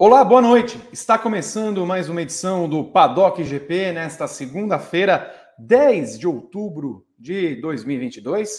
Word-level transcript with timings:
Olá, 0.00 0.24
boa 0.24 0.40
noite. 0.40 0.80
Está 0.92 1.18
começando 1.18 1.84
mais 1.84 2.08
uma 2.08 2.22
edição 2.22 2.68
do 2.68 2.82
Paddock 2.82 3.44
GP 3.44 3.92
nesta 3.92 4.26
segunda-feira, 4.26 5.28
10 5.58 6.18
de 6.18 6.26
outubro 6.26 7.04
de 7.18 7.54
2022, 7.60 8.58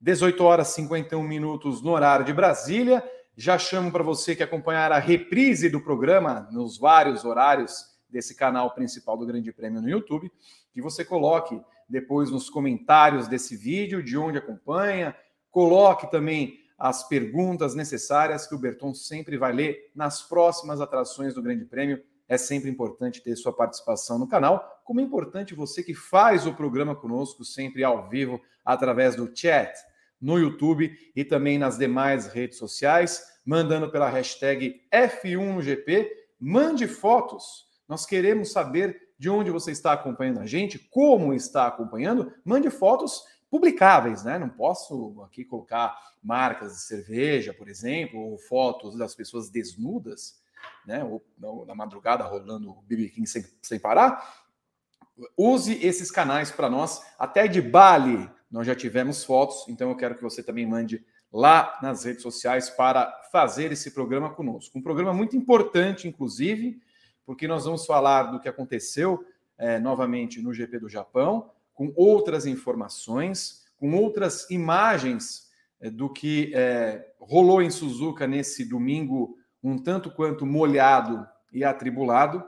18 0.00 0.44
horas 0.44 0.68
e 0.70 0.74
51 0.74 1.22
minutos 1.22 1.82
no 1.82 1.92
horário 1.92 2.24
de 2.24 2.32
Brasília. 2.32 3.02
Já 3.36 3.56
chamo 3.56 3.90
para 3.90 4.02
você 4.02 4.34
que 4.34 4.42
acompanhar 4.42 4.92
a 4.92 4.98
reprise 4.98 5.70
do 5.70 5.80
programa 5.80 6.48
nos 6.50 6.76
vários 6.76 7.24
horários 7.24 7.86
desse 8.08 8.34
canal 8.34 8.74
principal 8.74 9.16
do 9.16 9.24
Grande 9.24 9.52
Prêmio 9.52 9.80
no 9.80 9.88
YouTube, 9.88 10.30
que 10.72 10.82
você 10.82 11.04
coloque 11.04 11.60
depois 11.88 12.30
nos 12.30 12.50
comentários 12.50 13.28
desse 13.28 13.56
vídeo 13.56 14.02
de 14.02 14.18
onde 14.18 14.38
acompanha, 14.38 15.16
coloque 15.50 16.10
também 16.10 16.58
as 16.76 17.06
perguntas 17.06 17.74
necessárias 17.74 18.46
que 18.46 18.54
o 18.54 18.58
Berton 18.58 18.94
sempre 18.94 19.38
vai 19.38 19.52
ler 19.52 19.90
nas 19.94 20.22
próximas 20.22 20.80
atrações 20.80 21.32
do 21.34 21.42
Grande 21.42 21.64
Prêmio. 21.64 22.02
É 22.28 22.36
sempre 22.36 22.68
importante 22.68 23.22
ter 23.22 23.36
sua 23.36 23.52
participação 23.52 24.18
no 24.18 24.28
canal, 24.28 24.82
como 24.84 25.00
é 25.00 25.02
importante 25.02 25.54
você 25.54 25.82
que 25.82 25.94
faz 25.94 26.46
o 26.46 26.54
programa 26.54 26.94
conosco 26.94 27.44
sempre 27.44 27.84
ao 27.84 28.08
vivo 28.08 28.40
através 28.64 29.16
do 29.16 29.30
chat 29.34 29.72
no 30.20 30.38
YouTube 30.38 30.92
e 31.16 31.24
também 31.24 31.58
nas 31.58 31.78
demais 31.78 32.26
redes 32.26 32.58
sociais, 32.58 33.22
mandando 33.44 33.90
pela 33.90 34.08
hashtag 34.08 34.82
F1GP. 34.92 36.08
Mande 36.38 36.86
fotos. 36.86 37.66
Nós 37.88 38.04
queremos 38.04 38.52
saber 38.52 39.10
de 39.18 39.28
onde 39.28 39.50
você 39.50 39.70
está 39.70 39.92
acompanhando 39.92 40.40
a 40.40 40.46
gente, 40.46 40.78
como 40.78 41.34
está 41.34 41.66
acompanhando. 41.66 42.32
Mande 42.44 42.70
fotos 42.70 43.22
publicáveis, 43.50 44.24
né? 44.24 44.38
Não 44.38 44.48
posso 44.48 45.22
aqui 45.26 45.44
colocar 45.44 45.94
marcas 46.22 46.72
de 46.72 46.80
cerveja, 46.82 47.52
por 47.52 47.68
exemplo, 47.68 48.20
ou 48.20 48.38
fotos 48.38 48.96
das 48.96 49.14
pessoas 49.14 49.50
desnudas, 49.50 50.40
né? 50.86 51.04
Ou 51.04 51.66
na 51.66 51.74
madrugada 51.74 52.24
rolando 52.24 52.70
o 52.70 52.82
BB 52.82 53.08
King 53.08 53.26
sem, 53.26 53.44
sem 53.60 53.78
parar. 53.78 54.44
Use 55.36 55.84
esses 55.84 56.10
canais 56.10 56.50
para 56.50 56.70
nós. 56.70 57.02
Até 57.18 57.46
de 57.46 57.60
Bali 57.60 58.30
nós 58.50 58.66
já 58.66 58.74
tivemos 58.74 59.24
fotos, 59.24 59.64
então 59.68 59.90
eu 59.90 59.96
quero 59.96 60.16
que 60.16 60.22
você 60.22 60.42
também 60.42 60.66
mande 60.66 61.04
lá 61.32 61.78
nas 61.80 62.04
redes 62.04 62.22
sociais 62.22 62.68
para 62.68 63.06
fazer 63.30 63.70
esse 63.70 63.92
programa 63.92 64.30
conosco. 64.30 64.78
Um 64.78 64.82
programa 64.82 65.12
muito 65.12 65.36
importante, 65.36 66.08
inclusive, 66.08 66.80
porque 67.24 67.46
nós 67.46 67.64
vamos 67.64 67.86
falar 67.86 68.24
do 68.24 68.40
que 68.40 68.48
aconteceu 68.48 69.24
é, 69.56 69.78
novamente 69.78 70.42
no 70.42 70.52
GP 70.52 70.80
do 70.80 70.88
Japão, 70.88 71.50
com 71.72 71.92
outras 71.94 72.46
informações, 72.46 73.64
com 73.76 73.94
outras 73.94 74.50
imagens 74.50 75.48
é, 75.80 75.88
do 75.88 76.10
que 76.10 76.50
é, 76.54 77.12
rolou 77.20 77.62
em 77.62 77.70
Suzuka 77.70 78.26
nesse 78.26 78.64
domingo, 78.64 79.38
um 79.62 79.78
tanto 79.78 80.10
quanto 80.10 80.44
molhado 80.44 81.26
e 81.52 81.62
atribulado, 81.62 82.44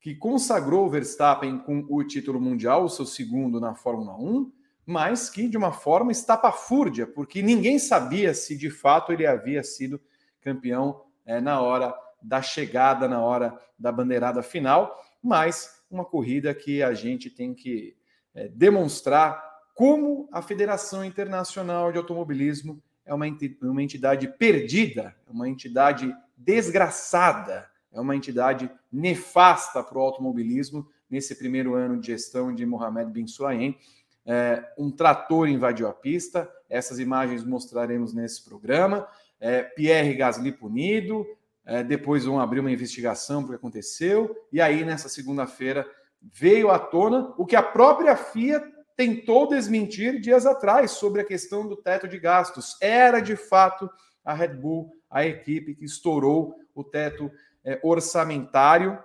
que 0.00 0.14
consagrou 0.14 0.86
o 0.86 0.90
Verstappen 0.90 1.58
com 1.58 1.86
o 1.88 2.04
título 2.04 2.40
mundial, 2.40 2.84
o 2.84 2.88
seu 2.88 3.06
segundo 3.06 3.58
na 3.58 3.74
Fórmula 3.74 4.16
1, 4.16 4.52
mas 4.86 5.28
que 5.28 5.48
de 5.48 5.56
uma 5.56 5.72
forma 5.72 6.12
estapafúrdia, 6.12 7.06
porque 7.06 7.42
ninguém 7.42 7.78
sabia 7.78 8.32
se 8.32 8.56
de 8.56 8.70
fato 8.70 9.12
ele 9.12 9.26
havia 9.26 9.62
sido 9.64 10.00
campeão 10.40 11.02
é, 11.26 11.40
na 11.40 11.60
hora 11.60 11.92
da 12.22 12.40
chegada, 12.40 13.08
na 13.08 13.20
hora 13.20 13.58
da 13.76 13.90
bandeirada 13.90 14.42
final, 14.42 14.96
mas 15.20 15.82
uma 15.90 16.04
corrida 16.04 16.54
que 16.54 16.82
a 16.82 16.94
gente 16.94 17.28
tem 17.28 17.52
que 17.52 17.96
é, 18.34 18.48
demonstrar 18.48 19.44
como 19.74 20.28
a 20.32 20.40
Federação 20.40 21.04
Internacional 21.04 21.92
de 21.92 21.98
Automobilismo 21.98 22.82
é 23.04 23.14
uma, 23.14 23.26
entidade 23.28 24.26
perdida, 24.26 25.14
é 25.26 25.30
uma 25.30 25.48
entidade 25.48 26.14
desgraçada, 26.36 27.68
é 27.92 28.00
uma 28.00 28.16
entidade 28.16 28.70
nefasta 28.90 29.82
para 29.82 29.98
o 29.98 30.00
automobilismo 30.00 30.88
nesse 31.08 31.36
primeiro 31.36 31.74
ano 31.74 32.00
de 32.00 32.08
gestão 32.08 32.54
de 32.54 32.66
Mohamed 32.66 33.12
Bin 33.12 33.26
Sulayem. 33.26 33.78
É, 34.26 34.62
um 34.76 34.90
trator 34.90 35.48
invadiu 35.48 35.86
a 35.86 35.92
pista, 35.92 36.50
essas 36.68 36.98
imagens 36.98 37.44
mostraremos 37.44 38.12
nesse 38.12 38.44
programa. 38.44 39.06
É, 39.38 39.62
Pierre 39.62 40.14
Gasly 40.14 40.50
punido, 40.50 41.24
é, 41.64 41.82
depois 41.84 42.24
vão 42.24 42.40
abrir 42.40 42.60
uma 42.60 42.70
investigação 42.70 43.42
para 43.42 43.48
o 43.48 43.50
que 43.50 43.56
aconteceu, 43.56 44.36
e 44.52 44.60
aí 44.60 44.84
nessa 44.84 45.08
segunda-feira 45.08 45.86
veio 46.20 46.70
à 46.70 46.78
tona 46.78 47.34
o 47.38 47.46
que 47.46 47.54
a 47.56 47.62
própria 47.62 48.16
FIA 48.16 48.62
tentou 48.96 49.46
desmentir 49.46 50.20
dias 50.20 50.46
atrás 50.46 50.92
sobre 50.92 51.20
a 51.20 51.24
questão 51.24 51.68
do 51.68 51.76
teto 51.76 52.08
de 52.08 52.18
gastos. 52.18 52.76
Era 52.80 53.20
de 53.20 53.36
fato 53.36 53.90
a 54.24 54.32
Red 54.32 54.54
Bull, 54.54 54.90
a 55.10 55.24
equipe 55.24 55.74
que 55.74 55.84
estourou 55.84 56.56
o 56.74 56.82
teto 56.82 57.30
é, 57.64 57.78
orçamentário. 57.82 58.98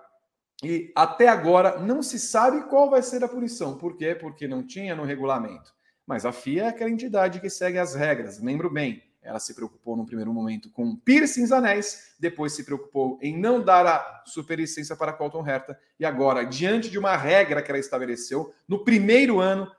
E 0.63 0.91
até 0.95 1.27
agora 1.27 1.79
não 1.79 2.03
se 2.03 2.19
sabe 2.19 2.67
qual 2.69 2.89
vai 2.89 3.01
ser 3.01 3.23
a 3.23 3.27
punição. 3.27 3.77
Por 3.77 3.97
quê? 3.97 4.13
Porque 4.13 4.47
não 4.47 4.66
tinha 4.66 4.95
no 4.95 5.03
regulamento. 5.03 5.73
Mas 6.05 6.25
a 6.25 6.31
FIA 6.31 6.63
é 6.63 6.67
aquela 6.67 6.89
entidade 6.89 7.39
que 7.39 7.49
segue 7.49 7.79
as 7.79 7.95
regras. 7.95 8.39
Lembro 8.39 8.69
bem, 8.69 9.01
ela 9.22 9.39
se 9.39 9.53
preocupou 9.53 9.95
no 9.95 10.05
primeiro 10.05 10.33
momento 10.33 10.72
com 10.72 10.95
piercings 10.95 11.51
anéis, 11.51 12.16
depois 12.19 12.53
se 12.53 12.63
preocupou 12.63 13.19
em 13.22 13.38
não 13.38 13.63
dar 13.63 13.85
a 13.85 14.23
superlicença 14.25 14.95
para 14.95 15.13
Colton 15.13 15.47
Herta, 15.47 15.79
e 15.99 16.05
agora, 16.05 16.44
diante 16.44 16.89
de 16.89 16.97
uma 16.97 17.16
regra 17.16 17.61
que 17.61 17.69
ela 17.69 17.79
estabeleceu, 17.79 18.53
no 18.67 18.83
primeiro 18.83 19.39
ano 19.39 19.72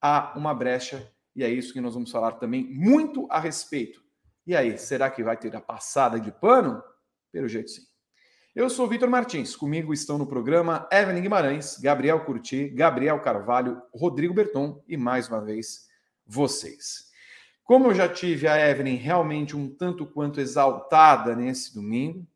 há 0.00 0.32
uma 0.36 0.54
brecha, 0.54 1.10
e 1.36 1.44
é 1.44 1.48
isso 1.48 1.72
que 1.72 1.80
nós 1.80 1.94
vamos 1.94 2.10
falar 2.10 2.32
também 2.32 2.64
muito 2.64 3.26
a 3.30 3.38
respeito. 3.38 4.02
E 4.46 4.56
aí, 4.56 4.78
será 4.78 5.10
que 5.10 5.22
vai 5.22 5.36
ter 5.36 5.54
a 5.54 5.60
passada 5.60 6.18
de 6.18 6.32
pano? 6.32 6.82
Pelo 7.30 7.46
jeito 7.46 7.70
sim. 7.70 7.87
Eu 8.58 8.68
sou 8.68 8.88
Vitor 8.88 9.08
Martins, 9.08 9.54
comigo 9.54 9.94
estão 9.94 10.18
no 10.18 10.26
programa 10.26 10.88
Evelyn 10.90 11.22
Guimarães, 11.22 11.78
Gabriel 11.78 12.24
Curti, 12.24 12.68
Gabriel 12.68 13.20
Carvalho, 13.20 13.80
Rodrigo 13.94 14.34
Berton 14.34 14.82
e 14.88 14.96
mais 14.96 15.28
uma 15.28 15.40
vez 15.40 15.86
vocês. 16.26 17.08
Como 17.62 17.86
eu 17.86 17.94
já 17.94 18.08
tive 18.08 18.48
a 18.48 18.58
Evelyn 18.68 18.96
realmente 18.96 19.56
um 19.56 19.72
tanto 19.72 20.04
quanto 20.04 20.40
exaltada 20.40 21.36
nesse 21.36 21.72
domingo, 21.72 22.26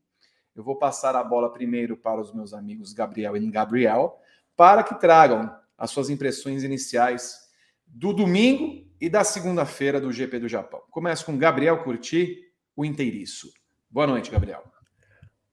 eu 0.55 0.63
vou 0.63 0.77
passar 0.77 1.17
a 1.17 1.25
bola 1.25 1.53
primeiro 1.53 1.97
para 1.97 2.21
os 2.21 2.33
meus 2.33 2.55
amigos 2.55 2.93
Gabriel 2.93 3.37
e 3.37 3.51
Gabriel, 3.51 4.17
para 4.57 4.85
que 4.85 4.95
tragam 4.95 5.53
as 5.77 5.91
suas 5.91 6.09
impressões 6.09 6.63
iniciais 6.63 7.51
do 7.85 8.13
domingo 8.13 8.89
e 9.01 9.11
da 9.11 9.25
segunda-feira 9.25 10.01
do 10.01 10.13
GP 10.13 10.39
do 10.39 10.49
Japão. 10.49 10.85
Começo 10.89 11.27
com 11.27 11.37
Gabriel 11.37 11.83
Curti, 11.83 12.39
o 12.77 12.85
inteiriço. 12.85 13.53
Boa 13.91 14.07
noite, 14.07 14.31
Gabriel. 14.31 14.72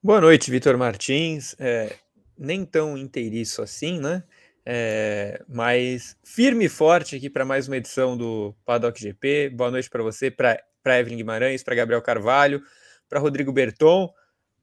Boa 0.02 0.18
noite, 0.18 0.50
Vitor 0.50 0.78
Martins. 0.78 1.54
É, 1.58 1.94
nem 2.38 2.64
tão 2.64 2.96
inteiriço 2.96 3.60
assim, 3.60 4.00
né? 4.00 4.24
É, 4.64 5.44
mas 5.46 6.16
firme 6.24 6.64
e 6.64 6.68
forte 6.70 7.16
aqui 7.16 7.28
para 7.28 7.44
mais 7.44 7.68
uma 7.68 7.76
edição 7.76 8.16
do 8.16 8.56
Paddock 8.64 8.98
GP. 8.98 9.50
Boa 9.50 9.70
noite 9.70 9.90
para 9.90 10.02
você, 10.02 10.30
para 10.30 10.58
Evelyn 10.98 11.18
Guimarães, 11.18 11.62
para 11.62 11.74
Gabriel 11.74 12.00
Carvalho, 12.00 12.62
para 13.10 13.20
Rodrigo 13.20 13.52
Berton, 13.52 14.10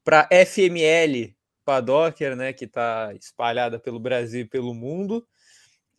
para 0.03 0.27
FML 0.31 1.35
Paddocker, 1.63 2.35
né, 2.35 2.51
que 2.51 2.65
está 2.65 3.13
espalhada 3.13 3.77
pelo 3.79 3.99
Brasil 3.99 4.41
e 4.41 4.45
pelo 4.45 4.73
mundo. 4.73 5.23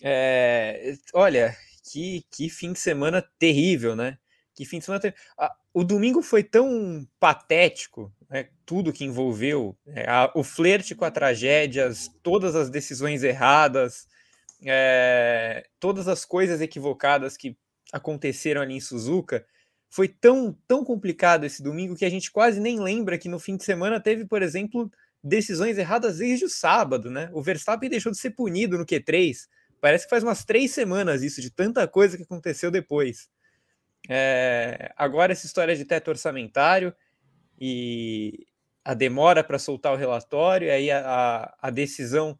É, 0.02 0.94
olha, 1.14 1.56
que, 1.92 2.24
que 2.28 2.48
fim 2.48 2.72
de 2.72 2.80
semana 2.80 3.22
terrível, 3.38 3.94
né? 3.94 4.18
Que 4.52 4.64
fim 4.64 4.80
de 4.80 4.84
semana 4.84 5.00
terrível. 5.00 5.22
o 5.72 5.84
domingo 5.84 6.22
foi 6.22 6.42
tão 6.42 7.06
patético, 7.20 8.12
né, 8.28 8.48
tudo 8.68 8.92
que 8.92 9.02
envolveu 9.02 9.74
é, 9.86 10.04
a, 10.06 10.30
o 10.34 10.44
flerte 10.44 10.94
com 10.94 11.06
a 11.06 11.10
tragédia, 11.10 11.90
todas 12.22 12.54
as 12.54 12.68
decisões 12.68 13.22
erradas, 13.22 14.06
é, 14.62 15.66
todas 15.80 16.06
as 16.06 16.26
coisas 16.26 16.60
equivocadas 16.60 17.34
que 17.34 17.56
aconteceram 17.90 18.60
ali 18.60 18.74
em 18.74 18.80
Suzuka. 18.80 19.46
Foi 19.88 20.06
tão, 20.06 20.54
tão 20.68 20.84
complicado 20.84 21.44
esse 21.46 21.62
domingo 21.62 21.96
que 21.96 22.04
a 22.04 22.10
gente 22.10 22.30
quase 22.30 22.60
nem 22.60 22.78
lembra 22.78 23.16
que 23.16 23.26
no 23.26 23.38
fim 23.38 23.56
de 23.56 23.64
semana 23.64 23.98
teve, 23.98 24.26
por 24.26 24.42
exemplo, 24.42 24.92
decisões 25.24 25.78
erradas 25.78 26.18
desde 26.18 26.44
o 26.44 26.50
sábado, 26.50 27.10
né? 27.10 27.30
O 27.32 27.40
Verstappen 27.40 27.88
deixou 27.88 28.12
de 28.12 28.18
ser 28.18 28.32
punido 28.32 28.76
no 28.76 28.84
Q3. 28.84 29.48
Parece 29.80 30.04
que 30.04 30.10
faz 30.10 30.22
umas 30.22 30.44
três 30.44 30.72
semanas 30.72 31.22
isso, 31.22 31.40
de 31.40 31.50
tanta 31.50 31.88
coisa 31.88 32.18
que 32.18 32.22
aconteceu 32.24 32.70
depois. 32.70 33.30
É, 34.10 34.92
agora, 34.94 35.32
essa 35.32 35.46
história 35.46 35.74
de 35.74 35.86
teto 35.86 36.08
orçamentário 36.08 36.94
e 37.58 38.46
a 38.88 38.94
demora 38.94 39.44
para 39.44 39.58
soltar 39.58 39.92
o 39.92 39.96
relatório, 39.96 40.72
aí 40.72 40.90
a, 40.90 41.54
a, 41.60 41.68
decisão 41.68 42.38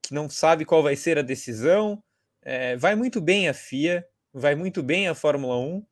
que 0.00 0.14
não 0.14 0.30
sabe 0.30 0.64
qual 0.64 0.84
vai 0.84 0.94
ser 0.94 1.18
a 1.18 1.22
decisão. 1.22 2.00
É, 2.42 2.76
vai 2.76 2.94
muito 2.94 3.20
bem 3.20 3.48
a 3.48 3.52
FIA, 3.52 4.06
vai 4.32 4.54
muito 4.54 4.84
bem 4.84 5.08
a 5.08 5.16
Fórmula 5.16 5.58
1, 5.58 5.84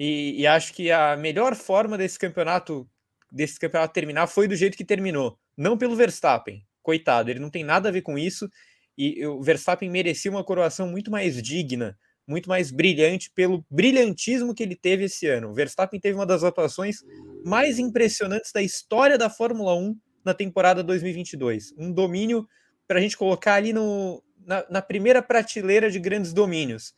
e, 0.00 0.40
e, 0.40 0.46
acho 0.46 0.72
que 0.72 0.90
a 0.90 1.14
melhor 1.14 1.54
forma 1.54 1.98
desse 1.98 2.18
campeonato 2.18 2.88
desse 3.30 3.58
campeonato 3.58 3.92
terminar 3.92 4.28
foi 4.28 4.48
do 4.48 4.56
jeito 4.56 4.78
que 4.78 4.84
terminou, 4.84 5.38
não 5.54 5.76
pelo 5.76 5.94
Verstappen. 5.94 6.66
Coitado, 6.82 7.30
ele 7.30 7.40
não 7.40 7.50
tem 7.50 7.64
nada 7.64 7.90
a 7.90 7.92
ver 7.92 8.00
com 8.00 8.16
isso 8.16 8.48
e 8.96 9.26
o 9.26 9.42
Verstappen 9.42 9.90
merecia 9.90 10.30
uma 10.30 10.42
coroação 10.42 10.88
muito 10.88 11.10
mais 11.10 11.42
digna, 11.42 11.98
muito 12.26 12.48
mais 12.48 12.70
brilhante 12.70 13.30
pelo 13.30 13.64
brilhantismo 13.70 14.54
que 14.54 14.62
ele 14.62 14.74
teve 14.74 15.04
esse 15.04 15.26
ano. 15.28 15.50
O 15.50 15.54
Verstappen 15.54 16.00
teve 16.00 16.16
uma 16.16 16.26
das 16.26 16.42
atuações 16.42 17.04
mais 17.44 17.78
impressionantes 17.78 18.52
da 18.52 18.60
história 18.60 19.16
da 19.16 19.30
Fórmula 19.30 19.74
1 19.74 19.96
na 20.24 20.34
temporada 20.34 20.82
2022. 20.82 21.72
Um 21.78 21.92
domínio 21.92 22.48
para 22.86 22.98
a 22.98 23.02
gente 23.02 23.16
colocar 23.16 23.54
ali 23.54 23.72
no, 23.72 24.22
na, 24.44 24.64
na, 24.68 24.82
primeira 24.82 25.22
prateleira 25.22 25.90
de 25.90 26.00
grandes 26.00 26.32
domínios. 26.32 26.94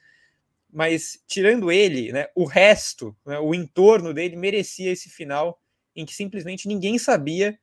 Mas 0.70 1.22
tirando 1.26 1.70
ele, 1.70 2.12
né, 2.12 2.28
o 2.34 2.44
resto, 2.44 3.16
né, 3.26 3.38
o 3.38 3.54
entorno 3.54 4.14
dele 4.14 4.36
merecia 4.36 4.90
esse 4.90 5.10
final 5.10 5.60
em 5.94 6.06
que 6.06 6.14
simplesmente 6.14 6.68
ninguém 6.68 6.98
sabia 6.98 7.58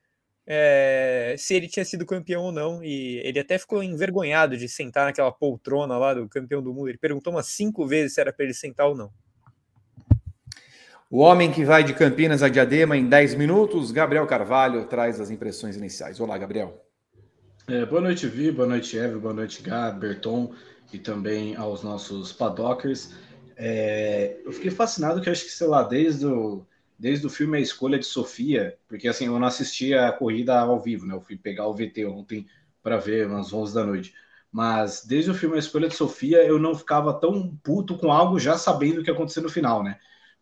é, 0.48 1.36
se 1.38 1.56
ele 1.56 1.68
tinha 1.68 1.84
sido 1.84 2.06
campeão 2.06 2.44
ou 2.44 2.52
não. 2.52 2.84
E 2.84 3.18
ele 3.24 3.40
até 3.40 3.58
ficou 3.58 3.82
envergonhado 3.82 4.58
de 4.58 4.68
sentar 4.70 5.06
naquela 5.06 5.32
poltrona 5.32 5.98
lá 5.98 6.14
do 6.14 6.28
campeão 6.30 6.62
do 6.62 6.74
mundo. 6.74 6.90
Ele 6.90 6.98
perguntou 6.98 7.34
umas 7.34 7.48
cinco 7.48 7.88
vezes 7.88 8.14
se 8.14 8.22
era 8.22 8.32
para 8.32 8.46
ele 8.46 8.54
sentar 8.54 8.88
ou 8.88 8.96
não. 8.96 9.12
O 11.10 11.20
homem 11.20 11.52
que 11.52 11.64
vai 11.64 11.84
de 11.84 11.94
Campinas 11.94 12.42
a 12.42 12.50
Diadema 12.50 12.98
em 12.98 13.08
10 13.08 13.36
minutos, 13.36 13.92
Gabriel 13.92 14.26
Carvalho, 14.26 14.86
traz 14.86 15.20
as 15.20 15.30
impressões 15.30 15.78
iniciais. 15.78 16.20
Olá, 16.20 16.38
Gabriel. 16.38 16.84
É, 17.68 17.86
boa 17.86 18.02
noite, 18.02 18.28
Vi, 18.28 18.52
boa 18.52 18.68
noite, 18.68 18.98
Eve, 18.98 19.18
boa 19.18 19.34
noite, 19.34 19.62
Gá, 19.62 19.90
Berton 19.92 20.54
e 20.92 21.00
também 21.00 21.56
aos 21.56 21.84
nossos 21.84 22.32
padockers. 22.32 23.14
É, 23.56 24.38
eu 24.44 24.52
fiquei 24.52 24.70
fascinado 24.70 25.22
que 25.22 25.30
acho 25.30 25.46
que, 25.46 25.52
sei 25.52 25.68
lá, 25.68 25.84
desde 25.84 26.26
o, 26.26 26.66
desde 26.98 27.26
o 27.28 27.30
filme 27.30 27.58
A 27.58 27.62
Escolha 27.62 28.00
de 28.00 28.06
Sofia, 28.06 28.78
porque 28.88 29.08
assim, 29.08 29.26
eu 29.26 29.40
não 29.40 29.48
assisti 29.48 29.94
a 29.94 30.12
corrida 30.12 30.60
ao 30.60 30.80
vivo, 30.80 31.06
né? 31.06 31.14
Eu 31.14 31.22
fui 31.22 31.38
pegar 31.38 31.68
o 31.68 31.74
VT 31.74 32.06
ontem 32.06 32.48
para 32.82 32.98
ver 32.98 33.28
umas 33.28 33.52
11 33.52 33.74
da 33.74 33.86
noite. 33.86 34.14
Mas 34.52 35.04
desde 35.06 35.30
o 35.32 35.34
filme 35.34 35.56
A 35.56 35.60
Escolha 35.60 35.88
de 35.88 35.96
Sofia, 35.96 36.46
eu 36.46 36.58
não 36.58 36.74
ficava 36.74 37.14
tão 37.14 37.56
puto 37.64 37.98
com 37.98 38.12
algo 38.12 38.40
já 38.40 38.58
sabendo 38.58 39.02
o 39.02 39.04
que 39.04 39.10
ia 39.10 39.14
acontecer 39.14 39.42
no 39.42 39.50
final, 39.50 39.84
né? 39.84 40.00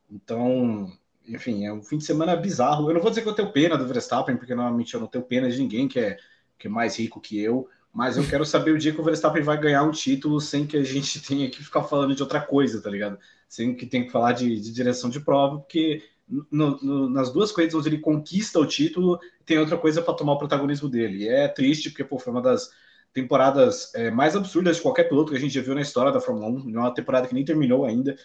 Então, 0.09 0.91
enfim, 1.27 1.65
é 1.65 1.73
um 1.73 1.81
fim 1.81 1.97
de 1.97 2.03
semana 2.03 2.35
bizarro. 2.35 2.89
Eu 2.89 2.93
não 2.93 3.01
vou 3.01 3.09
dizer 3.09 3.23
que 3.23 3.29
eu 3.29 3.33
tenho 3.33 3.51
pena 3.51 3.77
do 3.77 3.87
Verstappen, 3.87 4.37
porque 4.37 4.53
normalmente 4.53 4.93
eu 4.93 4.99
não 4.99 5.07
tenho 5.07 5.23
pena 5.23 5.49
de 5.49 5.57
ninguém 5.59 5.87
que 5.87 5.99
é, 5.99 6.17
que 6.59 6.67
é 6.67 6.69
mais 6.69 6.97
rico 6.99 7.19
que 7.19 7.39
eu, 7.39 7.67
mas 7.91 8.17
eu 8.17 8.27
quero 8.27 8.45
saber 8.45 8.71
o 8.71 8.77
dia 8.77 8.93
que 8.93 8.99
o 8.99 9.03
Verstappen 9.03 9.43
vai 9.43 9.59
ganhar 9.59 9.83
um 9.83 9.91
título 9.91 10.41
sem 10.41 10.65
que 10.65 10.77
a 10.77 10.83
gente 10.83 11.21
tenha 11.25 11.49
que 11.49 11.63
ficar 11.63 11.83
falando 11.83 12.15
de 12.15 12.21
outra 12.21 12.41
coisa, 12.41 12.81
tá 12.81 12.89
ligado? 12.89 13.17
Sem 13.47 13.75
que 13.75 13.85
tenha 13.85 14.03
que 14.03 14.11
falar 14.11 14.33
de, 14.33 14.59
de 14.59 14.71
direção 14.71 15.09
de 15.09 15.19
prova, 15.19 15.59
porque 15.59 16.01
no, 16.27 16.77
no, 16.81 17.09
nas 17.09 17.31
duas 17.31 17.51
corridas 17.51 17.75
onde 17.75 17.89
ele 17.89 17.99
conquista 17.99 18.59
o 18.59 18.65
título, 18.65 19.19
tem 19.45 19.57
outra 19.57 19.77
coisa 19.77 20.01
para 20.01 20.13
tomar 20.13 20.33
o 20.33 20.37
protagonismo 20.37 20.89
dele. 20.89 21.23
E 21.23 21.27
é 21.27 21.47
triste, 21.47 21.89
porque 21.89 22.03
pô, 22.03 22.17
foi 22.17 22.31
uma 22.31 22.41
das 22.41 22.71
temporadas 23.13 23.93
é, 23.93 24.09
mais 24.09 24.35
absurdas 24.35 24.77
de 24.77 24.81
qualquer 24.81 25.03
piloto 25.03 25.31
que 25.31 25.37
a 25.37 25.39
gente 25.39 25.53
já 25.53 25.61
viu 25.61 25.75
na 25.75 25.81
história 25.81 26.11
da 26.11 26.19
Fórmula 26.19 26.47
1. 26.47 26.69
Uma 26.69 26.93
temporada 26.93 27.27
que 27.27 27.33
nem 27.33 27.45
terminou 27.45 27.85
ainda, 27.85 28.15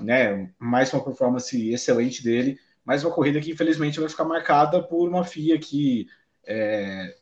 né? 0.00 0.50
Mais 0.58 0.92
uma 0.92 1.04
performance 1.04 1.70
excelente 1.70 2.22
dele, 2.22 2.58
mais 2.84 3.02
uma 3.02 3.12
corrida 3.12 3.40
que 3.40 3.50
infelizmente 3.50 3.98
vai 3.98 4.08
ficar 4.08 4.24
marcada 4.24 4.82
por 4.82 5.08
uma 5.08 5.24
FIA 5.24 5.58
que 5.58 6.06
é, 6.46 7.16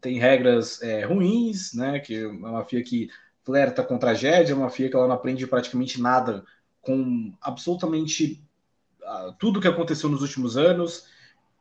tem 0.00 0.18
regras 0.18 0.82
é, 0.82 1.04
ruins, 1.04 1.72
né? 1.74 2.00
Que 2.00 2.16
é 2.16 2.26
uma 2.26 2.64
FIA 2.64 2.82
que 2.82 3.08
flerta 3.44 3.82
com 3.82 3.98
tragédia, 3.98 4.56
uma 4.56 4.70
FIA 4.70 4.88
que 4.88 4.96
ela 4.96 5.06
não 5.06 5.14
aprende 5.14 5.46
praticamente 5.46 6.00
nada 6.00 6.44
com 6.80 7.32
absolutamente 7.40 8.42
tudo 9.38 9.60
que 9.60 9.68
aconteceu 9.68 10.08
nos 10.08 10.22
últimos 10.22 10.56
anos 10.56 11.06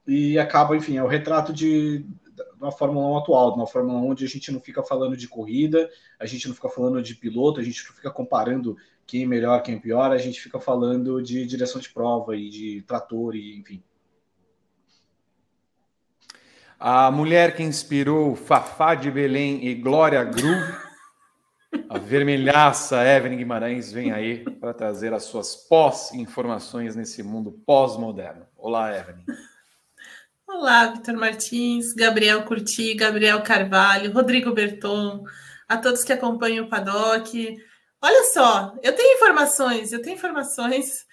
e 0.08 0.38
acaba, 0.40 0.76
enfim, 0.76 0.98
é 0.98 1.04
o 1.04 1.08
retrato 1.08 1.54
de 1.54 2.06
uma 2.60 2.72
Fórmula 2.72 3.08
1 3.08 3.18
atual, 3.18 3.56
uma 3.56 3.68
Fórmula 3.68 4.00
1 4.00 4.10
onde 4.10 4.26
a 4.26 4.28
gente 4.28 4.52
não 4.52 4.60
fica 4.60 4.84
falando 4.84 5.18
de 5.18 5.28
corrida, 5.28 5.90
a 6.20 6.26
gente 6.26 6.48
não 6.48 6.56
fica 6.56 6.70
falando 6.70 7.02
de 7.02 7.16
piloto, 7.16 7.60
a 7.60 7.64
gente 7.64 7.84
não 7.88 7.96
fica 7.96 8.12
comparando 8.12 8.78
quem 9.06 9.24
é 9.24 9.28
melhor, 9.28 9.62
quem 9.62 9.76
é 9.76 9.80
pior, 9.80 10.12
a 10.12 10.18
gente 10.18 10.40
fica 10.40 10.60
falando 10.60 11.22
de 11.22 11.46
direção 11.46 11.82
de 11.82 11.90
prova 11.90 12.36
e 12.36 12.50
de 12.50 12.82
trator 12.84 13.36
e 13.36 13.58
enfim. 13.58 13.84
A 16.80 17.12
mulher 17.12 17.56
que 17.56 17.62
inspirou 17.62 18.36
Fafá 18.36 18.96
de 18.96 19.12
Belém 19.12 19.68
e 19.68 19.76
Glória 19.76 20.24
Groove, 20.24 20.91
a 21.90 21.98
vermelhaça 21.98 23.04
Evelyn 23.06 23.38
Guimarães, 23.38 23.92
vem 23.92 24.12
aí 24.12 24.44
para 24.60 24.74
trazer 24.74 25.14
as 25.14 25.24
suas 25.24 25.56
pós-informações 25.56 26.96
nesse 26.96 27.24
mundo 27.24 27.62
pós-moderno. 27.66 28.46
Olá, 28.58 28.96
Evelyn. 28.98 29.24
Olá, 30.48 30.88
Vitor 30.88 31.16
Martins, 31.16 31.94
Gabriel 31.94 32.44
Curti, 32.44 32.94
Gabriel 32.94 33.42
Carvalho, 33.42 34.12
Rodrigo 34.12 34.54
Berton, 34.54 35.24
a 35.68 35.78
todos 35.78 36.04
que 36.04 36.12
acompanham 36.12 36.66
o 36.66 36.70
Paddock. 36.70 37.58
Olha 38.02 38.24
só, 38.34 38.76
eu 38.84 38.94
tenho 38.94 39.16
informações, 39.16 39.94
eu 39.94 40.02
tenho 40.02 40.16
informações 40.16 41.06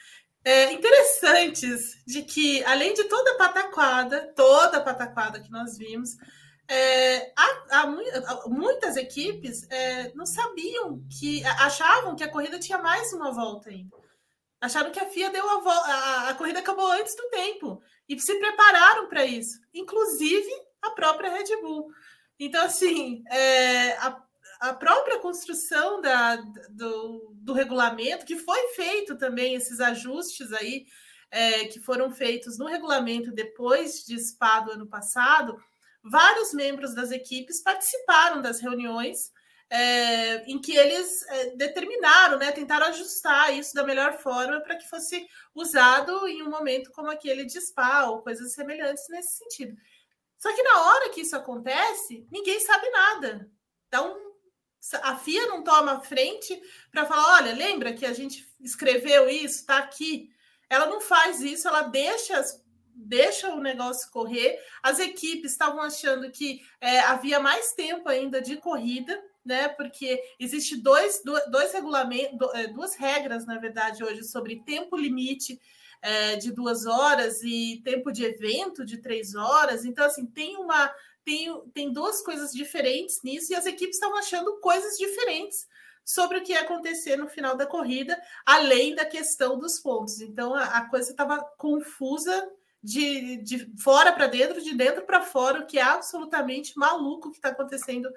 é, 0.44 0.72
interessantes 0.72 2.02
de 2.06 2.22
que, 2.22 2.64
além 2.64 2.94
de 2.94 3.04
toda 3.04 3.32
a 3.32 3.36
pataquada, 3.36 4.32
toda 4.34 4.78
a 4.78 4.82
pataquada 4.82 5.40
que 5.40 5.50
nós 5.50 5.78
vimos, 5.78 6.10
é, 6.68 7.32
há, 7.34 7.80
há, 7.80 7.86
muitas 8.46 8.96
equipes 8.96 9.66
é, 9.70 10.12
não 10.14 10.26
sabiam 10.26 11.02
que 11.18 11.42
achavam 11.44 12.14
que 12.14 12.22
a 12.22 12.30
corrida 12.30 12.58
tinha 12.58 12.76
mais 12.78 13.12
uma 13.14 13.32
volta 13.32 13.70
ainda. 13.70 13.96
Acharam 14.60 14.90
que 14.90 15.00
a 15.00 15.08
FIA 15.08 15.30
deu 15.30 15.48
a, 15.48 15.70
a, 15.70 16.28
a 16.28 16.34
corrida 16.34 16.58
acabou 16.58 16.90
antes 16.92 17.14
do 17.14 17.30
tempo 17.30 17.80
e 18.08 18.20
se 18.20 18.34
prepararam 18.38 19.08
para 19.08 19.24
isso, 19.24 19.60
inclusive 19.72 20.50
a 20.82 20.90
própria 20.90 21.30
Red 21.30 21.56
Bull. 21.62 21.90
Então, 22.38 22.64
assim, 22.64 23.24
é, 23.30 23.92
a, 23.98 24.22
a, 24.60 24.74
própria 24.74 25.18
construção 25.20 26.00
da, 26.00 26.36
do, 26.70 27.32
do, 27.34 27.52
regulamento, 27.52 28.26
que 28.26 28.36
foi 28.36 28.68
feito 28.74 29.16
também, 29.16 29.54
esses 29.54 29.80
ajustes 29.80 30.52
aí, 30.52 30.86
é, 31.30 31.64
que 31.66 31.80
foram 31.80 32.10
feitos 32.10 32.58
no 32.58 32.66
regulamento 32.66 33.32
depois 33.32 34.04
de 34.04 34.18
SPA 34.18 34.60
do 34.60 34.72
ano 34.72 34.86
passado, 34.86 35.60
vários 36.10 36.52
membros 36.52 36.94
das 36.94 37.10
equipes 37.10 37.62
participaram 37.62 38.40
das 38.40 38.60
reuniões 38.60 39.32
é, 39.70 40.44
em 40.50 40.58
que 40.60 40.74
eles 40.74 41.22
é, 41.28 41.56
determinaram, 41.56 42.38
né, 42.38 42.52
tentaram 42.52 42.86
ajustar 42.86 43.54
isso 43.54 43.74
da 43.74 43.84
melhor 43.84 44.18
forma 44.18 44.60
para 44.60 44.76
que 44.76 44.88
fosse 44.88 45.26
usado 45.54 46.26
em 46.26 46.42
um 46.42 46.50
momento 46.50 46.90
como 46.92 47.10
aquele 47.10 47.44
de 47.44 47.60
spa 47.60 48.06
ou 48.06 48.22
coisas 48.22 48.52
semelhantes 48.54 49.04
nesse 49.10 49.38
sentido. 49.38 49.76
Só 50.38 50.54
que 50.54 50.62
na 50.62 50.82
hora 50.82 51.10
que 51.10 51.20
isso 51.20 51.36
acontece, 51.36 52.26
ninguém 52.30 52.60
sabe 52.60 52.88
nada. 52.90 53.50
Então, 53.88 54.16
a 55.02 55.16
FIA 55.16 55.46
não 55.48 55.64
toma 55.64 56.00
frente 56.00 56.58
para 56.90 57.04
falar: 57.04 57.36
olha, 57.36 57.54
lembra 57.54 57.92
que 57.92 58.06
a 58.06 58.12
gente 58.12 58.48
escreveu 58.60 59.28
isso, 59.28 59.56
está 59.60 59.78
aqui. 59.78 60.30
Ela 60.70 60.86
não 60.86 61.00
faz 61.00 61.40
isso, 61.40 61.66
ela 61.66 61.82
deixa 61.82 62.42
deixa 62.98 63.54
o 63.54 63.60
negócio 63.60 64.10
correr. 64.10 64.58
As 64.82 64.98
equipes 64.98 65.52
estavam 65.52 65.80
achando 65.80 66.30
que 66.30 66.60
é, 66.80 67.00
havia 67.00 67.38
mais 67.38 67.72
tempo 67.72 68.08
ainda 68.08 68.42
de 68.42 68.56
corrida, 68.56 69.22
né? 69.44 69.68
Porque 69.68 70.20
existe 70.38 70.76
dois, 70.76 71.22
dois 71.50 71.72
regulamentos, 71.72 72.36
é, 72.54 72.66
duas 72.66 72.96
regras, 72.96 73.46
na 73.46 73.58
verdade, 73.58 74.02
hoje 74.02 74.24
sobre 74.24 74.62
tempo 74.64 74.96
limite 74.96 75.60
é, 76.02 76.36
de 76.36 76.52
duas 76.52 76.86
horas 76.86 77.42
e 77.42 77.80
tempo 77.84 78.12
de 78.12 78.24
evento 78.24 78.84
de 78.84 78.98
três 78.98 79.34
horas. 79.34 79.84
Então, 79.84 80.04
assim, 80.04 80.26
tem 80.26 80.56
uma 80.56 80.92
tem, 81.24 81.62
tem 81.74 81.92
duas 81.92 82.22
coisas 82.22 82.52
diferentes 82.52 83.22
nisso, 83.22 83.52
e 83.52 83.54
as 83.54 83.66
equipes 83.66 83.96
estavam 83.96 84.16
achando 84.16 84.60
coisas 84.60 84.96
diferentes 84.96 85.66
sobre 86.02 86.38
o 86.38 86.42
que 86.42 86.52
ia 86.52 86.62
acontecer 86.62 87.16
no 87.16 87.28
final 87.28 87.54
da 87.54 87.66
corrida, 87.66 88.18
além 88.46 88.94
da 88.94 89.04
questão 89.04 89.58
dos 89.58 89.78
pontos. 89.78 90.22
Então 90.22 90.54
a, 90.54 90.64
a 90.64 90.88
coisa 90.88 91.10
estava 91.10 91.44
confusa 91.58 92.50
de, 92.88 93.36
de 93.38 93.72
fora 93.82 94.12
para 94.12 94.26
dentro, 94.26 94.62
de 94.62 94.74
dentro 94.74 95.02
para 95.02 95.20
fora, 95.20 95.60
o 95.60 95.66
que 95.66 95.78
é 95.78 95.82
absolutamente 95.82 96.76
maluco 96.76 97.30
que 97.30 97.36
está 97.36 97.50
acontecendo 97.50 98.08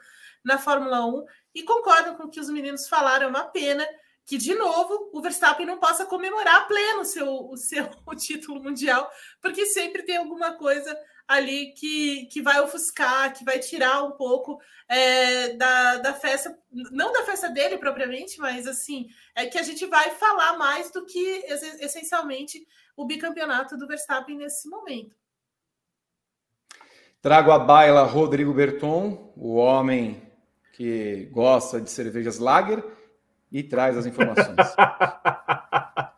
na 0.44 0.58
Fórmula 0.58 1.06
1. 1.06 1.26
E 1.56 1.64
concordo 1.64 2.16
com 2.16 2.24
o 2.24 2.30
que 2.30 2.40
os 2.40 2.50
meninos 2.50 2.88
falaram, 2.88 3.26
é 3.26 3.30
uma 3.30 3.44
pena 3.44 3.86
que, 4.26 4.38
de 4.38 4.56
novo, 4.56 5.10
o 5.12 5.22
Verstappen 5.22 5.66
não 5.66 5.78
possa 5.78 6.06
comemorar 6.06 6.68
pleno 6.68 7.02
o 7.02 7.06
seu, 7.06 7.50
o 7.50 7.58
seu 7.58 7.86
título 8.18 8.64
mundial, 8.64 9.12
porque 9.42 9.66
sempre 9.66 10.04
tem 10.04 10.16
alguma 10.16 10.54
coisa 10.54 10.98
ali 11.32 11.72
que, 11.74 12.26
que 12.26 12.42
vai 12.42 12.60
ofuscar, 12.60 13.34
que 13.34 13.46
vai 13.46 13.58
tirar 13.58 14.04
um 14.04 14.12
pouco 14.12 14.60
é, 14.88 15.54
da, 15.54 15.98
da 15.98 16.14
festa, 16.14 16.58
não 16.92 17.14
da 17.14 17.24
festa 17.24 17.48
dele 17.48 17.78
propriamente, 17.78 18.38
mas 18.38 18.68
assim, 18.68 19.08
é 19.34 19.46
que 19.46 19.58
a 19.58 19.64
gente 19.64 19.86
vai 19.86 20.12
falar 20.12 20.58
mais 20.58 20.92
do 20.92 21.06
que 21.06 21.46
essencialmente 21.80 22.68
o 22.98 23.06
bicampeonato 23.06 23.78
do 23.78 23.88
Verstappen 23.88 24.36
nesse 24.36 24.70
momento. 24.70 25.16
Trago 27.22 27.52
a 27.52 27.60
baila 27.60 28.04
Rodrigo 28.04 28.54
Berton, 28.54 29.32
o 29.38 29.56
homem 29.56 30.22
que 30.74 31.30
gosta 31.32 31.80
de 31.80 31.90
cervejas 31.90 32.40
lager 32.40 32.84
e 33.50 33.64
traz 33.64 33.98
as 33.98 34.06
informações. 34.06 34.58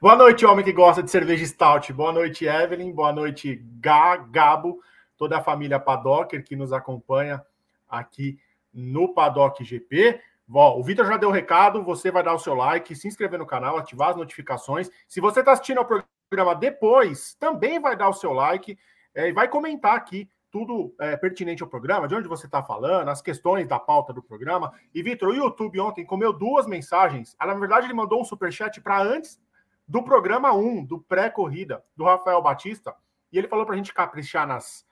Boa 0.00 0.14
noite, 0.14 0.46
homem 0.46 0.64
que 0.64 0.72
gosta 0.72 1.02
de 1.02 1.10
cerveja 1.10 1.44
stout. 1.44 1.92
Boa 1.92 2.12
noite, 2.12 2.46
Evelyn. 2.46 2.92
Boa 2.92 3.12
noite, 3.12 3.60
Gá, 3.80 4.16
Gabo, 4.16 4.78
toda 5.16 5.38
a 5.38 5.42
família 5.42 5.80
Padocker 5.80 6.44
que 6.44 6.54
nos 6.54 6.72
acompanha 6.72 7.44
aqui 7.88 8.38
no 8.72 9.12
Paddock 9.12 9.64
GP. 9.64 10.20
Bom, 10.46 10.78
o 10.78 10.84
Vitor 10.84 11.04
já 11.04 11.16
deu 11.16 11.30
o 11.30 11.32
recado, 11.32 11.82
você 11.82 12.12
vai 12.12 12.22
dar 12.22 12.32
o 12.32 12.38
seu 12.38 12.54
like, 12.54 12.94
se 12.94 13.08
inscrever 13.08 13.40
no 13.40 13.46
canal, 13.46 13.76
ativar 13.76 14.10
as 14.10 14.16
notificações. 14.16 14.88
Se 15.08 15.20
você 15.20 15.40
está 15.40 15.50
assistindo 15.50 15.78
ao 15.78 15.84
programa 15.84 16.54
depois, 16.54 17.34
também 17.34 17.80
vai 17.80 17.96
dar 17.96 18.08
o 18.08 18.14
seu 18.14 18.32
like 18.32 18.78
é, 19.12 19.30
e 19.30 19.32
vai 19.32 19.48
comentar 19.48 19.96
aqui 19.96 20.30
tudo 20.48 20.94
é, 21.00 21.16
pertinente 21.16 21.64
ao 21.64 21.68
programa, 21.68 22.06
de 22.06 22.14
onde 22.14 22.28
você 22.28 22.46
está 22.46 22.62
falando, 22.62 23.08
as 23.08 23.20
questões 23.20 23.66
da 23.66 23.80
pauta 23.80 24.12
do 24.12 24.22
programa. 24.22 24.72
E, 24.94 25.02
Vitor, 25.02 25.30
o 25.30 25.34
YouTube 25.34 25.80
ontem 25.80 26.06
comeu 26.06 26.32
duas 26.32 26.68
mensagens. 26.68 27.34
Ah, 27.36 27.48
na 27.48 27.54
verdade, 27.54 27.86
ele 27.86 27.94
mandou 27.94 28.20
um 28.20 28.24
superchat 28.24 28.80
para 28.80 29.02
antes 29.02 29.40
do 29.88 30.02
programa 30.02 30.52
1, 30.52 30.84
do 30.84 31.00
pré-corrida, 31.00 31.82
do 31.96 32.04
Rafael 32.04 32.42
Batista. 32.42 32.94
E 33.32 33.38
ele 33.38 33.48
falou 33.48 33.64
para 33.64 33.74
a 33.74 33.78
gente 33.78 33.94
caprichar 33.94 34.46
nas, 34.46 34.86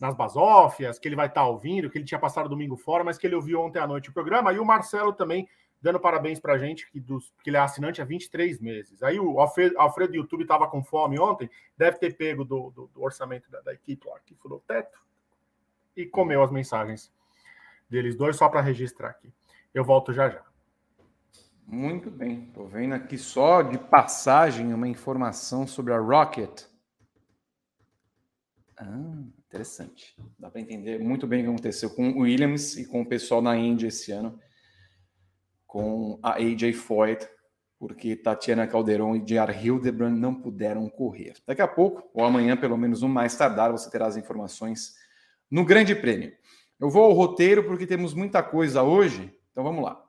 nas 0.00 0.14
basófias, 0.14 0.98
que 0.98 1.08
ele 1.08 1.16
vai 1.16 1.26
estar 1.26 1.42
tá 1.42 1.46
ouvindo, 1.46 1.88
que 1.88 1.96
ele 1.96 2.04
tinha 2.04 2.20
passado 2.20 2.48
domingo 2.48 2.76
fora, 2.76 3.02
mas 3.02 3.16
que 3.16 3.26
ele 3.26 3.34
ouviu 3.34 3.60
ontem 3.60 3.78
à 3.78 3.86
noite 3.86 4.10
o 4.10 4.12
programa. 4.12 4.52
E 4.52 4.58
o 4.58 4.64
Marcelo 4.64 5.12
também 5.12 5.48
dando 5.82 5.98
parabéns 5.98 6.38
para 6.38 6.52
a 6.52 6.58
gente, 6.58 6.88
que, 6.90 7.00
dos, 7.00 7.34
que 7.42 7.50
ele 7.50 7.56
é 7.56 7.60
assinante 7.60 8.00
há 8.00 8.04
23 8.04 8.60
meses. 8.60 9.02
Aí 9.02 9.18
o 9.18 9.40
Alfredo, 9.40 9.76
Alfredo 9.76 10.12
do 10.12 10.18
YouTube 10.18 10.42
estava 10.42 10.68
com 10.68 10.84
fome 10.84 11.18
ontem, 11.18 11.50
deve 11.76 11.98
ter 11.98 12.16
pego 12.16 12.44
do, 12.44 12.70
do, 12.70 12.86
do 12.86 13.02
orçamento 13.02 13.50
da, 13.50 13.60
da, 13.60 13.74
equipe 13.74 14.06
lá, 14.06 14.18
que 14.24 14.34
furou 14.36 14.58
o 14.58 14.60
teto, 14.60 14.96
e 15.96 16.06
comeu 16.06 16.40
as 16.40 16.52
mensagens 16.52 17.12
deles 17.90 18.14
dois, 18.14 18.36
só 18.36 18.48
para 18.48 18.60
registrar 18.60 19.08
aqui. 19.08 19.34
Eu 19.74 19.84
volto 19.84 20.12
já 20.12 20.30
já. 20.30 20.51
Muito 21.66 22.10
bem, 22.10 22.44
estou 22.48 22.68
vendo 22.68 22.94
aqui 22.94 23.16
só 23.16 23.62
de 23.62 23.78
passagem 23.78 24.74
uma 24.74 24.88
informação 24.88 25.66
sobre 25.66 25.92
a 25.92 25.98
Rocket. 25.98 26.64
Ah, 28.76 29.14
interessante. 29.46 30.14
Dá 30.38 30.50
para 30.50 30.60
entender 30.60 30.98
muito 30.98 31.26
bem 31.26 31.40
o 31.40 31.44
que 31.44 31.50
aconteceu 31.50 31.90
com 31.90 32.10
o 32.10 32.20
Williams 32.20 32.76
e 32.76 32.86
com 32.86 33.02
o 33.02 33.06
pessoal 33.06 33.40
na 33.40 33.56
Indy 33.56 33.86
esse 33.86 34.12
ano 34.12 34.38
com 35.72 36.18
a 36.22 36.34
AJ 36.34 36.74
Foyt, 36.74 37.26
porque 37.78 38.14
Tatiana 38.14 38.66
Calderon 38.66 39.16
e 39.16 39.20
J.R. 39.20 39.66
Hildebrand 39.66 40.14
não 40.14 40.34
puderam 40.34 40.86
correr. 40.86 41.32
Daqui 41.46 41.62
a 41.62 41.66
pouco, 41.66 42.10
ou 42.12 42.26
amanhã, 42.26 42.58
pelo 42.58 42.76
menos 42.76 43.00
no 43.00 43.08
mais 43.08 43.34
tardar, 43.34 43.72
você 43.72 43.90
terá 43.90 44.06
as 44.06 44.18
informações 44.18 44.94
no 45.50 45.64
Grande 45.64 45.94
Prêmio. 45.94 46.30
Eu 46.78 46.90
vou 46.90 47.04
ao 47.04 47.12
roteiro 47.12 47.64
porque 47.64 47.86
temos 47.86 48.12
muita 48.12 48.42
coisa 48.42 48.82
hoje, 48.82 49.34
então 49.50 49.64
vamos 49.64 49.82
lá. 49.82 50.04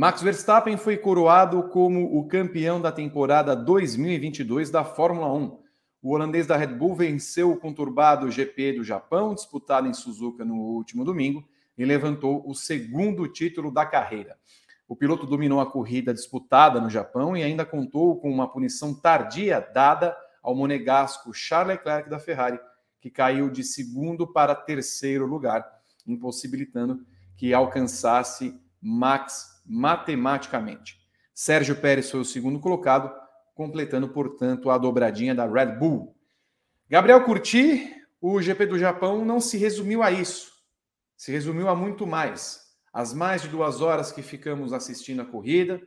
Max 0.00 0.22
Verstappen 0.22 0.78
foi 0.78 0.96
coroado 0.96 1.64
como 1.64 2.18
o 2.18 2.26
campeão 2.26 2.80
da 2.80 2.90
temporada 2.90 3.54
2022 3.54 4.70
da 4.70 4.82
Fórmula 4.82 5.30
1. 5.30 5.60
O 6.00 6.14
holandês 6.14 6.46
da 6.46 6.56
Red 6.56 6.68
Bull 6.68 6.94
venceu 6.94 7.52
o 7.52 7.56
conturbado 7.58 8.30
GP 8.30 8.78
do 8.78 8.82
Japão, 8.82 9.34
disputado 9.34 9.86
em 9.86 9.92
Suzuka 9.92 10.42
no 10.42 10.54
último 10.54 11.04
domingo, 11.04 11.46
e 11.76 11.84
levantou 11.84 12.42
o 12.48 12.54
segundo 12.54 13.28
título 13.28 13.70
da 13.70 13.84
carreira. 13.84 14.38
O 14.88 14.96
piloto 14.96 15.26
dominou 15.26 15.60
a 15.60 15.70
corrida 15.70 16.14
disputada 16.14 16.80
no 16.80 16.88
Japão 16.88 17.36
e 17.36 17.42
ainda 17.42 17.66
contou 17.66 18.18
com 18.18 18.30
uma 18.30 18.50
punição 18.50 18.94
tardia 18.94 19.60
dada 19.60 20.16
ao 20.42 20.54
monegasco 20.54 21.34
Charles 21.34 21.76
Leclerc 21.76 22.08
da 22.08 22.18
Ferrari, 22.18 22.58
que 23.02 23.10
caiu 23.10 23.50
de 23.50 23.62
segundo 23.62 24.26
para 24.26 24.54
terceiro 24.54 25.26
lugar, 25.26 25.62
impossibilitando 26.06 27.04
que 27.36 27.52
alcançasse 27.52 28.58
Max 28.80 29.49
matematicamente. 29.64 30.98
Sérgio 31.34 31.76
Pérez 31.76 32.10
foi 32.10 32.20
o 32.20 32.24
segundo 32.24 32.60
colocado, 32.60 33.12
completando, 33.54 34.08
portanto, 34.08 34.70
a 34.70 34.78
dobradinha 34.78 35.34
da 35.34 35.46
Red 35.46 35.78
Bull. 35.78 36.16
Gabriel 36.88 37.24
Curti, 37.24 37.94
o 38.20 38.40
GP 38.40 38.66
do 38.66 38.78
Japão 38.78 39.24
não 39.24 39.40
se 39.40 39.56
resumiu 39.56 40.02
a 40.02 40.10
isso 40.10 40.50
se 41.20 41.30
resumiu 41.30 41.68
a 41.68 41.76
muito 41.76 42.06
mais. 42.06 42.62
As 42.90 43.12
mais 43.12 43.42
de 43.42 43.48
duas 43.48 43.82
horas 43.82 44.10
que 44.10 44.22
ficamos 44.22 44.72
assistindo 44.72 45.20
a 45.20 45.24
corrida, 45.26 45.78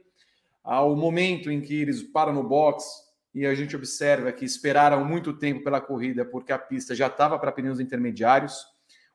ao 0.64 0.96
momento 0.96 1.50
em 1.50 1.60
que 1.60 1.74
eles 1.74 2.04
param 2.04 2.34
no 2.34 2.48
box 2.48 2.86
e 3.34 3.44
a 3.44 3.56
gente 3.56 3.76
observa 3.76 4.32
que 4.32 4.46
esperaram 4.46 5.04
muito 5.04 5.34
tempo 5.34 5.64
pela 5.64 5.82
corrida 5.82 6.24
porque 6.24 6.54
a 6.54 6.60
pista 6.60 6.94
já 6.94 7.08
estava 7.08 7.40
para 7.40 7.52
pneus 7.52 7.80
intermediários. 7.80 8.64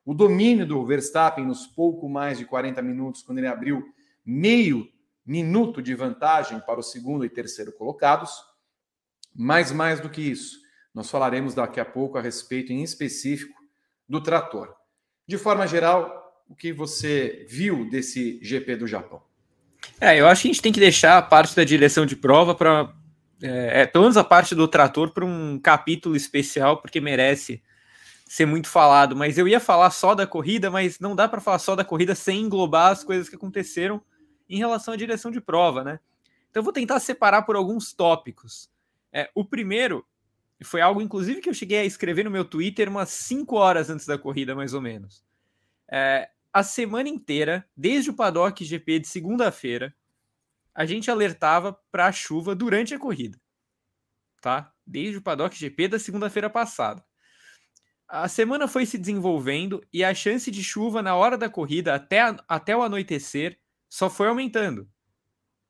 O 0.05 0.13
domínio 0.13 0.67
do 0.67 0.85
Verstappen 0.85 1.47
nos 1.47 1.69
pouco 1.69 2.09
mais 2.09 2.37
de 2.37 2.45
40 2.45 2.83
minutos, 2.83 3.23
quando 3.23 3.39
ele 3.39 3.47
abriu 3.47 3.85
meio 4.29 4.87
minuto 5.25 5.81
de 5.81 5.95
vantagem 5.95 6.61
para 6.61 6.79
o 6.79 6.83
segundo 6.83 7.25
e 7.25 7.31
terceiro 7.31 7.73
colocados. 7.73 8.31
Mas 9.35 9.73
mais 9.73 10.01
do 10.01 10.11
que 10.11 10.21
isso, 10.21 10.59
nós 10.95 11.11
falaremos 11.11 11.55
daqui 11.55 11.81
a 11.81 11.85
pouco 11.85 12.19
a 12.19 12.21
respeito 12.21 12.71
em 12.71 12.83
específico 12.83 13.59
do 14.07 14.23
trator. 14.23 14.75
De 15.27 15.39
forma 15.39 15.67
geral, 15.67 16.45
o 16.47 16.55
que 16.55 16.75
você 16.75 17.47
viu 17.49 17.89
desse 17.89 18.39
GP 18.43 18.77
do 18.77 18.87
Japão? 18.87 19.23
É, 19.99 20.21
eu 20.21 20.27
acho 20.27 20.43
que 20.43 20.49
a 20.49 20.53
gente 20.53 20.63
tem 20.63 20.73
que 20.73 20.81
deixar 20.81 21.17
a 21.17 21.23
parte 21.23 21.57
da 21.57 21.65
direção 21.65 22.05
de 22.05 22.17
prova 22.17 22.55
para. 22.55 22.93
É, 23.41 23.83
é, 23.83 23.87
pelo 23.87 24.05
menos 24.05 24.17
a 24.17 24.25
parte 24.25 24.55
do 24.55 24.69
trator 24.69 25.13
para 25.13 25.25
um 25.25 25.59
capítulo 25.59 26.17
especial, 26.17 26.83
porque 26.83 27.01
merece 27.01 27.63
ser 28.27 28.45
muito 28.45 28.69
falado. 28.69 29.17
Mas 29.17 29.39
eu 29.39 29.49
ia 29.49 29.61
falar 29.61 29.91
só 29.91 30.15
da 30.15 30.27
corrida, 30.27 30.71
mas 30.71 30.99
não 30.99 31.17
dá 31.17 31.29
para 31.29 31.41
falar 31.41 31.59
só 31.59 31.75
da 31.75 31.85
corrida 31.85 32.15
sem 32.15 32.43
englobar 32.43 32.93
as 32.93 33.05
coisas 33.05 33.29
que 33.29 33.37
aconteceram 33.37 34.03
em 34.49 34.59
relação 34.59 34.95
à 34.95 34.97
direção 34.97 35.31
de 35.31 35.41
prova, 35.41 35.85
né? 35.85 36.01
Então 36.51 36.61
eu 36.61 36.65
vou 36.65 36.73
tentar 36.73 36.99
separar 37.01 37.43
por 37.43 37.57
alguns 37.57 37.93
tópicos. 37.93 38.71
É, 39.13 39.31
o 39.35 39.45
primeiro 39.45 40.07
foi 40.65 40.81
algo, 40.81 41.01
inclusive, 41.01 41.41
que 41.41 41.49
eu 41.49 41.55
cheguei 41.55 41.79
a 41.81 41.85
escrever 41.85 42.25
no 42.25 42.31
meu 42.31 42.45
Twitter 42.45 42.89
umas 42.89 43.11
5 43.11 43.55
horas 43.57 43.91
antes 43.91 44.07
da 44.07 44.19
corrida, 44.19 44.55
mais 44.55 44.75
ou 44.75 44.81
menos. 44.81 45.25
É, 45.91 46.31
a 46.53 46.63
semana 46.63 47.09
inteira, 47.09 47.69
desde 47.77 48.11
o 48.11 48.15
paddock 48.15 48.65
GP 48.65 49.01
de 49.01 49.09
segunda-feira, 49.09 49.95
a 50.75 50.85
gente 50.85 51.11
alertava 51.11 51.79
para 51.91 52.07
a 52.07 52.13
chuva 52.13 52.55
durante 52.55 52.95
a 52.95 52.99
corrida. 52.99 53.39
Tá? 54.41 54.73
Desde 54.87 55.19
o 55.19 55.23
paddock 55.23 55.57
GP 55.57 55.89
da 55.89 55.99
segunda-feira 55.99 56.49
passada. 56.49 57.05
A 58.09 58.27
semana 58.27 58.67
foi 58.67 58.87
se 58.87 58.97
desenvolvendo 58.97 59.85
e 59.93 60.03
a 60.03 60.15
chance 60.15 60.51
de 60.51 60.65
chuva 60.65 61.03
na 61.03 61.15
hora 61.15 61.37
da 61.37 61.51
corrida 61.51 61.95
até, 61.95 62.23
a, 62.23 62.37
até 62.49 62.75
o 62.75 62.83
anoitecer 62.83 63.59
só 63.89 64.11
foi 64.11 64.29
aumentando. 64.29 64.89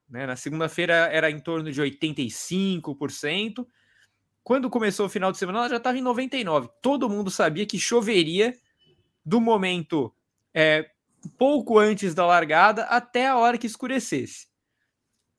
Né? 0.08 0.26
Na 0.26 0.36
segunda-feira 0.36 0.94
era 1.12 1.30
em 1.30 1.38
torno 1.38 1.70
de 1.70 1.80
85%, 1.80 3.66
quando 4.48 4.70
começou 4.70 5.04
o 5.04 5.10
final 5.10 5.30
de 5.30 5.36
semana, 5.36 5.58
ela 5.58 5.68
já 5.68 5.76
estava 5.76 5.98
em 5.98 6.00
99. 6.00 6.70
Todo 6.80 7.10
mundo 7.10 7.30
sabia 7.30 7.66
que 7.66 7.78
choveria 7.78 8.56
do 9.22 9.42
momento 9.42 10.10
é, 10.54 10.90
pouco 11.36 11.78
antes 11.78 12.14
da 12.14 12.24
largada 12.24 12.84
até 12.84 13.28
a 13.28 13.36
hora 13.36 13.58
que 13.58 13.66
escurecesse. 13.66 14.48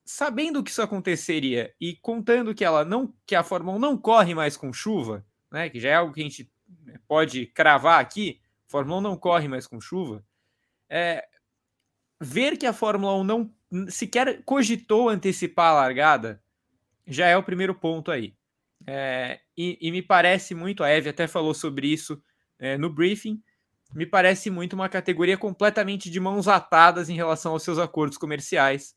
Sabendo 0.06 0.64
que 0.64 0.70
isso 0.70 0.82
aconteceria 0.82 1.74
e 1.82 1.96
contando 1.96 2.54
que 2.54 2.64
ela 2.64 2.86
não, 2.86 3.14
que 3.26 3.36
a 3.36 3.44
Fórmula 3.44 3.78
1 3.78 3.80
não 3.80 3.98
corre 3.98 4.36
mais 4.36 4.56
com 4.56 4.72
chuva, 4.72 5.26
né, 5.52 5.70
que 5.70 5.80
já 5.80 5.90
é 5.90 5.96
algo 5.96 6.14
que 6.14 6.22
a 6.22 6.24
gente 6.24 6.52
né, 6.86 7.00
pode 7.08 7.48
cravar 7.48 8.00
aqui, 8.00 8.40
a 8.68 8.72
Fórmula 8.72 9.00
1 9.00 9.02
não 9.02 9.18
corre 9.18 9.48
mais 9.48 9.66
com 9.66 9.82
chuva, 9.82 10.24
é, 10.88 11.28
ver 12.20 12.58
que 12.58 12.66
a 12.66 12.74
Fórmula 12.74 13.16
1 13.18 13.24
não 13.24 13.54
sequer 13.90 14.44
cogitou 14.44 15.10
antecipar 15.10 15.72
a 15.72 15.76
largada 15.76 16.42
já 17.08 17.28
é 17.28 17.36
o 17.36 17.44
primeiro 17.44 17.74
ponto 17.74 18.12
aí. 18.12 18.36
É, 18.86 19.40
e, 19.58 19.78
e, 19.82 19.92
me 19.92 20.02
parece 20.02 20.56
muito, 20.56 20.84
a 20.84 20.90
Eve 20.90 21.10
até 21.10 21.28
falou 21.28 21.54
sobre 21.54 21.88
isso 21.88 22.22
é, 22.58 22.78
no 22.78 22.90
briefing, 22.90 23.42
me 23.94 24.06
parece 24.06 24.50
muito 24.50 24.74
uma 24.74 24.88
categoria 24.88 25.38
completamente 25.38 26.10
de 26.10 26.20
mãos 26.20 26.48
atadas 26.48 27.10
em 27.10 27.16
relação 27.16 27.54
aos 27.54 27.64
seus 27.64 27.80
acordos 27.80 28.18
comerciais, 28.18 28.96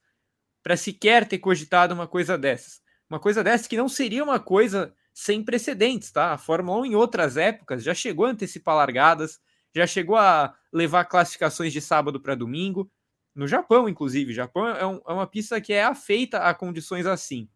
para 0.62 0.76
sequer 0.76 1.26
ter 1.26 1.38
cogitado 1.38 1.94
uma 1.94 2.06
coisa 2.06 2.38
dessas. 2.38 2.80
Uma 3.08 3.18
coisa 3.18 3.42
dessa 3.42 3.68
que 3.68 3.76
não 3.76 3.88
seria 3.88 4.22
uma 4.22 4.38
coisa 4.38 4.94
sem 5.12 5.42
precedentes, 5.42 6.10
tá? 6.10 6.32
A 6.32 6.38
Fórmula 6.38 6.80
1 6.82 6.86
em 6.86 6.94
outras 6.94 7.36
épocas 7.36 7.82
já 7.82 7.94
chegou 7.94 8.26
a 8.26 8.30
antecipar 8.30 8.76
largadas, 8.76 9.40
já 9.74 9.86
chegou 9.86 10.16
a 10.16 10.54
levar 10.72 11.04
classificações 11.06 11.72
de 11.72 11.80
sábado 11.80 12.20
para 12.20 12.34
domingo. 12.34 12.90
No 13.34 13.46
Japão, 13.48 13.88
inclusive. 13.88 14.32
O 14.32 14.34
Japão 14.34 14.68
é, 14.68 14.86
um, 14.86 15.00
é 15.06 15.12
uma 15.12 15.26
pista 15.26 15.60
que 15.60 15.72
é 15.72 15.82
afeita 15.82 16.38
a 16.38 16.54
condições 16.54 17.06
assim. 17.06 17.48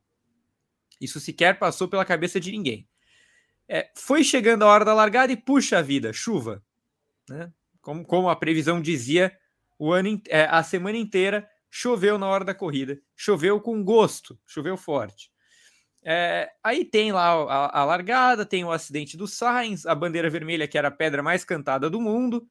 Isso 1.01 1.21
sequer 1.21 1.59
passou 1.59 1.89
pela 1.89 2.05
cabeça 2.05 2.41
de 2.41 2.51
ninguém. 2.51 2.89
É, 3.69 3.91
foi 3.95 4.25
chegando 4.25 4.63
a 4.63 4.69
hora 4.69 4.85
da 4.85 4.95
largada 4.95 5.33
e 5.33 5.37
puxa 5.37 5.79
a 5.79 5.83
vida, 5.83 6.13
chuva. 6.13 6.63
Né? 7.29 7.53
Como, 7.81 8.05
como 8.05 8.29
a 8.29 8.37
previsão 8.37 8.81
dizia, 8.81 9.37
o 9.79 9.93
ano, 9.93 10.21
é, 10.29 10.45
a 10.45 10.63
semana 10.63 10.97
inteira 10.97 11.49
choveu 11.71 12.17
na 12.17 12.27
hora 12.27 12.45
da 12.45 12.55
corrida. 12.55 12.99
Choveu 13.15 13.61
com 13.61 13.85
gosto, 13.85 14.39
choveu 14.47 14.77
forte. 14.77 15.31
É, 16.03 16.53
aí 16.63 16.85
tem 16.85 17.11
lá 17.11 17.33
a, 17.33 17.81
a, 17.81 17.85
largada, 17.85 18.47
tem 18.47 18.65
o 18.65 18.71
acidente 18.71 19.17
do 19.17 19.27
Sainz, 19.27 19.85
a 19.85 19.95
bandeira 19.95 20.31
vermelha, 20.31 20.69
que 20.69 20.79
era 20.79 20.89
a 20.89 20.93
pedra 20.93 21.23
mais 21.23 21.45
cantada 21.45 21.91
do 21.91 22.01
mundo. 22.01 22.49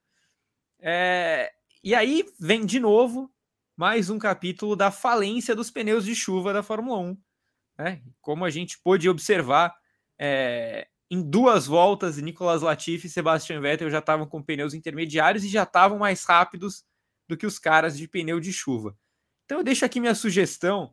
E 1.86 1.94
aí 1.94 2.26
vem 2.40 2.66
de 2.66 2.80
novo 2.80 3.32
mais 3.78 4.10
um 4.10 4.18
capítulo 4.18 4.76
da 4.76 4.90
falência 4.90 5.56
dos 5.56 5.70
pneus 5.70 6.04
de 6.04 6.16
chuva 6.16 6.52
da 6.52 6.64
Fórmula 6.64 6.98
1 6.98 7.18
Né? 7.78 8.02
Como 8.20 8.44
a 8.44 8.50
gente 8.50 8.80
pôde 8.80 9.08
observar, 9.08 9.72
é, 10.18 10.88
em 11.12 11.22
duas 11.22 11.68
voltas, 11.68 12.18
Nicolas 12.18 12.64
Latifi 12.64 13.06
e 13.06 13.10
Sebastian 13.12 13.62
Vettel 13.62 13.92
já 13.92 14.00
estavam 14.00 14.26
com 14.26 14.42
pneus 14.42 14.74
intermediários 14.74 15.44
e 15.44 15.48
já 15.48 15.62
estavam 15.62 16.00
mais 16.00 16.24
rápidos 16.24 16.84
do 17.30 17.38
que 17.38 17.46
os 17.46 17.60
caras 17.60 17.96
de 17.96 18.08
pneu 18.08 18.40
de 18.40 18.52
chuva. 18.52 18.98
Então 19.46 19.60
eu 19.60 19.64
deixo 19.64 19.86
aqui 19.86 20.00
minha 20.00 20.16
sugestão 20.16 20.92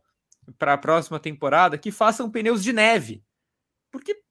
para 0.59 0.73
a 0.73 0.77
próxima 0.77 1.19
temporada 1.19 1.75
que 1.75 1.91
façam 1.91 2.29
pneus 2.29 2.61
de 2.61 2.71
neve. 2.71 3.23
Porque 3.89 4.21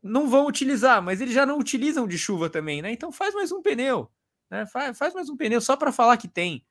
não 0.00 0.30
vão 0.30 0.46
utilizar, 0.46 1.02
mas 1.02 1.20
eles 1.20 1.34
já 1.34 1.44
não 1.44 1.58
utilizam 1.58 2.06
de 2.06 2.16
chuva 2.16 2.48
também, 2.48 2.80
né? 2.80 2.92
Então 2.92 3.10
faz 3.10 3.34
mais 3.34 3.50
um 3.50 3.60
pneu, 3.60 4.08
né? 4.52 4.66
Faz, 4.66 4.98
faz 4.98 5.14
mais 5.14 5.30
um 5.30 5.36
pneu 5.36 5.62
só 5.62 5.74
para 5.78 5.90
falar 5.90 6.18
que 6.18 6.28
tem. 6.28 6.62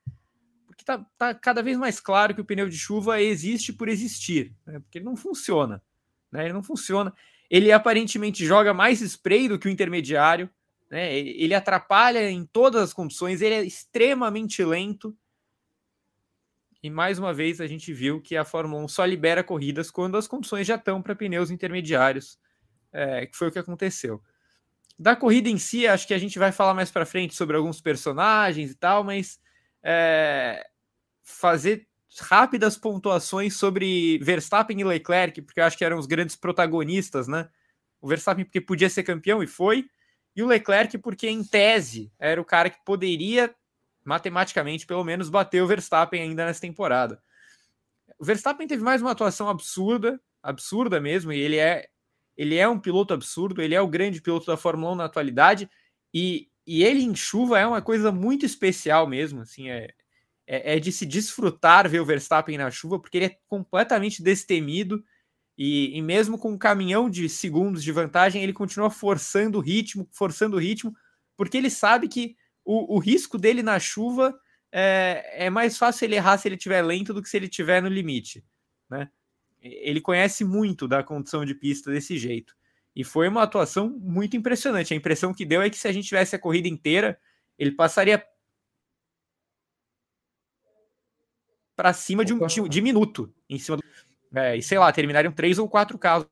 Porque 0.68 0.86
tá, 0.86 1.04
tá, 1.18 1.34
cada 1.34 1.64
vez 1.64 1.76
mais 1.76 2.00
claro 2.00 2.36
que 2.36 2.40
o 2.40 2.46
pneu 2.46 2.70
de 2.70 2.78
chuva 2.78 3.20
existe 3.20 3.74
por 3.74 3.90
existir, 3.90 4.54
né? 4.68 4.80
porque 4.80 5.00
ele 5.00 5.06
não 5.06 5.18
funciona, 5.18 5.84
né? 6.32 6.46
Ele 6.46 6.54
não 6.54 6.62
funciona. 6.62 7.12
Ele 7.50 7.72
aparentemente 7.72 8.46
joga 8.46 8.72
mais 8.72 9.02
spray 9.02 9.50
do 9.50 9.58
que 9.58 9.68
o 9.68 9.72
intermediário, 9.72 10.48
né? 10.92 11.18
Ele 11.18 11.56
atrapalha 11.56 12.30
em 12.30 12.46
todas 12.46 12.84
as 12.84 12.94
condições, 12.94 13.42
ele 13.42 13.56
é 13.56 13.64
extremamente 13.64 14.64
lento. 14.64 15.18
E 16.84 16.90
mais 16.90 17.18
uma 17.18 17.34
vez 17.34 17.60
a 17.60 17.68
gente 17.68 17.92
viu 17.92 18.22
que 18.22 18.38
a 18.38 18.46
Fórmula 18.46 18.84
1 18.84 18.88
só 18.90 19.06
libera 19.06 19.44
corridas 19.44 19.90
quando 19.90 20.18
as 20.18 20.28
condições 20.28 20.68
já 20.68 20.76
estão 20.76 21.02
para 21.02 21.16
pneus 21.16 21.50
intermediários 21.50 22.40
é, 22.92 23.26
que 23.26 23.36
foi 23.36 23.48
o 23.48 23.52
que 23.52 23.60
aconteceu. 23.60 24.22
Da 25.01 25.15
corrida 25.15 25.50
em 25.50 25.58
si, 25.58 25.88
acho 25.88 26.05
que 26.05 26.13
a 26.13 26.17
gente 26.20 26.38
vai 26.38 26.51
falar 26.51 26.75
mais 26.75 26.91
para 26.91 27.08
frente 27.08 27.34
sobre 27.34 27.58
alguns 27.58 27.81
personagens 27.81 28.70
e 28.70 28.75
tal, 28.75 29.03
mas 29.03 29.39
é, 29.81 30.63
fazer 31.24 31.88
rápidas 32.20 32.77
pontuações 32.77 33.55
sobre 33.55 34.20
Verstappen 34.20 34.79
e 34.79 34.84
Leclerc, 34.84 35.41
porque 35.41 35.60
eu 35.60 35.63
acho 35.63 35.75
que 35.75 35.84
eram 35.84 35.98
os 35.98 36.05
grandes 36.05 36.36
protagonistas, 36.36 37.27
né? 37.27 37.50
O 38.00 38.08
Verstappen 38.08 38.46
porque 38.46 38.62
podia 38.62 38.91
ser 38.91 39.01
campeão 39.01 39.41
e 39.41 39.48
foi, 39.48 39.89
e 40.36 40.43
o 40.43 40.48
Leclerc 40.48 40.96
porque 41.00 41.27
em 41.27 41.43
tese 41.43 42.12
era 42.20 42.39
o 42.39 42.46
cara 42.46 42.70
que 42.70 42.77
poderia 42.86 43.55
matematicamente 44.05 44.86
pelo 44.86 45.03
menos 45.03 45.29
bater 45.29 45.63
o 45.63 45.67
Verstappen 45.67 46.22
ainda 46.22 46.46
nessa 46.46 46.62
temporada. 46.62 47.20
O 48.20 48.24
Verstappen 48.24 48.67
teve 48.67 48.84
mais 48.84 49.01
uma 49.01 49.13
atuação 49.13 49.50
absurda, 49.50 50.22
absurda 50.43 51.01
mesmo, 51.01 51.34
e 51.34 51.39
ele 51.39 51.58
é 51.58 51.89
ele 52.38 52.56
é 52.56 52.68
um 52.68 52.80
piloto 52.80 53.14
absurdo, 53.14 53.62
ele 53.62 53.76
é 53.76 53.82
o 53.82 53.88
grande 53.88 54.22
piloto 54.22 54.46
da 54.46 54.58
Fórmula 54.58 54.94
1 54.94 54.96
na 54.96 55.06
atualidade, 55.06 55.70
e, 56.14 56.50
e 56.66 56.84
ele 56.84 57.02
em 57.04 57.16
chuva 57.16 57.60
é 57.60 57.66
uma 57.66 57.82
coisa 57.82 58.12
muito 58.12 58.46
especial 58.46 59.08
mesmo, 59.08 59.42
assim, 59.42 59.70
é, 59.70 59.90
é, 60.48 60.76
é, 60.76 60.80
de 60.80 60.92
se 60.92 61.06
desfrutar 61.06 61.90
ver 61.90 62.00
o 62.00 62.06
Verstappen 62.06 62.58
na 62.58 62.72
chuva, 62.72 63.00
porque 63.00 63.18
ele 63.18 63.26
é 63.26 63.38
completamente 63.48 64.22
destemido, 64.22 65.04
e, 65.58 65.98
e 65.98 66.02
mesmo 66.02 66.38
com 66.38 66.52
um 66.52 66.58
caminhão 66.58 67.10
de 67.10 67.30
segundos 67.30 67.84
de 67.84 67.92
vantagem, 67.92 68.42
ele 68.42 68.54
continua 68.54 68.90
forçando 68.90 69.60
o 69.60 69.62
ritmo, 69.62 70.08
forçando 70.12 70.58
o 70.58 70.60
ritmo, 70.60 70.94
porque 71.38 71.58
ele 71.58 71.70
sabe 71.70 72.08
que 72.08 72.36
o, 72.66 72.96
o 72.96 73.00
risco 73.00 73.38
dele 73.38 73.62
na 73.62 73.80
chuva 73.80 74.38
é, 74.72 75.46
é 75.46 75.50
mais 75.50 75.78
fácil 75.78 76.06
ele 76.06 76.16
errar 76.16 76.38
se 76.38 76.48
ele 76.48 76.56
estiver 76.56 76.82
lento 76.82 77.14
do 77.14 77.22
que 77.22 77.30
se 77.30 77.38
ele 77.38 77.46
estiver 77.46 77.82
no 77.82 77.90
limite, 77.90 78.44
né? 78.90 79.10
Ele 79.62 80.01
conhece 80.01 80.44
muito 80.44 80.88
da 80.88 81.03
condição 81.03 81.46
de 81.46 81.53
pista 81.53 81.91
desse 81.91 82.18
jeito. 82.18 82.56
E 82.96 83.03
foi 83.03 83.27
uma 83.27 83.44
atuação 83.44 83.89
muito 83.89 84.36
impressionante. 84.36 84.94
A 84.94 84.98
impressão 84.98 85.34
que 85.34 85.46
deu 85.46 85.62
é 85.62 85.70
que 85.70 85.77
se 85.77 85.88
a 85.88 85.91
gente 85.91 86.08
tivesse 86.08 86.36
a 86.36 86.39
corrida 86.39 86.68
inteira, 86.68 87.20
ele 87.58 87.72
passaria 87.72 88.25
para 91.75 91.94
cima 91.94 92.25
de 92.25 92.34
um 92.34 92.46
de, 92.46 92.68
de, 92.68 92.82
minuto 92.82 93.34
em 93.50 93.58
cima 93.58 93.77
do. 93.77 93.84
É, 94.36 94.58
e 94.58 94.63
sei 94.63 94.77
lá, 94.77 94.91
terminariam 94.91 95.32
três 95.32 95.58
ou 95.58 95.70
quatro 95.70 95.98
carros. 95.98 96.27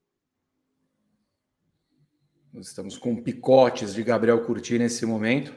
Nós 2.52 2.68
estamos 2.68 2.98
com 2.98 3.22
picotes 3.22 3.94
de 3.94 4.04
Gabriel 4.04 4.44
Curti 4.44 4.78
nesse 4.78 5.06
momento. 5.06 5.54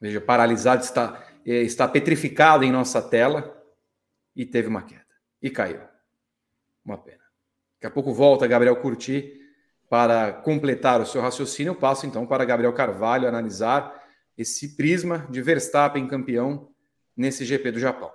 Veja, 0.00 0.20
paralisado, 0.20 0.82
está, 0.82 1.26
é, 1.46 1.62
está 1.62 1.88
petrificado 1.88 2.64
em 2.64 2.70
nossa 2.70 3.00
tela 3.00 3.56
e 4.34 4.44
teve 4.44 4.68
uma 4.68 4.82
queda. 4.82 5.06
E 5.40 5.48
caiu. 5.50 5.91
Uma 6.84 6.98
pena. 6.98 7.22
Daqui 7.74 7.86
a 7.86 7.90
pouco 7.90 8.12
volta 8.12 8.46
Gabriel 8.46 8.76
Curti 8.76 9.40
para 9.88 10.32
completar 10.32 11.00
o 11.00 11.06
seu 11.06 11.20
raciocínio. 11.20 11.70
Eu 11.70 11.76
passo 11.76 12.06
então 12.06 12.26
para 12.26 12.44
Gabriel 12.44 12.72
Carvalho 12.72 13.28
analisar 13.28 14.02
esse 14.36 14.76
prisma 14.76 15.26
de 15.30 15.42
Verstappen 15.42 16.06
campeão 16.08 16.70
nesse 17.16 17.44
GP 17.44 17.72
do 17.72 17.78
Japão. 17.78 18.10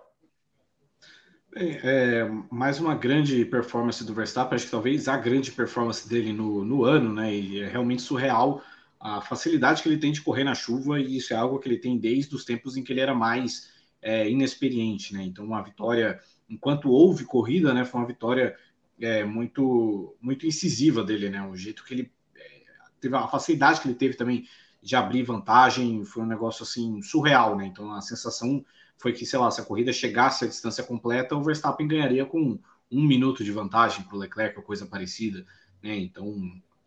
Bem, 1.53 1.79
é, 1.83 2.29
mais 2.51 2.79
uma 2.79 2.93
grande 2.93 3.45
performance 3.45 4.03
do 4.03 4.13
Verstappen, 4.13 4.55
acho 4.55 4.65
que 4.65 4.71
talvez 4.71 5.07
a 5.07 5.17
grande 5.17 5.51
performance 5.51 6.07
dele 6.07 6.33
no, 6.33 6.63
no 6.63 6.83
ano, 6.83 7.13
né? 7.13 7.33
E 7.33 7.61
é 7.61 7.67
realmente 7.67 8.01
surreal 8.01 8.61
a 8.99 9.21
facilidade 9.21 9.81
que 9.81 9.89
ele 9.89 9.97
tem 9.97 10.11
de 10.11 10.21
correr 10.21 10.43
na 10.43 10.55
chuva, 10.55 10.99
e 10.99 11.17
isso 11.17 11.33
é 11.33 11.37
algo 11.37 11.59
que 11.59 11.69
ele 11.69 11.77
tem 11.77 11.97
desde 11.97 12.35
os 12.35 12.43
tempos 12.43 12.75
em 12.75 12.83
que 12.83 12.91
ele 12.91 12.99
era 12.99 13.13
mais 13.13 13.71
é, 14.01 14.29
inexperiente, 14.29 15.13
né? 15.13 15.23
Então, 15.23 15.45
uma 15.45 15.63
vitória 15.63 16.19
enquanto 16.49 16.89
houve 16.89 17.25
corrida, 17.25 17.73
né, 17.73 17.85
foi 17.85 17.99
uma 17.99 18.07
vitória 18.07 18.55
é, 18.99 19.23
muito 19.23 20.15
muito 20.21 20.45
incisiva 20.45 21.03
dele, 21.03 21.29
né? 21.29 21.45
O 21.47 21.55
jeito 21.55 21.83
que 21.83 21.93
ele 21.93 22.11
é, 22.35 22.61
teve 22.99 23.15
a 23.15 23.27
facilidade 23.27 23.79
que 23.79 23.87
ele 23.87 23.95
teve 23.95 24.15
também 24.15 24.47
de 24.81 24.95
abrir 24.95 25.23
vantagem 25.23 26.03
foi 26.05 26.23
um 26.23 26.27
negócio 26.27 26.63
assim 26.63 27.01
surreal, 27.01 27.55
né? 27.55 27.65
Então 27.67 27.91
a 27.91 28.01
sensação 28.01 28.65
foi 28.97 29.13
que, 29.13 29.25
sei 29.25 29.37
lá, 29.37 29.51
se 29.51 29.61
a 29.61 29.65
corrida 29.65 29.93
chegasse 29.93 30.45
à 30.45 30.47
distância 30.47 30.83
completa, 30.83 31.35
o 31.35 31.43
Verstappen 31.43 31.87
ganharia 31.87 32.25
com 32.25 32.59
um 32.91 33.03
minuto 33.05 33.43
de 33.43 33.51
vantagem 33.51 34.03
para 34.03 34.15
o 34.15 34.19
Leclerc 34.19 34.57
ou 34.57 34.63
coisa 34.63 34.85
parecida, 34.85 35.45
né? 35.83 35.95
Então 35.97 36.35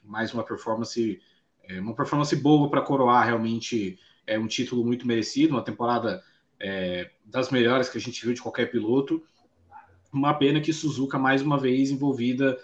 mais 0.04 0.32
uma 0.34 0.42
performance 0.42 1.20
é, 1.64 1.80
uma 1.80 1.94
performance 1.94 2.34
boa 2.34 2.68
para 2.68 2.80
coroar 2.80 3.26
realmente 3.26 3.98
é 4.26 4.38
um 4.38 4.46
título 4.46 4.84
muito 4.84 5.06
merecido, 5.06 5.54
uma 5.54 5.62
temporada 5.62 6.22
é, 6.58 7.10
das 7.24 7.50
melhores 7.50 7.88
que 7.88 7.98
a 7.98 8.00
gente 8.00 8.24
viu 8.24 8.34
de 8.34 8.42
qualquer 8.42 8.70
piloto 8.70 9.22
uma 10.12 10.34
pena 10.34 10.60
que 10.60 10.72
Suzuka, 10.72 11.18
mais 11.18 11.42
uma 11.42 11.58
vez, 11.58 11.90
envolvida 11.90 12.58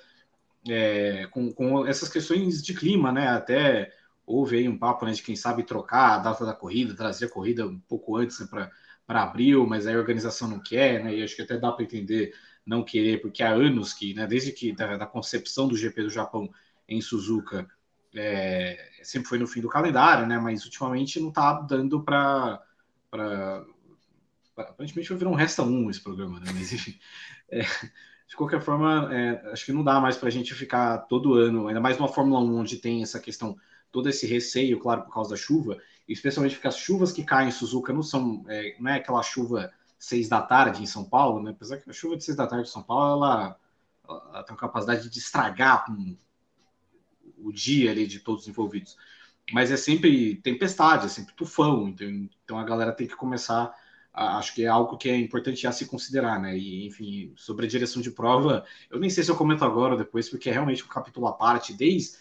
é, 0.68 1.26
com, 1.30 1.52
com, 1.52 1.86
essas 1.86 2.08
questões 2.08 2.62
de 2.62 2.74
clima, 2.74 3.12
né? 3.12 3.28
Até 3.28 3.92
houve 4.26 4.58
aí 4.58 4.68
um 4.68 4.78
papo 4.78 5.04
né, 5.04 5.12
de 5.12 5.22
quem 5.22 5.36
sabe 5.36 5.62
trocar 5.62 6.14
a 6.14 6.18
data 6.18 6.44
da 6.44 6.52
corrida, 6.52 6.94
trazer 6.94 7.26
a 7.26 7.30
corrida 7.30 7.66
um 7.66 7.78
pouco 7.78 8.16
antes 8.16 8.40
né, 8.40 8.46
para 9.06 9.22
abril, 9.22 9.66
mas 9.66 9.86
aí 9.86 9.94
a 9.94 9.98
organização 9.98 10.48
não 10.48 10.60
quer, 10.60 11.02
né? 11.04 11.14
E 11.14 11.22
acho 11.22 11.36
que 11.36 11.42
até 11.42 11.56
dá 11.56 11.70
para 11.70 11.84
entender 11.84 12.34
não 12.64 12.82
querer, 12.82 13.20
porque 13.20 13.42
há 13.42 13.50
anos 13.50 13.92
que, 13.92 14.12
né, 14.12 14.26
desde 14.26 14.50
que 14.50 14.72
da, 14.72 14.96
da 14.96 15.06
concepção 15.06 15.68
do 15.68 15.76
GP 15.76 16.02
do 16.02 16.10
Japão 16.10 16.50
em 16.88 17.00
Suzuka, 17.00 17.68
é, 18.14 18.90
sempre 19.02 19.28
foi 19.28 19.38
no 19.38 19.46
fim 19.46 19.60
do 19.60 19.68
calendário, 19.68 20.26
né? 20.26 20.38
Mas 20.38 20.64
ultimamente 20.64 21.20
não 21.20 21.28
está 21.28 21.52
dando 21.60 22.02
para 22.02 22.60
aparentemente 24.56 25.08
vai 25.10 25.18
virar 25.18 25.30
um 25.30 25.34
resta 25.34 25.62
um 25.62 25.90
esse 25.90 26.00
programa, 26.00 26.40
né? 26.40 26.50
Mas 26.54 26.72
enfim, 26.72 26.98
é, 27.50 27.62
de 28.26 28.36
qualquer 28.36 28.60
forma, 28.60 29.08
é, 29.14 29.52
acho 29.52 29.64
que 29.64 29.72
não 29.72 29.84
dá 29.84 30.00
mais 30.00 30.16
para 30.16 30.28
a 30.28 30.32
gente 30.32 30.54
ficar 30.54 30.98
todo 30.98 31.34
ano, 31.34 31.68
ainda 31.68 31.80
mais 31.80 31.96
numa 31.96 32.08
Fórmula 32.08 32.40
1 32.40 32.56
onde 32.56 32.76
tem 32.78 33.02
essa 33.02 33.20
questão, 33.20 33.56
todo 33.92 34.08
esse 34.08 34.26
receio, 34.26 34.78
claro, 34.78 35.02
por 35.02 35.14
causa 35.14 35.30
da 35.30 35.36
chuva, 35.36 35.78
especialmente 36.08 36.54
porque 36.54 36.68
as 36.68 36.76
chuvas 36.76 37.12
que 37.12 37.24
caem 37.24 37.48
em 37.48 37.52
Suzuka 37.52 37.92
não 37.92 38.02
são, 38.02 38.44
é, 38.48 38.76
não 38.78 38.90
é 38.90 38.96
aquela 38.96 39.22
chuva 39.22 39.72
seis 39.98 40.28
da 40.28 40.42
tarde 40.42 40.82
em 40.82 40.86
São 40.86 41.04
Paulo, 41.04 41.42
né? 41.42 41.52
Apesar 41.52 41.78
que 41.78 41.88
a 41.88 41.92
chuva 41.92 42.16
de 42.16 42.24
seis 42.24 42.36
da 42.36 42.46
tarde 42.46 42.68
em 42.68 42.72
São 42.72 42.82
Paulo, 42.82 43.24
ela, 43.24 43.58
ela 44.08 44.42
tem 44.42 44.54
a 44.54 44.58
capacidade 44.58 45.08
de 45.08 45.18
estragar 45.18 45.90
um, 45.90 46.16
o 47.38 47.52
dia 47.52 47.90
ali 47.90 48.06
de 48.06 48.20
todos 48.20 48.42
os 48.42 48.48
envolvidos. 48.48 48.96
Mas 49.52 49.70
é 49.70 49.76
sempre 49.76 50.36
tempestade, 50.36 51.06
é 51.06 51.08
sempre 51.08 51.34
tufão, 51.34 51.88
então, 51.88 52.08
então 52.44 52.58
a 52.58 52.64
galera 52.64 52.92
tem 52.92 53.06
que 53.06 53.16
começar 53.16 53.72
acho 54.16 54.54
que 54.54 54.64
é 54.64 54.68
algo 54.68 54.96
que 54.96 55.10
é 55.10 55.16
importante 55.16 55.60
já 55.60 55.70
se 55.72 55.86
considerar, 55.86 56.40
né? 56.40 56.56
E, 56.56 56.86
enfim, 56.86 57.32
sobre 57.36 57.66
a 57.66 57.68
direção 57.68 58.00
de 58.00 58.10
prova, 58.10 58.64
eu 58.90 58.98
nem 58.98 59.10
sei 59.10 59.22
se 59.22 59.30
eu 59.30 59.36
comento 59.36 59.64
agora 59.64 59.92
ou 59.92 59.98
depois, 59.98 60.28
porque 60.28 60.48
é 60.48 60.52
realmente 60.52 60.82
um 60.82 60.88
capítulo 60.88 61.26
à 61.26 61.32
parte, 61.32 61.74
desde, 61.74 62.16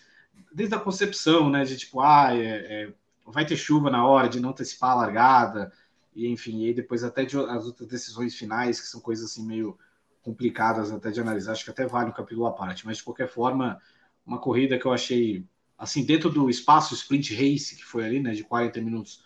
desde 0.53 0.75
a 0.75 0.79
concepção, 0.79 1.49
né? 1.49 1.63
De 1.63 1.77
tipo, 1.77 2.01
ah, 2.01 2.35
é, 2.35 2.87
é, 2.87 2.93
vai 3.25 3.45
ter 3.45 3.55
chuva 3.55 3.89
na 3.89 4.05
hora 4.05 4.27
de 4.27 4.41
não 4.41 4.49
antecipar 4.49 4.91
a 4.91 4.95
largada, 4.95 5.71
e 6.13 6.27
enfim, 6.27 6.65
e 6.65 6.73
depois 6.73 7.03
até 7.03 7.23
de, 7.23 7.37
as 7.37 7.65
outras 7.65 7.87
decisões 7.87 8.35
finais, 8.35 8.79
que 8.79 8.87
são 8.87 8.99
coisas 8.99 9.31
assim 9.31 9.45
meio 9.45 9.77
complicadas 10.21 10.91
até 10.91 11.11
de 11.11 11.21
analisar, 11.21 11.53
acho 11.53 11.63
que 11.63 11.71
até 11.71 11.85
vale 11.85 12.09
um 12.09 12.13
capítulo 12.13 12.47
à 12.47 12.51
parte, 12.51 12.85
mas 12.85 12.97
de 12.97 13.03
qualquer 13.03 13.27
forma, 13.29 13.79
uma 14.25 14.39
corrida 14.39 14.77
que 14.77 14.85
eu 14.85 14.91
achei, 14.91 15.45
assim, 15.77 16.05
dentro 16.05 16.29
do 16.29 16.49
espaço 16.49 16.93
sprint 16.93 17.33
race, 17.35 17.75
que 17.75 17.85
foi 17.85 18.05
ali, 18.05 18.19
né, 18.19 18.33
de 18.33 18.43
40 18.43 18.81
minutos, 18.81 19.23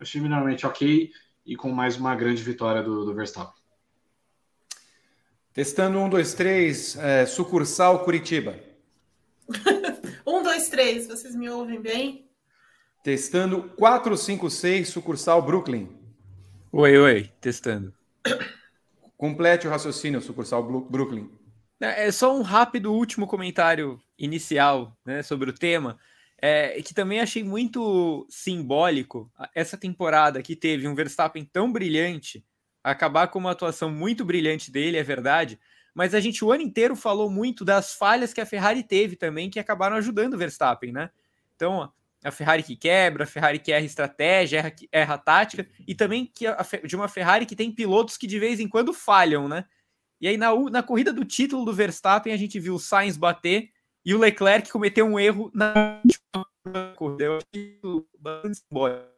achei 0.00 0.20
minimamente 0.20 0.66
ok, 0.66 1.12
e 1.50 1.56
com 1.56 1.72
mais 1.72 1.96
uma 1.96 2.14
grande 2.14 2.44
vitória 2.44 2.80
do, 2.80 3.04
do 3.04 3.12
Verstappen. 3.12 3.60
Testando 5.52 5.98
um, 5.98 6.08
dois, 6.08 6.32
três, 6.32 6.96
é, 6.96 7.26
sucursal 7.26 8.04
Curitiba. 8.04 8.54
um, 10.24 10.44
dois, 10.44 10.68
três, 10.68 11.08
vocês 11.08 11.34
me 11.34 11.50
ouvem 11.50 11.82
bem? 11.82 12.30
Testando 13.02 13.64
456, 13.70 14.90
sucursal 14.90 15.42
Brooklyn. 15.42 15.88
Oi, 16.70 16.96
oi, 16.96 17.32
testando. 17.40 17.92
Complete 19.18 19.66
o 19.66 19.70
raciocínio, 19.70 20.20
sucursal 20.20 20.62
Brooklyn. 20.62 21.28
É, 21.80 22.06
é 22.06 22.12
só 22.12 22.32
um 22.32 22.42
rápido 22.42 22.92
último 22.92 23.26
comentário 23.26 24.00
inicial 24.16 24.96
né, 25.04 25.20
sobre 25.20 25.50
o 25.50 25.52
tema, 25.52 25.98
é, 26.40 26.80
que 26.82 26.94
também 26.94 27.20
achei 27.20 27.44
muito 27.44 28.26
simbólico 28.30 29.30
essa 29.54 29.76
temporada 29.76 30.42
que 30.42 30.56
teve 30.56 30.88
um 30.88 30.94
Verstappen 30.94 31.44
tão 31.44 31.70
brilhante, 31.70 32.44
acabar 32.82 33.28
com 33.28 33.38
uma 33.38 33.50
atuação 33.50 33.90
muito 33.90 34.24
brilhante 34.24 34.70
dele, 34.70 34.96
é 34.96 35.02
verdade, 35.02 35.60
mas 35.94 36.14
a 36.14 36.20
gente 36.20 36.42
o 36.42 36.50
ano 36.50 36.62
inteiro 36.62 36.96
falou 36.96 37.30
muito 37.30 37.64
das 37.64 37.92
falhas 37.92 38.32
que 38.32 38.40
a 38.40 38.46
Ferrari 38.46 38.82
teve 38.82 39.16
também, 39.16 39.50
que 39.50 39.60
acabaram 39.60 39.96
ajudando 39.96 40.34
o 40.34 40.38
Verstappen, 40.38 40.92
né? 40.92 41.10
Então, 41.54 41.92
a 42.24 42.30
Ferrari 42.30 42.62
que 42.62 42.76
quebra, 42.76 43.24
a 43.24 43.26
Ferrari 43.26 43.58
que 43.58 43.72
erra 43.72 43.84
estratégia, 43.84 44.58
erra, 44.58 44.72
erra 44.90 45.18
tática, 45.18 45.68
e 45.86 45.94
também 45.94 46.24
que 46.24 46.46
a, 46.46 46.56
de 46.86 46.96
uma 46.96 47.08
Ferrari 47.08 47.44
que 47.44 47.56
tem 47.56 47.70
pilotos 47.70 48.16
que 48.16 48.26
de 48.26 48.38
vez 48.38 48.60
em 48.60 48.68
quando 48.68 48.94
falham, 48.94 49.46
né? 49.46 49.66
E 50.20 50.28
aí, 50.28 50.36
na, 50.36 50.54
na 50.70 50.82
corrida 50.82 51.12
do 51.12 51.24
título 51.24 51.64
do 51.64 51.72
Verstappen, 51.72 52.32
a 52.32 52.36
gente 52.36 52.58
viu 52.60 52.74
o 52.74 52.78
Sainz 52.78 53.16
bater 53.16 53.68
e 54.04 54.14
o 54.14 54.18
Leclerc 54.18 54.70
cometeu 54.70 55.06
um 55.06 55.18
erro 55.18 55.50
na 55.54 56.00
corrida. 56.96 57.24
Eu 57.24 57.38
achei 57.38 57.80
bastante 58.18 58.58
simbólico. 58.58 59.10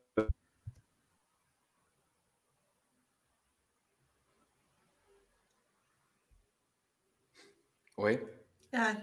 Oi? 7.96 8.26
Ah, 8.72 8.96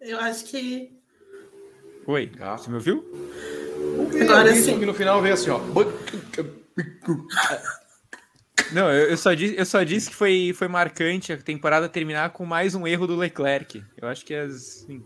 eu 0.00 0.18
acho 0.20 0.44
que. 0.44 1.00
Oi, 2.06 2.30
ah. 2.40 2.58
você 2.58 2.68
me 2.68 2.76
ouviu? 2.76 3.04
Agora 4.20 4.54
sim. 4.54 4.78
Que 4.78 4.86
no 4.86 4.92
final 4.92 5.22
veio 5.22 5.34
assim, 5.34 5.50
ó. 5.50 5.60
Não, 8.72 8.90
eu, 8.92 9.16
só 9.16 9.32
disse, 9.32 9.56
eu 9.56 9.64
só 9.64 9.82
disse 9.82 10.10
que 10.10 10.16
foi, 10.16 10.52
foi 10.54 10.68
marcante 10.68 11.32
a 11.32 11.38
temporada 11.38 11.88
terminar 11.88 12.30
com 12.30 12.44
mais 12.44 12.74
um 12.74 12.86
erro 12.86 13.06
do 13.06 13.16
Leclerc. 13.16 13.82
Eu 13.96 14.08
acho 14.08 14.24
que 14.24 14.34
assim, 14.34 15.02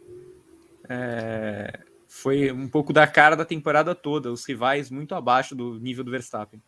é, 0.88 1.80
foi 2.08 2.50
um 2.50 2.66
pouco 2.66 2.92
da 2.92 3.06
cara 3.06 3.36
da 3.36 3.44
temporada 3.44 3.94
toda. 3.94 4.32
Os 4.32 4.44
rivais 4.46 4.90
muito 4.90 5.14
abaixo 5.14 5.54
do 5.54 5.78
nível 5.78 6.02
do 6.02 6.10
Verstappen. 6.10 6.62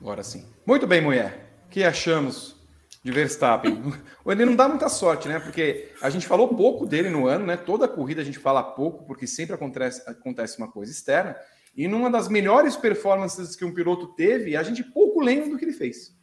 Agora 0.00 0.22
sim. 0.22 0.46
Muito 0.64 0.86
bem, 0.86 1.00
mulher. 1.00 1.60
O 1.66 1.68
que 1.68 1.84
achamos 1.84 2.56
de 3.04 3.12
Verstappen? 3.12 3.82
Ele 4.26 4.44
não 4.44 4.56
dá 4.56 4.68
muita 4.68 4.88
sorte, 4.88 5.28
né? 5.28 5.38
Porque 5.38 5.92
a 6.00 6.10
gente 6.10 6.26
falou 6.26 6.48
pouco 6.54 6.86
dele 6.86 7.10
no 7.10 7.26
ano, 7.26 7.46
né? 7.46 7.56
Toda 7.56 7.86
corrida 7.86 8.22
a 8.22 8.24
gente 8.24 8.38
fala 8.38 8.62
pouco, 8.62 9.04
porque 9.04 9.26
sempre 9.26 9.54
acontece, 9.54 10.02
acontece 10.08 10.58
uma 10.58 10.70
coisa 10.70 10.90
externa. 10.90 11.36
E 11.76 11.86
numa 11.86 12.10
das 12.10 12.28
melhores 12.28 12.74
performances 12.74 13.54
que 13.54 13.64
um 13.64 13.74
piloto 13.74 14.08
teve, 14.14 14.56
a 14.56 14.62
gente 14.62 14.82
pouco 14.82 15.20
lembra 15.20 15.50
do 15.50 15.58
que 15.58 15.64
ele 15.64 15.74
fez. 15.74 16.15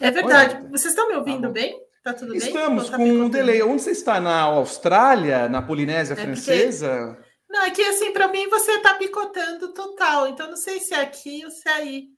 É 0.00 0.10
verdade. 0.10 0.56
Olha, 0.56 0.68
Vocês 0.68 0.92
estão 0.92 1.08
me 1.08 1.16
ouvindo 1.16 1.42
tá 1.42 1.50
bem? 1.50 1.80
Tá 2.02 2.12
tudo 2.12 2.34
Estamos 2.34 2.54
bem? 2.54 2.62
Estamos 2.62 2.90
tá 2.90 2.96
com 2.96 3.04
um 3.04 3.28
delay. 3.28 3.62
Onde 3.62 3.82
você 3.82 3.90
está? 3.90 4.20
Na 4.20 4.42
Austrália? 4.42 5.48
Na 5.48 5.62
Polinésia 5.62 6.14
é 6.14 6.16
Francesa? 6.16 7.14
Porque... 7.16 7.26
Não, 7.48 7.62
é 7.62 7.70
que 7.70 7.82
assim, 7.82 8.12
para 8.12 8.28
mim 8.28 8.48
você 8.48 8.72
está 8.72 8.94
picotando 8.94 9.72
total. 9.72 10.28
Então 10.28 10.48
não 10.48 10.56
sei 10.56 10.80
se 10.80 10.94
é 10.94 11.00
aqui 11.00 11.44
ou 11.44 11.50
se 11.50 11.68
é 11.68 11.72
aí. 11.72 12.08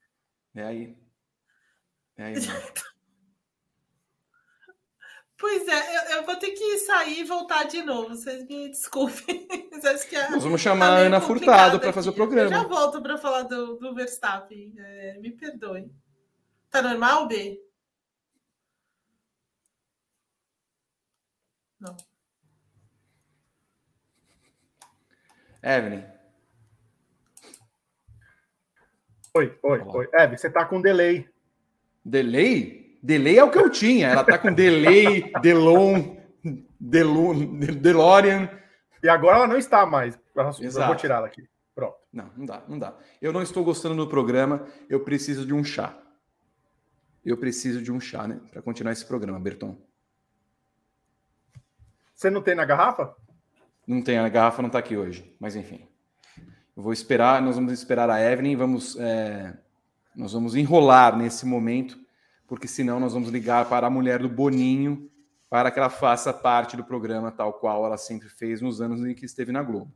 É 0.55 0.63
aí. 0.63 0.97
É 2.17 2.25
aí. 2.25 2.35
Pois 5.41 5.69
é, 5.69 5.97
eu, 5.97 6.17
eu, 6.17 6.27
vou 6.27 6.35
ter 6.35 6.51
que 6.51 6.79
sair 6.79 7.21
e 7.21 7.25
voltar 7.25 7.63
de 7.63 7.81
novo. 7.81 8.09
Vocês 8.09 8.45
me 8.45 8.69
desculpem. 8.69 9.47
É, 9.81 10.31
Nós 10.31 10.43
vamos 10.43 10.61
chamar 10.61 10.89
tá 10.89 10.93
a 10.95 10.99
Ana 10.99 11.21
Furtado 11.21 11.79
para 11.79 11.93
fazer 11.93 12.11
o 12.11 12.13
programa. 12.13 12.49
Eu 12.49 12.63
já 12.63 12.67
volto 12.67 13.01
para 13.01 13.17
falar 13.17 13.45
do, 13.45 13.77
do 13.77 13.95
Verstappen. 13.95 14.75
É, 14.77 15.19
me 15.21 15.31
perdoe. 15.31 15.89
Tá 16.69 16.83
normal, 16.83 17.29
B? 17.29 17.61
Não. 21.81 21.97
Evelyn. 25.63 26.05
Oi, 29.35 29.59
oi, 29.63 29.81
oi. 29.81 30.09
Evelyn, 30.15 30.37
você 30.37 30.51
tá 30.51 30.65
com 30.65 30.81
delay. 30.81 31.29
Delay? 32.05 32.99
Delay 33.03 33.39
é 33.39 33.45
o 33.45 33.51
que 33.51 33.59
eu 33.59 33.71
tinha. 33.71 34.09
Ela 34.09 34.25
tá 34.25 34.39
com 34.39 34.53
delay, 34.53 35.31
Delon, 35.41 36.17
Delon, 36.81 37.59
DeLorean. 37.81 38.51
E 39.03 39.09
agora 39.09 39.39
ela 39.39 39.47
não 39.47 39.57
está 39.57 39.87
mais. 39.87 40.19
Eu 40.61 40.71
vou 40.71 40.97
tirá-la 40.97 41.27
aqui. 41.27 41.49
Pronto. 41.75 41.97
Não, 42.13 42.31
não 42.37 42.47
dá, 42.47 42.63
não 42.67 42.79
dá. 42.79 42.97
Eu 43.23 43.33
não 43.33 43.43
estou 43.43 43.65
gostando 43.65 43.95
do 43.95 44.09
programa. 44.09 44.67
Eu 44.89 45.05
preciso 45.05 45.47
de 45.47 45.55
um 45.55 45.63
chá. 45.63 45.97
Eu 47.25 47.37
preciso 47.37 47.83
de 47.83 47.93
um 47.93 48.01
chá, 48.01 48.27
né? 48.27 48.41
Para 48.51 48.63
continuar 48.63 48.93
esse 48.93 49.05
programa, 49.05 49.39
Berton. 49.39 49.77
Você 52.19 52.31
não 52.31 52.43
tem 52.43 52.57
na 52.57 52.65
garrafa? 52.65 53.15
Não 53.87 54.03
tem, 54.03 54.19
a 54.19 54.29
garrafa 54.29 54.61
não 54.61 54.67
está 54.67 54.81
aqui 54.81 54.97
hoje. 54.97 55.33
Mas 55.39 55.55
enfim. 55.55 55.87
Eu 56.77 56.83
vou 56.83 56.93
esperar, 56.93 57.41
nós 57.41 57.55
vamos 57.55 57.73
esperar 57.73 58.11
a 58.11 58.21
Evelyn, 58.21 58.57
vamos, 58.57 58.99
é, 58.99 59.57
nós 60.17 60.33
vamos 60.33 60.57
enrolar 60.57 61.17
nesse 61.17 61.47
momento 61.47 61.97
porque 62.49 62.67
senão 62.67 62.99
nós 62.99 63.13
vamos 63.13 63.29
ligar 63.29 63.69
para 63.69 63.87
a 63.87 63.91
mulher 63.91 64.19
do 64.19 64.29
Boninho 64.29 65.09
para 65.49 65.71
que 65.71 65.79
ela 65.79 65.89
faça 65.89 66.33
parte 66.33 66.77
do 66.77 66.83
programa 66.83 67.31
tal 67.31 67.53
qual 67.53 67.87
ela 67.87 67.97
sempre 67.97 68.29
fez 68.29 68.61
nos 68.61 68.81
anos 68.81 69.01
em 69.07 69.15
que 69.15 69.25
esteve 69.25 69.53
na 69.53 69.63
Globo. 69.63 69.95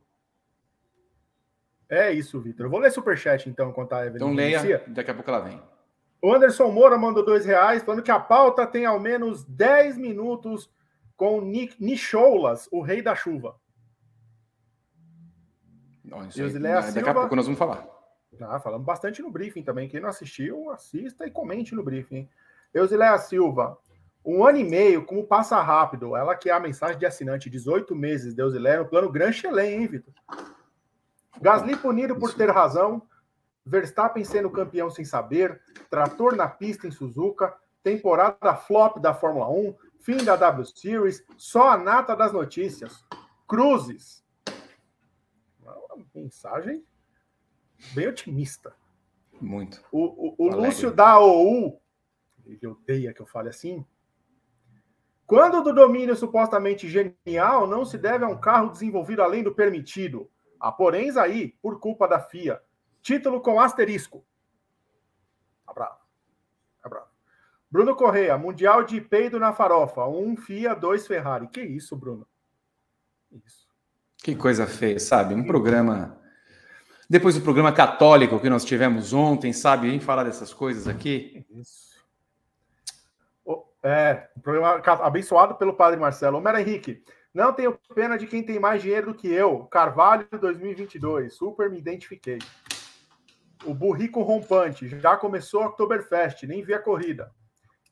É 1.89 2.09
isso, 2.13 2.39
Vitor. 2.39 2.67
Eu 2.67 2.69
vou 2.69 2.79
ler 2.79 2.89
superchat 2.89 3.49
então, 3.49 3.69
enquanto 3.69 3.93
a 3.93 4.05
Evelyn 4.05 4.15
Então 4.15 4.33
leia, 4.33 4.59
inicia. 4.59 4.83
daqui 4.87 5.11
a 5.11 5.13
pouco 5.13 5.29
ela 5.29 5.41
vem. 5.41 5.61
O 6.21 6.33
Anderson 6.33 6.71
Moura 6.71 6.97
mandou 6.97 7.25
dois 7.25 7.45
reais, 7.45 7.83
falando 7.83 8.01
que 8.01 8.11
a 8.11 8.19
pauta 8.19 8.65
tem 8.65 8.85
ao 8.85 8.97
menos 8.97 9.43
10 9.43 9.97
minutos 9.97 10.71
com 11.23 11.39
Nicholas, 11.39 12.67
o 12.69 12.81
rei 12.81 13.01
da 13.01 13.15
chuva. 13.15 13.55
Não, 16.03 16.27
isso 16.27 16.43
aí, 16.43 16.51
daqui 16.51 16.91
Silva... 16.91 17.11
a 17.11 17.13
pouco 17.13 17.33
nós 17.37 17.45
vamos 17.45 17.57
falar. 17.57 17.87
Ah, 18.41 18.59
falamos 18.59 18.85
bastante 18.85 19.21
no 19.21 19.31
briefing 19.31 19.63
também. 19.63 19.87
Quem 19.87 20.01
não 20.01 20.09
assistiu, 20.09 20.69
assista 20.69 21.25
e 21.25 21.31
comente 21.31 21.73
no 21.73 21.81
briefing. 21.81 22.27
Eusileia 22.73 23.17
Silva, 23.19 23.77
um 24.25 24.45
ano 24.45 24.57
e 24.57 24.65
meio, 24.65 25.05
como 25.05 25.25
passa 25.25 25.61
rápido. 25.61 26.13
Ela 26.13 26.35
que 26.35 26.49
é 26.49 26.53
a 26.53 26.59
mensagem 26.59 26.99
de 26.99 27.05
assinante, 27.05 27.49
18 27.49 27.95
meses, 27.95 28.33
Deusileia, 28.33 28.79
no 28.79 28.89
plano 28.89 29.09
Gran 29.09 29.31
Chelem, 29.31 29.75
hein, 29.75 29.87
Vitor? 29.87 30.13
Gasly 31.41 31.77
punido 31.77 32.17
por 32.17 32.33
ter 32.33 32.49
razão, 32.49 33.01
Verstappen 33.65 34.25
sendo 34.25 34.49
campeão 34.49 34.89
sem 34.89 35.05
saber, 35.05 35.61
trator 35.89 36.35
na 36.35 36.49
pista 36.49 36.85
em 36.85 36.91
Suzuka, 36.91 37.55
temporada 37.81 38.57
flop 38.57 38.97
da 38.99 39.13
Fórmula 39.13 39.47
1, 39.49 39.73
fim 40.03 40.17
da 40.17 40.35
W 40.35 40.65
Series, 40.65 41.25
só 41.37 41.69
a 41.69 41.77
nata 41.77 42.15
das 42.15 42.31
notícias. 42.31 43.03
Cruzes. 43.47 44.23
Uma 45.61 46.05
mensagem 46.13 46.85
bem 47.93 48.07
otimista. 48.07 48.75
Muito. 49.41 49.83
O, 49.91 50.43
o, 50.43 50.47
o 50.47 50.55
Lúcio 50.55 50.91
da 50.91 51.19
OU, 51.19 51.81
ele 52.45 52.67
odeia 52.67 53.13
que 53.13 53.21
eu 53.21 53.25
fale 53.25 53.49
assim. 53.49 53.85
Quando 55.25 55.63
do 55.63 55.73
domínio 55.73 56.15
supostamente 56.15 56.87
genial 56.87 57.65
não 57.65 57.85
se 57.85 57.97
deve 57.97 58.25
a 58.25 58.27
um 58.27 58.39
carro 58.39 58.69
desenvolvido 58.69 59.21
além 59.21 59.41
do 59.41 59.55
permitido. 59.55 60.29
Há 60.59 60.71
poréns 60.71 61.17
aí, 61.17 61.57
por 61.61 61.79
culpa 61.79 62.07
da 62.07 62.19
FIA. 62.19 62.61
Título 63.01 63.41
com 63.41 63.59
asterisco. 63.59 64.25
Abraço. 65.65 65.93
Abraço. 65.93 66.02
Bruno 67.73 67.95
Correia, 67.95 68.37
Mundial 68.37 68.83
de 68.83 69.01
peido 69.01 69.39
na 69.39 69.51
farofa. 69.51 70.05
Um 70.05 70.37
FIA, 70.37 70.75
dois 70.75 71.07
Ferrari. 71.07 71.47
Que 71.47 71.59
isso, 71.59 71.95
Bruno? 71.95 72.27
Isso. 73.31 73.67
Que 74.19 74.35
coisa 74.35 74.67
feia, 74.67 74.99
sabe? 74.99 75.33
Um 75.33 75.43
programa 75.43 76.21
depois 77.09 77.33
do 77.33 77.41
programa 77.41 77.71
católico 77.71 78.39
que 78.39 78.47
nós 78.47 78.63
tivemos 78.63 79.11
ontem, 79.11 79.51
sabe, 79.51 79.91
em 79.91 79.99
falar 79.99 80.23
dessas 80.23 80.53
coisas 80.53 80.87
aqui. 80.87 81.43
Isso. 81.49 81.93
É, 83.81 84.29
um 84.37 84.41
programa 84.41 84.79
abençoado 85.01 85.55
pelo 85.55 85.73
Padre 85.73 85.99
Marcelo. 85.99 86.37
Homero 86.37 86.59
Henrique, 86.59 87.03
não 87.33 87.51
tenho 87.51 87.75
pena 87.95 88.19
de 88.19 88.27
quem 88.27 88.43
tem 88.43 88.59
mais 88.59 88.83
dinheiro 88.83 89.07
do 89.07 89.17
que 89.17 89.27
eu. 89.27 89.65
Carvalho 89.65 90.27
2022, 90.39 91.33
super 91.33 91.71
me 91.71 91.79
identifiquei. 91.79 92.37
O 93.65 93.73
Burrico 93.73 94.21
Rompante, 94.21 94.87
já 94.99 95.17
começou 95.17 95.65
Oktoberfest, 95.65 96.43
nem 96.43 96.63
vi 96.63 96.75
a 96.75 96.79
corrida. 96.79 97.31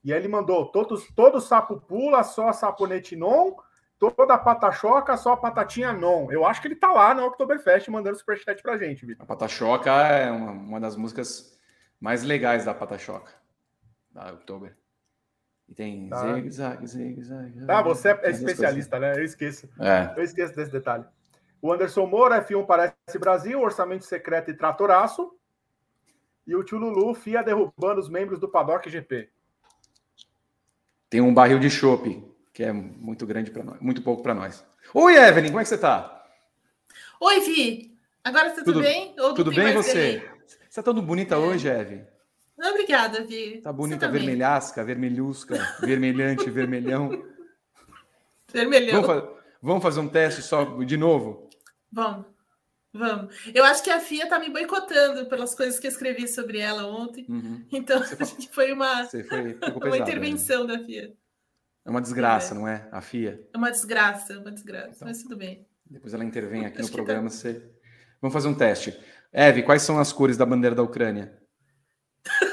E 0.04 0.12
aí 0.12 0.20
ele 0.20 0.28
mandou, 0.28 0.66
todos, 0.66 1.08
todo 1.16 1.40
sapo 1.40 1.80
pula, 1.80 2.24
só 2.24 2.52
saponete 2.52 3.16
non, 3.16 3.56
toda 4.00 4.38
patachoca, 4.38 5.16
só 5.16 5.36
patatinha 5.36 5.94
não. 5.94 6.32
Eu 6.32 6.44
acho 6.44 6.60
que 6.60 6.68
ele 6.68 6.76
tá 6.76 6.92
lá 6.92 7.14
no 7.14 7.24
Oktoberfest 7.26 7.88
mandando 7.90 8.18
superchat 8.18 8.62
pra 8.64 8.78
gente, 8.78 9.06
Vitor. 9.06 9.24
A 9.24 9.28
patachoca 9.28 9.92
é 9.92 10.32
uma, 10.32 10.52
uma, 10.52 10.80
das 10.80 10.96
músicas 10.96 11.56
mais 12.00 12.24
legais 12.24 12.66
da 12.66 12.74
patachoca, 12.74 13.32
da 14.12 14.34
Oktober. 14.34 14.76
E 15.70 15.76
tem 15.76 16.10
tá. 16.10 16.34
zig, 16.34 16.52
zag, 16.52 16.88
zig, 16.88 17.24
zag. 17.24 17.66
Ah, 17.68 17.84
você 17.84 18.10
é, 18.10 18.20
é 18.24 18.32
especialista, 18.32 19.00
né? 19.00 19.16
Eu 19.16 19.24
esqueço. 19.24 19.70
É. 19.80 20.14
Eu 20.18 20.24
esqueço 20.24 20.56
desse 20.56 20.72
detalhe. 20.72 21.06
O 21.62 21.72
Anderson 21.72 22.08
Moura, 22.08 22.44
F1 22.44 22.66
parece 22.66 23.20
Brasil, 23.20 23.62
orçamento 23.62 24.04
secreto 24.04 24.50
e 24.50 24.54
tratoraço. 24.56 25.32
E 26.48 26.56
o 26.56 26.64
tio 26.64 26.80
Lulu, 26.80 27.14
FIA 27.14 27.44
derrubando 27.44 28.02
os 28.02 28.10
membros 28.10 28.40
do 28.40 28.50
Paddock 28.50 28.90
GP. 28.90 29.30
Tem 31.12 31.20
um 31.20 31.34
barril 31.34 31.60
de 31.60 31.70
chopp, 31.70 32.24
que 32.54 32.64
é 32.64 32.72
muito 32.72 33.28
grande 33.28 33.52
para 33.52 33.62
nós, 33.62 33.82
muito 33.82 34.02
pouco 34.02 34.24
para 34.24 34.34
nós. 34.34 34.64
Oi, 34.94 35.18
Evelyn, 35.18 35.50
como 35.50 35.60
é 35.60 35.64
que 35.64 35.68
você 35.68 35.78
tá? 35.78 36.26
Oi, 37.20 37.42
Vi. 37.42 38.00
Agora 38.24 38.50
tá 38.52 38.56
tudo, 38.64 38.66
tudo 38.76 38.82
bem? 38.82 39.14
Ou 39.20 39.34
tudo 39.34 39.52
bem 39.52 39.74
você? 39.74 40.26
Você 40.48 40.76
tá 40.76 40.82
todo 40.82 41.02
bonita 41.02 41.36
é. 41.36 41.38
hoje, 41.38 41.68
Evelyn? 41.68 42.06
Obrigada, 42.58 43.26
Vi. 43.26 43.60
Tá 43.62 43.74
bonita, 43.74 44.08
vermelhasca, 44.08 44.86
vermelhusca, 44.86 45.76
vermelhante, 45.82 46.48
vermelhão. 46.50 47.26
Vermelhão. 48.54 49.02
Vamos, 49.02 49.30
vamos 49.62 49.84
fazer 49.84 50.00
um 50.00 50.08
teste 50.08 50.42
só 50.42 50.64
de 50.64 50.96
novo? 50.96 51.50
Vamos. 51.92 52.26
Vamos. 52.94 53.34
Eu 53.54 53.64
acho 53.64 53.84
que 53.84 53.90
a 53.90 54.00
FIA 54.00 54.26
está 54.26 54.38
me 54.38 54.50
boicotando 54.50 55.28
pelas 55.28 55.56
coisas 55.56 55.80
que 55.80 55.88
eu 55.88 55.92
escrevi 55.92 56.28
sobre 56.28 56.60
ela 56.60 56.86
ontem. 56.86 57.26
Uhum. 57.30 57.66
Então, 57.72 58.00
Você 58.00 58.16
acho 58.22 58.36
que 58.36 58.54
foi 58.54 58.72
uma, 58.74 59.06
foi, 59.06 59.58
uma 59.88 59.98
intervenção 59.98 60.66
né? 60.66 60.78
da 60.78 60.84
FIA. 60.84 61.14
É 61.86 61.90
uma 61.90 62.02
desgraça, 62.02 62.54
é. 62.54 62.58
não 62.58 62.68
é? 62.68 62.88
A 62.92 63.02
FIA. 63.02 63.48
É 63.54 63.58
uma 63.58 63.72
desgraça, 63.72 64.34
é 64.34 64.38
uma 64.38 64.52
desgraça, 64.52 64.96
então, 64.96 65.08
mas 65.08 65.24
tudo 65.24 65.38
bem. 65.38 65.66
Depois 65.90 66.14
ela 66.14 66.24
intervém 66.24 66.66
aqui 66.66 66.82
no 66.82 66.92
programa. 66.92 67.30
Tá... 67.30 67.36
Você... 67.36 67.72
Vamos 68.22 68.34
fazer 68.34 68.48
um 68.48 68.56
teste. 68.56 68.98
Eve, 69.32 69.64
quais 69.64 69.82
são 69.82 69.98
as 69.98 70.12
cores 70.12 70.38
da 70.38 70.46
bandeira 70.46 70.76
da 70.76 70.84
Ucrânia? 70.84 71.38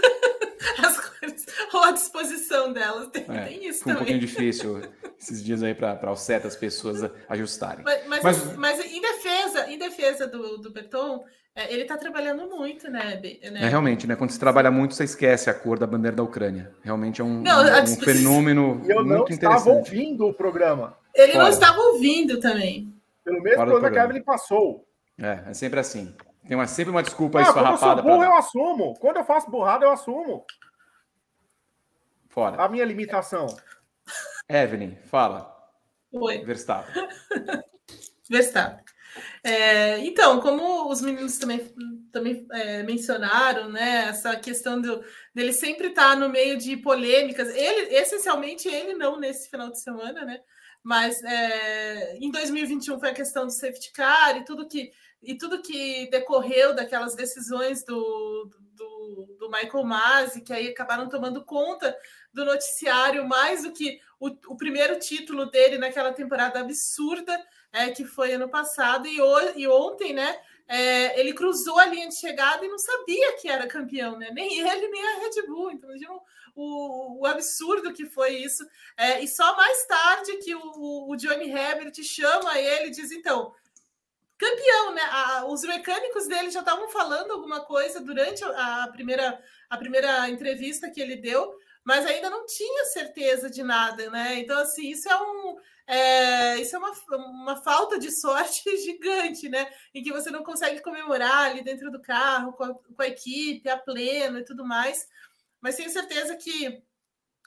a 1.89 1.93
disposição 1.93 2.73
delas. 2.73 3.09
Tem, 3.09 3.25
é, 3.29 3.45
tem 3.45 3.69
isso 3.69 3.83
foi 3.83 3.93
também. 3.93 3.95
um 3.95 3.97
pouquinho 3.97 4.21
difícil 4.21 4.81
esses 5.19 5.43
dias 5.43 5.63
aí 5.63 5.75
para 5.75 6.11
o 6.11 6.17
certo 6.17 6.47
as 6.47 6.57
pessoas 6.57 7.11
ajustarem. 7.29 7.85
Mas, 7.85 8.07
mas, 8.07 8.23
mas, 8.23 8.57
mas, 8.57 8.93
em 8.93 9.01
defesa, 9.01 9.71
em 9.71 9.79
defesa 9.79 10.27
do, 10.27 10.59
do 10.59 10.71
Berton, 10.71 11.25
é, 11.55 11.73
ele 11.73 11.83
está 11.83 11.97
trabalhando 11.97 12.49
muito, 12.49 12.89
né, 12.89 13.21
né? 13.51 13.65
É 13.65 13.69
realmente, 13.69 14.07
né? 14.07 14.15
Quando 14.15 14.31
você 14.31 14.39
trabalha 14.39 14.71
muito, 14.71 14.95
você 14.95 15.05
esquece 15.05 15.51
a 15.51 15.55
cor 15.55 15.79
da 15.79 15.87
bandeira 15.87 16.17
da 16.17 16.23
Ucrânia. 16.23 16.73
Realmente 16.83 17.21
é 17.21 17.25
um, 17.25 17.43
não, 17.43 17.63
um, 17.63 17.83
um 17.83 17.97
fenômeno 17.97 18.81
eu 18.87 19.05
muito 19.05 19.33
interessante. 19.33 19.43
Eu 19.43 19.51
não 19.51 19.57
estava 19.57 19.71
ouvindo 19.71 20.27
o 20.27 20.33
programa. 20.33 20.97
Ele 21.15 21.33
Fora. 21.33 21.45
não 21.45 21.51
estava 21.51 21.81
ouvindo 21.81 22.39
também. 22.39 22.95
Pelo 23.25 23.43
mesmo 23.43 23.57
Fora 23.57 23.71
programa 23.71 23.93
que 23.93 23.99
a 23.99 24.05
Evelyn 24.05 24.23
passou. 24.23 24.87
É, 25.21 25.51
é 25.51 25.55
sempre 25.55 25.81
assim. 25.81 26.15
Tem 26.47 26.57
uma, 26.57 26.67
sempre 26.67 26.91
uma 26.91 27.03
desculpa 27.03 27.41
ah, 27.41 27.43
esfarrapada. 27.43 27.77
Quando 27.79 27.99
eu 27.99 28.03
sou 28.03 28.03
burro, 28.03 28.19
pra... 28.19 28.27
eu 28.27 28.39
assumo. 28.39 28.95
Quando 29.01 29.17
eu 29.17 29.25
faço 29.25 29.51
burrada, 29.51 29.85
eu 29.85 29.91
assumo. 29.91 30.45
Fora. 32.39 32.63
A 32.63 32.69
minha 32.69 32.85
limitação. 32.85 33.49
Evelyn, 34.49 34.95
fala. 35.11 35.53
Oi. 36.13 36.39
Verstappen. 36.45 36.95
Verstappen. 38.31 38.85
É, 39.43 39.99
então, 40.07 40.41
como 40.41 40.89
os 40.89 41.03
meninos 41.03 41.37
também, 41.37 41.69
também 42.13 42.47
é, 42.53 42.85
mencionaram, 42.85 43.69
né, 43.69 44.07
essa 44.11 44.37
questão 44.37 44.81
do, 44.81 45.03
dele 45.35 45.53
sempre 45.53 45.89
estar 45.89 46.11
tá 46.11 46.17
no 46.17 46.29
meio 46.29 46.57
de 46.57 46.77
polêmicas, 46.77 47.49
ele, 47.49 47.93
essencialmente, 47.97 48.69
ele 48.69 48.95
não 48.95 49.19
nesse 49.19 49.51
final 49.51 49.73
de 49.73 49.81
semana, 49.81 50.25
né, 50.25 50.39
mas 50.81 51.21
é, 51.25 52.19
em 52.19 52.31
2021 52.31 53.01
foi 53.01 53.11
a 53.11 53.15
questão 53.15 53.47
do 53.47 53.53
safety 53.53 53.93
car 53.93 54.37
e 54.37 54.45
tudo 54.45 54.69
que, 54.69 54.93
e 55.21 55.37
tudo 55.37 55.61
que 55.61 56.09
decorreu 56.09 56.73
daquelas 56.73 57.17
decisões 57.17 57.85
do, 57.85 58.49
do, 58.77 58.88
do 59.39 59.51
Michael 59.51 59.85
Masi, 59.85 60.41
que 60.41 60.53
aí 60.53 60.69
acabaram 60.69 61.09
tomando 61.09 61.45
conta 61.45 61.97
do 62.33 62.45
noticiário 62.45 63.27
mais 63.27 63.63
do 63.63 63.73
que 63.73 64.01
o, 64.21 64.29
o 64.49 64.57
primeiro 64.57 64.99
título 64.99 65.47
dele 65.47 65.79
naquela 65.79 66.13
temporada 66.13 66.61
absurda 66.61 67.39
é, 67.73 67.91
que 67.91 68.05
foi 68.05 68.33
ano 68.33 68.49
passado, 68.49 69.07
e, 69.07 69.21
o, 69.21 69.59
e 69.59 69.67
ontem, 69.69 70.13
né? 70.13 70.41
É, 70.67 71.19
ele 71.19 71.33
cruzou 71.33 71.79
a 71.79 71.87
linha 71.87 72.09
de 72.09 72.17
chegada 72.17 72.65
e 72.65 72.69
não 72.69 72.79
sabia 72.79 73.37
que 73.39 73.49
era 73.49 73.67
campeão, 73.67 74.19
né? 74.19 74.31
Nem 74.33 74.59
ele, 74.59 74.89
nem 74.89 75.03
a 75.03 75.19
Red 75.21 75.47
Bull. 75.47 75.71
Então, 75.71 75.91
o, 76.55 77.21
o 77.21 77.27
absurdo 77.27 77.93
que 77.93 78.05
foi 78.05 78.37
isso. 78.37 78.67
É, 78.97 79.23
e 79.23 79.29
só 79.29 79.57
mais 79.57 79.87
tarde 79.87 80.37
que 80.39 80.55
o, 80.55 81.09
o 81.09 81.17
Johnny 81.17 81.51
Herbert 81.51 81.95
chama 82.03 82.59
ele 82.59 82.89
e 82.89 82.91
diz: 82.91 83.11
então, 83.11 83.55
campeão, 84.39 84.95
né? 84.95 85.03
A, 85.03 85.47
os 85.47 85.63
mecânicos 85.63 86.29
dele 86.29 86.51
já 86.51 86.61
estavam 86.61 86.89
falando 86.89 87.33
alguma 87.33 87.65
coisa 87.65 88.01
durante 88.01 88.43
a 88.45 88.89
primeira, 88.93 89.43
a 89.69 89.77
primeira 89.77 90.31
entrevista 90.31 90.91
que 90.91 91.01
ele 91.01 91.17
deu, 91.17 91.53
mas 91.85 92.07
ainda 92.07 92.31
não 92.31 92.47
tinha 92.47 92.85
certeza 92.85 93.51
de 93.51 93.63
nada, 93.63 94.09
né? 94.11 94.39
Então, 94.39 94.59
assim, 94.61 94.91
isso 94.91 95.09
é 95.09 95.21
um. 95.21 95.57
É, 95.87 96.57
isso 96.59 96.77
é 96.77 96.79
uma, 96.79 96.93
uma 97.17 97.57
falta 97.63 97.99
de 97.99 98.11
sorte 98.11 98.63
gigante, 98.85 99.49
né? 99.49 99.73
Em 99.95 100.03
que 100.03 100.13
você 100.13 100.31
não 100.31 100.45
consegue 100.45 100.83
comemorar 100.83 101.51
ali 101.51 101.65
dentro 101.65 101.91
do 101.91 102.01
carro, 102.01 102.53
com 102.53 102.65
a, 102.65 102.75
com 102.75 103.03
a 103.03 103.09
equipe, 103.09 103.69
a 103.69 103.77
pleno 103.77 104.39
e 104.39 104.45
tudo 104.45 104.65
mais. 104.65 105.09
Mas 105.61 105.77
tenho 105.77 105.91
certeza 105.91 106.37
que 106.37 106.83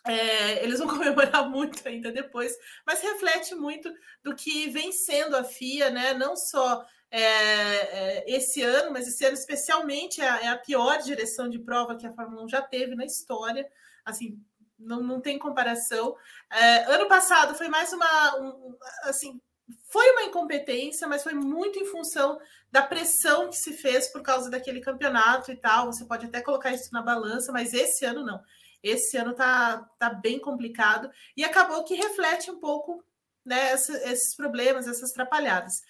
é, 0.05 0.63
eles 0.63 0.79
vão 0.79 0.87
comemorar 0.89 1.49
muito 1.49 1.87
ainda 1.87 2.11
depois, 2.11 2.55
mas 2.85 3.01
reflete 3.01 3.55
muito 3.55 3.91
do 4.23 4.35
que 4.35 4.69
vem 4.69 4.91
sendo 4.91 5.35
a 5.35 5.43
FIA, 5.43 5.89
né? 5.89 6.13
Não 6.13 6.35
só 6.35 6.85
é, 7.09 7.21
é, 7.21 8.23
esse 8.27 8.61
ano, 8.61 8.91
mas 8.91 9.07
esse 9.07 9.25
ano 9.25 9.33
especialmente 9.33 10.21
é 10.21 10.29
a, 10.29 10.41
é 10.41 10.47
a 10.47 10.57
pior 10.57 10.97
direção 11.01 11.49
de 11.49 11.59
prova 11.59 11.95
que 11.95 12.07
a 12.07 12.13
Fórmula 12.13 12.43
1 12.43 12.49
já 12.49 12.61
teve 12.61 12.95
na 12.95 13.05
história 13.05 13.67
assim, 14.05 14.39
não, 14.77 15.01
não 15.01 15.21
tem 15.21 15.37
comparação. 15.37 16.15
É, 16.51 16.93
ano 16.93 17.07
passado 17.07 17.55
foi 17.55 17.67
mais 17.67 17.93
uma, 17.93 18.39
um, 18.39 18.75
assim, 19.03 19.39
foi 19.87 20.09
uma 20.11 20.23
incompetência, 20.23 21.07
mas 21.07 21.23
foi 21.23 21.33
muito 21.33 21.79
em 21.79 21.85
função 21.85 22.39
da 22.71 22.81
pressão 22.81 23.49
que 23.49 23.57
se 23.57 23.73
fez 23.73 24.07
por 24.07 24.21
causa 24.21 24.49
daquele 24.49 24.81
campeonato 24.81 25.51
e 25.51 25.55
tal. 25.55 25.87
Você 25.87 26.05
pode 26.05 26.25
até 26.25 26.41
colocar 26.41 26.71
isso 26.71 26.91
na 26.91 27.01
balança, 27.01 27.51
mas 27.51 27.73
esse 27.73 28.05
ano 28.05 28.25
não. 28.25 28.41
Esse 28.83 29.17
ano 29.17 29.33
tá, 29.33 29.89
tá 29.99 30.09
bem 30.09 30.39
complicado 30.39 31.09
e 31.35 31.43
acabou 31.43 31.83
que 31.83 31.95
reflete 31.95 32.49
um 32.49 32.59
pouco 32.59 33.03
né, 33.45 33.73
esses 33.73 34.35
problemas, 34.35 34.87
essas 34.87 35.11
atrapalhadas. 35.11 35.81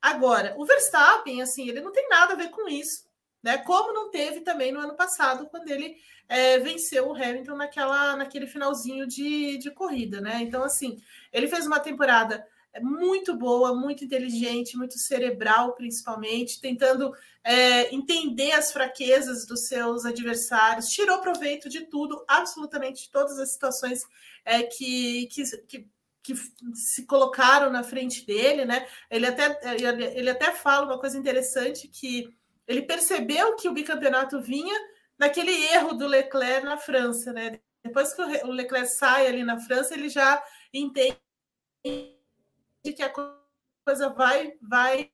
Agora, 0.00 0.54
o 0.58 0.64
Verstappen, 0.64 1.42
assim, 1.42 1.68
ele 1.68 1.80
não 1.80 1.92
tem 1.92 2.08
nada 2.08 2.34
a 2.34 2.36
ver 2.36 2.50
com 2.50 2.68
isso 2.68 3.10
né? 3.42 3.58
Como 3.58 3.92
não 3.92 4.10
teve 4.10 4.40
também 4.40 4.70
no 4.70 4.80
ano 4.80 4.94
passado, 4.94 5.48
quando 5.48 5.68
ele 5.68 5.96
é, 6.28 6.58
venceu 6.58 7.08
o 7.08 7.14
Hamilton 7.14 7.56
naquela, 7.56 8.16
naquele 8.16 8.46
finalzinho 8.46 9.06
de, 9.06 9.58
de 9.58 9.70
corrida, 9.70 10.20
né? 10.20 10.40
Então, 10.40 10.62
assim, 10.62 11.02
ele 11.32 11.48
fez 11.48 11.66
uma 11.66 11.80
temporada 11.80 12.46
muito 12.80 13.36
boa, 13.36 13.74
muito 13.74 14.04
inteligente, 14.04 14.76
muito 14.76 14.98
cerebral, 14.98 15.74
principalmente, 15.74 16.60
tentando 16.60 17.12
é, 17.44 17.94
entender 17.94 18.52
as 18.52 18.72
fraquezas 18.72 19.46
dos 19.46 19.66
seus 19.66 20.06
adversários, 20.06 20.88
tirou 20.88 21.20
proveito 21.20 21.68
de 21.68 21.82
tudo, 21.82 22.24
absolutamente 22.26 23.04
de 23.04 23.10
todas 23.10 23.38
as 23.38 23.52
situações 23.52 24.02
é, 24.44 24.62
que, 24.62 25.26
que, 25.26 25.42
que, 25.66 25.88
que, 26.22 26.34
se 26.74 27.04
colocaram 27.04 27.70
na 27.70 27.82
frente 27.82 28.24
dele, 28.24 28.64
né? 28.64 28.86
Ele 29.10 29.26
até, 29.26 29.58
ele 30.16 30.30
até 30.30 30.52
fala 30.52 30.86
uma 30.86 30.98
coisa 30.98 31.18
interessante 31.18 31.88
que 31.88 32.34
ele 32.66 32.82
percebeu 32.82 33.56
que 33.56 33.68
o 33.68 33.74
bicampeonato 33.74 34.40
vinha 34.40 34.74
naquele 35.18 35.52
erro 35.66 35.92
do 35.92 36.06
Leclerc 36.06 36.64
na 36.64 36.78
França, 36.78 37.32
né? 37.32 37.60
Depois 37.84 38.14
que 38.14 38.22
o 38.22 38.50
Leclerc 38.50 38.88
sai 38.88 39.26
ali 39.26 39.44
na 39.44 39.58
França, 39.60 39.92
ele 39.92 40.08
já 40.08 40.42
entende 40.72 41.18
que 42.90 43.02
a 43.02 43.12
coisa 43.84 44.08
vai 44.08 44.54
vai 44.60 45.12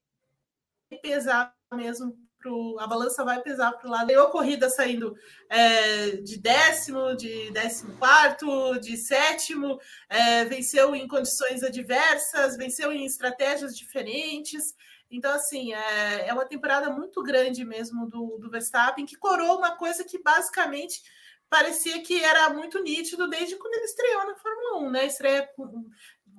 pesar 1.02 1.54
mesmo 1.74 2.16
pro, 2.38 2.78
a 2.78 2.86
balança 2.86 3.24
vai 3.24 3.42
pesar 3.42 3.72
para 3.72 3.86
o 3.86 3.90
lado. 3.90 4.06
Deu 4.06 4.28
corrida 4.30 4.70
saindo 4.70 5.14
é, 5.48 6.12
de 6.16 6.38
décimo, 6.38 7.14
de 7.16 7.50
décimo 7.50 7.96
quarto, 7.98 8.78
de 8.80 8.96
sétimo, 8.96 9.78
é, 10.08 10.44
venceu 10.44 10.94
em 10.94 11.06
condições 11.06 11.62
adversas, 11.62 12.56
venceu 12.56 12.92
em 12.92 13.04
estratégias 13.04 13.76
diferentes. 13.76 14.74
Então, 15.10 15.32
assim, 15.34 15.74
é, 15.74 16.28
é 16.28 16.32
uma 16.32 16.44
temporada 16.44 16.90
muito 16.90 17.22
grande 17.22 17.64
mesmo 17.64 18.08
do, 18.08 18.38
do 18.38 18.50
Verstappen, 18.50 19.06
que 19.06 19.16
coroa 19.16 19.56
uma 19.56 19.76
coisa 19.76 20.04
que 20.04 20.22
basicamente 20.22 21.02
parecia 21.48 22.02
que 22.02 22.22
era 22.22 22.50
muito 22.50 22.82
nítido 22.82 23.26
desde 23.26 23.56
quando 23.56 23.74
ele 23.74 23.84
estreou 23.84 24.26
na 24.26 24.36
Fórmula 24.36 24.86
1, 24.86 24.90
né? 24.90 25.06
Estreia 25.06 25.48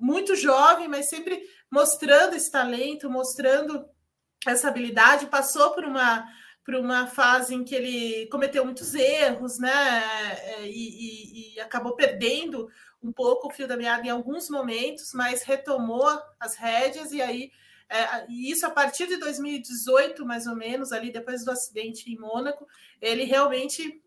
muito 0.00 0.34
jovem, 0.34 0.88
mas 0.88 1.08
sempre 1.08 1.42
mostrando 1.70 2.34
esse 2.34 2.50
talento, 2.50 3.10
mostrando 3.10 3.84
essa 4.46 4.68
habilidade, 4.68 5.26
passou 5.26 5.70
por 5.72 5.84
uma 5.84 6.26
por 6.62 6.74
uma 6.74 7.06
fase 7.06 7.54
em 7.54 7.64
que 7.64 7.74
ele 7.74 8.26
cometeu 8.26 8.64
muitos 8.64 8.94
erros, 8.94 9.58
né? 9.58 9.72
É, 10.44 10.66
e, 10.66 10.70
e, 10.70 11.54
e 11.54 11.60
acabou 11.60 11.96
perdendo 11.96 12.68
um 13.02 13.10
pouco 13.10 13.48
o 13.48 13.50
fio 13.50 13.66
da 13.66 13.78
meada 13.78 14.06
em 14.06 14.10
alguns 14.10 14.48
momentos, 14.50 15.12
mas 15.14 15.42
retomou 15.42 16.06
as 16.38 16.54
rédeas 16.54 17.12
e 17.12 17.22
aí 17.22 17.50
é, 17.90 18.24
e 18.28 18.52
isso 18.52 18.64
a 18.64 18.70
partir 18.70 19.08
de 19.08 19.16
2018, 19.16 20.24
mais 20.24 20.46
ou 20.46 20.54
menos, 20.54 20.92
ali 20.92 21.10
depois 21.10 21.44
do 21.44 21.50
acidente 21.50 22.08
em 22.08 22.16
Mônaco, 22.16 22.64
ele 23.02 23.24
realmente 23.24 24.00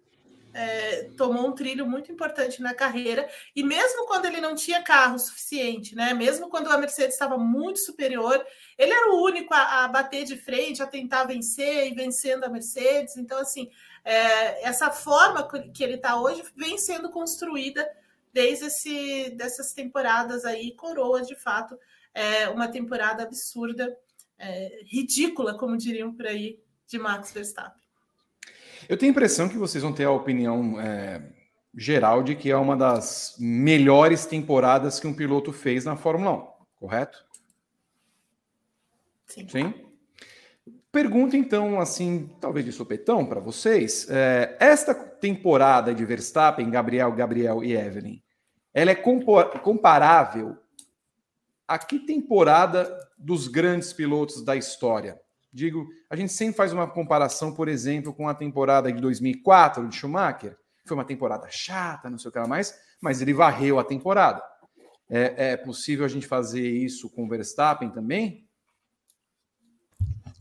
é, 0.53 1.09
tomou 1.17 1.47
um 1.47 1.51
trilho 1.51 1.85
muito 1.85 2.11
importante 2.11 2.61
na 2.61 2.73
carreira, 2.73 3.27
e 3.55 3.63
mesmo 3.63 4.05
quando 4.05 4.25
ele 4.25 4.39
não 4.39 4.55
tinha 4.55 4.83
carro 4.83 5.17
suficiente, 5.17 5.95
né? 5.95 6.13
Mesmo 6.13 6.49
quando 6.49 6.69
a 6.69 6.77
Mercedes 6.77 7.13
estava 7.13 7.37
muito 7.37 7.79
superior, 7.79 8.45
ele 8.77 8.91
era 8.91 9.11
o 9.11 9.23
único 9.23 9.53
a, 9.53 9.83
a 9.83 9.87
bater 9.87 10.23
de 10.25 10.37
frente, 10.37 10.83
a 10.83 10.87
tentar 10.87 11.25
vencer 11.25 11.91
e 11.91 11.95
vencendo 11.95 12.43
a 12.43 12.49
Mercedes. 12.49 13.17
Então, 13.17 13.39
assim, 13.39 13.69
é, 14.05 14.67
essa 14.67 14.91
forma 14.91 15.47
que 15.73 15.83
ele 15.83 15.95
está 15.95 16.19
hoje 16.19 16.43
vem 16.55 16.77
sendo 16.77 17.09
construída 17.09 17.89
desde 18.31 18.65
esse, 18.65 19.29
dessas 19.31 19.73
temporadas 19.73 20.45
aí, 20.45 20.75
coroa 20.75 21.21
de 21.21 21.35
fato 21.35 21.77
é, 22.13 22.49
uma 22.49 22.67
temporada 22.67 23.23
absurda, 23.23 23.95
é, 24.37 24.81
ridícula, 24.85 25.57
como 25.57 25.77
diriam 25.77 26.13
por 26.13 26.27
aí, 26.27 26.59
de 26.87 26.99
Max 26.99 27.31
Verstappen. 27.31 27.82
Eu 28.87 28.97
tenho 28.97 29.11
a 29.11 29.13
impressão 29.13 29.49
que 29.49 29.57
vocês 29.57 29.83
vão 29.83 29.93
ter 29.93 30.05
a 30.05 30.11
opinião 30.11 30.79
é, 30.79 31.21
geral 31.75 32.21
de 32.23 32.35
que 32.35 32.51
é 32.51 32.57
uma 32.57 32.75
das 32.75 33.35
melhores 33.39 34.25
temporadas 34.25 34.99
que 34.99 35.07
um 35.07 35.13
piloto 35.13 35.51
fez 35.51 35.85
na 35.85 35.95
Fórmula 35.95 36.33
1, 36.33 36.47
correto? 36.75 37.25
Sim. 39.25 39.47
Sim? 39.47 39.73
Pergunta 40.91 41.35
então, 41.35 41.79
assim, 41.79 42.29
talvez 42.39 42.65
de 42.65 42.71
sopetão 42.71 43.25
para 43.25 43.39
vocês. 43.39 44.07
É, 44.09 44.55
esta 44.59 44.93
temporada 44.93 45.93
de 45.93 46.05
Verstappen, 46.05 46.69
Gabriel, 46.69 47.11
Gabriel 47.13 47.63
e 47.63 47.73
Evelyn, 47.73 48.21
ela 48.73 48.91
é 48.91 48.95
comparável 48.95 50.57
a 51.67 51.79
que 51.79 51.99
temporada 51.99 52.95
dos 53.17 53.47
grandes 53.47 53.91
pilotos 53.91 54.43
da 54.43 54.55
história? 54.55 55.19
Digo, 55.53 55.87
a 56.09 56.15
gente 56.15 56.33
sempre 56.33 56.55
faz 56.55 56.73
uma 56.73 56.89
comparação, 56.89 57.53
por 57.53 57.67
exemplo, 57.67 58.11
com 58.11 58.27
a 58.27 58.33
temporada 58.33 58.91
de 58.91 58.99
2004 58.99 59.87
de 59.87 59.95
Schumacher. 59.95 60.57
Foi 60.83 60.97
uma 60.97 61.05
temporada 61.05 61.47
chata, 61.51 62.09
não 62.09 62.17
sei 62.17 62.29
o 62.29 62.31
que 62.31 62.39
mais, 62.47 62.73
mas 62.99 63.21
ele 63.21 63.33
varreu 63.33 63.77
a 63.77 63.83
temporada. 63.83 64.43
É, 65.07 65.51
é 65.51 65.57
possível 65.57 66.05
a 66.05 66.07
gente 66.07 66.25
fazer 66.25 66.67
isso 66.67 67.07
com 67.11 67.25
o 67.25 67.29
Verstappen 67.29 67.91
também? 67.91 68.47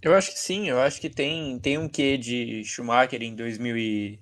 Eu 0.00 0.14
acho 0.14 0.32
que 0.32 0.38
sim, 0.38 0.68
eu 0.68 0.80
acho 0.80 0.98
que 0.98 1.10
tem, 1.10 1.58
tem 1.60 1.76
um 1.76 1.88
quê 1.88 2.16
de 2.16 2.64
Schumacher 2.64 3.22
em, 3.22 3.36
2000 3.36 3.76
e, 3.76 4.20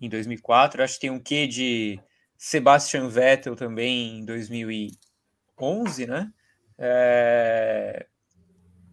em 0.00 0.08
2004, 0.08 0.80
eu 0.80 0.84
acho 0.84 0.94
que 0.94 1.00
tem 1.02 1.10
um 1.10 1.20
quê 1.20 1.46
de 1.46 2.00
Sebastian 2.36 3.08
Vettel 3.08 3.54
também 3.54 4.18
em 4.18 4.24
2011, 4.24 6.06
né? 6.06 6.32
É, 6.76 8.06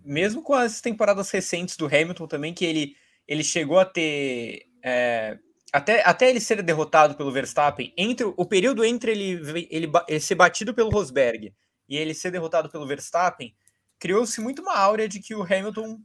mesmo 0.04 0.42
com 0.42 0.54
as 0.54 0.82
temporadas 0.82 1.30
recentes 1.32 1.78
do 1.78 1.86
Hamilton 1.86 2.28
também, 2.28 2.54
que 2.54 2.66
ele, 2.66 2.96
ele 3.28 3.44
chegou 3.44 3.80
a 3.80 3.86
ter. 3.86 4.68
É, 4.84 5.38
até, 5.72 6.08
até 6.08 6.30
ele 6.30 6.40
ser 6.40 6.62
derrotado 6.62 7.16
pelo 7.16 7.32
Verstappen, 7.32 7.92
entre 7.98 8.26
o 8.26 8.46
período 8.46 8.86
entre 8.86 9.12
ele, 9.12 9.68
ele, 9.72 9.92
ele 10.08 10.20
ser 10.20 10.36
batido 10.36 10.74
pelo 10.74 10.92
Rosberg 10.92 11.52
e 11.90 11.98
ele 11.98 12.14
ser 12.14 12.30
derrotado 12.30 12.70
pelo 12.70 12.86
Verstappen, 12.86 13.56
criou-se 13.98 14.40
muito 14.40 14.62
uma 14.62 14.78
áurea 14.78 15.08
de 15.08 15.20
que 15.20 15.34
o 15.34 15.42
Hamilton 15.42 16.00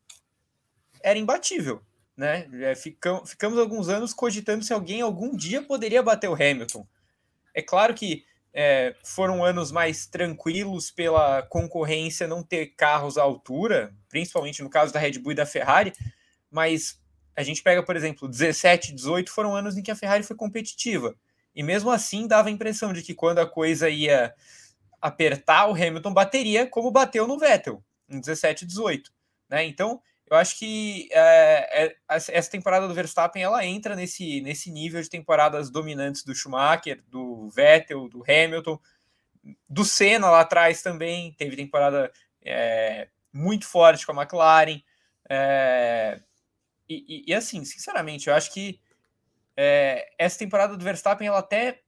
era 1.02 1.18
imbatível. 1.18 1.82
Né? 2.16 2.48
É, 2.62 2.74
ficamos, 2.74 3.30
ficamos 3.30 3.58
alguns 3.58 3.88
anos 3.88 4.14
cogitando 4.14 4.64
se 4.64 4.72
alguém 4.72 5.02
algum 5.02 5.36
dia 5.36 5.62
poderia 5.62 6.02
bater 6.02 6.28
o 6.28 6.34
Hamilton. 6.34 6.86
É 7.54 7.62
claro 7.62 7.94
que 7.94 8.24
é, 8.52 8.94
foram 9.04 9.44
anos 9.44 9.70
mais 9.70 10.06
tranquilos 10.06 10.90
pela 10.90 11.42
concorrência 11.42 12.26
não 12.26 12.42
ter 12.42 12.74
carros 12.76 13.18
à 13.18 13.22
altura, 13.22 13.94
principalmente 14.08 14.62
no 14.62 14.70
caso 14.70 14.92
da 14.92 14.98
Red 14.98 15.18
Bull 15.18 15.32
e 15.32 15.36
da 15.36 15.46
Ferrari, 15.46 15.92
mas 16.50 17.00
a 17.36 17.42
gente 17.42 17.62
pega, 17.62 17.82
por 17.82 17.94
exemplo, 17.94 18.28
17, 18.28 18.92
18 18.92 19.30
foram 19.30 19.54
anos 19.54 19.76
em 19.76 19.82
que 19.82 19.90
a 19.90 19.96
Ferrari 19.96 20.24
foi 20.24 20.34
competitiva. 20.34 21.14
E 21.54 21.62
mesmo 21.62 21.90
assim 21.90 22.26
dava 22.26 22.48
a 22.48 22.52
impressão 22.52 22.92
de 22.92 23.02
que 23.02 23.14
quando 23.14 23.38
a 23.38 23.46
coisa 23.46 23.88
ia 23.88 24.34
apertar, 25.00 25.66
o 25.66 25.74
Hamilton 25.74 26.12
bateria 26.12 26.66
como 26.66 26.90
bateu 26.90 27.26
no 27.26 27.38
Vettel, 27.38 27.82
em 28.08 28.18
17 28.18 28.66
18. 28.66 29.12
Né? 29.48 29.64
Então, 29.66 30.00
eu 30.30 30.36
acho 30.36 30.58
que 30.58 31.08
é, 31.10 31.84
é, 31.84 31.96
essa 32.08 32.50
temporada 32.50 32.86
do 32.86 32.94
Verstappen 32.94 33.42
ela 33.42 33.64
entra 33.64 33.96
nesse, 33.96 34.40
nesse 34.42 34.70
nível 34.70 35.00
de 35.00 35.08
temporadas 35.08 35.70
dominantes 35.70 36.22
do 36.22 36.34
Schumacher, 36.34 37.02
do 37.08 37.48
Vettel, 37.48 38.08
do 38.08 38.22
Hamilton, 38.22 38.78
do 39.68 39.84
Senna 39.84 40.30
lá 40.30 40.40
atrás 40.40 40.82
também. 40.82 41.32
Teve 41.32 41.56
temporada 41.56 42.12
é, 42.44 43.08
muito 43.32 43.66
forte 43.66 44.04
com 44.04 44.12
a 44.12 44.22
McLaren. 44.22 44.82
É, 45.28 46.20
e, 46.88 47.04
e, 47.08 47.30
e, 47.30 47.34
assim, 47.34 47.64
sinceramente, 47.64 48.28
eu 48.28 48.34
acho 48.34 48.52
que 48.52 48.80
é, 49.56 50.10
essa 50.18 50.38
temporada 50.38 50.76
do 50.76 50.84
Verstappen 50.84 51.26
ela 51.26 51.38
até 51.38 51.80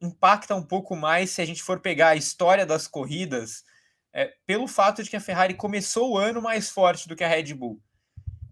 impacta 0.00 0.54
um 0.54 0.62
pouco 0.62 0.96
mais 0.96 1.30
se 1.30 1.42
a 1.42 1.44
gente 1.44 1.62
for 1.62 1.80
pegar 1.80 2.08
a 2.08 2.16
história 2.16 2.64
das 2.64 2.86
corridas 2.86 3.64
é, 4.12 4.32
pelo 4.46 4.66
fato 4.66 5.02
de 5.02 5.10
que 5.10 5.16
a 5.16 5.20
Ferrari 5.20 5.54
começou 5.54 6.12
o 6.12 6.18
ano 6.18 6.42
mais 6.42 6.70
forte 6.70 7.08
do 7.08 7.16
que 7.16 7.24
a 7.24 7.28
Red 7.28 7.54
Bull. 7.54 7.80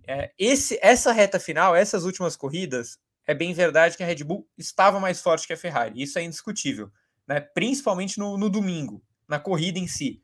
É, 0.06 0.32
esse, 0.38 0.78
essa 0.80 1.12
reta 1.12 1.38
final, 1.38 1.76
essas 1.76 2.04
últimas 2.04 2.36
corridas, 2.36 2.98
é 3.26 3.34
bem 3.34 3.52
verdade 3.52 3.96
que 3.96 4.02
a 4.02 4.06
Red 4.06 4.24
Bull 4.24 4.48
estava 4.56 4.98
mais 4.98 5.20
forte 5.20 5.46
que 5.46 5.52
a 5.52 5.56
Ferrari. 5.56 6.00
Isso 6.00 6.18
é 6.18 6.22
indiscutível, 6.22 6.90
né? 7.26 7.40
principalmente 7.40 8.18
no, 8.18 8.38
no 8.38 8.48
domingo, 8.48 9.02
na 9.28 9.38
corrida 9.38 9.78
em 9.78 9.86
si. 9.86 10.22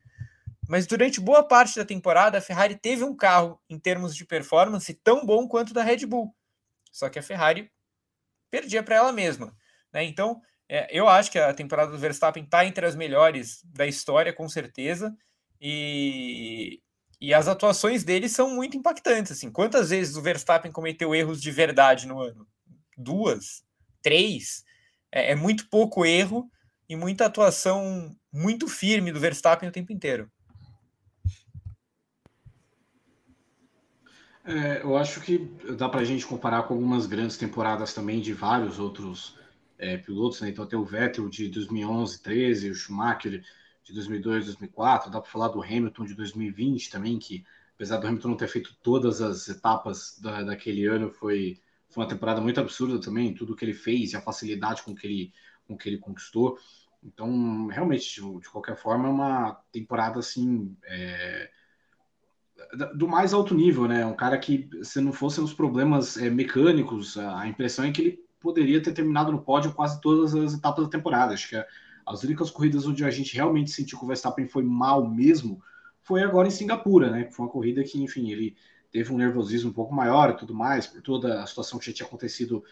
Mas 0.66 0.86
durante 0.86 1.20
boa 1.20 1.46
parte 1.46 1.76
da 1.76 1.84
temporada, 1.84 2.38
a 2.38 2.40
Ferrari 2.40 2.76
teve 2.76 3.04
um 3.04 3.14
carro, 3.14 3.60
em 3.68 3.78
termos 3.78 4.16
de 4.16 4.24
performance, 4.24 4.94
tão 4.94 5.26
bom 5.26 5.46
quanto 5.46 5.74
da 5.74 5.82
Red 5.82 6.06
Bull. 6.06 6.34
Só 6.90 7.10
que 7.10 7.18
a 7.18 7.22
Ferrari 7.22 7.70
perdia 8.50 8.82
para 8.82 8.96
ela 8.96 9.12
mesma. 9.12 9.54
Né? 9.92 10.04
Então, 10.04 10.40
é, 10.74 10.88
eu 10.90 11.08
acho 11.08 11.30
que 11.30 11.38
a 11.38 11.54
temporada 11.54 11.92
do 11.92 11.98
Verstappen 11.98 12.42
está 12.42 12.66
entre 12.66 12.84
as 12.84 12.96
melhores 12.96 13.62
da 13.64 13.86
história, 13.86 14.32
com 14.32 14.48
certeza. 14.48 15.16
E, 15.60 16.80
e 17.20 17.32
as 17.32 17.46
atuações 17.46 18.02
dele 18.02 18.28
são 18.28 18.50
muito 18.50 18.76
impactantes. 18.76 19.30
Assim, 19.30 19.52
quantas 19.52 19.90
vezes 19.90 20.16
o 20.16 20.22
Verstappen 20.22 20.72
cometeu 20.72 21.14
erros 21.14 21.40
de 21.40 21.52
verdade 21.52 22.08
no 22.08 22.20
ano? 22.20 22.44
Duas, 22.98 23.62
três. 24.02 24.64
É, 25.12 25.30
é 25.30 25.34
muito 25.36 25.68
pouco 25.68 26.04
erro 26.04 26.50
e 26.88 26.96
muita 26.96 27.26
atuação 27.26 28.10
muito 28.32 28.66
firme 28.66 29.12
do 29.12 29.20
Verstappen 29.20 29.68
o 29.68 29.72
tempo 29.72 29.92
inteiro. 29.92 30.28
É, 34.44 34.82
eu 34.82 34.96
acho 34.96 35.20
que 35.20 35.38
dá 35.78 35.88
para 35.88 36.00
a 36.00 36.04
gente 36.04 36.26
comparar 36.26 36.64
com 36.64 36.74
algumas 36.74 37.06
grandes 37.06 37.36
temporadas 37.36 37.94
também 37.94 38.20
de 38.20 38.32
vários 38.32 38.80
outros 38.80 39.38
é, 39.78 39.96
pilotos, 39.96 40.40
né? 40.40 40.48
Então 40.50 40.66
tem 40.66 40.78
o 40.78 40.84
Vettel 40.84 41.28
de 41.28 41.48
2011, 41.48 42.22
13, 42.22 42.70
o 42.70 42.74
Schumacher 42.74 43.42
de 43.82 43.92
2002, 43.92 44.46
2004, 44.46 45.10
dá 45.10 45.20
para 45.20 45.30
falar 45.30 45.48
do 45.48 45.62
Hamilton 45.62 46.04
de 46.04 46.14
2020 46.14 46.90
também, 46.90 47.18
que 47.18 47.44
apesar 47.74 47.98
do 47.98 48.06
Hamilton 48.06 48.28
não 48.28 48.36
ter 48.36 48.48
feito 48.48 48.74
todas 48.82 49.20
as 49.20 49.48
etapas 49.48 50.18
da, 50.20 50.42
daquele 50.42 50.86
ano, 50.86 51.10
foi, 51.10 51.60
foi 51.90 52.02
uma 52.02 52.08
temporada 52.08 52.40
muito 52.40 52.60
absurda 52.60 53.00
também, 53.00 53.34
tudo 53.34 53.54
que 53.54 53.64
ele 53.64 53.74
fez 53.74 54.12
e 54.12 54.16
a 54.16 54.20
facilidade 54.20 54.82
com 54.82 54.94
que 54.94 55.06
ele, 55.06 55.32
com 55.66 55.76
que 55.76 55.88
ele 55.88 55.98
conquistou. 55.98 56.58
Então, 57.02 57.66
realmente, 57.66 58.22
de, 58.22 58.48
qualquer 58.48 58.76
forma, 58.76 59.08
é 59.08 59.10
uma 59.10 59.52
temporada 59.70 60.18
assim. 60.18 60.74
É, 60.84 61.50
do 62.94 63.06
mais 63.06 63.34
alto 63.34 63.54
nível, 63.54 63.86
né? 63.86 64.06
Um 64.06 64.16
cara 64.16 64.38
que, 64.38 64.70
se 64.82 65.00
não 65.00 65.12
fossem 65.12 65.44
os 65.44 65.52
problemas 65.52 66.16
é, 66.16 66.30
mecânicos, 66.30 67.18
a 67.18 67.46
impressão 67.46 67.84
é 67.84 67.92
que 67.92 68.00
ele 68.00 68.23
poderia 68.44 68.82
ter 68.82 68.92
terminado 68.92 69.32
no 69.32 69.40
pódio 69.40 69.72
quase 69.72 69.98
todas 70.02 70.34
as 70.34 70.52
etapas 70.52 70.84
da 70.84 70.90
temporada. 70.90 71.32
Acho 71.32 71.48
que 71.48 71.64
as 72.04 72.22
únicas 72.22 72.50
corridas 72.50 72.86
onde 72.86 73.02
a 73.02 73.10
gente 73.10 73.34
realmente 73.34 73.70
sentiu 73.70 73.98
que 73.98 74.04
o 74.04 74.06
Verstappen 74.06 74.46
foi 74.46 74.62
mal 74.62 75.08
mesmo 75.08 75.62
foi 76.02 76.22
agora 76.22 76.46
em 76.46 76.50
Singapura, 76.50 77.10
né? 77.10 77.30
Foi 77.30 77.46
uma 77.46 77.50
corrida 77.50 77.82
que, 77.82 78.02
enfim, 78.02 78.30
ele 78.30 78.54
teve 78.92 79.10
um 79.10 79.16
nervosismo 79.16 79.70
um 79.70 79.72
pouco 79.72 79.94
maior 79.94 80.28
e 80.28 80.36
tudo 80.36 80.54
mais, 80.54 80.86
por 80.86 81.00
toda 81.00 81.42
a 81.42 81.46
situação 81.46 81.78
que 81.78 81.86
já 81.86 81.92
tinha 81.94 82.06
acontecido 82.06 82.62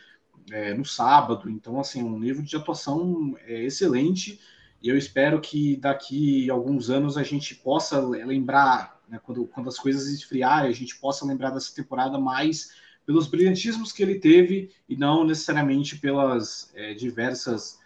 é, 0.50 0.74
no 0.74 0.84
sábado. 0.84 1.48
Então, 1.48 1.80
assim, 1.80 2.02
um 2.02 2.18
nível 2.18 2.42
de 2.42 2.54
atuação 2.54 3.34
é, 3.46 3.62
excelente. 3.64 4.38
E 4.82 4.88
eu 4.90 4.98
espero 4.98 5.40
que 5.40 5.76
daqui 5.76 6.50
a 6.50 6.52
alguns 6.52 6.90
anos 6.90 7.16
a 7.16 7.22
gente 7.22 7.54
possa 7.54 7.98
lembrar, 8.00 9.00
né, 9.08 9.18
quando, 9.24 9.46
quando 9.46 9.70
as 9.70 9.78
coisas 9.78 10.06
esfriarem, 10.08 10.68
a 10.68 10.74
gente 10.74 10.98
possa 10.98 11.24
lembrar 11.24 11.50
dessa 11.50 11.74
temporada 11.74 12.18
mais 12.18 12.81
pelos 13.04 13.26
brilhantismos 13.26 13.92
que 13.92 14.02
ele 14.02 14.18
teve 14.18 14.70
e 14.88 14.96
não 14.96 15.24
necessariamente 15.24 15.98
pelas 15.98 16.70
é, 16.74 16.94
diversas 16.94 17.80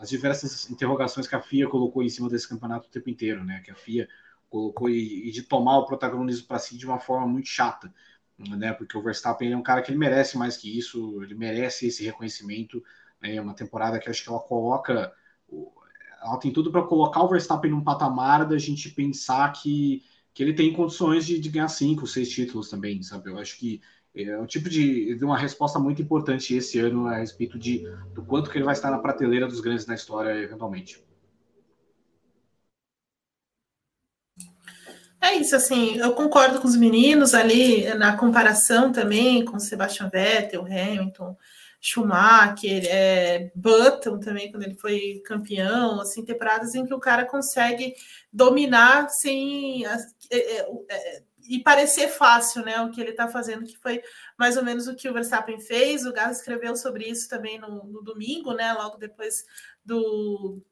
as 0.00 0.10
diversas 0.10 0.70
interrogações 0.70 1.26
que 1.26 1.34
a 1.34 1.40
FIA 1.40 1.68
colocou 1.68 2.02
em 2.02 2.08
cima 2.08 2.28
desse 2.28 2.48
campeonato 2.48 2.88
o 2.88 2.90
tempo 2.90 3.08
inteiro, 3.08 3.44
né? 3.44 3.60
Que 3.64 3.70
a 3.70 3.74
FIA 3.74 4.08
colocou 4.48 4.88
e, 4.88 5.28
e 5.28 5.30
de 5.30 5.42
tomar 5.42 5.78
o 5.78 5.86
protagonismo 5.86 6.46
para 6.46 6.58
si 6.58 6.76
de 6.76 6.86
uma 6.86 6.98
forma 6.98 7.26
muito 7.26 7.48
chata, 7.48 7.92
né? 8.38 8.72
Porque 8.72 8.96
o 8.96 9.02
Verstappen 9.02 9.52
é 9.52 9.56
um 9.56 9.62
cara 9.62 9.82
que 9.82 9.90
ele 9.90 9.98
merece 9.98 10.36
mais 10.36 10.56
que 10.56 10.76
isso, 10.76 11.22
ele 11.22 11.34
merece 11.34 11.86
esse 11.86 12.04
reconhecimento. 12.04 12.82
Né? 13.20 13.36
É 13.36 13.40
uma 13.40 13.54
temporada 13.54 13.98
que 13.98 14.08
acho 14.08 14.22
que 14.22 14.28
ela 14.28 14.40
coloca, 14.40 15.12
ela 16.22 16.38
tem 16.38 16.52
tudo 16.52 16.70
para 16.70 16.82
colocar 16.82 17.22
o 17.22 17.28
Verstappen 17.28 17.70
num 17.70 17.84
patamar 17.84 18.46
da 18.46 18.58
gente 18.58 18.90
pensar 18.90 19.52
que, 19.52 20.04
que 20.34 20.42
ele 20.42 20.52
tem 20.52 20.72
condições 20.72 21.26
de, 21.26 21.38
de 21.38 21.48
ganhar 21.48 21.68
cinco, 21.68 22.06
seis 22.06 22.28
títulos 22.28 22.68
também, 22.68 23.02
sabe? 23.02 23.30
Eu 23.30 23.38
acho 23.38 23.58
que 23.58 23.80
é 24.24 24.38
um 24.38 24.46
tipo 24.46 24.68
de, 24.68 25.14
de 25.14 25.24
uma 25.24 25.36
resposta 25.36 25.78
muito 25.78 26.00
importante 26.00 26.54
esse 26.54 26.78
ano 26.78 27.06
a 27.06 27.16
respeito 27.16 27.58
de 27.58 27.84
do 28.14 28.24
quanto 28.24 28.50
que 28.50 28.56
ele 28.58 28.64
vai 28.64 28.74
estar 28.74 28.90
na 28.90 28.98
prateleira 28.98 29.46
dos 29.46 29.60
grandes 29.60 29.86
na 29.86 29.94
história 29.94 30.30
eventualmente. 30.30 31.04
É 35.20 35.34
isso, 35.34 35.56
assim, 35.56 35.96
eu 35.96 36.12
concordo 36.12 36.60
com 36.60 36.68
os 36.68 36.76
meninos 36.76 37.34
ali 37.34 37.92
na 37.94 38.16
comparação 38.16 38.92
também 38.92 39.44
com 39.44 39.58
Sebastian 39.58 40.08
Vettel, 40.08 40.64
Hamilton, 40.64 41.36
Schumacher, 41.80 42.84
é, 42.86 43.50
Button 43.54 44.18
também, 44.18 44.50
quando 44.50 44.62
ele 44.64 44.74
foi 44.74 45.20
campeão, 45.24 46.00
assim, 46.00 46.24
temporadas 46.24 46.74
em 46.74 46.86
que 46.86 46.94
o 46.94 47.00
cara 47.00 47.24
consegue 47.24 47.94
dominar 48.32 49.08
sem 49.08 49.86
é, 49.86 49.96
é, 50.30 50.60
é, 50.90 51.22
e 51.48 51.62
parecer 51.62 52.08
fácil, 52.08 52.64
né, 52.64 52.80
o 52.80 52.90
que 52.90 53.00
ele 53.00 53.10
está 53.10 53.28
fazendo, 53.28 53.64
que 53.64 53.78
foi 53.78 54.02
mais 54.38 54.56
ou 54.56 54.64
menos 54.64 54.86
o 54.86 54.94
que 54.94 55.08
o 55.08 55.12
Verstappen 55.12 55.60
fez, 55.60 56.04
o 56.04 56.12
Gás 56.12 56.38
escreveu 56.38 56.76
sobre 56.76 57.08
isso 57.08 57.28
também 57.28 57.58
no, 57.58 57.84
no 57.84 58.02
domingo, 58.02 58.52
né, 58.52 58.72
logo 58.72 58.96
depois 58.96 59.44
do 59.84 60.62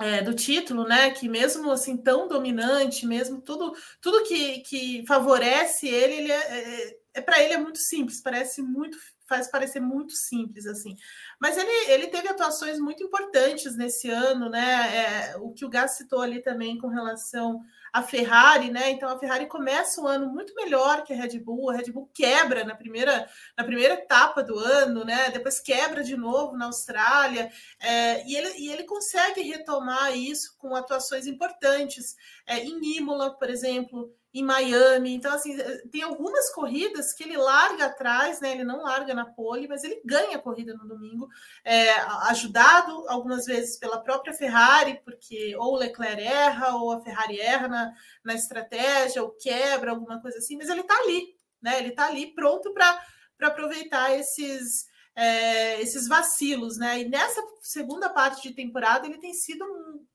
é, 0.00 0.22
do 0.22 0.34
título, 0.34 0.84
né? 0.84 1.10
Que 1.10 1.28
mesmo 1.28 1.70
assim 1.70 1.96
tão 1.96 2.26
dominante, 2.26 3.06
mesmo 3.06 3.40
tudo, 3.42 3.74
tudo 4.00 4.24
que, 4.24 4.60
que 4.60 5.04
favorece 5.06 5.86
ele, 5.86 6.14
ele 6.14 6.32
é, 6.32 6.36
é, 6.36 6.96
é 7.14 7.20
para 7.20 7.42
ele 7.42 7.52
é 7.52 7.58
muito 7.58 7.78
simples, 7.78 8.22
parece 8.22 8.62
muito 8.62 8.96
faz 9.28 9.48
parecer 9.48 9.78
muito 9.78 10.12
simples 10.12 10.66
assim. 10.66 10.96
Mas 11.40 11.56
ele, 11.56 11.70
ele 11.92 12.08
teve 12.08 12.28
atuações 12.28 12.80
muito 12.80 13.04
importantes 13.04 13.76
nesse 13.76 14.10
ano, 14.10 14.48
né? 14.48 14.96
É, 14.96 15.36
o 15.36 15.52
que 15.52 15.64
o 15.64 15.68
Gas 15.68 15.92
citou 15.92 16.20
ali 16.20 16.42
também 16.42 16.78
com 16.78 16.88
relação 16.88 17.60
a 17.92 18.02
Ferrari, 18.02 18.70
né? 18.70 18.90
Então 18.90 19.08
a 19.08 19.18
Ferrari 19.18 19.46
começa 19.46 20.00
o 20.00 20.06
ano 20.06 20.28
muito 20.28 20.54
melhor 20.54 21.02
que 21.04 21.12
a 21.12 21.16
Red 21.16 21.38
Bull. 21.38 21.70
A 21.70 21.76
Red 21.76 21.90
Bull 21.92 22.10
quebra 22.14 22.64
na 22.64 22.74
primeira, 22.74 23.28
na 23.56 23.64
primeira 23.64 23.94
etapa 23.94 24.42
do 24.42 24.58
ano, 24.58 25.04
né? 25.04 25.30
Depois 25.30 25.60
quebra 25.60 26.02
de 26.02 26.16
novo 26.16 26.56
na 26.56 26.66
Austrália. 26.66 27.50
É, 27.80 28.26
e, 28.26 28.36
ele, 28.36 28.58
e 28.58 28.70
ele 28.70 28.84
consegue 28.84 29.42
retomar 29.42 30.16
isso 30.16 30.56
com 30.58 30.74
atuações 30.74 31.26
importantes. 31.26 32.16
É, 32.46 32.58
em 32.58 32.96
Imola, 32.96 33.36
por 33.36 33.50
exemplo, 33.50 34.14
em 34.32 34.44
Miami. 34.44 35.14
Então, 35.14 35.32
assim, 35.34 35.56
tem 35.90 36.02
algumas 36.02 36.52
corridas 36.52 37.12
que 37.12 37.24
ele 37.24 37.36
larga 37.36 37.86
atrás, 37.86 38.40
né? 38.40 38.52
Ele 38.52 38.64
não 38.64 38.82
larga 38.82 39.12
na 39.12 39.24
pole, 39.24 39.66
mas 39.66 39.82
ele 39.82 40.00
ganha 40.04 40.36
a 40.36 40.40
corrida 40.40 40.74
no 40.74 40.86
domingo, 40.86 41.28
é, 41.64 41.90
ajudado 42.28 43.08
algumas 43.08 43.46
vezes 43.46 43.76
pela 43.76 44.00
própria 44.00 44.32
Ferrari, 44.32 45.00
porque 45.04 45.54
ou 45.56 45.74
o 45.74 45.76
Leclerc 45.76 46.22
erra, 46.22 46.76
ou 46.76 46.92
a 46.92 47.00
Ferrari 47.00 47.40
erra 47.40 47.68
na, 47.68 47.92
na 48.24 48.34
estratégia, 48.34 49.22
ou 49.22 49.30
quebra, 49.30 49.90
alguma 49.90 50.20
coisa 50.20 50.38
assim, 50.38 50.56
mas 50.56 50.68
ele 50.68 50.84
tá 50.84 50.96
ali, 50.98 51.34
né? 51.60 51.78
Ele 51.80 51.90
tá 51.90 52.06
ali 52.06 52.32
pronto 52.32 52.72
para 52.72 53.00
aproveitar 53.42 54.16
esses. 54.16 54.88
É, 55.12 55.82
esses 55.82 56.06
vacilos, 56.06 56.78
né? 56.78 57.00
E 57.00 57.08
nessa 57.08 57.42
segunda 57.60 58.08
parte 58.08 58.48
de 58.48 58.54
temporada 58.54 59.06
ele 59.06 59.18
tem 59.18 59.34
sido 59.34 59.66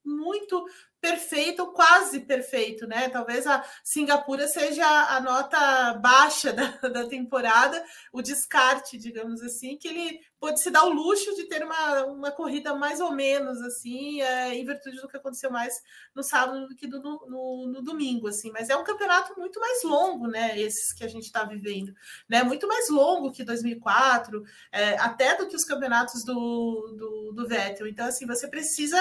muito 0.03 0.65
perfeito, 1.05 1.67
quase 1.67 2.21
perfeito, 2.21 2.87
né? 2.87 3.09
Talvez 3.09 3.45
a 3.45 3.63
Singapura 3.83 4.47
seja 4.47 4.83
a 4.85 5.21
nota 5.21 5.93
baixa 5.93 6.51
da, 6.81 6.89
da 6.89 7.05
temporada, 7.05 7.83
o 8.11 8.23
descarte, 8.23 8.97
digamos 8.97 9.39
assim, 9.43 9.77
que 9.77 9.87
ele 9.87 10.19
pode 10.39 10.59
se 10.59 10.71
dar 10.71 10.83
o 10.83 10.89
luxo 10.89 11.35
de 11.35 11.43
ter 11.43 11.63
uma, 11.63 12.05
uma 12.05 12.31
corrida 12.31 12.73
mais 12.73 12.99
ou 12.99 13.11
menos 13.11 13.61
assim, 13.61 14.19
é, 14.21 14.55
em 14.55 14.65
virtude 14.65 14.99
do 14.99 15.07
que 15.07 15.17
aconteceu 15.17 15.51
mais 15.51 15.79
no 16.15 16.23
sábado 16.23 16.67
do 16.67 16.75
que 16.75 16.87
do, 16.87 16.99
no, 16.99 17.67
no, 17.67 17.81
domingo, 17.83 18.27
assim. 18.27 18.51
Mas 18.51 18.71
é 18.71 18.75
um 18.75 18.83
campeonato 18.83 19.39
muito 19.39 19.59
mais 19.59 19.83
longo, 19.83 20.27
né? 20.27 20.59
Esses 20.59 20.91
que 20.91 21.03
a 21.03 21.07
gente 21.07 21.25
está 21.25 21.43
vivendo, 21.43 21.93
né? 22.27 22.41
Muito 22.41 22.67
mais 22.67 22.89
longo 22.89 23.31
que 23.31 23.43
2004, 23.43 24.43
é, 24.71 24.97
até 24.97 25.37
do 25.37 25.47
que 25.47 25.55
os 25.55 25.65
campeonatos 25.65 26.23
do, 26.23 26.95
do, 26.97 27.31
do 27.31 27.47
Vettel. 27.47 27.87
Então, 27.87 28.07
assim, 28.07 28.25
você 28.25 28.47
precisa 28.47 28.99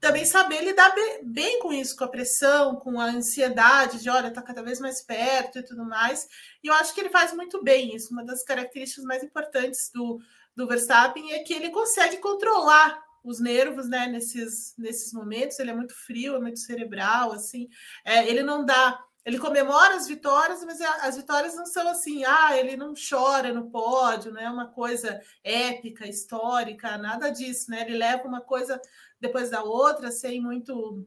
também 0.00 0.24
saber 0.24 0.62
lidar 0.62 0.94
bem, 0.94 1.24
bem, 1.24 1.60
com 1.60 1.72
isso, 1.72 1.96
com 1.96 2.04
a 2.04 2.08
pressão, 2.08 2.76
com 2.76 3.00
a 3.00 3.06
ansiedade 3.06 4.00
de, 4.00 4.08
olha, 4.08 4.30
tá 4.30 4.40
cada 4.40 4.62
vez 4.62 4.80
mais 4.80 5.02
perto 5.02 5.58
e 5.58 5.62
tudo 5.62 5.84
mais. 5.84 6.28
E 6.62 6.68
eu 6.68 6.74
acho 6.74 6.94
que 6.94 7.00
ele 7.00 7.10
faz 7.10 7.32
muito 7.32 7.62
bem 7.62 7.94
isso. 7.94 8.12
Uma 8.12 8.24
das 8.24 8.44
características 8.44 9.04
mais 9.04 9.22
importantes 9.24 9.90
do, 9.92 10.20
do 10.54 10.66
Verstappen 10.66 11.32
é 11.32 11.40
que 11.40 11.52
ele 11.52 11.70
consegue 11.70 12.18
controlar 12.18 13.02
os 13.24 13.40
nervos, 13.40 13.88
né, 13.88 14.06
nesses, 14.06 14.74
nesses 14.78 15.12
momentos. 15.12 15.58
Ele 15.58 15.70
é 15.70 15.74
muito 15.74 15.94
frio, 15.94 16.36
é 16.36 16.40
muito 16.40 16.60
cerebral, 16.60 17.32
assim. 17.32 17.68
É, 18.04 18.28
ele 18.28 18.42
não 18.42 18.64
dá 18.64 19.04
ele 19.24 19.38
comemora 19.38 19.94
as 19.94 20.06
vitórias, 20.06 20.64
mas 20.64 20.80
as 20.80 21.16
vitórias 21.16 21.54
não 21.54 21.66
são 21.66 21.86
assim, 21.88 22.24
ah, 22.24 22.56
ele 22.56 22.76
não 22.76 22.94
chora 22.94 23.52
no 23.52 23.70
pódio, 23.70 24.32
não 24.32 24.40
é 24.40 24.48
uma 24.48 24.68
coisa 24.68 25.20
épica, 25.44 26.08
histórica, 26.08 26.96
nada 26.96 27.28
disso, 27.30 27.70
né? 27.70 27.82
Ele 27.82 27.98
leva 27.98 28.26
uma 28.26 28.40
coisa 28.40 28.80
depois 29.20 29.50
da 29.50 29.62
outra, 29.62 30.10
sem 30.10 30.40
muito. 30.40 31.06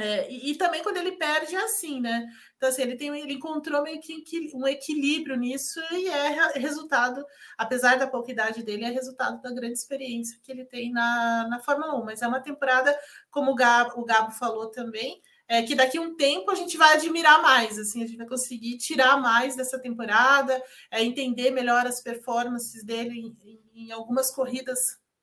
É, 0.00 0.30
e, 0.30 0.52
e, 0.52 0.54
também 0.54 0.80
quando 0.84 0.98
ele 0.98 1.12
perde 1.12 1.56
é 1.56 1.64
assim, 1.64 2.00
né? 2.00 2.28
Então, 2.56 2.68
assim, 2.68 2.82
ele, 2.82 2.96
tem, 2.96 3.08
ele 3.18 3.34
encontrou 3.34 3.82
meio 3.82 4.00
que 4.00 4.24
um 4.54 4.68
equilíbrio 4.68 5.36
nisso 5.36 5.80
e 5.90 6.06
é 6.06 6.52
resultado, 6.58 7.24
apesar 7.56 7.98
da 7.98 8.06
pouca 8.06 8.30
idade 8.30 8.62
dele, 8.62 8.84
é 8.84 8.90
resultado 8.90 9.42
da 9.42 9.50
grande 9.50 9.72
experiência 9.72 10.38
que 10.44 10.52
ele 10.52 10.64
tem 10.64 10.92
na, 10.92 11.48
na 11.48 11.58
Fórmula 11.58 12.00
1. 12.00 12.04
Mas 12.04 12.22
é 12.22 12.28
uma 12.28 12.40
temporada, 12.40 12.96
como 13.30 13.50
o 13.50 13.54
Gabo, 13.56 14.00
o 14.00 14.04
Gabo 14.04 14.30
falou 14.30 14.70
também, 14.70 15.20
é, 15.48 15.62
que 15.62 15.74
daqui 15.74 15.96
a 15.96 16.02
um 16.02 16.14
tempo 16.14 16.50
a 16.50 16.54
gente 16.54 16.76
vai 16.76 16.94
admirar 16.94 17.40
mais, 17.40 17.78
assim, 17.78 18.02
a 18.02 18.06
gente 18.06 18.18
vai 18.18 18.28
conseguir 18.28 18.76
tirar 18.76 19.16
mais 19.16 19.56
dessa 19.56 19.78
temporada, 19.78 20.62
é, 20.90 21.02
entender 21.02 21.50
melhor 21.50 21.86
as 21.86 22.02
performances 22.02 22.84
dele 22.84 23.18
em, 23.18 23.60
em, 23.74 23.90
algumas 23.90 24.30
corridas 24.30 24.78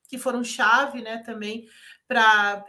que 0.08 0.18
foram 0.18 0.44
chave, 0.44 1.02
né, 1.02 1.22
também 1.24 1.68
para 2.08 2.64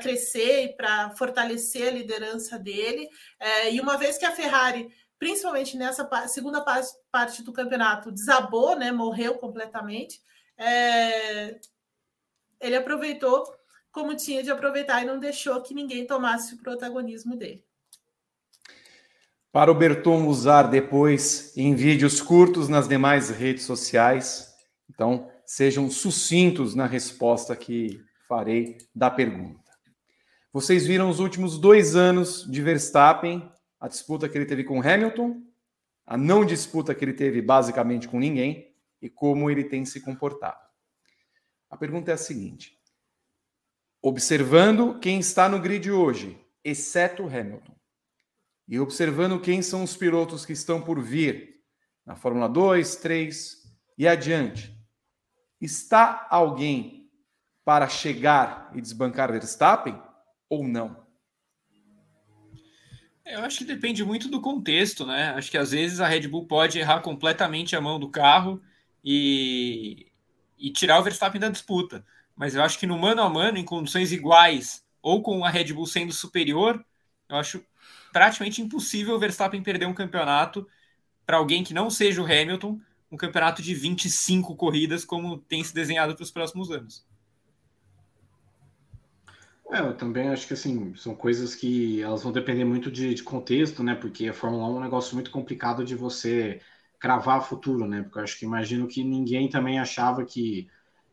crescer 0.00 0.64
e 0.64 0.76
para 0.76 1.10
fortalecer 1.10 1.88
a 1.88 1.92
liderança 1.92 2.58
dele. 2.58 3.08
É, 3.38 3.72
e 3.72 3.80
uma 3.80 3.96
vez 3.96 4.18
que 4.18 4.24
a 4.24 4.34
Ferrari, 4.34 4.88
principalmente 5.18 5.76
nessa 5.76 6.08
segunda 6.26 6.64
parte 7.10 7.42
do 7.42 7.52
campeonato, 7.52 8.10
desabou, 8.10 8.76
né, 8.76 8.90
morreu 8.90 9.38
completamente, 9.38 10.20
é, 10.56 11.58
ele 12.60 12.76
aproveitou 12.76 13.57
como 13.90 14.16
tinha 14.16 14.42
de 14.42 14.50
aproveitar 14.50 15.02
e 15.02 15.06
não 15.06 15.18
deixou 15.18 15.60
que 15.62 15.74
ninguém 15.74 16.06
tomasse 16.06 16.54
o 16.54 16.58
protagonismo 16.58 17.36
dele. 17.36 17.64
Para 19.50 19.72
o 19.72 19.74
Berton 19.74 20.26
usar 20.26 20.64
depois 20.64 21.56
em 21.56 21.74
vídeos 21.74 22.20
curtos 22.20 22.68
nas 22.68 22.86
demais 22.86 23.30
redes 23.30 23.64
sociais. 23.64 24.54
Então, 24.90 25.30
sejam 25.44 25.90
sucintos 25.90 26.74
na 26.74 26.86
resposta 26.86 27.56
que 27.56 28.00
farei 28.28 28.78
da 28.94 29.10
pergunta. 29.10 29.72
Vocês 30.52 30.86
viram 30.86 31.08
os 31.08 31.18
últimos 31.18 31.58
dois 31.58 31.96
anos 31.96 32.46
de 32.50 32.62
Verstappen, 32.62 33.50
a 33.80 33.88
disputa 33.88 34.28
que 34.28 34.36
ele 34.36 34.46
teve 34.46 34.64
com 34.64 34.80
Hamilton, 34.80 35.42
a 36.06 36.16
não 36.16 36.44
disputa 36.44 36.94
que 36.94 37.04
ele 37.04 37.12
teve 37.12 37.42
basicamente 37.42 38.08
com 38.08 38.18
ninguém 38.18 38.74
e 39.00 39.08
como 39.08 39.50
ele 39.50 39.64
tem 39.64 39.84
se 39.84 40.00
comportado. 40.00 40.60
A 41.70 41.76
pergunta 41.76 42.10
é 42.10 42.14
a 42.14 42.18
seguinte: 42.18 42.77
observando 44.02 44.98
quem 44.98 45.18
está 45.18 45.48
no 45.48 45.60
grid 45.60 45.90
hoje, 45.90 46.38
exceto 46.64 47.26
Hamilton, 47.26 47.76
e 48.68 48.78
observando 48.78 49.40
quem 49.40 49.62
são 49.62 49.82
os 49.82 49.96
pilotos 49.96 50.44
que 50.44 50.52
estão 50.52 50.80
por 50.80 51.00
vir 51.00 51.62
na 52.04 52.14
Fórmula 52.14 52.48
2, 52.48 52.96
3 52.96 53.56
e 53.96 54.06
adiante, 54.06 54.74
está 55.60 56.26
alguém 56.30 57.10
para 57.64 57.88
chegar 57.88 58.70
e 58.74 58.80
desbancar 58.80 59.32
Verstappen 59.32 60.00
ou 60.48 60.66
não? 60.66 61.06
Eu 63.24 63.40
acho 63.40 63.58
que 63.58 63.64
depende 63.64 64.02
muito 64.04 64.28
do 64.28 64.40
contexto, 64.40 65.04
né? 65.04 65.30
Acho 65.30 65.50
que 65.50 65.58
às 65.58 65.72
vezes 65.72 66.00
a 66.00 66.06
Red 66.06 66.28
Bull 66.28 66.46
pode 66.46 66.78
errar 66.78 67.00
completamente 67.00 67.76
a 67.76 67.80
mão 67.80 68.00
do 68.00 68.10
carro 68.10 68.62
e, 69.04 70.10
e 70.56 70.72
tirar 70.72 70.98
o 70.98 71.02
Verstappen 71.02 71.40
da 71.40 71.50
disputa 71.50 72.04
mas 72.38 72.54
eu 72.54 72.62
acho 72.62 72.78
que 72.78 72.86
no 72.86 72.96
mano 72.96 73.20
a 73.20 73.28
mano, 73.28 73.58
em 73.58 73.64
condições 73.64 74.12
iguais, 74.12 74.80
ou 75.02 75.20
com 75.20 75.44
a 75.44 75.50
Red 75.50 75.72
Bull 75.72 75.86
sendo 75.86 76.12
superior, 76.12 76.82
eu 77.28 77.36
acho 77.36 77.60
praticamente 78.12 78.62
impossível 78.62 79.16
o 79.16 79.18
Verstappen 79.18 79.60
perder 79.60 79.86
um 79.86 79.92
campeonato 79.94 80.66
para 81.26 81.36
alguém 81.36 81.64
que 81.64 81.74
não 81.74 81.90
seja 81.90 82.22
o 82.22 82.24
Hamilton, 82.24 82.80
um 83.10 83.16
campeonato 83.16 83.60
de 83.60 83.74
25 83.74 84.54
corridas, 84.54 85.04
como 85.04 85.38
tem 85.38 85.64
se 85.64 85.74
desenhado 85.74 86.14
para 86.14 86.22
os 86.22 86.30
próximos 86.30 86.70
anos. 86.70 87.04
É, 89.70 89.80
eu 89.80 89.94
também 89.96 90.28
acho 90.28 90.46
que 90.46 90.54
assim, 90.54 90.94
são 90.94 91.14
coisas 91.14 91.54
que 91.54 92.00
elas 92.00 92.22
vão 92.22 92.32
depender 92.32 92.64
muito 92.64 92.90
de, 92.90 93.12
de, 93.12 93.22
contexto, 93.22 93.82
né? 93.82 93.94
Porque 93.94 94.28
a 94.28 94.32
Fórmula 94.32 94.66
1 94.68 94.76
é 94.76 94.78
um 94.78 94.82
negócio 94.82 95.14
muito 95.14 95.30
complicado 95.30 95.84
de 95.84 95.94
você 95.94 96.60
cravar 96.98 97.46
futuro, 97.46 97.86
né? 97.86 98.02
Porque 98.02 98.18
eu 98.18 98.22
acho 98.22 98.38
que 98.38 98.44
imagino 98.46 98.86
que 98.86 99.04
ninguém 99.04 99.50
também 99.50 99.78
achava 99.78 100.24
que 100.24 100.68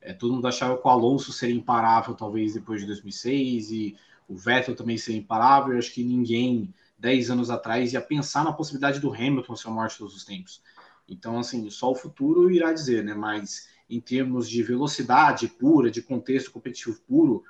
é, 0.06 0.14
todo 0.14 0.34
mundo 0.34 0.48
achava 0.48 0.78
que 0.78 0.88
o 0.88 0.90
Alonso 0.90 1.34
seria 1.34 1.56
imparável, 1.56 2.14
talvez 2.14 2.54
depois 2.54 2.82
de 2.82 2.88
2006, 2.88 3.72
e 3.72 3.98
o 4.28 4.36
Vettel 4.36 4.76
também 4.76 4.98
seria 4.98 5.20
imparável. 5.20 5.74
Eu 5.74 5.80
acho 5.80 5.94
que 5.94 6.04
ninguém, 6.04 6.74
10 6.98 7.32
anos 7.32 7.50
atrás, 7.50 7.94
ia 7.94 8.02
pensar 8.02 8.44
na 8.44 8.54
possibilidade 8.54 9.00
do 9.00 9.14
Hamilton 9.14 9.56
ser 9.56 9.68
o 9.68 9.72
maior 9.72 9.90
de 9.90 9.98
todos 9.98 10.16
os 10.16 10.24
tempos. 10.24 10.62
Então, 11.10 11.40
assim, 11.40 11.70
só 11.70 11.92
o 11.92 11.96
futuro 11.96 12.50
irá 12.52 12.72
dizer, 12.72 13.04
né? 13.04 13.14
Mas 13.14 13.68
em 13.90 14.00
termos 14.00 14.50
de 14.50 14.64
velocidade 14.64 15.48
pura, 15.48 15.92
de 15.92 16.02
contexto 16.02 16.52
competitivo 16.52 17.00
puro, 17.08 17.44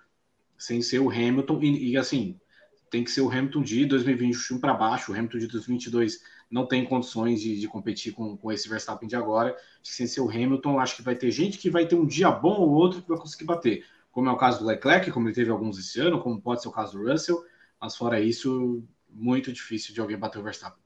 sem 0.58 0.82
ser 0.82 1.00
o 1.00 1.10
Hamilton, 1.10 1.62
e, 1.62 1.92
e 1.92 1.98
assim, 1.98 2.40
tem 2.90 3.04
que 3.04 3.12
ser 3.12 3.22
o 3.22 3.30
Hamilton 3.30 3.62
de 3.62 3.86
2021 3.86 4.60
para 4.60 4.74
baixo, 4.74 5.12
o 5.12 5.16
Hamilton 5.16 5.38
de 5.40 5.48
2022 5.48 6.22
não 6.50 6.66
tem 6.66 6.86
condições 6.86 7.42
de, 7.42 7.60
de 7.60 7.68
competir 7.68 8.14
com, 8.14 8.38
com 8.38 8.52
esse 8.52 8.70
Verstappen 8.70 9.08
de 9.08 9.16
agora. 9.16 9.56
Sem 9.84 10.08
ser 10.08 10.22
o 10.22 10.30
Hamilton, 10.30 10.80
acho 10.80 10.98
que 10.98 11.02
vai 11.02 11.16
ter 11.16 11.32
gente 11.32 11.58
que 11.58 11.70
vai 11.70 11.86
ter 11.86 11.96
um 11.96 12.06
dia 12.06 12.32
bom 12.32 12.60
ou 12.60 12.72
outro 12.72 13.02
que 13.02 13.10
vai 13.10 13.18
conseguir 13.18 13.46
bater, 13.46 13.86
como 14.12 14.30
é 14.30 14.32
o 14.32 14.38
caso 14.38 14.60
do 14.60 14.66
Leclerc, 14.66 15.12
como 15.12 15.28
ele 15.28 15.36
teve 15.36 15.52
alguns 15.52 15.78
esse 15.78 16.00
ano, 16.00 16.22
como 16.22 16.42
pode 16.42 16.62
ser 16.62 16.68
o 16.68 16.72
caso 16.72 16.98
do 16.98 17.12
Russell, 17.12 17.44
mas 17.80 17.96
fora 17.96 18.20
isso, 18.20 18.84
muito 19.10 19.52
difícil 19.52 19.94
de 19.94 20.00
alguém 20.00 20.18
bater 20.18 20.40
o 20.40 20.44
Verstappen. 20.44 20.86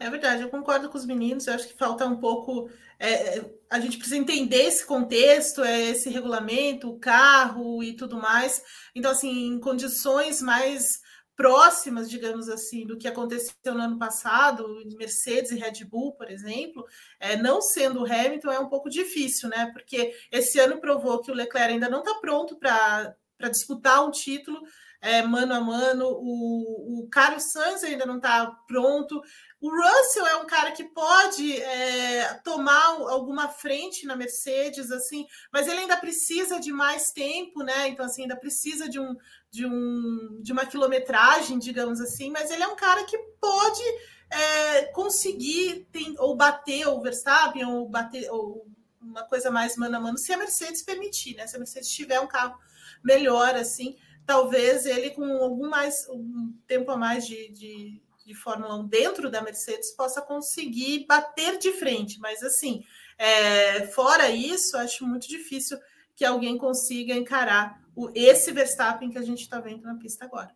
É 0.00 0.08
verdade, 0.08 0.42
eu 0.42 0.48
concordo 0.48 0.88
com 0.88 0.96
os 0.96 1.04
meninos. 1.04 1.46
Eu 1.46 1.54
acho 1.54 1.66
que 1.66 1.76
falta 1.76 2.06
um 2.06 2.16
pouco. 2.16 2.70
É, 3.00 3.38
é, 3.38 3.54
a 3.68 3.80
gente 3.80 3.96
precisa 3.96 4.16
entender 4.16 4.62
esse 4.62 4.86
contexto, 4.86 5.64
é, 5.64 5.90
esse 5.90 6.08
regulamento, 6.08 6.88
o 6.88 6.98
carro 6.98 7.82
e 7.82 7.94
tudo 7.94 8.16
mais. 8.16 8.62
Então, 8.94 9.10
assim, 9.10 9.48
em 9.48 9.58
condições 9.58 10.40
mais 10.40 11.02
próximas, 11.38 12.10
digamos 12.10 12.48
assim, 12.48 12.84
do 12.84 12.98
que 12.98 13.06
aconteceu 13.06 13.54
no 13.72 13.80
ano 13.80 13.96
passado, 13.96 14.66
Mercedes 14.98 15.52
e 15.52 15.54
Red 15.54 15.84
Bull, 15.84 16.12
por 16.14 16.28
exemplo, 16.28 16.84
é, 17.20 17.36
não 17.36 17.62
sendo 17.62 18.02
o 18.02 18.04
Hamilton 18.04 18.50
é 18.50 18.58
um 18.58 18.68
pouco 18.68 18.90
difícil, 18.90 19.48
né? 19.48 19.70
Porque 19.72 20.12
esse 20.32 20.58
ano 20.58 20.80
provou 20.80 21.22
que 21.22 21.30
o 21.30 21.34
Leclerc 21.34 21.74
ainda 21.74 21.88
não 21.88 22.00
está 22.00 22.14
pronto 22.14 22.56
para 22.56 23.14
disputar 23.52 24.04
um 24.04 24.10
título 24.10 24.60
é, 25.00 25.22
mano 25.22 25.54
a 25.54 25.60
mano. 25.60 26.08
O, 26.08 27.04
o 27.04 27.08
Carlos 27.08 27.52
Sainz 27.52 27.84
ainda 27.84 28.04
não 28.04 28.16
está 28.16 28.46
pronto. 28.66 29.22
O 29.60 29.70
Russell 29.70 30.26
é 30.26 30.36
um 30.36 30.46
cara 30.46 30.70
que 30.70 30.84
pode 30.84 31.60
é, 31.60 32.34
tomar 32.44 32.84
alguma 32.84 33.48
frente 33.48 34.06
na 34.06 34.14
Mercedes, 34.14 34.92
assim, 34.92 35.26
mas 35.52 35.66
ele 35.66 35.80
ainda 35.80 35.96
precisa 35.96 36.60
de 36.60 36.72
mais 36.72 37.10
tempo, 37.10 37.64
né? 37.64 37.88
Então, 37.88 38.06
assim, 38.06 38.22
ainda 38.22 38.36
precisa 38.36 38.88
de 38.88 39.00
um, 39.00 39.16
de 39.50 39.66
um 39.66 40.40
de 40.40 40.52
uma 40.52 40.64
quilometragem, 40.64 41.58
digamos 41.58 42.00
assim, 42.00 42.30
mas 42.30 42.50
ele 42.52 42.62
é 42.62 42.68
um 42.68 42.76
cara 42.76 43.02
que 43.04 43.18
pode 43.40 43.82
é, 44.30 44.84
conseguir 44.92 45.88
tem, 45.90 46.14
ou 46.18 46.36
bater 46.36 46.86
o 46.86 47.00
Verstappen, 47.00 47.64
ou 47.64 47.88
bater 47.88 48.30
ou 48.30 48.64
uma 49.00 49.24
coisa 49.24 49.50
mais 49.50 49.76
mano 49.76 49.96
a 49.96 50.00
mano, 50.00 50.18
se 50.18 50.32
a 50.32 50.36
Mercedes 50.36 50.82
permitir, 50.82 51.34
né? 51.34 51.48
Se 51.48 51.56
a 51.56 51.58
Mercedes 51.58 51.90
tiver 51.90 52.20
um 52.20 52.28
carro 52.28 52.56
melhor, 53.02 53.56
assim 53.56 53.96
talvez 54.28 54.84
ele 54.84 55.08
com 55.12 55.24
algum 55.24 55.70
mais 55.70 56.06
um 56.10 56.52
tempo 56.66 56.90
a 56.90 56.98
mais 56.98 57.26
de, 57.26 57.48
de, 57.48 58.02
de, 58.28 58.34
Fórmula 58.34 58.76
1 58.76 58.86
dentro 58.86 59.30
da 59.30 59.42
Mercedes 59.42 59.90
possa 59.92 60.20
conseguir 60.20 61.06
bater 61.06 61.58
de 61.58 61.72
frente, 61.72 62.20
mas 62.20 62.42
assim, 62.42 62.84
é, 63.16 63.86
fora 63.88 64.30
isso, 64.30 64.76
acho 64.76 65.06
muito 65.06 65.26
difícil 65.26 65.78
que 66.14 66.24
alguém 66.24 66.58
consiga 66.58 67.14
encarar 67.14 67.82
o, 67.96 68.10
esse 68.14 68.52
Verstappen 68.52 69.10
que 69.10 69.18
a 69.18 69.22
gente 69.22 69.40
está 69.40 69.60
vendo 69.60 69.82
na 69.82 69.96
pista 69.96 70.24
agora. 70.24 70.54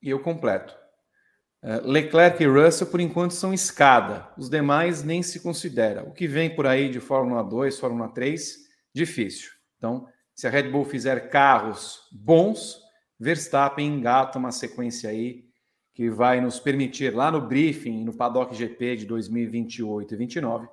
E 0.00 0.10
eu 0.10 0.20
completo. 0.20 0.76
É, 1.60 1.80
Leclerc 1.80 2.42
e 2.42 2.46
Russell, 2.46 2.86
por 2.86 3.00
enquanto, 3.00 3.32
são 3.32 3.52
escada. 3.52 4.28
Os 4.36 4.48
demais 4.48 5.02
nem 5.02 5.22
se 5.22 5.40
considera. 5.40 6.04
O 6.04 6.12
que 6.12 6.28
vem 6.28 6.54
por 6.54 6.66
aí 6.66 6.88
de 6.88 7.00
Fórmula 7.00 7.42
2, 7.42 7.80
Fórmula 7.80 8.08
3, 8.10 8.68
difícil. 8.94 9.50
Então, 9.76 10.06
se 10.34 10.46
a 10.46 10.50
Red 10.50 10.70
Bull 10.70 10.84
fizer 10.84 11.30
carros 11.30 12.08
bons, 12.12 12.80
Verstappen 13.18 13.86
engata 13.86 14.38
uma 14.38 14.52
sequência 14.52 15.10
aí 15.10 15.47
que 15.98 16.08
vai 16.08 16.40
nos 16.40 16.60
permitir, 16.60 17.12
lá 17.12 17.28
no 17.28 17.40
briefing, 17.40 18.04
no 18.04 18.12
Paddock 18.12 18.54
GP 18.54 18.98
de 18.98 19.04
2028 19.04 20.14
e 20.14 20.16
2029, 20.16 20.68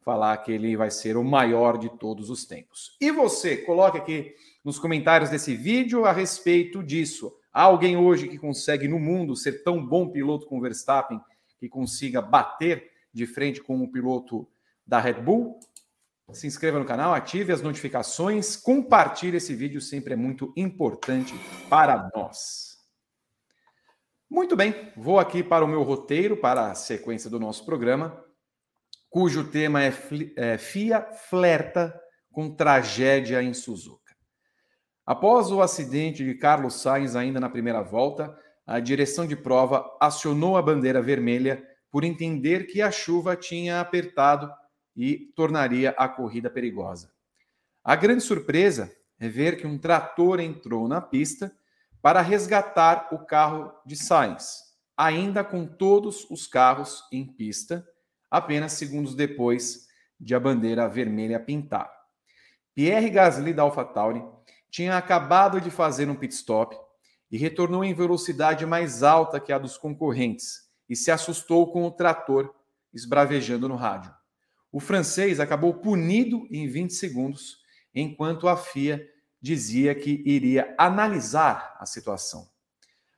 falar 0.00 0.36
que 0.38 0.50
ele 0.50 0.76
vai 0.76 0.90
ser 0.90 1.16
o 1.16 1.22
maior 1.22 1.78
de 1.78 1.88
todos 1.90 2.28
os 2.28 2.44
tempos. 2.44 2.96
E 3.00 3.12
você, 3.12 3.58
coloque 3.58 3.98
aqui 3.98 4.34
nos 4.64 4.76
comentários 4.76 5.30
desse 5.30 5.54
vídeo 5.54 6.04
a 6.04 6.10
respeito 6.10 6.82
disso. 6.82 7.32
Há 7.52 7.62
alguém 7.62 7.96
hoje 7.96 8.26
que 8.26 8.36
consegue 8.36 8.88
no 8.88 8.98
mundo 8.98 9.36
ser 9.36 9.62
tão 9.62 9.80
bom 9.80 10.08
piloto 10.08 10.44
com 10.46 10.60
Verstappen 10.60 11.20
que 11.60 11.68
consiga 11.68 12.20
bater 12.20 12.90
de 13.12 13.26
frente 13.26 13.62
com 13.62 13.80
o 13.80 13.88
piloto 13.88 14.44
da 14.84 14.98
Red 14.98 15.22
Bull? 15.22 15.60
Se 16.32 16.48
inscreva 16.48 16.80
no 16.80 16.84
canal, 16.84 17.14
ative 17.14 17.52
as 17.52 17.62
notificações, 17.62 18.56
compartilhe 18.56 19.36
esse 19.36 19.54
vídeo, 19.54 19.80
sempre 19.80 20.14
é 20.14 20.16
muito 20.16 20.52
importante 20.56 21.32
para 21.70 22.10
nós. 22.12 22.73
Muito 24.34 24.56
bem, 24.56 24.90
vou 24.96 25.20
aqui 25.20 25.44
para 25.44 25.64
o 25.64 25.68
meu 25.68 25.84
roteiro, 25.84 26.36
para 26.36 26.68
a 26.68 26.74
sequência 26.74 27.30
do 27.30 27.38
nosso 27.38 27.64
programa, 27.64 28.20
cujo 29.08 29.44
tema 29.44 29.80
é, 29.80 29.94
é 30.36 30.58
FIA 30.58 31.02
flerta 31.30 31.94
com 32.32 32.52
tragédia 32.52 33.40
em 33.40 33.54
Suzuka. 33.54 34.12
Após 35.06 35.52
o 35.52 35.62
acidente 35.62 36.24
de 36.24 36.34
Carlos 36.34 36.82
Sainz 36.82 37.14
ainda 37.14 37.38
na 37.38 37.48
primeira 37.48 37.80
volta, 37.80 38.36
a 38.66 38.80
direção 38.80 39.24
de 39.24 39.36
prova 39.36 39.88
acionou 40.00 40.56
a 40.56 40.62
bandeira 40.62 41.00
vermelha 41.00 41.64
por 41.88 42.02
entender 42.02 42.66
que 42.66 42.82
a 42.82 42.90
chuva 42.90 43.36
tinha 43.36 43.80
apertado 43.80 44.50
e 44.96 45.32
tornaria 45.36 45.90
a 45.90 46.08
corrida 46.08 46.50
perigosa. 46.50 47.08
A 47.84 47.94
grande 47.94 48.24
surpresa 48.24 48.92
é 49.20 49.28
ver 49.28 49.58
que 49.58 49.66
um 49.68 49.78
trator 49.78 50.40
entrou 50.40 50.88
na 50.88 51.00
pista 51.00 51.56
para 52.04 52.20
resgatar 52.20 53.08
o 53.12 53.18
carro 53.18 53.72
de 53.86 53.96
Sainz, 53.96 54.58
ainda 54.94 55.42
com 55.42 55.66
todos 55.66 56.30
os 56.30 56.46
carros 56.46 57.02
em 57.10 57.26
pista, 57.26 57.82
apenas 58.30 58.72
segundos 58.72 59.14
depois 59.14 59.86
de 60.20 60.34
a 60.34 60.38
bandeira 60.38 60.86
vermelha 60.86 61.40
pintar. 61.40 61.90
Pierre 62.74 63.08
Gasly 63.08 63.54
da 63.54 63.62
AlphaTauri 63.62 64.22
tinha 64.70 64.98
acabado 64.98 65.62
de 65.62 65.70
fazer 65.70 66.06
um 66.10 66.14
pit 66.14 66.34
stop 66.34 66.76
e 67.30 67.38
retornou 67.38 67.82
em 67.82 67.94
velocidade 67.94 68.66
mais 68.66 69.02
alta 69.02 69.40
que 69.40 69.50
a 69.50 69.56
dos 69.56 69.78
concorrentes 69.78 70.58
e 70.86 70.94
se 70.94 71.10
assustou 71.10 71.72
com 71.72 71.86
o 71.86 71.90
trator 71.90 72.54
esbravejando 72.92 73.66
no 73.66 73.76
rádio. 73.76 74.14
O 74.70 74.78
francês 74.78 75.40
acabou 75.40 75.72
punido 75.72 76.46
em 76.50 76.68
20 76.68 76.92
segundos, 76.92 77.56
enquanto 77.94 78.46
a 78.46 78.58
FIA 78.58 79.02
dizia 79.44 79.94
que 79.94 80.22
iria 80.24 80.74
analisar 80.78 81.76
a 81.78 81.84
situação. 81.84 82.48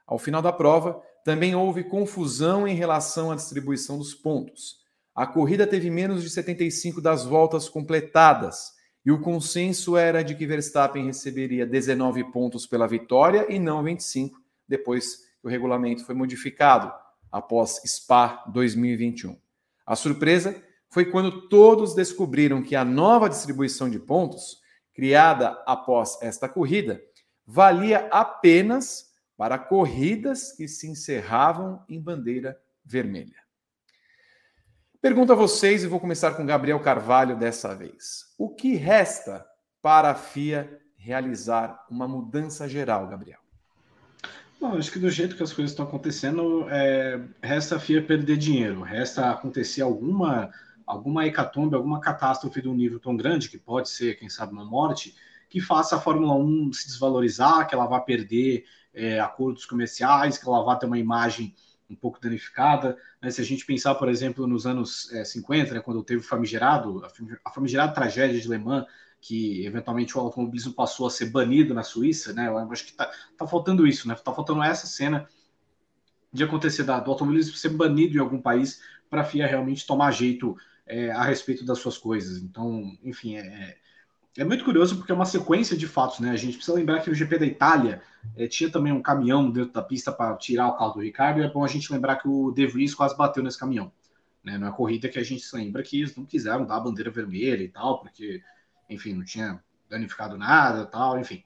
Ao 0.04 0.18
final 0.18 0.42
da 0.42 0.52
prova, 0.52 1.00
também 1.24 1.54
houve 1.54 1.84
confusão 1.84 2.66
em 2.66 2.74
relação 2.74 3.30
à 3.30 3.36
distribuição 3.36 3.96
dos 3.96 4.12
pontos. 4.12 4.78
A 5.14 5.24
corrida 5.24 5.68
teve 5.68 5.88
menos 5.88 6.24
de 6.24 6.30
75 6.30 7.00
das 7.00 7.24
voltas 7.24 7.68
completadas 7.68 8.72
e 9.04 9.12
o 9.12 9.20
consenso 9.20 9.96
era 9.96 10.24
de 10.24 10.34
que 10.34 10.48
Verstappen 10.48 11.06
receberia 11.06 11.64
19 11.64 12.32
pontos 12.32 12.66
pela 12.66 12.88
vitória 12.88 13.46
e 13.48 13.60
não 13.60 13.84
25, 13.84 14.36
depois 14.68 15.18
que 15.40 15.46
o 15.46 15.48
regulamento 15.48 16.04
foi 16.04 16.16
modificado 16.16 16.92
após 17.30 17.80
Spa 17.86 18.42
2021. 18.52 19.38
A 19.86 19.94
surpresa 19.94 20.60
foi 20.90 21.04
quando 21.04 21.48
todos 21.48 21.94
descobriram 21.94 22.64
que 22.64 22.74
a 22.74 22.84
nova 22.84 23.28
distribuição 23.28 23.88
de 23.88 24.00
pontos, 24.00 24.65
criada 24.96 25.62
após 25.66 26.18
esta 26.22 26.48
corrida, 26.48 27.00
valia 27.46 28.08
apenas 28.10 29.12
para 29.36 29.58
corridas 29.58 30.52
que 30.52 30.66
se 30.66 30.88
encerravam 30.88 31.84
em 31.86 32.00
bandeira 32.00 32.58
vermelha. 32.82 33.36
Pergunto 35.00 35.32
a 35.32 35.36
vocês 35.36 35.84
e 35.84 35.86
vou 35.86 36.00
começar 36.00 36.32
com 36.32 36.46
Gabriel 36.46 36.80
Carvalho 36.80 37.36
dessa 37.36 37.74
vez. 37.74 38.34
O 38.38 38.48
que 38.48 38.74
resta 38.74 39.46
para 39.82 40.10
a 40.10 40.14
FIA 40.14 40.80
realizar 40.96 41.84
uma 41.90 42.08
mudança 42.08 42.66
geral, 42.66 43.06
Gabriel? 43.06 43.38
Bom, 44.58 44.78
acho 44.78 44.90
que 44.90 44.98
do 44.98 45.10
jeito 45.10 45.36
que 45.36 45.42
as 45.42 45.52
coisas 45.52 45.72
estão 45.72 45.84
acontecendo, 45.84 46.66
é, 46.70 47.20
resta 47.42 47.76
a 47.76 47.78
FIA 47.78 48.02
perder 48.02 48.38
dinheiro, 48.38 48.80
resta 48.80 49.30
acontecer 49.30 49.82
alguma 49.82 50.50
alguma 50.86 51.26
hecatombe, 51.26 51.74
alguma 51.74 52.00
catástrofe 52.00 52.62
de 52.62 52.68
um 52.68 52.74
nível 52.74 53.00
tão 53.00 53.16
grande, 53.16 53.48
que 53.48 53.58
pode 53.58 53.90
ser, 53.90 54.18
quem 54.18 54.28
sabe, 54.28 54.52
uma 54.52 54.64
morte, 54.64 55.14
que 55.48 55.60
faça 55.60 55.96
a 55.96 56.00
Fórmula 56.00 56.34
1 56.34 56.72
se 56.72 56.86
desvalorizar, 56.86 57.66
que 57.66 57.74
ela 57.74 57.86
vá 57.86 58.00
perder 58.00 58.64
é, 58.94 59.20
acordos 59.20 59.64
comerciais, 59.64 60.38
que 60.38 60.48
ela 60.48 60.62
vá 60.62 60.76
ter 60.76 60.86
uma 60.86 60.98
imagem 60.98 61.54
um 61.88 61.94
pouco 61.94 62.20
danificada. 62.20 62.96
Né? 63.20 63.30
Se 63.30 63.40
a 63.40 63.44
gente 63.44 63.64
pensar, 63.64 63.94
por 63.94 64.08
exemplo, 64.08 64.46
nos 64.46 64.66
anos 64.66 65.12
é, 65.12 65.24
50, 65.24 65.74
né, 65.74 65.80
quando 65.80 66.02
teve 66.02 66.20
o 66.20 66.24
famigerado, 66.24 67.02
a 67.44 67.50
famigerada 67.50 67.92
tragédia 67.92 68.40
de 68.40 68.48
Le 68.48 68.58
Mans, 68.58 68.86
que 69.20 69.64
eventualmente 69.64 70.16
o 70.16 70.20
automobilismo 70.20 70.72
passou 70.72 71.06
a 71.06 71.10
ser 71.10 71.26
banido 71.26 71.74
na 71.74 71.82
Suíça, 71.82 72.32
né? 72.32 72.48
Eu 72.48 72.58
acho 72.58 72.84
que 72.84 72.92
tá, 72.92 73.10
tá 73.36 73.46
faltando 73.46 73.86
isso, 73.86 74.06
né? 74.06 74.14
Tá 74.14 74.32
faltando 74.32 74.62
essa 74.62 74.86
cena 74.86 75.26
de 76.32 76.44
acontecer 76.44 76.84
do 76.84 76.92
automobilismo 76.92 77.56
ser 77.56 77.70
banido 77.70 78.16
em 78.16 78.20
algum 78.20 78.40
país 78.40 78.80
para 79.08 79.22
a 79.22 79.24
FIA 79.24 79.46
realmente 79.46 79.86
tomar 79.86 80.12
jeito 80.12 80.56
é, 80.86 81.10
a 81.10 81.22
respeito 81.22 81.64
das 81.64 81.78
suas 81.78 81.98
coisas. 81.98 82.38
Então, 82.38 82.96
enfim, 83.02 83.36
é, 83.36 83.76
é 84.38 84.44
muito 84.44 84.64
curioso 84.64 84.96
porque 84.96 85.10
é 85.10 85.14
uma 85.14 85.24
sequência 85.24 85.76
de 85.76 85.86
fatos, 85.86 86.20
né? 86.20 86.30
A 86.30 86.36
gente 86.36 86.56
precisa 86.56 86.76
lembrar 86.76 87.00
que 87.00 87.10
o 87.10 87.14
GP 87.14 87.38
da 87.38 87.46
Itália 87.46 88.02
é, 88.36 88.46
tinha 88.46 88.70
também 88.70 88.92
um 88.92 89.02
caminhão 89.02 89.50
dentro 89.50 89.72
da 89.72 89.82
pista 89.82 90.12
para 90.12 90.36
tirar 90.36 90.68
o 90.68 90.76
carro 90.76 90.94
do 90.94 91.00
Ricardo, 91.00 91.40
e 91.40 91.44
é 91.44 91.50
bom 91.50 91.64
a 91.64 91.68
gente 91.68 91.92
lembrar 91.92 92.16
que 92.16 92.28
o 92.28 92.52
De 92.52 92.66
Vries 92.66 92.94
quase 92.94 93.16
bateu 93.16 93.42
nesse 93.42 93.58
caminhão. 93.58 93.90
Né? 94.44 94.58
Na 94.58 94.70
corrida 94.70 95.08
que 95.08 95.18
a 95.18 95.24
gente 95.24 95.44
lembra 95.54 95.82
que 95.82 96.00
eles 96.00 96.14
não 96.14 96.24
quiseram 96.24 96.64
dar 96.64 96.76
a 96.76 96.80
bandeira 96.80 97.10
vermelha 97.10 97.62
e 97.62 97.68
tal, 97.68 98.00
porque, 98.00 98.42
enfim, 98.88 99.14
não 99.14 99.24
tinha 99.24 99.60
danificado 99.88 100.36
nada 100.36 100.84
tal, 100.86 101.18
enfim. 101.18 101.42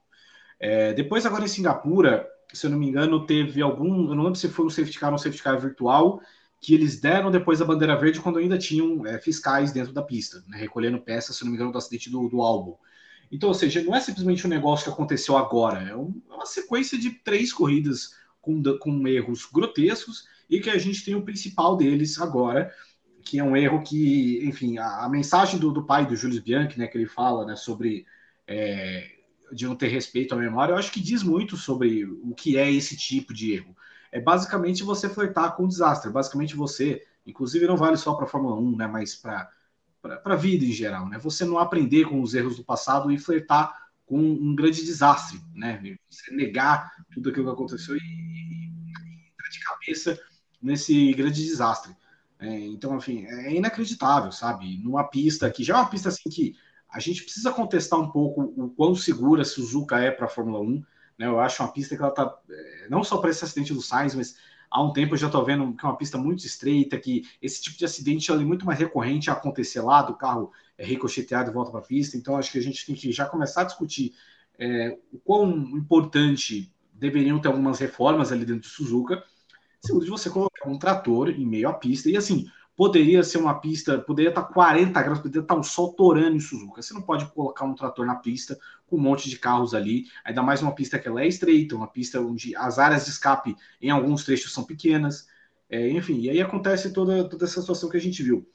É, 0.59 0.93
depois, 0.93 1.25
agora 1.25 1.45
em 1.45 1.49
Singapura, 1.49 2.29
se 2.53 2.67
eu 2.67 2.71
não 2.71 2.79
me 2.79 2.89
engano, 2.89 3.25
teve 3.25 3.63
algum. 3.63 4.09
Eu 4.11 4.15
não 4.15 4.25
lembro 4.25 4.39
se 4.39 4.49
foi 4.49 4.67
um 4.67 4.71
safety 4.71 4.99
car 4.99 5.11
ou 5.11 5.15
um 5.15 5.19
safety 5.19 5.43
car 5.43 5.59
virtual, 5.59 6.21
que 6.61 6.75
eles 6.75 7.01
deram 7.01 7.31
depois 7.31 7.59
da 7.59 7.65
bandeira 7.65 7.97
verde 7.97 8.21
quando 8.21 8.39
ainda 8.39 8.59
tinham 8.59 9.07
é, 9.07 9.19
fiscais 9.19 9.73
dentro 9.73 9.93
da 9.93 10.03
pista, 10.03 10.45
né, 10.47 10.59
recolhendo 10.59 11.01
peças, 11.01 11.37
se 11.37 11.43
não 11.43 11.51
me 11.51 11.57
engano, 11.57 11.73
do 11.73 11.79
acidente 11.79 12.11
do, 12.11 12.29
do 12.29 12.43
álbum. 12.43 12.77
Então, 13.33 13.49
ou 13.49 13.55
seja, 13.55 13.83
não 13.83 13.95
é 13.95 14.01
simplesmente 14.01 14.47
um 14.47 14.51
negócio 14.51 14.85
que 14.85 14.91
aconteceu 14.91 15.37
agora, 15.37 15.83
é, 15.83 15.91
é 15.91 15.95
uma 15.95 16.47
sequência 16.47 16.99
de 16.99 17.11
três 17.11 17.53
corridas 17.53 18.15
com, 18.43 18.63
com 18.79 19.09
erros 19.09 19.47
grotescos 19.47 20.27
e 20.49 20.61
que 20.61 20.69
a 20.69 20.77
gente 20.77 21.05
tem 21.05 21.15
o 21.15 21.23
principal 21.23 21.77
deles 21.77 22.21
agora, 22.21 22.71
que 23.23 23.39
é 23.39 23.45
um 23.45 23.57
erro 23.57 23.83
que, 23.83 24.41
enfim, 24.45 24.77
a, 24.79 25.05
a 25.05 25.09
mensagem 25.09 25.59
do, 25.59 25.71
do, 25.71 25.87
pai 25.87 26.05
do 26.05 26.17
Júlio 26.17 26.43
Bianchi, 26.43 26.79
né, 26.79 26.87
que 26.87 26.99
ele 26.99 27.07
fala 27.07 27.47
né, 27.47 27.57
sobre 27.57 28.05
é, 28.47 29.09
de 29.53 29.67
não 29.67 29.77
ter 29.77 29.89
respeito 29.89 30.35
à 30.35 30.37
memória, 30.37 30.73
eu 30.73 30.77
acho 30.77 30.93
que 30.93 31.01
diz 31.01 31.23
muito 31.23 31.57
sobre 31.57 32.05
o 32.05 32.35
que 32.35 32.59
é 32.59 32.71
esse 32.71 32.97
tipo 32.97 33.33
de 33.33 33.53
erro. 33.53 33.75
É 34.13 34.21
basicamente 34.21 34.83
você 34.83 35.09
flertar 35.09 35.57
com 35.57 35.65
o 35.65 35.69
desastre, 35.69 36.11
basicamente 36.11 36.57
você, 36.57 37.03
inclusive 37.25 37.67
não 37.67 37.77
vale 37.77 37.97
só 37.97 38.15
para 38.15 38.25
a 38.25 38.29
Fórmula 38.29 38.57
1, 38.57 38.77
né, 38.77 38.87
mas 38.87 39.15
para 39.15 39.51
a 40.25 40.37
vida 40.37 40.65
em 40.65 40.73
geral, 40.73 41.09
né? 41.09 41.19
Você 41.19 41.45
não 41.45 41.59
aprender 41.59 42.07
com 42.07 42.21
os 42.21 42.35
erros 42.35 42.57
do 42.57 42.65
passado 42.65 43.11
e 43.11 43.19
flertar 43.19 43.91
com 44.07 44.19
um 44.19 44.55
grande 44.55 44.85
desastre, 44.85 45.41
né? 45.55 45.97
Você 46.09 46.35
negar 46.35 46.93
tudo 47.13 47.31
aquilo 47.31 47.47
que 47.47 47.53
aconteceu 47.53 47.97
e, 47.97 48.01
e, 48.01 48.03
e 48.03 49.51
de 49.51 49.61
cabeça 49.61 50.19
nesse 50.61 51.13
grande 51.15 51.45
desastre. 51.45 51.95
É, 52.39 52.59
então, 52.67 52.97
enfim, 52.97 53.27
é 53.27 53.55
inacreditável, 53.55 54.33
sabe? 54.33 54.79
Numa 54.79 55.05
pista 55.05 55.51
que 55.51 55.63
já 55.63 55.75
é 55.75 55.77
uma 55.77 55.91
pista 55.91 56.09
assim 56.09 56.29
que 56.29 56.57
a 56.89 56.99
gente 56.99 57.23
precisa 57.23 57.53
contestar 57.53 58.01
um 58.01 58.11
pouco 58.11 58.43
o 58.57 58.71
quão 58.71 58.95
segura 58.95 59.45
Suzuka 59.45 59.99
é 59.99 60.11
para 60.11 60.27
a 60.27 60.29
Fórmula 60.29 60.61
1. 60.61 60.83
Né? 61.21 61.27
Eu 61.27 61.39
acho 61.39 61.63
uma 61.63 61.71
pista 61.71 61.95
que 61.95 62.03
ela 62.03 62.11
tá 62.11 62.35
é, 62.49 62.89
não 62.89 63.05
só 63.05 63.19
para 63.19 63.29
esse 63.29 63.45
acidente 63.45 63.75
do 63.75 63.83
Sainz, 63.83 64.15
mas 64.15 64.39
há 64.71 64.83
um 64.83 64.91
tempo 64.91 65.13
eu 65.13 65.19
já 65.19 65.27
estou 65.27 65.45
vendo 65.45 65.77
que 65.77 65.85
é 65.85 65.89
uma 65.89 65.99
pista 65.99 66.17
muito 66.17 66.47
estreita, 66.47 66.99
que 66.99 67.29
esse 67.43 67.61
tipo 67.61 67.77
de 67.77 67.85
acidente 67.85 68.33
é 68.33 68.37
muito 68.37 68.65
mais 68.65 68.79
recorrente 68.79 69.29
a 69.29 69.35
acontecer 69.35 69.83
lá, 69.83 70.01
do 70.01 70.17
carro 70.17 70.51
é 70.79 70.85
ricocheteado 70.85 71.51
e 71.51 71.53
volta 71.53 71.71
para 71.71 71.81
a 71.81 71.85
pista. 71.85 72.17
Então, 72.17 72.39
acho 72.39 72.51
que 72.51 72.59
a 72.59 72.63
gente 72.63 72.87
tem 72.87 72.95
que 72.95 73.13
já 73.13 73.27
começar 73.27 73.61
a 73.61 73.65
discutir 73.65 74.15
é, 74.59 74.97
o 75.13 75.19
quão 75.19 75.51
importante 75.77 76.73
deveriam 76.95 77.39
ter 77.39 77.49
algumas 77.49 77.79
reformas 77.79 78.33
ali 78.33 78.47
dentro 78.47 78.63
do 78.63 78.67
Suzuka 78.67 79.23
Segundo, 79.83 80.05
de 80.05 80.11
você 80.11 80.29
colocar 80.29 80.69
um 80.69 80.79
trator 80.79 81.31
em 81.31 81.47
meio 81.47 81.69
à 81.69 81.73
pista. 81.73 82.11
E 82.11 82.17
assim, 82.17 82.47
poderia 82.81 83.23
ser 83.23 83.37
uma 83.37 83.61
pista, 83.61 83.99
poderia 83.99 84.31
estar 84.31 84.43
40 84.43 85.03
graus, 85.03 85.19
poderia 85.19 85.43
estar 85.43 85.55
um 85.55 85.63
sol 85.63 85.93
torando 85.93 86.35
em 86.35 86.41
Suzuka. 86.41 86.81
Você 86.81 86.95
não 86.95 87.03
pode 87.03 87.27
colocar 87.27 87.67
um 87.67 87.75
trator 87.75 88.07
na 88.07 88.15
pista 88.15 88.59
com 88.87 88.97
um 88.97 88.99
monte 88.99 89.29
de 89.29 89.39
carros 89.39 89.75
ali, 89.75 90.07
ainda 90.25 90.43
mais 90.43 90.63
uma 90.63 90.75
pista 90.75 90.99
que 90.99 91.07
ela 91.07 91.21
é 91.21 91.29
estreita, 91.29 91.77
uma 91.77 91.87
pista 91.87 92.19
onde 92.23 92.57
as 92.57 92.79
áreas 92.79 93.05
de 93.05 93.11
escape 93.11 93.55
em 93.83 93.91
alguns 93.91 94.25
trechos 94.25 94.55
são 94.55 94.65
pequenas. 94.65 95.29
É, 95.69 95.91
enfim, 95.91 96.21
e 96.21 96.31
aí 96.31 96.41
acontece 96.41 96.91
toda, 96.91 97.23
toda 97.29 97.45
essa 97.45 97.61
situação 97.61 97.91
que 97.91 97.99
a 97.99 98.01
gente 98.01 98.23
viu. 98.23 98.49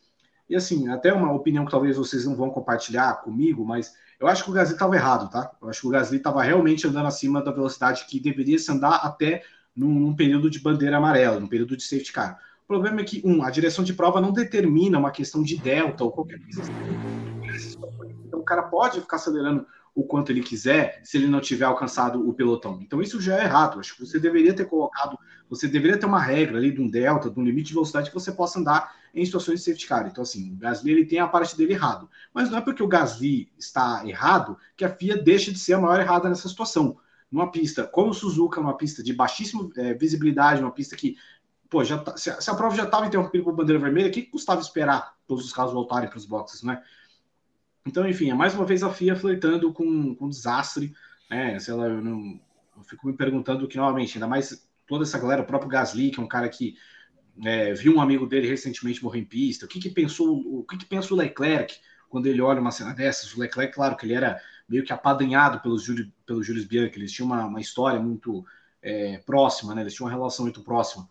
E 0.49 0.55
assim, 0.55 0.89
até 0.89 1.13
uma 1.13 1.31
opinião 1.31 1.63
que 1.63 1.69
talvez 1.69 1.95
vocês 1.95 2.25
não 2.25 2.35
vão 2.35 2.49
compartilhar 2.49 3.21
comigo, 3.21 3.63
mas 3.63 3.93
eu 4.19 4.27
acho 4.27 4.43
que 4.43 4.49
o 4.49 4.53
Gasly 4.53 4.73
estava 4.73 4.95
errado, 4.95 5.29
tá? 5.29 5.51
Eu 5.61 5.69
acho 5.69 5.81
que 5.81 5.87
o 5.87 5.91
Gasly 5.91 6.17
estava 6.17 6.41
realmente 6.41 6.87
andando 6.87 7.05
acima 7.05 7.43
da 7.43 7.51
velocidade 7.51 8.07
que 8.07 8.19
deveria 8.19 8.57
se 8.57 8.71
andar 8.71 8.95
até 8.95 9.43
num, 9.75 9.93
num, 9.99 10.15
período 10.15 10.49
de 10.49 10.57
bandeira 10.57 10.97
amarela, 10.97 11.39
num 11.39 11.47
período 11.47 11.77
de 11.77 11.83
safety 11.83 12.11
car. 12.11 12.39
O 12.65 12.67
problema 12.67 13.01
é 13.01 13.03
que, 13.03 13.21
um, 13.23 13.43
a 13.43 13.51
direção 13.51 13.83
de 13.83 13.93
prova 13.93 14.19
não 14.19 14.33
determina 14.33 14.97
uma 14.97 15.11
questão 15.11 15.43
de 15.43 15.55
delta 15.55 16.03
ou 16.03 16.11
qualquer 16.11 16.39
coisa 16.39 16.63
assim. 16.63 16.73
Então, 18.25 18.39
o 18.39 18.43
cara 18.43 18.63
pode 18.63 18.99
ficar 18.99 19.17
acelerando 19.17 19.67
o 19.93 20.03
quanto 20.03 20.31
ele 20.31 20.41
quiser 20.41 20.99
se 21.03 21.15
ele 21.15 21.27
não 21.27 21.39
tiver 21.39 21.65
alcançado 21.65 22.27
o 22.27 22.33
pelotão. 22.33 22.79
Então, 22.81 23.03
isso 23.03 23.21
já 23.21 23.39
é 23.39 23.43
errado. 23.43 23.79
Acho 23.79 23.95
que 23.95 24.03
você 24.03 24.19
deveria 24.19 24.51
ter 24.51 24.65
colocado, 24.65 25.15
você 25.47 25.67
deveria 25.67 25.95
ter 25.95 26.07
uma 26.07 26.19
regra 26.19 26.57
ali 26.57 26.71
de 26.71 26.81
um 26.81 26.89
delta, 26.89 27.29
de 27.29 27.39
um 27.39 27.43
limite 27.43 27.67
de 27.67 27.75
velocidade 27.75 28.09
que 28.09 28.15
você 28.15 28.31
possa 28.31 28.59
andar 28.59 28.95
em 29.13 29.23
situações 29.23 29.59
de 29.59 29.65
safety 29.65 29.87
car. 29.87 30.07
Então, 30.07 30.23
assim, 30.23 30.51
o 30.53 30.57
Gasly 30.57 30.91
ele 30.91 31.05
tem 31.05 31.19
a 31.19 31.27
parte 31.27 31.55
dele 31.55 31.73
errado. 31.73 32.09
Mas 32.33 32.49
não 32.49 32.57
é 32.57 32.61
porque 32.61 32.81
o 32.81 32.87
Gasly 32.87 33.47
está 33.59 34.01
errado 34.07 34.57
que 34.75 34.83
a 34.83 34.89
FIA 34.89 35.21
deixa 35.21 35.51
de 35.51 35.59
ser 35.59 35.73
a 35.73 35.79
maior 35.79 35.99
errada 35.99 36.27
nessa 36.27 36.49
situação 36.49 36.97
numa 37.31 37.51
pista 37.51 37.83
como 37.83 38.13
Suzuka, 38.13 38.61
uma 38.61 38.77
pista 38.77 39.03
de 39.03 39.11
baixíssima 39.11 39.69
é, 39.75 39.93
visibilidade, 39.93 40.61
uma 40.61 40.71
pista 40.71 40.95
que, 40.95 41.17
pô, 41.69 41.83
já 41.83 41.97
tá, 41.97 42.15
se, 42.17 42.29
a, 42.29 42.39
se, 42.41 42.49
a, 42.49 42.55
prova 42.55 42.75
já 42.75 42.83
estava 42.83 43.05
interrompida 43.05 43.43
por 43.43 43.55
bandeira 43.55 43.81
vermelha, 43.81 44.09
o 44.09 44.11
que 44.11 44.23
custava 44.23 44.61
esperar 44.61 45.15
todos 45.27 45.45
os 45.45 45.53
carros 45.53 45.73
voltarem 45.73 46.09
para 46.09 46.17
os 46.17 46.25
boxes, 46.25 46.63
né? 46.63 46.81
Então, 47.85 48.07
enfim, 48.07 48.31
é 48.31 48.33
mais 48.33 48.55
uma 48.55 48.65
vez 48.65 48.81
a 48.83 48.89
FIA 48.89 49.15
flertando 49.15 49.71
com, 49.71 50.15
com 50.15 50.29
desastre, 50.29 50.93
né? 51.29 51.59
Sei 51.59 51.73
lá, 51.73 51.87
eu, 51.87 52.01
não, 52.01 52.39
eu 52.77 52.83
fico 52.83 53.07
me 53.07 53.13
perguntando 53.13 53.67
que, 53.67 53.77
novamente, 53.77 54.15
ainda 54.15 54.27
mais 54.27 54.67
toda 54.87 55.03
essa 55.03 55.19
galera, 55.19 55.41
o 55.41 55.45
próprio 55.45 55.69
Gasly, 55.69 56.11
que 56.11 56.19
é 56.19 56.23
um 56.23 56.27
cara 56.27 56.49
que 56.49 56.75
é, 57.43 57.73
viu 57.73 57.95
um 57.95 58.01
amigo 58.01 58.25
dele 58.25 58.47
recentemente 58.47 59.03
morrer 59.03 59.19
em 59.19 59.25
pista, 59.25 59.65
o 59.65 59.69
que 59.69 59.79
que 59.79 59.89
pensou, 59.89 60.37
o 60.37 60.63
que 60.63 60.77
que 60.77 60.85
pensa 60.85 61.13
o 61.13 61.17
Leclerc 61.17 61.75
quando 62.09 62.27
ele 62.27 62.41
olha 62.41 62.61
uma 62.61 62.71
cena 62.71 62.93
dessas? 62.93 63.33
O 63.35 63.39
Leclerc, 63.39 63.73
claro 63.73 63.95
que 63.95 64.05
ele 64.05 64.13
era 64.13 64.39
meio 64.67 64.83
que 64.83 64.93
apadrinhado 64.93 65.59
pelos 65.59 65.83
Júlio, 65.83 66.11
pelo 66.25 66.43
Júlio 66.43 66.65
Bianchi, 66.67 66.97
eles 66.97 67.11
tinham 67.11 67.27
uma, 67.27 67.45
uma 67.45 67.59
história 67.59 67.99
muito 67.99 68.45
é, 68.81 69.17
próxima, 69.19 69.75
né? 69.75 69.81
Eles 69.81 69.93
tinham 69.93 70.07
uma 70.07 70.15
relação 70.15 70.45
muito 70.45 70.63
próxima. 70.63 71.07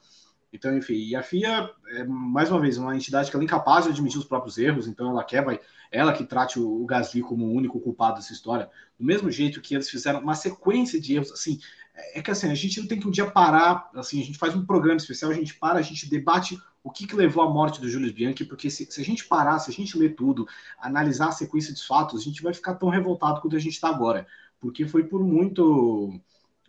Então, 0.54 0.76
enfim, 0.76 0.94
e 0.94 1.16
a 1.16 1.22
FIA 1.22 1.68
é, 1.88 2.04
mais 2.04 2.48
uma 2.48 2.60
vez, 2.60 2.78
uma 2.78 2.94
entidade 2.94 3.28
que 3.28 3.36
ela 3.36 3.42
é 3.42 3.44
incapaz 3.44 3.86
de 3.86 3.90
admitir 3.90 4.20
os 4.20 4.24
próprios 4.24 4.56
erros, 4.56 4.86
então 4.86 5.10
ela 5.10 5.24
quer, 5.24 5.44
vai, 5.44 5.60
ela 5.90 6.12
que 6.12 6.24
trate 6.24 6.60
o, 6.60 6.86
Gasly 6.86 7.22
como 7.22 7.44
o 7.44 7.52
único 7.52 7.80
culpado 7.80 8.14
dessa 8.14 8.32
história, 8.32 8.70
do 8.96 9.04
mesmo 9.04 9.32
jeito 9.32 9.60
que 9.60 9.74
eles 9.74 9.90
fizeram 9.90 10.20
uma 10.20 10.36
sequência 10.36 11.00
de 11.00 11.16
erros, 11.16 11.32
assim, 11.32 11.58
é, 11.92 12.20
é 12.20 12.22
que 12.22 12.30
assim, 12.30 12.48
a 12.48 12.54
gente 12.54 12.80
não 12.80 12.86
tem 12.86 13.00
que 13.00 13.08
um 13.08 13.10
dia 13.10 13.28
parar, 13.28 13.90
assim, 13.96 14.22
a 14.22 14.24
gente 14.24 14.38
faz 14.38 14.54
um 14.54 14.64
programa 14.64 14.96
especial, 14.96 15.32
a 15.32 15.34
gente 15.34 15.54
para, 15.54 15.80
a 15.80 15.82
gente 15.82 16.08
debate 16.08 16.56
o 16.84 16.90
que, 16.90 17.04
que 17.04 17.16
levou 17.16 17.42
à 17.42 17.50
morte 17.50 17.80
do 17.80 17.88
Júlio 17.88 18.14
Bianchi, 18.14 18.44
porque 18.44 18.70
se, 18.70 18.86
se, 18.88 19.00
a 19.00 19.04
gente 19.04 19.24
parar, 19.24 19.58
se 19.58 19.72
a 19.72 19.74
gente 19.74 19.98
ler 19.98 20.14
tudo, 20.14 20.46
analisar 20.78 21.30
a 21.30 21.32
sequência 21.32 21.72
dos 21.72 21.84
fatos, 21.84 22.20
a 22.20 22.22
gente 22.22 22.40
vai 22.40 22.54
ficar 22.54 22.74
tão 22.74 22.90
revoltado 22.90 23.40
quanto 23.40 23.56
a 23.56 23.60
gente 23.60 23.74
está 23.74 23.88
agora, 23.88 24.24
porque 24.60 24.86
foi 24.86 25.02
por 25.02 25.20
muito, 25.20 26.16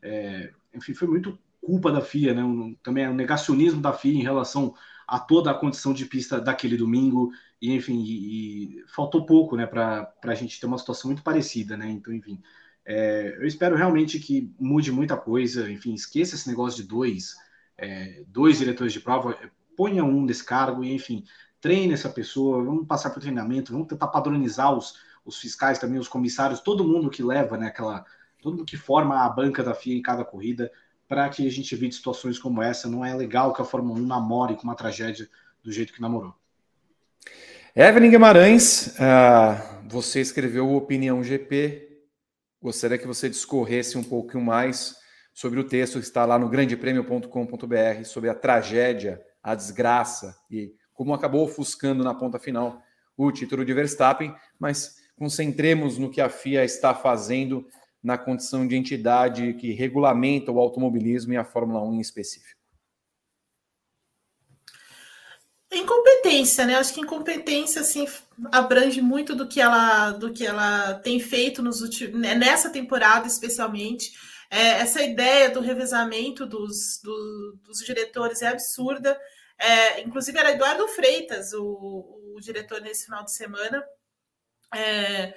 é, 0.01 0.51
enfim, 0.73 0.95
foi 0.95 1.07
muito 1.07 1.37
culpa 1.65 1.91
da 1.91 2.01
FIA, 2.01 2.33
né? 2.33 2.43
Um, 2.43 2.75
também 2.83 3.03
é 3.03 3.09
um 3.09 3.15
negacionismo 3.15 3.81
da 3.81 3.91
FIA 3.91 4.13
em 4.13 4.23
relação 4.23 4.75
a 5.07 5.19
toda 5.19 5.51
a 5.51 5.53
condição 5.53 5.93
de 5.93 6.05
pista 6.05 6.39
daquele 6.39 6.77
domingo, 6.77 7.31
e 7.61 7.73
enfim, 7.73 8.01
e, 8.03 8.79
e 8.79 8.83
faltou 8.87 9.25
pouco, 9.25 9.55
né, 9.55 9.65
para 9.65 10.11
a 10.23 10.35
gente 10.35 10.59
ter 10.59 10.65
uma 10.65 10.77
situação 10.77 11.09
muito 11.09 11.23
parecida, 11.23 11.77
né? 11.77 11.89
Então, 11.89 12.13
enfim, 12.13 12.41
é, 12.85 13.35
eu 13.37 13.45
espero 13.45 13.75
realmente 13.75 14.19
que 14.19 14.53
mude 14.59 14.91
muita 14.91 15.17
coisa, 15.17 15.69
enfim, 15.71 15.93
esqueça 15.93 16.35
esse 16.35 16.47
negócio 16.47 16.81
de 16.81 16.87
dois, 16.87 17.35
é, 17.77 18.23
dois 18.27 18.57
diretores 18.57 18.93
de 18.93 18.99
prova, 18.99 19.37
ponha 19.75 20.03
um 20.03 20.25
desse 20.25 20.43
cargo 20.43 20.83
e, 20.83 20.93
enfim, 20.93 21.23
treine 21.59 21.93
essa 21.93 22.09
pessoa, 22.09 22.63
vamos 22.63 22.87
passar 22.87 23.09
por 23.09 23.19
treinamento, 23.19 23.71
vamos 23.71 23.87
tentar 23.87 24.07
padronizar 24.07 24.73
os, 24.75 24.95
os 25.25 25.39
fiscais 25.39 25.79
também, 25.79 25.99
os 25.99 26.07
comissários, 26.07 26.59
todo 26.59 26.87
mundo 26.87 27.09
que 27.09 27.23
leva, 27.23 27.57
né, 27.57 27.67
aquela, 27.67 28.05
todo 28.41 28.53
mundo 28.53 28.65
que 28.65 28.77
forma 28.77 29.23
a 29.23 29.29
banca 29.29 29.63
da 29.63 29.73
FIA 29.73 29.97
em 29.97 30.01
cada 30.01 30.23
corrida, 30.23 30.71
para 31.07 31.29
que 31.29 31.47
a 31.47 31.51
gente 31.51 31.73
evite 31.73 31.95
situações 31.95 32.39
como 32.39 32.61
essa. 32.61 32.89
Não 32.89 33.05
é 33.05 33.13
legal 33.13 33.53
que 33.53 33.61
a 33.61 33.65
Fórmula 33.65 33.99
1 33.99 34.05
namore 34.05 34.55
com 34.55 34.63
uma 34.63 34.75
tragédia 34.75 35.27
do 35.63 35.71
jeito 35.71 35.93
que 35.93 36.01
namorou. 36.01 36.33
Evelyn 37.75 38.09
Guimarães, 38.09 38.95
uh, 38.95 39.87
você 39.87 40.21
escreveu 40.21 40.73
Opinião 40.73 41.23
GP. 41.23 42.03
Gostaria 42.61 42.97
que 42.97 43.07
você 43.07 43.29
discorresse 43.29 43.97
um 43.97 44.03
pouquinho 44.03 44.43
mais 44.43 44.95
sobre 45.33 45.59
o 45.59 45.63
texto 45.63 45.99
que 45.99 46.05
está 46.05 46.25
lá 46.25 46.39
no 46.39 46.47
grandepremio.com.br 46.47 48.05
sobre 48.05 48.29
a 48.29 48.33
tragédia 48.33 49.21
a 49.45 49.53
desgraça 49.53 50.35
e 50.49 50.73
como 50.91 51.13
acabou 51.13 51.43
ofuscando 51.45 52.03
na 52.03 52.15
ponta 52.15 52.39
final 52.39 52.81
o 53.15 53.31
título 53.31 53.63
de 53.63 53.73
Verstappen, 53.73 54.33
mas 54.59 54.97
concentremos 55.15 55.99
no 55.99 56.09
que 56.09 56.19
a 56.19 56.29
FIA 56.29 56.65
está 56.65 56.95
fazendo 56.95 57.67
na 58.05 58.19
condição 58.19 58.67
de 58.67 58.75
entidade 58.75 59.55
que 59.55 59.73
regulamenta 59.73 60.51
o 60.51 60.59
automobilismo 60.59 61.33
e 61.33 61.37
a 61.37 61.43
Fórmula 61.43 61.81
1 61.81 61.95
em 61.95 61.99
específico. 61.99 62.55
Incompetência, 65.73 66.65
né? 66.65 66.75
Acho 66.75 66.93
que 66.93 67.01
incompetência 67.01 67.81
assim 67.81 68.07
abrange 68.51 69.01
muito 69.01 69.35
do 69.35 69.47
que 69.47 69.59
ela 69.59 70.11
do 70.11 70.31
que 70.31 70.45
ela 70.45 70.93
tem 70.99 71.19
feito 71.19 71.63
nos 71.63 71.81
últimos 71.81 72.21
né, 72.21 72.35
nessa 72.35 72.69
temporada 72.69 73.25
especialmente. 73.25 74.11
É, 74.51 74.79
essa 74.81 75.01
ideia 75.01 75.49
do 75.49 75.59
revezamento 75.59 76.45
dos, 76.45 77.01
do, 77.03 77.59
dos 77.63 77.79
diretores 77.79 78.43
é 78.43 78.49
absurda. 78.49 79.19
É, 79.57 80.01
inclusive 80.01 80.37
era 80.37 80.51
Eduardo 80.51 80.87
Freitas, 80.89 81.53
o, 81.53 82.35
o, 82.35 82.39
diretor 82.39 82.79
nesse 82.81 83.05
final 83.05 83.23
de 83.25 83.33
semana. 83.33 83.83
É, 84.73 85.33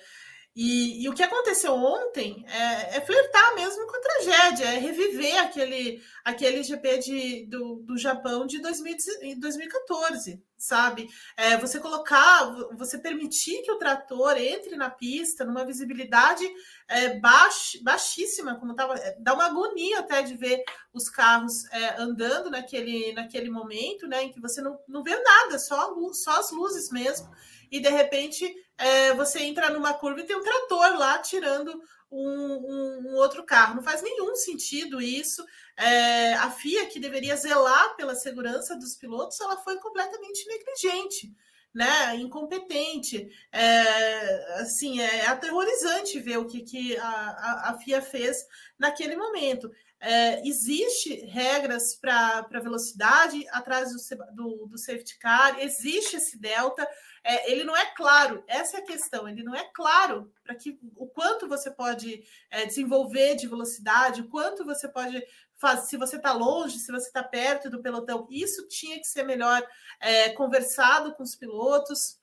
E, 0.61 1.05
e, 1.05 1.09
o 1.09 1.15
que 1.15 1.23
aconteceu 1.23 1.73
ontem 1.73 2.45
é, 2.49 2.97
é, 2.97 3.01
flertar 3.01 3.55
mesmo 3.55 3.87
com 3.87 3.97
a 3.97 4.01
tragédia, 4.01 4.65
é 4.65 4.79
reviver 4.79 5.39
aquele, 5.39 6.03
aquele 6.25 6.65
GP 6.65 6.99
de, 6.99 7.47
do, 7.47 7.77
do 7.77 7.97
Japão 7.97 8.45
de 8.45 8.61
2000, 8.61 8.97
2014, 9.39 10.43
sabe? 10.57 11.09
É, 11.37 11.57
você 11.59 11.79
colocar, 11.79 12.53
você 12.77 12.99
permitir 12.99 13.63
que 13.63 13.71
o 13.71 13.79
trator 13.79 14.37
entre 14.37 14.75
na 14.75 14.91
pista 14.91 15.45
numa 15.45 15.65
visibilidade 15.65 16.45
é, 16.89 17.21
baix, 17.21 17.79
baixíssima, 17.81 18.59
como 18.59 18.73
estava, 18.73 18.95
é, 18.95 19.17
dá 19.21 19.35
uma 19.35 19.47
agonia 19.47 20.01
até 20.01 20.23
de 20.23 20.35
ver 20.35 20.65
os 20.93 21.09
carros 21.09 21.67
é, 21.71 22.03
andando 22.03 22.51
naquele, 22.51 23.13
naquele 23.13 23.49
momento, 23.49 24.09
né? 24.09 24.25
Em 24.25 24.33
que 24.33 24.41
você 24.41 24.61
não, 24.61 24.77
não 24.89 25.05
vê 25.05 25.17
nada, 25.23 25.57
só, 25.57 25.91
luz, 25.91 26.25
só 26.25 26.41
as 26.41 26.51
luzes 26.51 26.91
mesmo 26.91 27.31
e 27.71 27.81
de 27.81 27.89
repente 27.89 28.45
é, 28.79 29.13
você 29.13 29.41
entra 29.41 29.71
numa 29.71 29.93
curva 29.93 30.21
e 30.21 30.25
tem 30.25 30.37
um 30.37 30.43
trator 30.43 30.97
lá 30.97 31.19
tirando 31.19 31.83
um, 32.11 32.21
um, 32.21 33.09
um 33.09 33.15
outro 33.17 33.45
carro. 33.45 33.75
Não 33.75 33.83
faz 33.83 34.01
nenhum 34.03 34.35
sentido 34.37 35.01
isso. 35.01 35.45
É, 35.77 36.35
a 36.35 36.51
FIA, 36.51 36.87
que 36.87 37.01
deveria 37.01 37.37
zelar 37.37 37.97
pela 37.97 38.15
segurança 38.15 38.77
dos 38.77 38.95
pilotos, 38.95 39.41
ela 39.41 39.57
foi 39.59 39.79
completamente 39.79 40.47
negligente. 40.47 41.35
Né, 41.75 42.17
incompetente, 42.17 43.31
é, 43.53 44.61
assim, 44.63 45.01
é 45.01 45.27
aterrorizante 45.27 46.19
ver 46.19 46.39
o 46.39 46.47
que, 46.47 46.63
que 46.63 46.97
a, 46.97 47.07
a, 47.07 47.71
a 47.71 47.79
FIA 47.79 48.01
fez 48.01 48.39
naquele 48.79 49.15
momento. 49.15 49.71
É, 50.01 50.47
existe 50.47 51.27
regras 51.27 51.97
para 51.97 52.47
velocidade 52.63 53.45
atrás 53.51 53.91
do, 53.91 54.33
do, 54.33 54.67
do, 54.67 54.79
safety 54.79 55.19
car, 55.19 55.59
existe 55.59 56.17
esse 56.17 56.39
delta, 56.39 56.89
é, 57.25 57.51
ele 57.51 57.65
não 57.65 57.77
é 57.77 57.85
claro, 57.97 58.45
essa 58.47 58.77
é 58.77 58.81
a 58.81 58.87
questão, 58.87 59.29
ele 59.29 59.43
não 59.43 59.57
é 59.57 59.69
claro 59.75 60.33
para 60.45 60.55
que 60.55 60.79
o 60.95 61.09
quanto 61.09 61.49
você 61.49 61.69
pode 61.69 62.23
é, 62.49 62.65
desenvolver 62.65 63.35
de 63.35 63.49
velocidade, 63.49 64.21
o 64.21 64.29
quanto 64.29 64.65
você 64.65 64.89
pode 64.89 65.21
fazer, 65.57 65.87
se 65.89 65.97
você 65.97 66.17
está 66.17 66.33
longe, 66.33 66.79
se 66.79 66.93
você 66.93 67.09
está 67.09 67.25
perto 67.25 67.69
do 67.69 67.83
pelotão, 67.83 68.27
isso 68.31 68.69
tinha 68.69 68.99
que 68.99 69.07
ser 69.07 69.25
melhor 69.25 69.67
é, 70.01 70.31
conversado 70.31 71.13
com 71.15 71.25
os 71.25 71.35
pilotos, 71.35 72.19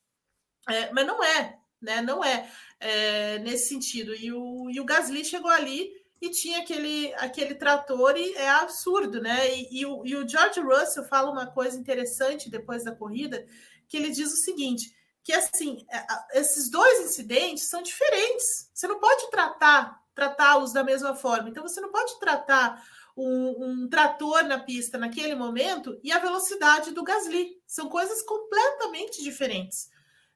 é, 0.70 0.92
mas 0.94 1.06
não 1.06 1.22
é, 1.22 1.60
né? 1.82 2.02
Não 2.02 2.24
é, 2.24 2.50
é, 2.80 3.40
nesse 3.40 3.70
sentido. 3.70 4.16
E 4.16 4.32
o, 4.32 4.70
e 4.70 4.80
o 4.80 4.86
Gasly 4.86 5.24
chegou 5.24 5.52
ali 5.52 5.92
e 6.22 6.30
tinha 6.30 6.60
aquele, 6.60 7.14
aquele 7.16 7.56
trator 7.56 8.18
e 8.18 8.34
é 8.34 8.50
absurdo, 8.50 9.22
né? 9.22 9.56
E, 9.56 9.82
e, 9.82 9.86
o, 9.86 10.06
e 10.06 10.16
o 10.16 10.28
George 10.28 10.60
Russell 10.60 11.04
fala 11.04 11.32
uma 11.32 11.48
coisa 11.48 11.78
interessante 11.78 12.50
depois 12.50 12.84
da 12.84 12.96
corrida, 12.96 13.46
que 13.88 13.98
ele 13.98 14.10
diz 14.10 14.32
o 14.32 14.38
seguinte, 14.38 14.96
que 15.24 15.34
assim, 15.34 15.86
é, 15.92 16.40
esses 16.40 16.70
dois 16.70 17.06
incidentes 17.06 17.70
são 17.70 17.82
diferentes. 17.82 18.70
Você 18.74 18.88
não 18.88 19.00
pode 19.00 19.30
tratar 19.30 20.04
tratá-los 20.16 20.72
da 20.72 20.84
mesma 20.84 21.14
forma. 21.14 21.50
Então 21.50 21.62
você 21.62 21.82
não 21.82 21.92
pode 21.92 22.18
tratar 22.20 22.82
um, 23.18 23.66
um, 23.84 23.90
trator 23.90 24.44
na 24.44 24.60
pista 24.60 24.98
naquele 24.98 25.36
momento 25.36 26.00
e 26.04 26.12
a 26.12 26.20
velocidade 26.20 26.92
do 26.92 27.04
Gasly. 27.04 27.62
São 27.68 27.90
coisas 27.90 28.22
completamente 28.22 29.22
diferentes. 29.22 29.90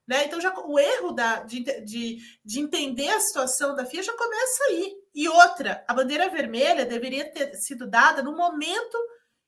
Né? 0.06 0.24
Então, 0.24 0.40
já, 0.40 0.52
o 0.58 0.78
erro 0.78 1.12
da, 1.12 1.40
de, 1.44 1.60
de, 1.84 2.18
de 2.44 2.60
entender 2.60 3.08
a 3.10 3.20
situação 3.20 3.74
da 3.76 3.86
FIA 3.86 4.02
já 4.02 4.16
começa 4.16 4.64
aí. 4.64 4.99
E 5.14 5.28
outra, 5.28 5.84
a 5.88 5.94
bandeira 5.94 6.28
vermelha 6.28 6.86
deveria 6.86 7.30
ter 7.30 7.54
sido 7.54 7.88
dada 7.88 8.22
no 8.22 8.36
momento 8.36 8.96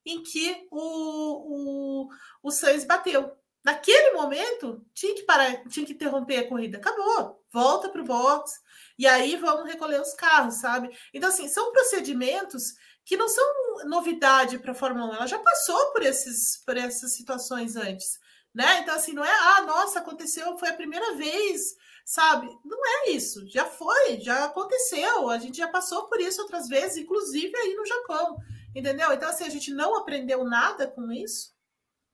em 0.05 0.23
que 0.23 0.67
o, 0.71 2.07
o, 2.07 2.09
o 2.43 2.51
Sainz 2.51 2.85
bateu. 2.85 3.33
Naquele 3.65 4.11
momento, 4.13 4.85
tinha 4.93 5.15
que 5.15 5.23
parar, 5.23 5.65
tinha 5.69 5.87
que 5.87 5.93
interromper 5.93 6.39
a 6.39 6.49
corrida. 6.49 6.79
Acabou. 6.79 7.41
Volta 7.53 7.89
para 7.89 8.01
o 8.01 8.05
box. 8.05 8.53
E 8.99 9.07
aí 9.07 9.37
vamos 9.37 9.71
recolher 9.71 10.01
os 10.01 10.15
carros, 10.15 10.55
sabe? 10.55 10.91
Então, 11.15 11.29
assim, 11.29 11.47
são 11.47 11.71
procedimentos 11.71 12.75
que 13.05 13.17
não 13.17 13.29
são 13.29 13.45
novidade 13.87 14.59
para 14.59 14.73
a 14.73 14.75
Fórmula 14.75 15.13
1. 15.13 15.15
Ela 15.15 15.27
já 15.27 15.39
passou 15.39 15.93
por, 15.93 16.03
esses, 16.03 16.57
por 16.65 16.77
essas 16.77 17.15
situações 17.15 17.77
antes 17.77 18.19
né? 18.55 18.81
Então, 18.81 18.95
assim, 18.95 19.13
não 19.13 19.25
é, 19.25 19.31
ah, 19.31 19.63
nossa, 19.63 20.01
aconteceu, 20.01 20.59
foi 20.59 20.69
a 20.69 20.75
primeira 20.75 21.15
vez, 21.15 21.75
sabe? 22.05 22.49
Não 22.65 22.79
é 22.87 23.11
isso, 23.11 23.47
já 23.49 23.65
foi, 23.65 24.21
já 24.21 24.45
aconteceu, 24.45 25.29
a 25.29 25.39
gente 25.39 25.59
já 25.59 25.69
passou 25.69 26.07
por 26.07 26.21
isso 26.21 26.43
outras 26.43 26.69
vezes, 26.69 26.99
inclusive 26.99 27.57
aí 27.57 27.75
no 27.75 27.87
Japão, 27.87 28.37
entendeu? 28.75 29.13
Então, 29.13 29.29
assim, 29.29 29.45
a 29.45 29.51
gente 29.51 29.73
não 29.73 29.97
aprendeu 29.97 30.45
nada 30.45 30.87
com 30.87 31.11
isso, 31.13 31.55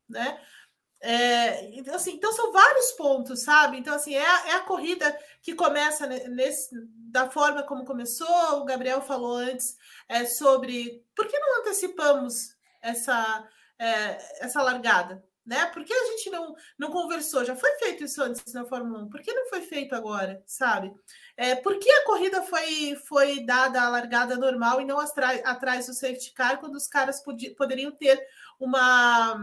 né? 0.08 0.40
É, 1.00 1.78
então, 1.78 1.94
assim, 1.94 2.14
então 2.14 2.32
são 2.32 2.52
vários 2.52 2.90
pontos, 2.92 3.40
sabe? 3.42 3.78
Então, 3.78 3.94
assim, 3.94 4.14
é 4.14 4.26
a, 4.26 4.48
é 4.48 4.52
a 4.54 4.64
corrida 4.64 5.16
que 5.42 5.54
começa 5.54 6.06
nesse, 6.06 6.70
da 7.10 7.30
forma 7.30 7.62
como 7.62 7.84
começou. 7.84 8.60
O 8.60 8.64
Gabriel 8.64 9.00
falou 9.00 9.36
antes 9.36 9.76
é, 10.08 10.24
sobre 10.26 11.04
por 11.14 11.26
que 11.28 11.38
não 11.38 11.60
antecipamos 11.60 12.56
essa, 12.82 13.48
é, 13.78 14.44
essa 14.44 14.62
largada, 14.62 15.24
né? 15.48 15.64
Por 15.66 15.82
que 15.82 15.94
a 15.94 16.06
gente 16.08 16.28
não, 16.28 16.54
não 16.78 16.90
conversou? 16.90 17.42
Já 17.42 17.56
foi 17.56 17.70
feito 17.78 18.04
isso 18.04 18.22
antes 18.22 18.52
na 18.52 18.66
Fórmula 18.66 19.04
1, 19.04 19.08
por 19.08 19.22
que 19.22 19.32
não 19.32 19.48
foi 19.48 19.62
feito 19.62 19.94
agora, 19.94 20.42
sabe? 20.46 20.92
É, 21.38 21.54
por 21.54 21.78
que 21.78 21.90
a 21.90 22.04
corrida 22.04 22.42
foi, 22.42 22.94
foi 23.06 23.40
dada 23.46 23.80
a 23.80 23.88
largada 23.88 24.36
normal 24.36 24.78
e 24.78 24.84
não 24.84 24.98
atrás 25.00 25.86
do 25.86 25.94
safety 25.94 26.34
car, 26.34 26.60
quando 26.60 26.74
os 26.74 26.86
caras 26.86 27.22
poderiam 27.56 27.90
ter 27.90 28.22
uma, 28.60 29.42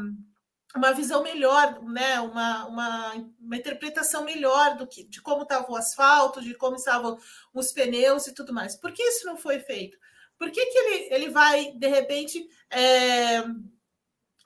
uma 0.75 0.91
visão 0.93 1.23
melhor, 1.23 1.81
né? 1.83 2.19
uma, 2.19 2.67
uma, 2.67 3.13
uma 3.39 3.57
interpretação 3.57 4.23
melhor 4.23 4.77
do 4.77 4.85
que, 4.85 5.05
de 5.05 5.19
como 5.23 5.41
estava 5.41 5.71
o 5.71 5.75
asfalto, 5.75 6.39
de 6.39 6.53
como 6.53 6.75
estavam 6.75 7.17
os 7.51 7.71
pneus 7.71 8.27
e 8.27 8.33
tudo 8.33 8.53
mais? 8.53 8.75
Por 8.75 8.91
que 8.91 9.01
isso 9.01 9.25
não 9.25 9.37
foi 9.37 9.57
feito? 9.59 9.97
Por 10.37 10.51
que, 10.51 10.63
que 10.67 10.77
ele, 10.77 11.15
ele 11.15 11.29
vai, 11.31 11.71
de 11.71 11.87
repente, 11.87 12.47
é, 12.69 13.41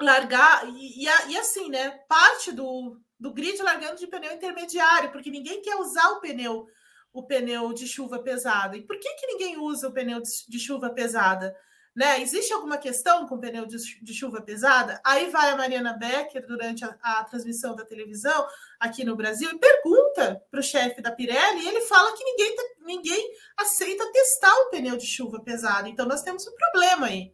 largar, 0.02 0.68
e, 0.68 1.04
e, 1.04 1.38
assim, 1.38 1.70
né? 1.70 1.89
Parte 2.08 2.52
do, 2.52 3.00
do 3.20 3.34
grid 3.34 3.62
largando 3.62 3.97
de 3.97 4.08
pneu 4.08 4.34
intermediário, 4.34 5.12
porque 5.12 5.30
ninguém 5.30 5.62
quer 5.62 5.76
usar 5.76 6.10
o 6.12 6.22
pneu 6.22 6.68
o 7.12 7.24
pneu 7.24 7.74
de 7.74 7.88
chuva 7.88 8.20
pesada. 8.20 8.78
E 8.78 8.82
por 8.82 8.97
que, 9.00 9.14
que 9.16 9.28
ninguém 9.28 9.58
usa 9.58 9.88
o 9.88 9.91
pneu 9.91 10.22
de, 10.22 10.30
de 10.47 10.60
chuva 10.60 10.89
pesada? 10.91 11.56
Né? 11.95 12.22
Existe 12.22 12.54
alguma 12.54 12.78
questão 12.78 13.28
com 13.28 13.39
pneu 13.39 13.66
de, 13.66 13.78
de, 14.02 14.14
chuva 14.14 14.41
pesada? 14.41 15.02
Aí 15.04 15.30
vai 15.30 15.50
a 15.50 15.58
Mariana 15.58 15.93
Becker 15.93 16.45
durante 16.45 16.86
a, 16.86 16.95
a 17.02 17.24
transmissão 17.24 17.76
da 17.76 17.84
televisão 17.84 18.47
aqui 18.80 19.04
no 19.04 19.16
Brasil 19.16 19.50
e 19.52 19.58
pergunta 19.58 20.41
para 20.52 20.60
o 20.60 20.64
chefe 20.64 21.02
da 21.02 21.12
Pirelli 21.12 21.64
e 21.64 21.68
ele 21.68 21.82
fala 21.82 22.16
que 22.16 22.24
ninguém, 22.24 22.56
ninguém 22.86 23.32
aceita 23.58 24.12
testar 24.12 24.54
o 24.54 24.70
pneu 24.70 24.95
de 24.95 25.08
chuva 25.08 25.41
pesada. 25.41 25.89
Então 25.89 26.06
nós 26.06 26.22
temos 26.22 26.47
um 26.47 26.56
problema 26.56 27.08
aí 27.08 27.34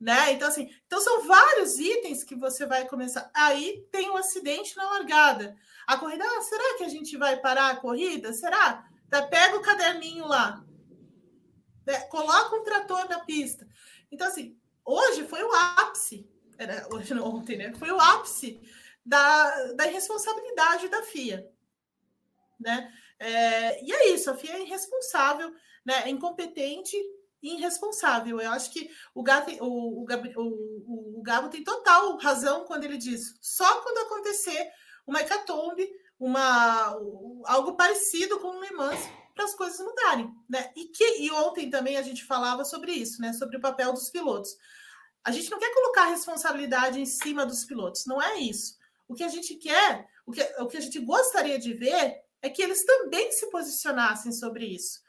né? 0.00 0.32
Então, 0.32 0.48
assim, 0.48 0.70
então 0.86 1.00
são 1.00 1.26
vários 1.26 1.78
itens 1.78 2.22
que 2.22 2.34
você 2.34 2.66
vai 2.66 2.86
começar. 2.86 3.30
Aí 3.34 3.86
tem 3.90 4.10
um 4.10 4.16
acidente 4.16 4.76
na 4.76 4.84
largada. 4.84 5.56
A 5.86 5.96
corrida, 5.96 6.24
ah, 6.24 6.42
será 6.42 6.76
que 6.76 6.84
a 6.84 6.88
gente 6.88 7.16
vai 7.16 7.38
parar 7.38 7.70
a 7.70 7.76
corrida? 7.76 8.32
Será? 8.32 8.86
Tá, 9.08 9.22
pega 9.22 9.56
o 9.56 9.62
caderninho 9.62 10.26
lá. 10.26 10.62
Né? 11.86 12.00
Coloca 12.02 12.56
um 12.56 12.64
trator 12.64 13.08
na 13.08 13.20
pista. 13.20 13.66
Então, 14.10 14.26
assim, 14.26 14.58
hoje 14.84 15.26
foi 15.26 15.42
o 15.42 15.52
ápice. 15.52 16.28
Era, 16.58 16.86
hoje 16.92 17.14
não, 17.14 17.24
ontem, 17.24 17.56
né? 17.56 17.72
Foi 17.74 17.90
o 17.90 18.00
ápice 18.00 18.60
da, 19.04 19.72
da 19.72 19.86
irresponsabilidade 19.86 20.88
da 20.88 21.02
FIA. 21.02 21.48
Né? 22.58 22.92
É, 23.18 23.84
e 23.84 23.92
é 23.92 24.08
isso, 24.10 24.30
a 24.30 24.34
FIA 24.34 24.54
é 24.54 24.62
irresponsável, 24.62 25.54
né? 25.84 26.02
é 26.04 26.10
incompetente 26.10 26.96
irresponsável. 27.42 28.40
Eu 28.40 28.50
acho 28.52 28.72
que 28.72 28.90
o, 29.14 29.22
o, 29.22 30.04
o, 30.04 30.06
o, 30.36 31.18
o 31.18 31.22
Gabo 31.22 31.48
tem 31.48 31.62
total 31.62 32.16
razão 32.16 32.64
quando 32.64 32.84
ele 32.84 32.96
diz 32.96 33.34
só 33.40 33.80
quando 33.82 33.98
acontecer 33.98 34.70
uma 35.06 35.20
hecatombe, 35.20 35.88
uma, 36.18 36.96
algo 37.44 37.76
parecido 37.76 38.40
com 38.40 38.48
o 38.48 38.60
Le 38.60 38.70
para 39.34 39.44
as 39.44 39.54
coisas 39.54 39.78
mudarem. 39.78 40.32
Né? 40.48 40.72
E, 40.74 40.86
que, 40.86 41.22
e 41.22 41.30
ontem 41.30 41.70
também 41.70 41.96
a 41.96 42.02
gente 42.02 42.24
falava 42.24 42.64
sobre 42.64 42.92
isso, 42.92 43.20
né? 43.20 43.32
sobre 43.32 43.56
o 43.56 43.60
papel 43.60 43.92
dos 43.92 44.10
pilotos. 44.10 44.56
A 45.22 45.30
gente 45.30 45.50
não 45.50 45.58
quer 45.58 45.72
colocar 45.74 46.04
a 46.04 46.10
responsabilidade 46.10 47.00
em 47.00 47.06
cima 47.06 47.44
dos 47.44 47.64
pilotos, 47.64 48.06
não 48.06 48.22
é 48.22 48.38
isso. 48.38 48.76
O 49.08 49.14
que 49.14 49.24
a 49.24 49.28
gente 49.28 49.54
quer, 49.56 50.08
o 50.24 50.32
que, 50.32 50.42
o 50.60 50.66
que 50.66 50.76
a 50.76 50.80
gente 50.80 50.98
gostaria 51.00 51.58
de 51.58 51.72
ver 51.74 52.16
é 52.42 52.48
que 52.48 52.62
eles 52.62 52.84
também 52.84 53.30
se 53.32 53.50
posicionassem 53.50 54.32
sobre 54.32 54.66
isso 54.66 55.05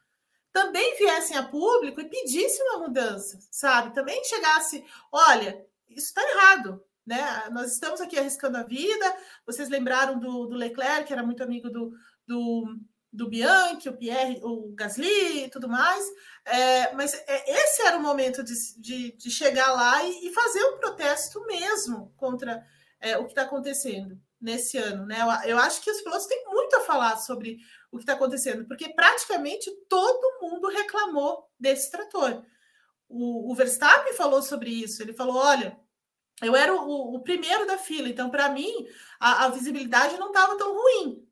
também 0.58 0.98
viessem 0.98 1.38
a 1.38 1.44
público 1.44 2.02
e 2.02 2.10
pedissem 2.10 2.66
uma 2.66 2.88
mudança, 2.88 3.38
sabe? 3.52 3.94
Também 3.94 4.24
chegasse, 4.24 4.84
olha, 5.12 5.64
isso 5.88 6.08
está 6.08 6.24
errado, 6.28 6.84
né? 7.06 7.48
Nós 7.52 7.74
estamos 7.74 8.02
aqui 8.02 8.18
arriscando 8.18 8.58
a 8.58 8.64
vida. 8.64 9.18
Vocês 9.46 9.70
lembraram 9.70 10.18
do, 10.18 10.48
do 10.48 10.56
Leclerc, 10.56 11.06
que 11.06 11.14
era 11.14 11.22
muito 11.22 11.44
amigo 11.44 11.70
do, 11.70 11.94
do, 12.26 12.76
do 13.14 13.30
Bianchi, 13.30 13.88
o 13.88 13.96
Pierre, 13.96 14.40
o 14.42 14.74
Gasly 14.74 15.46
e 15.46 15.50
tudo 15.50 15.70
mais. 15.70 16.04
É, 16.44 16.92
mas 16.96 17.14
é, 17.14 17.52
esse 17.52 17.84
era 17.84 17.98
o 17.98 18.02
momento 18.02 18.44
de, 18.44 18.56
de, 18.80 19.12
de 19.16 19.30
chegar 19.30 19.72
lá 19.74 20.04
e, 20.06 20.28
e, 20.28 20.34
fazer 20.34 20.64
um 20.64 20.80
protesto 20.80 21.46
mesmo 21.46 22.12
contra 22.18 22.66
é, 23.00 23.16
o 23.16 23.26
que 23.26 23.32
está 23.32 23.44
acontecendo. 23.44 24.20
Nesse 24.40 24.78
ano, 24.78 25.06
né? 25.06 25.18
Eu, 25.46 25.58
acho 25.58 25.82
que 25.82 25.90
os 25.90 26.02
pilotos 26.02 26.28
têm 26.28 26.46
muito 26.46 26.76
a 26.76 26.82
falar 26.82 27.18
sobre 27.18 27.58
o 27.92 27.98
que 27.98 28.04
está 28.04 28.14
acontecendo, 28.14 28.68
porque 28.68 28.90
praticamente 28.90 29.72
todo 29.90 30.40
mundo 30.42 30.68
reclamou 30.68 31.50
desse 31.60 31.90
trator. 31.92 32.44
O, 33.10 33.52
o, 33.52 33.56
Verstappen 33.56 34.14
falou 34.14 34.42
sobre 34.42 34.70
isso. 34.70 35.02
Ele 35.02 35.14
falou: 35.14 35.38
olha, 35.38 35.80
eu 36.42 36.56
era 36.56 36.74
o, 36.74 37.16
o 37.16 37.22
primeiro 37.22 37.66
da 37.66 37.78
fila, 37.78 38.10
então 38.10 38.30
para 38.30 38.50
mim 38.50 38.88
a, 39.20 39.46
a 39.46 39.50
visibilidade 39.50 40.18
não 40.18 40.28
estava 40.28 40.58
tão 40.58 40.74
ruim. 40.74 41.28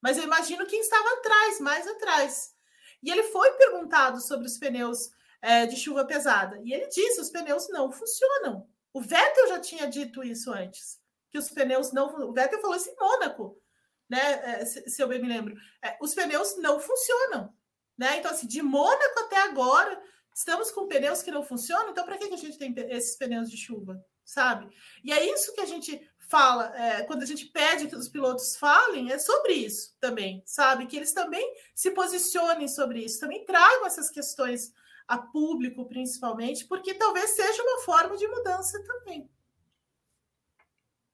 Mas 0.00 0.16
eu 0.16 0.24
imagino 0.24 0.66
quem 0.66 0.80
estava 0.80 1.08
atrás, 1.14 1.60
mais 1.60 1.86
atrás. 1.86 2.54
E 3.02 3.10
ele 3.10 3.24
foi 3.24 3.52
perguntado 3.52 4.20
sobre 4.20 4.46
os 4.46 4.58
pneus 4.58 5.10
é, 5.40 5.66
de 5.66 5.76
chuva 5.76 6.04
pesada. 6.04 6.60
E 6.64 6.72
ele 6.72 6.88
disse: 6.88 7.20
os 7.20 7.30
pneus 7.30 7.68
não 7.68 7.92
funcionam. 7.92 8.66
O 8.92 9.00
Vettel 9.00 9.48
já 9.48 9.60
tinha 9.60 9.86
dito 9.86 10.24
isso 10.24 10.50
antes, 10.50 10.97
que 11.30 11.38
os 11.38 11.50
pneus 11.50 11.92
não. 11.92 12.06
O 12.28 12.32
Vettel 12.32 12.60
falou 12.60 12.76
isso 12.76 12.90
em 12.90 12.96
Mônaco, 12.96 13.60
né? 14.08 14.60
É, 14.60 14.64
se, 14.64 14.88
se, 14.88 15.02
eu 15.02 15.08
bem 15.08 15.20
me 15.20 15.28
lembro. 15.28 15.56
É, 15.82 15.96
os 16.00 16.14
pneus 16.14 16.56
não 16.58 16.80
funcionam. 16.80 17.52
Né? 17.96 18.18
Então, 18.18 18.30
assim, 18.30 18.46
de 18.46 18.62
Mônaco 18.62 19.20
até 19.20 19.38
agora, 19.42 20.00
estamos 20.34 20.70
com 20.70 20.86
pneus 20.86 21.22
que 21.22 21.30
não 21.30 21.42
funcionam. 21.42 21.90
Então, 21.90 22.04
para 22.04 22.16
que, 22.16 22.28
que 22.28 22.34
a 22.34 22.38
gente 22.38 22.58
tem 22.58 22.74
esses 22.90 23.16
pneus 23.16 23.50
de 23.50 23.56
chuva? 23.56 24.00
Sabe? 24.24 24.68
E 25.02 25.12
é 25.12 25.32
isso 25.32 25.52
que 25.54 25.60
a 25.60 25.66
gente 25.66 26.00
fala, 26.28 26.76
é, 26.76 27.02
quando 27.04 27.22
a 27.22 27.26
gente 27.26 27.46
pede 27.46 27.88
que 27.88 27.96
os 27.96 28.08
pilotos 28.08 28.54
falem, 28.56 29.10
é 29.10 29.18
sobre 29.18 29.54
isso 29.54 29.96
também, 29.98 30.42
sabe? 30.44 30.86
Que 30.86 30.96
eles 30.96 31.12
também 31.12 31.54
se 31.74 31.90
posicionem 31.90 32.68
sobre 32.68 33.02
isso, 33.02 33.18
também 33.18 33.46
tragam 33.46 33.86
essas 33.86 34.10
questões 34.10 34.72
a 35.08 35.16
público, 35.16 35.88
principalmente, 35.88 36.66
porque 36.66 36.92
talvez 36.92 37.30
seja 37.30 37.62
uma 37.62 37.80
forma 37.80 38.14
de 38.18 38.28
mudança 38.28 38.78
também. 38.84 39.28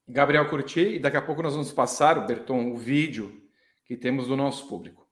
Gabriel 0.07 0.49
Curti, 0.49 0.95
e 0.95 0.99
daqui 0.99 1.17
a 1.17 1.21
pouco 1.21 1.41
nós 1.41 1.53
vamos 1.53 1.71
passar, 1.71 2.17
o 2.17 2.25
Berton, 2.25 2.71
o 2.71 2.77
vídeo 2.77 3.41
que 3.85 3.95
temos 3.95 4.27
do 4.27 4.37
nosso 4.37 4.67
público. 4.67 5.05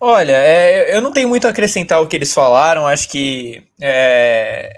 Olha, 0.00 0.36
é, 0.36 0.94
eu 0.94 1.00
não 1.00 1.12
tenho 1.12 1.28
muito 1.28 1.46
a 1.46 1.50
acrescentar 1.50 2.02
o 2.02 2.06
que 2.06 2.16
eles 2.16 2.32
falaram, 2.32 2.86
acho 2.86 3.08
que 3.08 3.66
é, 3.80 4.70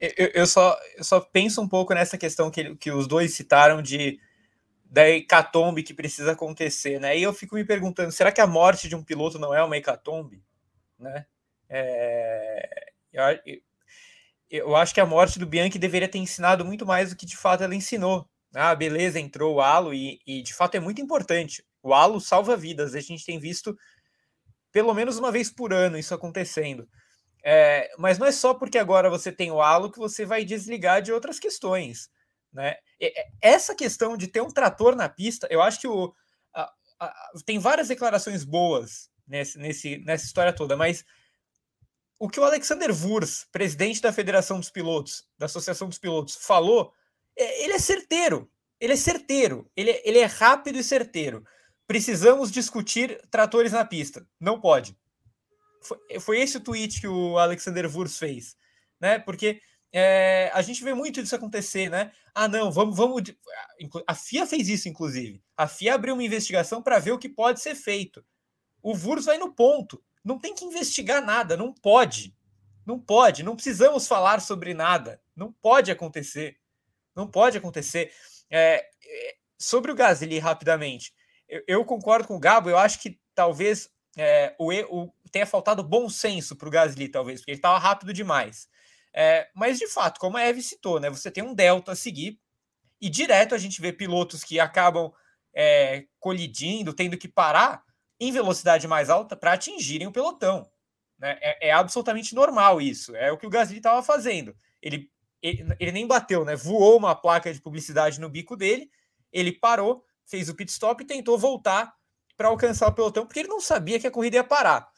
eu, 0.00 0.30
eu, 0.34 0.46
só, 0.46 0.76
eu 0.96 1.04
só 1.04 1.20
penso 1.20 1.60
um 1.60 1.68
pouco 1.68 1.92
nessa 1.92 2.16
questão 2.16 2.50
que, 2.50 2.74
que 2.76 2.90
os 2.90 3.06
dois 3.06 3.34
citaram 3.34 3.82
de 3.82 4.18
da 4.84 5.08
hecatombe 5.08 5.84
que 5.84 5.94
precisa 5.94 6.32
acontecer, 6.32 6.98
né? 6.98 7.16
E 7.16 7.22
eu 7.22 7.32
fico 7.32 7.54
me 7.54 7.64
perguntando, 7.64 8.10
será 8.10 8.32
que 8.32 8.40
a 8.40 8.46
morte 8.46 8.88
de 8.88 8.96
um 8.96 9.04
piloto 9.04 9.38
não 9.38 9.54
é 9.54 9.62
uma 9.62 9.76
hecatombe, 9.76 10.42
né? 10.98 11.26
É, 11.68 12.90
eu, 13.12 13.22
eu, 14.50 14.74
acho 14.74 14.92
que 14.92 15.00
a 15.00 15.06
morte 15.06 15.38
do 15.38 15.46
Bianchi 15.46 15.78
deveria 15.78 16.08
ter 16.08 16.18
ensinado 16.18 16.64
muito 16.64 16.84
mais 16.84 17.10
do 17.10 17.16
que 17.16 17.24
de 17.24 17.36
fato 17.36 17.62
ela 17.62 17.74
ensinou. 17.74 18.28
Ah, 18.54 18.74
beleza, 18.74 19.20
entrou 19.20 19.54
o 19.54 19.60
halo 19.60 19.94
e, 19.94 20.18
e 20.26 20.42
de 20.42 20.52
fato 20.52 20.74
é 20.74 20.80
muito 20.80 21.00
importante. 21.00 21.64
O 21.82 21.94
halo 21.94 22.20
salva 22.20 22.56
vidas. 22.56 22.94
A 22.94 23.00
gente 23.00 23.24
tem 23.24 23.38
visto 23.38 23.76
pelo 24.72 24.92
menos 24.92 25.18
uma 25.18 25.30
vez 25.30 25.50
por 25.50 25.72
ano 25.72 25.96
isso 25.96 26.14
acontecendo. 26.14 26.88
É, 27.44 27.90
mas 27.96 28.18
não 28.18 28.26
é 28.26 28.32
só 28.32 28.52
porque 28.52 28.78
agora 28.78 29.08
você 29.08 29.32
tem 29.32 29.50
o 29.50 29.62
halo 29.62 29.90
que 29.90 29.98
você 29.98 30.26
vai 30.26 30.44
desligar 30.44 31.00
de 31.00 31.12
outras 31.12 31.38
questões. 31.38 32.10
Né? 32.52 32.74
Essa 33.40 33.74
questão 33.74 34.16
de 34.16 34.26
ter 34.26 34.40
um 34.40 34.50
trator 34.50 34.96
na 34.96 35.08
pista, 35.08 35.46
eu 35.50 35.62
acho 35.62 35.80
que 35.80 35.88
o, 35.88 36.12
a, 36.52 36.70
a, 36.98 37.14
tem 37.46 37.58
várias 37.58 37.88
declarações 37.88 38.44
boas 38.44 39.08
nesse, 39.26 39.58
nesse, 39.58 39.98
nessa 39.98 40.24
história 40.24 40.52
toda, 40.52 40.76
mas 40.76 41.04
o 42.20 42.28
que 42.28 42.38
o 42.38 42.44
Alexander 42.44 42.90
Wurz, 42.90 43.46
presidente 43.50 44.02
da 44.02 44.12
Federação 44.12 44.60
dos 44.60 44.68
Pilotos, 44.68 45.26
da 45.38 45.46
Associação 45.46 45.88
dos 45.88 45.98
Pilotos, 45.98 46.36
falou, 46.36 46.92
é, 47.34 47.64
ele 47.64 47.72
é 47.72 47.78
certeiro. 47.78 48.48
Ele 48.78 48.92
é 48.92 48.96
certeiro. 48.96 49.70
Ele, 49.74 49.98
ele 50.04 50.18
é 50.18 50.26
rápido 50.26 50.78
e 50.78 50.84
certeiro. 50.84 51.42
Precisamos 51.86 52.50
discutir 52.50 53.18
tratores 53.30 53.72
na 53.72 53.86
pista. 53.86 54.26
Não 54.38 54.60
pode. 54.60 54.94
Foi, 55.82 56.20
foi 56.20 56.40
esse 56.40 56.58
o 56.58 56.60
tweet 56.60 57.00
que 57.00 57.08
o 57.08 57.38
Alexander 57.38 57.90
Wurz 57.90 58.18
fez, 58.18 58.54
né? 59.00 59.18
Porque 59.18 59.62
é, 59.90 60.50
a 60.52 60.60
gente 60.60 60.84
vê 60.84 60.92
muito 60.92 61.22
disso 61.22 61.34
acontecer, 61.34 61.88
né? 61.88 62.12
Ah, 62.34 62.46
não, 62.46 62.70
vamos, 62.70 62.94
vamos. 62.94 63.22
A 64.06 64.14
FIA 64.14 64.46
fez 64.46 64.68
isso, 64.68 64.90
inclusive. 64.90 65.42
A 65.56 65.66
FIA 65.66 65.94
abriu 65.94 66.12
uma 66.12 66.22
investigação 66.22 66.82
para 66.82 66.98
ver 66.98 67.12
o 67.12 67.18
que 67.18 67.30
pode 67.30 67.60
ser 67.60 67.74
feito. 67.74 68.22
O 68.82 68.92
Wurz 68.92 69.24
vai 69.24 69.38
no 69.38 69.54
ponto 69.54 70.02
não 70.24 70.38
tem 70.38 70.54
que 70.54 70.64
investigar 70.64 71.24
nada, 71.24 71.56
não 71.56 71.72
pode. 71.72 72.36
Não 72.86 72.98
pode, 72.98 73.42
não 73.42 73.54
precisamos 73.54 74.08
falar 74.08 74.40
sobre 74.40 74.74
nada. 74.74 75.20
Não 75.36 75.52
pode 75.52 75.90
acontecer. 75.90 76.56
Não 77.14 77.26
pode 77.26 77.58
acontecer. 77.58 78.12
É, 78.50 78.84
é, 79.04 79.36
sobre 79.58 79.92
o 79.92 79.94
Gasly, 79.94 80.38
rapidamente, 80.38 81.14
eu, 81.48 81.62
eu, 81.66 81.84
concordo 81.84 82.26
com 82.26 82.36
o 82.36 82.40
Gabo, 82.40 82.70
eu 82.70 82.78
acho 82.78 83.00
que 83.00 83.20
talvez 83.34 83.90
é, 84.16 84.54
o, 84.58 84.72
o, 84.72 85.12
tenha 85.30 85.46
faltado 85.46 85.82
bom 85.82 86.08
senso 86.08 86.56
para 86.56 86.68
o 86.68 86.70
Gasly, 86.70 87.08
talvez, 87.08 87.40
porque 87.40 87.52
ele 87.52 87.58
estava 87.58 87.78
rápido 87.78 88.12
demais. 88.12 88.68
É, 89.12 89.48
mas, 89.54 89.78
de 89.78 89.86
fato, 89.88 90.20
como 90.20 90.36
a 90.36 90.42
Eve 90.42 90.62
citou, 90.62 91.00
né, 91.00 91.10
você 91.10 91.30
tem 91.30 91.42
um 91.42 91.54
delta 91.54 91.92
a 91.92 91.96
seguir, 91.96 92.40
e 93.00 93.08
direto 93.08 93.54
a 93.54 93.58
gente 93.58 93.80
vê 93.80 93.92
pilotos 93.92 94.44
que 94.44 94.60
acabam 94.60 95.12
é, 95.54 96.04
colidindo, 96.18 96.92
tendo 96.92 97.16
que 97.16 97.28
parar, 97.28 97.82
em 98.20 98.30
velocidade 98.30 98.86
mais 98.86 99.08
alta 99.08 99.34
para 99.34 99.54
atingirem 99.54 100.06
o 100.06 100.12
pelotão. 100.12 100.70
Né? 101.18 101.38
É, 101.40 101.68
é, 101.68 101.72
absolutamente 101.72 102.34
normal 102.34 102.80
isso. 102.80 103.16
É 103.16 103.32
o 103.32 103.38
que 103.38 103.46
o 103.46 103.50
Gasly 103.50 103.78
estava 103.78 104.02
fazendo. 104.02 104.54
Ele, 104.82 105.10
ele, 105.42 105.66
ele, 105.80 105.92
nem 105.92 106.06
bateu, 106.06 106.44
né? 106.44 106.54
Voou 106.54 106.98
uma 106.98 107.14
placa 107.14 107.52
de 107.52 107.60
publicidade 107.60 108.20
no 108.20 108.28
bico 108.28 108.56
dele, 108.56 108.90
ele 109.32 109.52
parou, 109.52 110.04
fez 110.26 110.48
o 110.48 110.54
pit 110.54 110.70
stop 110.70 111.02
e 111.02 111.06
tentou 111.06 111.38
voltar 111.38 111.92
para 112.36 112.48
alcançar 112.48 112.88
o 112.88 112.92
pelotão, 112.92 113.26
porque 113.26 113.40
ele 113.40 113.48
não 113.48 113.60
sabia 113.60 114.00
que 114.00 114.06
a 114.06 114.10
corrida 114.10 114.36
ia 114.36 114.44
parar. 114.44 114.88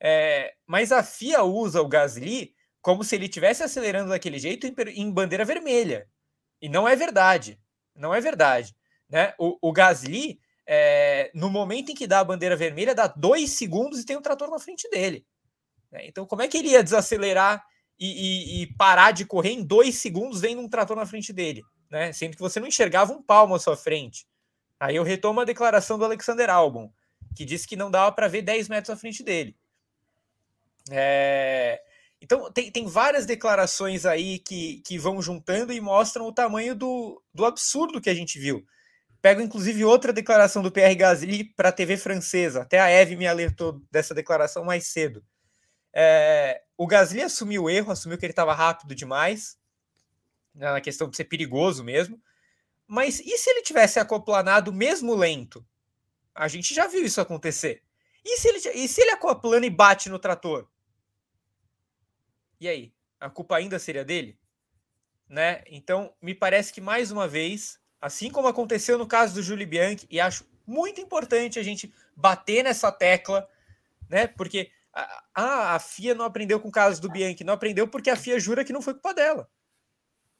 É, 0.00 0.54
mas 0.66 0.92
a 0.92 1.02
FIA 1.02 1.42
usa 1.42 1.80
o 1.80 1.88
Gasly 1.88 2.54
como 2.80 3.02
se 3.02 3.14
ele 3.14 3.24
estivesse 3.24 3.62
acelerando 3.62 4.10
daquele 4.10 4.38
jeito 4.38 4.66
em, 4.66 4.74
em, 4.94 5.10
bandeira 5.10 5.44
vermelha. 5.44 6.08
E 6.62 6.68
não 6.68 6.86
é 6.86 6.94
verdade. 6.94 7.60
Não 7.94 8.14
é 8.14 8.20
verdade. 8.20 8.74
Né? 9.10 9.34
O, 9.38 9.58
o 9.60 9.72
Gasly 9.72 10.40
é, 10.66 11.30
no 11.32 11.48
momento 11.48 11.92
em 11.92 11.94
que 11.94 12.06
dá 12.06 12.20
a 12.20 12.24
bandeira 12.24 12.56
vermelha, 12.56 12.94
dá 12.94 13.06
dois 13.06 13.52
segundos 13.52 14.00
e 14.00 14.06
tem 14.06 14.16
um 14.16 14.22
trator 14.22 14.50
na 14.50 14.58
frente 14.58 14.88
dele. 14.90 15.24
Né? 15.92 16.06
Então, 16.06 16.26
como 16.26 16.42
é 16.42 16.48
que 16.48 16.58
ele 16.58 16.70
ia 16.70 16.82
desacelerar 16.82 17.64
e, 17.98 18.06
e, 18.06 18.62
e, 18.62 18.76
parar 18.76 19.12
de 19.12 19.24
correr 19.24 19.52
em 19.52 19.62
dois 19.62 19.96
segundos 19.96 20.40
vendo 20.40 20.60
um 20.60 20.68
trator 20.68 20.96
na 20.96 21.06
frente 21.06 21.32
dele? 21.32 21.62
Né? 21.90 22.12
Sendo 22.12 22.34
que 22.34 22.42
você 22.42 22.58
não 22.58 22.66
enxergava 22.66 23.12
um 23.12 23.22
palmo 23.22 23.54
à 23.54 23.58
sua 23.58 23.76
frente. 23.76 24.26
Aí 24.78 24.96
eu 24.96 25.04
retomo 25.04 25.40
a 25.40 25.44
declaração 25.44 25.96
do 25.98 26.04
Alexander 26.04 26.50
Albon, 26.50 26.90
que 27.34 27.44
disse 27.44 27.66
que 27.66 27.76
não 27.76 27.90
dava 27.90 28.10
para 28.12 28.28
ver 28.28 28.42
10 28.42 28.68
metros 28.68 28.90
à 28.90 28.96
frente 28.96 29.22
dele. 29.22 29.56
É... 30.90 31.80
Então, 32.20 32.50
tem, 32.50 32.72
tem 32.72 32.86
várias 32.86 33.24
declarações 33.24 34.04
aí 34.04 34.38
que, 34.40 34.82
que 34.84 34.98
vão 34.98 35.22
juntando 35.22 35.72
e 35.72 35.80
mostram 35.80 36.26
o 36.26 36.32
tamanho 36.32 36.74
do, 36.74 37.22
do 37.32 37.44
absurdo 37.44 38.00
que 38.00 38.10
a 38.10 38.14
gente 38.14 38.38
viu. 38.38 38.66
Pego 39.26 39.40
inclusive 39.40 39.84
outra 39.84 40.12
declaração 40.12 40.62
do 40.62 40.70
Pierre 40.70 40.94
Gasly 40.94 41.42
para 41.42 41.70
a 41.70 41.72
TV 41.72 41.96
francesa. 41.96 42.62
Até 42.62 42.78
a 42.78 42.88
Eve 42.88 43.16
me 43.16 43.26
alertou 43.26 43.82
dessa 43.90 44.14
declaração 44.14 44.64
mais 44.64 44.86
cedo. 44.86 45.26
É, 45.92 46.62
o 46.76 46.86
Gasly 46.86 47.22
assumiu 47.22 47.64
o 47.64 47.68
erro, 47.68 47.90
assumiu 47.90 48.16
que 48.16 48.24
ele 48.24 48.30
estava 48.30 48.54
rápido 48.54 48.94
demais, 48.94 49.58
né, 50.54 50.70
na 50.70 50.80
questão 50.80 51.10
de 51.10 51.16
ser 51.16 51.24
perigoso 51.24 51.82
mesmo. 51.82 52.22
Mas 52.86 53.18
e 53.18 53.36
se 53.36 53.50
ele 53.50 53.62
tivesse 53.62 53.98
acoplanado 53.98 54.72
mesmo 54.72 55.12
lento? 55.12 55.66
A 56.32 56.46
gente 56.46 56.72
já 56.72 56.86
viu 56.86 57.04
isso 57.04 57.20
acontecer. 57.20 57.82
E 58.24 58.36
se 58.36 58.46
ele, 58.46 58.58
e 58.78 58.86
se 58.86 59.00
ele 59.00 59.10
acoplana 59.10 59.66
e 59.66 59.70
bate 59.70 60.08
no 60.08 60.20
trator? 60.20 60.68
E 62.60 62.68
aí? 62.68 62.94
A 63.18 63.28
culpa 63.28 63.56
ainda 63.56 63.80
seria 63.80 64.04
dele? 64.04 64.38
Né? 65.28 65.64
Então, 65.66 66.14
me 66.22 66.32
parece 66.32 66.72
que 66.72 66.80
mais 66.80 67.10
uma 67.10 67.26
vez 67.26 67.84
assim 68.00 68.30
como 68.30 68.48
aconteceu 68.48 68.98
no 68.98 69.06
caso 69.06 69.34
do 69.34 69.42
Júlio 69.42 69.66
Bianchi, 69.66 70.06
e 70.10 70.20
acho 70.20 70.44
muito 70.66 71.00
importante 71.00 71.58
a 71.58 71.62
gente 71.62 71.92
bater 72.14 72.64
nessa 72.64 72.90
tecla, 72.90 73.48
né? 74.08 74.26
Porque 74.26 74.70
a, 75.34 75.74
a 75.74 75.78
FIA 75.78 76.14
não 76.14 76.24
aprendeu 76.24 76.58
com 76.58 76.68
o 76.68 76.72
caso 76.72 77.00
do 77.00 77.10
Bianchi, 77.10 77.44
não 77.44 77.54
aprendeu 77.54 77.86
porque 77.86 78.10
a 78.10 78.16
FIA 78.16 78.40
jura 78.40 78.64
que 78.64 78.72
não 78.72 78.82
foi 78.82 78.94
culpa 78.94 79.14
dela. 79.14 79.48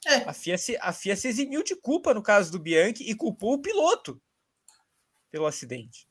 É. 0.06 0.16
A, 0.28 0.32
FIA 0.32 0.56
se, 0.56 0.76
a 0.80 0.92
FIA 0.92 1.16
se 1.16 1.28
eximiu 1.28 1.62
de 1.62 1.74
culpa 1.74 2.14
no 2.14 2.22
caso 2.22 2.50
do 2.52 2.58
Bianchi 2.58 3.02
e 3.04 3.14
culpou 3.14 3.54
o 3.54 3.60
piloto 3.60 4.20
pelo 5.30 5.46
acidente, 5.46 6.08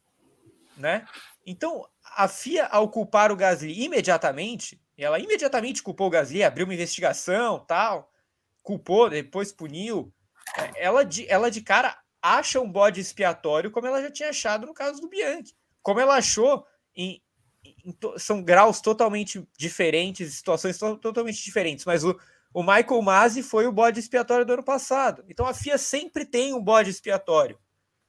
né? 0.78 1.08
Então, 1.46 1.88
a 2.04 2.28
FIA, 2.28 2.68
ao 2.68 2.90
culpar 2.90 3.32
o 3.32 3.36
Gasly 3.36 3.84
imediatamente, 3.84 4.82
ela 4.98 5.20
imediatamente 5.20 5.82
culpou 5.82 6.08
o 6.08 6.10
Gasly, 6.10 6.44
abriu 6.44 6.66
uma 6.66 6.74
investigação, 6.74 7.60
tal, 7.66 8.12
culpou, 8.62 9.10
depois 9.10 9.52
puniu, 9.52 10.14
ela 10.76 11.04
de, 11.04 11.28
ela 11.30 11.50
de 11.50 11.62
cara 11.62 11.98
acha 12.22 12.60
um 12.60 12.72
bode 12.72 13.00
expiatório 13.00 13.72
como 13.72 13.88
ela 13.88 14.02
já 14.02 14.12
tinha 14.12 14.30
achado 14.30 14.66
no 14.66 14.74
caso 14.74 15.00
do 15.00 15.08
Bianchi. 15.08 15.56
Como 15.82 16.00
ela 16.00 16.16
achou 16.16 16.66
em, 16.96 17.22
em 17.64 17.98
são 18.18 18.42
graus 18.42 18.82
totalmente 18.82 19.48
diferentes, 19.58 20.34
situações 20.34 20.78
to, 20.78 20.98
totalmente 20.98 21.44
diferentes, 21.44 21.86
mas 21.86 22.04
o, 22.04 22.20
O 22.54 22.64
Michael 22.64 23.02
Masi 23.02 23.44
foi 23.44 23.68
o 23.68 23.72
bode 23.72 24.00
expiatório 24.00 24.46
do 24.46 24.54
ano 24.54 24.64
passado. 24.64 25.26
Então 25.28 25.46
a 25.46 25.54
FIA 25.54 25.78
sempre 25.78 26.26
tem 26.26 26.54
um 26.54 26.64
bode 26.64 26.90
expiatório, 26.90 27.60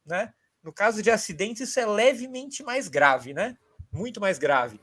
né? 0.05 0.32
No 0.62 0.72
caso 0.72 1.03
de 1.03 1.11
acidentes, 1.11 1.68
isso 1.68 1.80
é 1.80 1.84
levemente 1.84 2.62
mais 2.62 2.89
grave, 2.89 3.34
né? 3.34 3.57
Muito 3.91 4.20
mais 4.20 4.39
grave. 4.39 4.80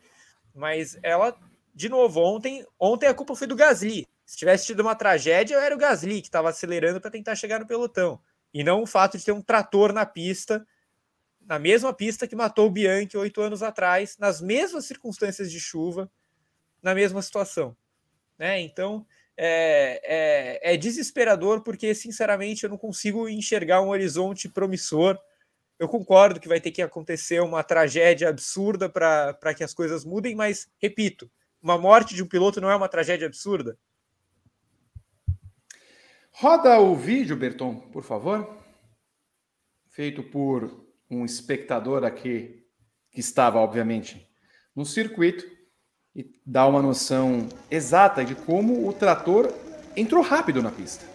Mas 0.53 0.97
ela, 1.01 1.33
de 1.73 1.87
novo, 1.87 2.19
ontem, 2.19 2.65
ontem 2.77 3.07
a 3.07 3.13
culpa 3.13 3.35
foi 3.35 3.47
do 3.47 3.55
Gasly. 3.55 4.05
Se 4.25 4.37
tivesse 4.37 4.67
tido 4.67 4.81
uma 4.81 4.95
tragédia, 4.95 5.57
era 5.57 5.75
o 5.75 5.77
Gasly 5.77 6.21
que 6.21 6.27
estava 6.27 6.49
acelerando 6.49 7.01
para 7.01 7.11
tentar 7.11 7.35
chegar 7.35 7.59
no 7.59 7.67
pelotão. 7.67 8.21
E 8.53 8.63
não 8.63 8.83
o 8.83 8.87
fato 8.87 9.17
de 9.17 9.25
ter 9.25 9.31
um 9.31 9.41
trator 9.41 9.91
na 9.91 10.05
pista, 10.05 10.65
na 11.41 11.59
mesma 11.59 11.93
pista 11.93 12.27
que 12.27 12.35
matou 12.35 12.67
o 12.67 12.71
Bianchi 12.71 13.17
oito 13.17 13.41
anos 13.41 13.61
atrás, 13.61 14.17
nas 14.17 14.41
mesmas 14.41 14.85
circunstâncias 14.85 15.51
de 15.51 15.59
chuva, 15.59 16.09
na 16.81 16.95
mesma 16.95 17.21
situação. 17.21 17.75
Né? 18.37 18.61
Então, 18.61 19.05
é, 19.35 20.61
é, 20.63 20.73
é, 20.73 20.77
desesperador 20.77 21.61
porque, 21.61 21.93
sinceramente, 21.93 22.63
eu 22.63 22.69
não 22.69 22.77
consigo 22.77 23.27
enxergar 23.27 23.81
um 23.81 23.89
horizonte 23.89 24.47
promissor. 24.47 25.19
Eu 25.79 25.89
concordo 25.89 26.39
que 26.39 26.47
vai 26.47 26.61
ter 26.61 26.71
que 26.71 26.81
acontecer 26.81 27.41
uma 27.41 27.63
tragédia 27.63 28.29
absurda 28.29 28.87
para 28.89 29.53
que 29.55 29.63
as 29.63 29.73
coisas 29.73 30.05
mudem, 30.05 30.35
mas, 30.35 30.67
repito, 30.77 31.29
uma 31.61 31.77
morte 31.77 32.13
de 32.13 32.23
um 32.23 32.27
piloto 32.27 32.61
não 32.61 32.69
é 32.69 32.75
uma 32.75 32.89
tragédia 32.89 33.27
absurda. 33.27 33.77
Roda 36.35 36.79
o 36.79 36.95
vídeo, 36.95 37.37
Berton, 37.37 37.75
por 37.91 38.03
favor. 38.03 38.57
Feito 39.89 40.23
por 40.23 40.83
um 41.09 41.23
espectador 41.23 42.03
aqui 42.03 42.65
que 43.11 43.19
estava, 43.19 43.59
obviamente, 43.59 44.27
no 44.75 44.83
circuito 44.83 45.45
e 46.15 46.25
dá 46.43 46.67
uma 46.67 46.81
noção 46.81 47.47
exata 47.69 48.25
de 48.25 48.33
como 48.33 48.87
o 48.87 48.93
trator 48.93 49.53
entrou 49.95 50.23
rápido 50.23 50.63
na 50.63 50.71
pista. 50.71 51.12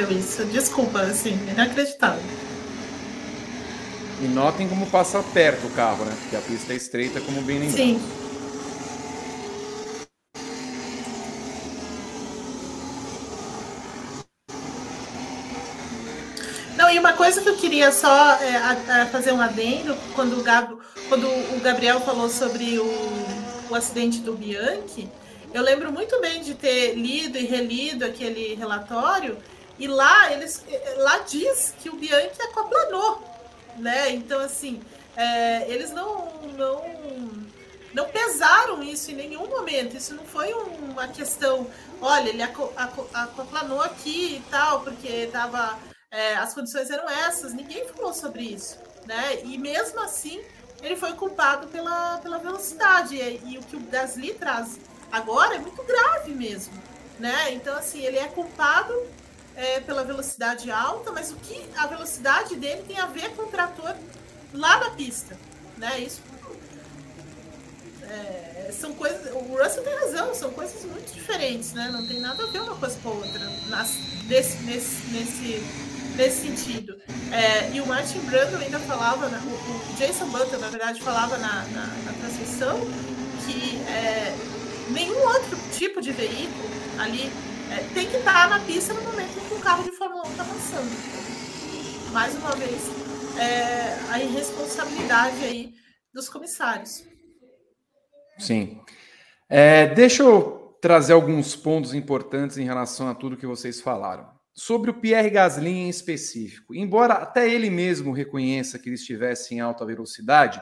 Inacreditável 0.00 0.18
isso. 0.18 0.44
Desculpa, 0.46 1.00
assim, 1.02 1.38
inacreditável. 1.50 2.22
E 4.22 4.28
notem 4.28 4.68
como 4.68 4.86
passa 4.86 5.22
perto 5.22 5.66
o 5.66 5.70
carro, 5.70 6.04
né? 6.04 6.14
Porque 6.20 6.36
a 6.36 6.40
pista 6.40 6.72
é 6.72 6.76
estreita, 6.76 7.20
como 7.20 7.40
bem 7.42 7.58
lembrado. 7.58 7.76
Sim. 7.76 8.00
Não, 16.76 16.90
e 16.90 16.98
uma 16.98 17.12
coisa 17.12 17.40
que 17.42 17.48
eu 17.48 17.56
queria 17.56 17.92
só 17.92 18.34
é, 18.36 18.56
a, 18.56 19.02
a 19.02 19.06
fazer 19.06 19.32
um 19.32 19.40
adendo, 19.40 19.96
quando 20.14 20.38
o, 20.38 20.42
Gab, 20.42 20.76
quando 21.08 21.26
o 21.26 21.60
Gabriel 21.60 22.00
falou 22.00 22.28
sobre 22.28 22.78
o, 22.78 23.68
o 23.70 23.74
acidente 23.74 24.18
do 24.18 24.34
Bianchi, 24.34 25.08
eu 25.52 25.62
lembro 25.62 25.90
muito 25.92 26.20
bem 26.20 26.42
de 26.42 26.54
ter 26.54 26.94
lido 26.94 27.36
e 27.36 27.44
relido 27.44 28.04
aquele 28.04 28.54
relatório 28.54 29.36
e 29.80 29.88
lá 29.88 30.30
eles 30.32 30.64
lá 30.98 31.18
diz 31.20 31.74
que 31.80 31.88
o 31.88 31.96
Bianchi 31.96 32.40
aquaplanou, 32.42 33.24
né? 33.78 34.10
Então 34.10 34.38
assim, 34.38 34.80
é, 35.16 35.68
eles 35.68 35.90
não 35.90 36.30
não 36.56 36.84
não 37.92 38.08
pesaram 38.08 38.82
isso 38.82 39.10
em 39.10 39.14
nenhum 39.14 39.48
momento. 39.48 39.96
Isso 39.96 40.14
não 40.14 40.24
foi 40.24 40.52
uma 40.52 41.08
questão, 41.08 41.66
olha, 42.00 42.28
ele 42.28 42.42
aquaplanou 42.42 43.80
aqui 43.82 44.36
e 44.36 44.42
tal, 44.50 44.82
porque 44.82 45.28
tava, 45.32 45.78
é, 46.10 46.36
as 46.36 46.54
condições 46.54 46.90
eram 46.90 47.08
essas. 47.08 47.52
Ninguém 47.52 47.86
falou 47.88 48.12
sobre 48.12 48.42
isso, 48.42 48.78
né? 49.06 49.40
E 49.44 49.58
mesmo 49.58 50.00
assim, 50.00 50.40
ele 50.82 50.96
foi 50.96 51.12
culpado 51.14 51.66
pela, 51.68 52.18
pela 52.18 52.38
velocidade. 52.38 53.16
E, 53.16 53.40
e 53.44 53.58
o 53.58 53.62
que 53.62 53.76
o 53.76 53.80
Gasly 53.80 54.34
traz 54.34 54.78
agora 55.10 55.56
é 55.56 55.58
muito 55.58 55.82
grave 55.82 56.32
mesmo, 56.32 56.74
né? 57.18 57.52
Então, 57.52 57.76
assim, 57.76 58.02
ele 58.04 58.18
é 58.18 58.28
culpado 58.28 58.94
é, 59.60 59.78
pela 59.80 60.02
velocidade 60.02 60.70
alta, 60.70 61.12
mas 61.12 61.30
o 61.30 61.36
que 61.36 61.62
a 61.76 61.86
velocidade 61.86 62.56
dele 62.56 62.82
tem 62.88 62.98
a 62.98 63.06
ver 63.06 63.28
com 63.36 63.42
o 63.42 63.46
trator 63.46 63.94
lá 64.54 64.78
na 64.78 64.90
pista, 64.92 65.36
né? 65.76 66.00
Isso 66.00 66.22
é, 68.04 68.72
são 68.72 68.94
coisas. 68.94 69.30
O 69.34 69.56
Russell 69.62 69.84
tem 69.84 69.94
razão, 69.94 70.34
são 70.34 70.50
coisas 70.50 70.82
muito 70.84 71.12
diferentes, 71.12 71.74
né? 71.74 71.90
Não 71.92 72.06
tem 72.06 72.20
nada 72.20 72.42
a 72.42 72.46
ver 72.46 72.60
uma 72.62 72.74
coisa 72.74 72.98
com 73.02 73.10
a 73.10 73.12
outra 73.12 73.50
nas, 73.68 73.90
desse, 74.26 74.56
nesse, 74.62 75.06
nesse, 75.08 75.62
nesse 76.16 76.40
sentido. 76.40 76.98
É, 77.30 77.70
e 77.70 77.82
o 77.82 77.86
Martin 77.86 78.20
Brando 78.20 78.56
ainda 78.56 78.78
falava, 78.80 79.26
o, 79.26 79.92
o, 79.92 79.96
Jason 79.96 80.26
Button, 80.30 80.56
na 80.56 80.68
verdade, 80.68 81.02
falava 81.02 81.36
na, 81.36 81.64
na, 81.64 81.86
na 82.06 82.12
transmissão 82.14 82.80
que 83.44 83.76
é, 83.90 84.34
nenhum 84.88 85.18
outro 85.18 85.58
tipo 85.76 86.00
de 86.00 86.12
veículo 86.12 86.70
ali 86.98 87.30
é, 87.70 87.94
tem 87.94 88.08
que 88.10 88.16
estar 88.16 88.50
na 88.50 88.58
pista 88.60 88.92
no 88.92 89.02
momento 89.02 89.38
em 89.38 89.48
que 89.48 89.54
o 89.54 89.60
carro 89.60 89.84
de 89.84 89.92
Fórmula 89.92 90.26
1 90.26 90.30
está 90.30 90.44
passando. 90.44 92.12
Mais 92.12 92.34
uma 92.36 92.56
vez, 92.56 92.82
é, 93.38 94.12
a 94.12 94.20
irresponsabilidade 94.20 95.44
aí 95.44 95.74
dos 96.12 96.28
comissários. 96.28 97.04
Sim. 98.38 98.80
É, 99.48 99.86
deixa 99.86 100.22
eu 100.22 100.76
trazer 100.80 101.12
alguns 101.12 101.54
pontos 101.54 101.94
importantes 101.94 102.58
em 102.58 102.64
relação 102.64 103.08
a 103.08 103.14
tudo 103.14 103.36
que 103.36 103.46
vocês 103.46 103.80
falaram. 103.80 104.28
Sobre 104.52 104.90
o 104.90 104.94
Pierre 104.94 105.30
Gasly 105.30 105.70
em 105.70 105.88
específico, 105.88 106.74
embora 106.74 107.14
até 107.14 107.48
ele 107.48 107.70
mesmo 107.70 108.12
reconheça 108.12 108.78
que 108.78 108.88
ele 108.88 108.96
estivesse 108.96 109.54
em 109.54 109.60
alta 109.60 109.86
velocidade, 109.86 110.60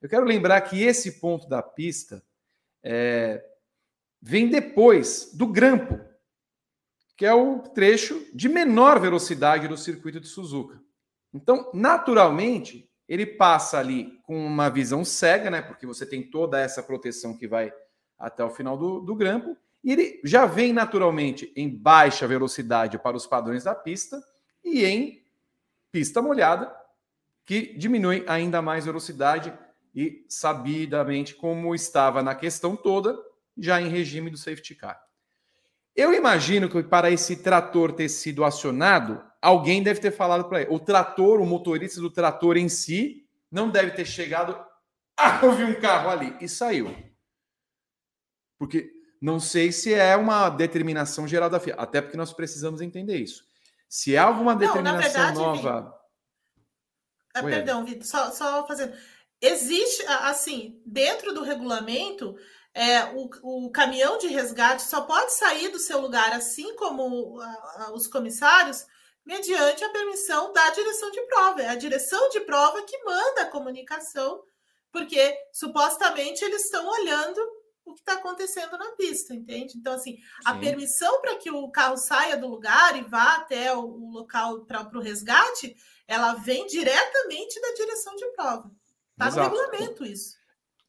eu 0.00 0.08
quero 0.08 0.24
lembrar 0.24 0.62
que 0.62 0.82
esse 0.82 1.20
ponto 1.20 1.46
da 1.48 1.62
pista 1.62 2.22
é, 2.82 3.44
vem 4.22 4.48
depois 4.48 5.30
do 5.34 5.46
grampo, 5.46 6.09
que 7.20 7.26
é 7.26 7.34
o 7.34 7.58
trecho 7.58 8.26
de 8.32 8.48
menor 8.48 8.98
velocidade 8.98 9.68
do 9.68 9.76
circuito 9.76 10.18
de 10.18 10.26
Suzuka. 10.26 10.80
Então, 11.34 11.70
naturalmente, 11.74 12.90
ele 13.06 13.26
passa 13.26 13.78
ali 13.78 14.18
com 14.22 14.46
uma 14.46 14.70
visão 14.70 15.04
cega, 15.04 15.50
né? 15.50 15.60
Porque 15.60 15.84
você 15.84 16.06
tem 16.06 16.22
toda 16.22 16.58
essa 16.58 16.82
proteção 16.82 17.36
que 17.36 17.46
vai 17.46 17.70
até 18.18 18.42
o 18.42 18.48
final 18.48 18.74
do, 18.74 19.00
do 19.00 19.14
grampo, 19.14 19.54
e 19.84 19.92
ele 19.92 20.18
já 20.24 20.46
vem 20.46 20.72
naturalmente 20.72 21.52
em 21.54 21.68
baixa 21.68 22.26
velocidade 22.26 22.98
para 22.98 23.18
os 23.18 23.26
padrões 23.26 23.64
da 23.64 23.74
pista 23.74 24.18
e 24.64 24.86
em 24.86 25.22
pista 25.92 26.22
molhada, 26.22 26.74
que 27.44 27.76
diminui 27.76 28.24
ainda 28.26 28.62
mais 28.62 28.86
velocidade 28.86 29.52
e 29.94 30.24
sabidamente 30.26 31.34
como 31.34 31.74
estava 31.74 32.22
na 32.22 32.34
questão 32.34 32.74
toda, 32.74 33.14
já 33.58 33.78
em 33.78 33.90
regime 33.90 34.30
do 34.30 34.38
safety 34.38 34.74
car. 34.74 35.09
Eu 35.94 36.12
imagino 36.14 36.68
que 36.68 36.82
para 36.82 37.10
esse 37.10 37.36
trator 37.36 37.92
ter 37.92 38.08
sido 38.08 38.44
acionado, 38.44 39.22
alguém 39.40 39.82
deve 39.82 40.00
ter 40.00 40.10
falado 40.10 40.48
para 40.48 40.62
ele. 40.62 40.70
O 40.70 40.78
trator, 40.78 41.40
o 41.40 41.46
motorista 41.46 42.00
do 42.00 42.10
trator 42.10 42.56
em 42.56 42.68
si, 42.68 43.26
não 43.50 43.68
deve 43.68 43.90
ter 43.92 44.04
chegado. 44.04 44.58
Ah, 45.18 45.40
eu 45.42 45.52
vi 45.52 45.64
um 45.64 45.80
carro 45.80 46.08
ali 46.08 46.36
e 46.40 46.48
saiu. 46.48 46.94
Porque 48.58 48.90
não 49.20 49.40
sei 49.40 49.72
se 49.72 49.92
é 49.92 50.16
uma 50.16 50.48
determinação 50.48 51.26
geral 51.26 51.50
da 51.50 51.60
FIA, 51.60 51.74
até 51.74 52.00
porque 52.00 52.16
nós 52.16 52.32
precisamos 52.32 52.80
entender 52.80 53.16
isso. 53.16 53.44
Se 53.88 54.16
há 54.16 54.24
alguma 54.24 54.54
determinação 54.54 54.94
não, 54.94 55.00
verdade, 55.00 55.38
nova. 55.38 56.00
Ah, 57.34 57.42
perdão, 57.42 57.84
Vitor, 57.84 58.06
só, 58.06 58.30
só 58.30 58.66
fazendo. 58.66 58.94
Existe, 59.40 60.04
assim, 60.06 60.80
dentro 60.86 61.32
do 61.32 61.42
regulamento, 61.42 62.36
é, 62.72 63.04
o, 63.14 63.28
o, 63.42 63.70
caminhão 63.70 64.18
de 64.18 64.28
resgate 64.28 64.82
só 64.82 65.02
pode 65.02 65.32
sair 65.32 65.68
do 65.68 65.78
seu 65.78 66.00
lugar, 66.00 66.32
assim 66.32 66.74
como 66.76 67.40
a, 67.40 67.46
a, 67.84 67.92
os 67.92 68.06
comissários, 68.06 68.86
mediante 69.24 69.84
a 69.84 69.90
permissão 69.90 70.52
da 70.52 70.70
direção 70.70 71.10
de 71.10 71.20
prova. 71.22 71.62
É 71.62 71.68
a 71.68 71.74
direção 71.74 72.28
de 72.30 72.40
prova 72.40 72.82
que 72.82 73.02
manda 73.04 73.42
a 73.42 73.50
comunicação, 73.50 74.42
porque 74.92 75.36
supostamente 75.52 76.44
eles 76.44 76.64
estão 76.64 76.86
olhando 76.88 77.40
o 77.84 77.94
que 77.94 78.00
está 78.00 78.14
acontecendo 78.14 78.78
na 78.78 78.92
pista, 78.92 79.34
entende? 79.34 79.76
Então, 79.76 79.94
assim, 79.94 80.16
Sim. 80.16 80.22
a 80.44 80.54
permissão 80.54 81.20
para 81.20 81.36
que 81.36 81.50
o 81.50 81.68
carro 81.70 81.96
saia 81.96 82.36
do 82.36 82.46
lugar 82.46 82.96
e 82.96 83.02
vá 83.02 83.36
até 83.36 83.74
o, 83.74 83.80
o 83.80 84.10
local 84.10 84.64
para 84.64 84.86
o 84.96 85.00
resgate, 85.00 85.76
ela 86.06 86.34
vem 86.34 86.66
diretamente 86.66 87.60
da 87.60 87.72
direção 87.72 88.14
de 88.14 88.26
prova. 88.32 88.70
Está 89.12 89.30
no 89.30 89.42
regulamento 89.42 90.04
isso. 90.04 90.39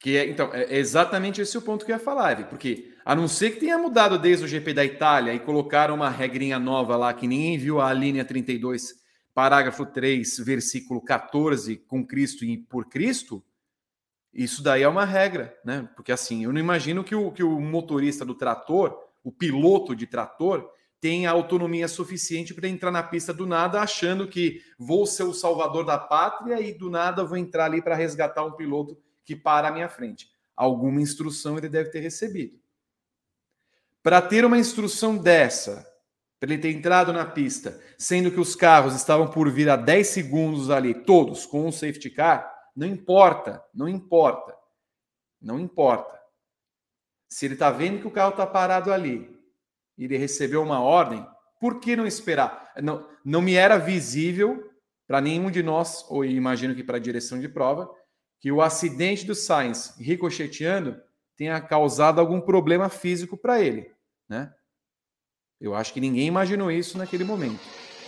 Que 0.02 0.18
é, 0.18 0.28
então, 0.28 0.50
é 0.52 0.78
exatamente 0.80 1.40
esse 1.42 1.56
o 1.56 1.62
ponto 1.62 1.86
que 1.86 1.92
eu 1.92 1.96
ia 1.96 2.00
falar, 2.00 2.32
Eve, 2.32 2.46
porque 2.46 2.92
a 3.06 3.16
não 3.16 3.28
ser 3.28 3.52
que 3.52 3.60
tenha 3.60 3.78
mudado 3.78 4.18
desde 4.18 4.44
o 4.44 4.48
GP 4.48 4.74
da 4.74 4.84
Itália 4.84 5.32
e 5.32 5.40
colocaram 5.40 5.94
uma 5.94 6.10
regrinha 6.10 6.58
nova 6.58 6.98
lá 6.98 7.14
que 7.14 7.28
ninguém 7.28 7.56
viu 7.60 7.80
a 7.80 7.94
linha 7.94 8.26
32, 8.26 8.96
parágrafo 9.32 9.86
3, 9.86 10.40
versículo 10.40 11.02
14, 11.04 11.78
com 11.86 12.04
Cristo 12.04 12.44
e 12.44 12.58
por 12.58 12.90
Cristo, 12.90 13.44
isso 14.34 14.64
daí 14.64 14.82
é 14.82 14.88
uma 14.88 15.06
regra, 15.06 15.56
né? 15.64 15.88
Porque 15.96 16.12
assim, 16.12 16.46
eu 16.46 16.52
não 16.52 16.60
imagino 16.60 17.04
que 17.04 17.14
o, 17.14 17.32
que 17.32 17.44
o 17.44 17.62
motorista 17.62 18.26
do 18.26 18.34
trator, 18.34 18.98
o 19.24 19.32
piloto 19.32 19.96
de 19.96 20.08
trator, 20.08 20.68
tenha 21.00 21.30
autonomia 21.30 21.88
suficiente 21.88 22.56
para 22.56 22.68
entrar 22.68 22.90
na 22.90 23.04
pista 23.04 23.32
do 23.32 23.46
nada, 23.46 23.80
achando 23.80 24.28
que 24.28 24.62
vou 24.80 25.06
ser 25.06 25.24
o 25.24 25.34
salvador 25.34 25.86
da 25.86 26.00
pátria 26.00 26.60
e 26.60 26.74
do 26.74 26.90
nada 26.90 27.24
vou 27.24 27.38
entrar 27.38 27.66
ali 27.66 27.84
para 27.84 27.94
resgatar 27.94 28.44
um 28.44 28.54
piloto 28.54 28.98
que 29.26 29.36
para 29.36 29.68
à 29.68 29.72
minha 29.72 29.90
frente. 29.90 30.30
Alguma 30.56 31.02
instrução 31.02 31.58
ele 31.58 31.70
deve 31.70 31.90
ter 31.90 32.00
recebido. 32.00 32.60
Para 34.04 34.22
ter 34.22 34.44
uma 34.46 34.58
instrução 34.58 35.18
dessa, 35.18 35.88
para 36.40 36.52
ele 36.52 36.62
ter 36.62 36.72
entrado 36.72 37.14
na 37.14 37.26
pista, 37.26 37.80
sendo 37.98 38.32
que 38.32 38.40
os 38.40 38.56
carros 38.56 38.96
estavam 38.96 39.30
por 39.30 39.50
vir 39.52 39.70
a 39.70 39.76
10 39.76 40.08
segundos 40.08 40.70
ali, 40.72 40.94
todos 40.94 41.46
com 41.46 41.68
um 41.68 41.72
safety 41.72 42.10
car, 42.10 42.52
não 42.76 42.88
importa, 42.88 43.64
não 43.74 43.88
importa, 43.88 44.58
não 45.40 45.60
importa. 45.60 46.20
Se 47.30 47.46
ele 47.46 47.54
está 47.54 47.70
vendo 47.70 48.02
que 48.02 48.08
o 48.08 48.12
carro 48.12 48.32
está 48.32 48.48
parado 48.48 48.92
ali 48.92 49.40
e 49.98 50.06
ele 50.06 50.18
recebeu 50.18 50.64
uma 50.64 50.82
ordem, 50.82 51.26
por 51.60 51.80
que 51.80 51.96
não 51.96 52.08
esperar? 52.08 52.74
Não, 52.82 53.08
não 53.24 53.42
me 53.42 53.54
era 53.54 53.78
visível 53.78 54.68
para 55.08 55.22
nenhum 55.22 55.52
de 55.52 55.62
nós, 55.62 56.06
ou 56.10 56.26
imagino 56.26 56.74
que 56.74 56.84
para 56.84 56.98
a 56.98 57.00
direção 57.00 57.40
de 57.40 57.48
prova, 57.48 57.94
que 58.42 58.52
o 58.52 58.62
acidente 58.62 59.24
do 59.24 59.36
Sainz 59.36 59.94
ricocheteando 60.00 61.00
tenha 61.38 61.62
causado 61.62 62.20
algum 62.20 62.42
problema 62.42 62.90
físico 62.90 63.38
para 63.38 63.62
ele, 63.62 63.90
né? 64.28 64.52
Eu 65.60 65.76
acho 65.76 65.94
que 65.94 66.02
ninguém 66.02 66.26
imaginou 66.26 66.72
isso 66.72 66.98
naquele 66.98 67.24
momento. 67.24 67.62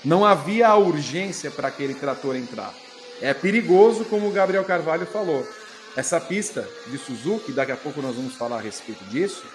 Não 0.03 0.25
havia 0.25 0.67
a 0.67 0.75
urgência 0.75 1.51
para 1.51 1.67
aquele 1.67 1.93
trator 1.93 2.35
entrar. 2.35 2.73
É 3.21 3.31
perigoso, 3.31 4.05
como 4.05 4.27
o 4.27 4.31
Gabriel 4.31 4.65
Carvalho 4.65 5.05
falou. 5.05 5.47
Essa 5.95 6.19
pista 6.19 6.67
de 6.87 6.97
Suzuki, 6.97 7.53
daqui 7.53 7.71
a 7.71 7.77
pouco 7.77 8.01
nós 8.01 8.15
vamos 8.15 8.33
falar 8.33 8.57
a 8.57 8.61
respeito 8.61 9.03
disso, 9.05 9.45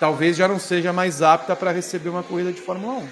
talvez 0.00 0.36
já 0.36 0.48
não 0.48 0.58
seja 0.58 0.92
mais 0.92 1.22
apta 1.22 1.54
para 1.54 1.70
receber 1.70 2.08
uma 2.08 2.24
corrida 2.24 2.52
de 2.52 2.60
Fórmula 2.60 2.94
1. 2.94 3.10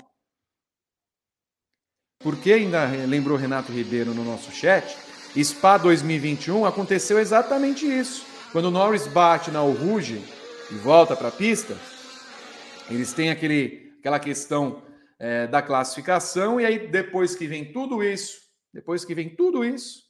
Porque 2.19 2.53
ainda 2.53 2.87
lembrou 3.07 3.37
Renato 3.37 3.71
Ribeiro 3.71 4.13
no 4.13 4.25
nosso 4.25 4.51
chat, 4.51 4.99
Spa 5.37 5.77
2021 5.77 6.65
aconteceu 6.65 7.19
exatamente 7.19 7.87
isso. 7.87 8.27
Quando 8.51 8.67
o 8.67 8.71
Norris 8.71 9.07
bate 9.07 9.51
na 9.51 9.61
Rouge 9.61 10.25
e 10.71 10.75
volta 10.75 11.15
para 11.15 11.29
a 11.29 11.33
pista, 11.33 11.77
eles 12.91 13.13
têm 13.13 13.31
aquele, 13.31 13.95
aquela 14.01 14.19
questão 14.19 14.83
é, 15.19 15.47
da 15.47 15.61
classificação, 15.61 16.61
e 16.61 16.65
aí 16.65 16.89
depois 16.89 17.37
que 17.37 17.47
vem 17.47 17.73
tudo 17.73 18.03
isso, 18.03 18.41
depois 18.73 19.05
que 19.05 19.15
vem 19.15 19.29
tudo 19.29 19.65
isso, 19.65 20.05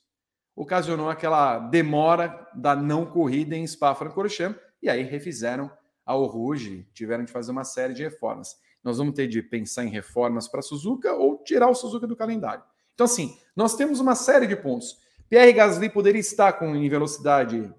ocasionou 0.55 1.11
aquela 1.11 1.59
demora 1.59 2.49
da 2.55 2.77
não 2.77 3.05
corrida 3.05 3.57
em 3.57 3.66
Spa-Francorchamps, 3.66 4.61
e 4.81 4.89
aí 4.89 5.03
refizeram 5.03 5.71
a 6.07 6.12
Rouge, 6.12 6.89
tiveram 6.95 7.25
de 7.25 7.33
fazer 7.33 7.51
uma 7.51 7.64
série 7.64 7.93
de 7.93 8.03
reformas. 8.03 8.57
Nós 8.83 8.99
vamos 8.99 9.14
ter 9.14 9.27
de 9.27 9.43
pensar 9.43 9.85
em 9.85 9.91
reformas 9.91 10.49
para 10.49 10.62
Suzuka 10.62 11.12
ou 11.12 11.43
tirar 11.43 11.69
o 11.69 11.75
Suzuka 11.75 12.07
do 12.07 12.16
calendário. 12.16 12.62
Então, 12.95 13.05
assim, 13.05 13.37
nós 13.55 13.77
temos 13.77 14.01
uma 14.01 14.14
série 14.14 14.47
de 14.47 14.57
pontos. 14.57 14.97
Pierre 15.29 15.53
Gasly 15.53 15.91
poderia 15.91 16.20
estar 16.20 16.55
com 16.55 16.74
em 16.74 16.89
velocidade 16.89 17.72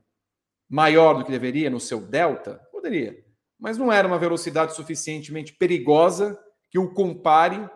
maior 0.70 1.16
do 1.16 1.26
que 1.26 1.32
deveria 1.32 1.70
no 1.70 1.80
seu 1.80 2.00
delta? 2.00 2.62
Poderia. 2.72 3.26
Mas 3.60 3.78
não 3.78 3.92
era 3.92 4.08
uma 4.08 4.20
velocidade 4.20 4.76
suficientemente 4.76 5.54
perigosa 5.54 6.40
que 6.70 6.78
o 6.78 6.94
compare 6.94 7.70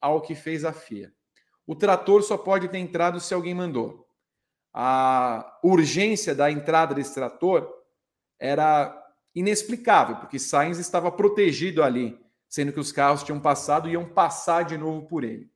ao 0.00 0.22
que 0.22 0.34
fez 0.34 0.64
a 0.64 0.72
FIA. 0.72 1.12
O 1.66 1.76
trator 1.76 2.22
só 2.22 2.38
pode 2.38 2.68
ter 2.68 2.78
entrado 2.78 3.20
se 3.20 3.34
alguém 3.34 3.54
mandou. 3.54 4.06
A 4.72 5.58
urgência 5.62 6.34
da 6.34 6.50
entrada 6.50 6.94
desse 6.94 7.14
trator 7.14 7.68
era 8.40 8.96
inexplicável, 9.34 10.16
porque 10.16 10.38
Sainz 10.38 10.78
estava 10.78 11.12
protegido 11.12 11.82
ali, 11.82 12.18
sendo 12.48 12.72
que 12.72 12.80
os 12.80 12.90
carros 12.90 13.22
tinham 13.22 13.38
passado 13.38 13.88
e 13.88 13.92
iam 13.92 14.08
passar 14.08 14.64
de 14.64 14.78
novo 14.78 15.06
por 15.06 15.22
ele. 15.22 15.50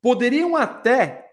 Poderiam 0.00 0.56
até 0.56 1.23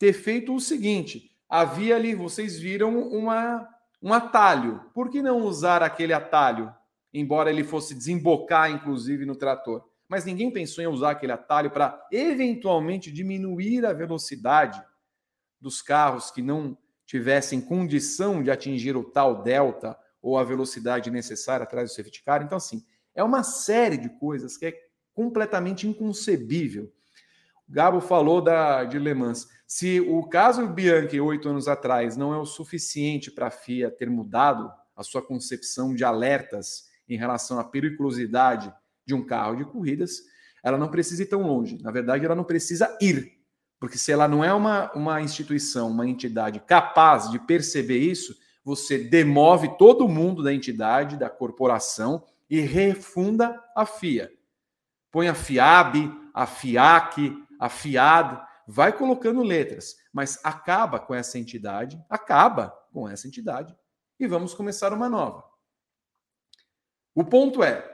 ter 0.00 0.14
feito 0.14 0.52
o 0.52 0.60
seguinte: 0.60 1.30
havia 1.48 1.94
ali, 1.94 2.14
vocês 2.14 2.58
viram 2.58 2.98
uma, 2.98 3.68
um 4.02 4.12
atalho. 4.12 4.80
Por 4.92 5.10
que 5.10 5.22
não 5.22 5.42
usar 5.42 5.82
aquele 5.82 6.12
atalho? 6.12 6.74
Embora 7.12 7.50
ele 7.50 7.62
fosse 7.62 7.94
desembocar, 7.94 8.70
inclusive, 8.70 9.24
no 9.26 9.36
trator. 9.36 9.84
Mas 10.08 10.24
ninguém 10.24 10.50
pensou 10.50 10.82
em 10.82 10.88
usar 10.88 11.10
aquele 11.10 11.32
atalho 11.32 11.70
para 11.70 12.08
eventualmente 12.10 13.12
diminuir 13.12 13.84
a 13.84 13.92
velocidade 13.92 14.82
dos 15.60 15.82
carros 15.82 16.30
que 16.30 16.40
não 16.40 16.76
tivessem 17.04 17.60
condição 17.60 18.42
de 18.42 18.50
atingir 18.50 18.96
o 18.96 19.04
tal 19.04 19.42
delta 19.42 19.96
ou 20.22 20.38
a 20.38 20.44
velocidade 20.44 21.10
necessária 21.10 21.64
atrás 21.64 21.90
do 21.90 21.94
safety 21.94 22.22
car. 22.22 22.42
Então, 22.42 22.56
assim, 22.56 22.84
é 23.14 23.22
uma 23.22 23.42
série 23.42 23.96
de 23.96 24.08
coisas 24.08 24.56
que 24.56 24.66
é 24.66 24.74
completamente 25.12 25.86
inconcebível. 25.86 26.90
O 27.68 27.72
Gabo 27.72 28.00
falou 28.00 28.40
da, 28.40 28.84
de 28.84 28.98
Le 28.98 29.14
Mans. 29.14 29.46
Se 29.72 30.00
o 30.00 30.24
caso 30.24 30.66
Bianchi, 30.66 31.20
oito 31.20 31.48
anos 31.48 31.68
atrás, 31.68 32.16
não 32.16 32.34
é 32.34 32.36
o 32.36 32.44
suficiente 32.44 33.30
para 33.30 33.46
a 33.46 33.50
FIA 33.52 33.88
ter 33.88 34.10
mudado 34.10 34.68
a 34.96 35.04
sua 35.04 35.22
concepção 35.22 35.94
de 35.94 36.02
alertas 36.02 36.88
em 37.08 37.16
relação 37.16 37.56
à 37.56 37.62
periculosidade 37.62 38.74
de 39.06 39.14
um 39.14 39.24
carro 39.24 39.54
de 39.54 39.64
corridas, 39.64 40.22
ela 40.60 40.76
não 40.76 40.88
precisa 40.88 41.22
ir 41.22 41.26
tão 41.26 41.42
longe. 41.42 41.80
Na 41.82 41.92
verdade, 41.92 42.24
ela 42.24 42.34
não 42.34 42.42
precisa 42.42 42.98
ir. 43.00 43.38
Porque 43.78 43.96
se 43.96 44.10
ela 44.10 44.26
não 44.26 44.42
é 44.42 44.52
uma, 44.52 44.90
uma 44.92 45.22
instituição, 45.22 45.88
uma 45.88 46.08
entidade 46.08 46.58
capaz 46.58 47.30
de 47.30 47.38
perceber 47.38 47.98
isso, 47.98 48.34
você 48.64 48.98
demove 48.98 49.78
todo 49.78 50.08
mundo 50.08 50.42
da 50.42 50.52
entidade, 50.52 51.16
da 51.16 51.30
corporação 51.30 52.24
e 52.50 52.58
refunda 52.58 53.62
a 53.76 53.86
FIA. 53.86 54.32
Põe 55.12 55.28
a 55.28 55.34
FIAB, 55.34 56.12
a 56.34 56.44
FIAC, 56.44 57.32
a 57.56 57.68
FIAD, 57.68 58.49
vai 58.66 58.96
colocando 58.96 59.42
letras, 59.42 59.96
mas 60.12 60.38
acaba 60.44 60.98
com 60.98 61.14
essa 61.14 61.38
entidade, 61.38 62.00
acaba 62.08 62.70
com 62.92 63.08
essa 63.08 63.26
entidade 63.26 63.74
e 64.18 64.26
vamos 64.26 64.54
começar 64.54 64.92
uma 64.92 65.08
nova. 65.08 65.44
O 67.14 67.24
ponto 67.24 67.62
é, 67.62 67.84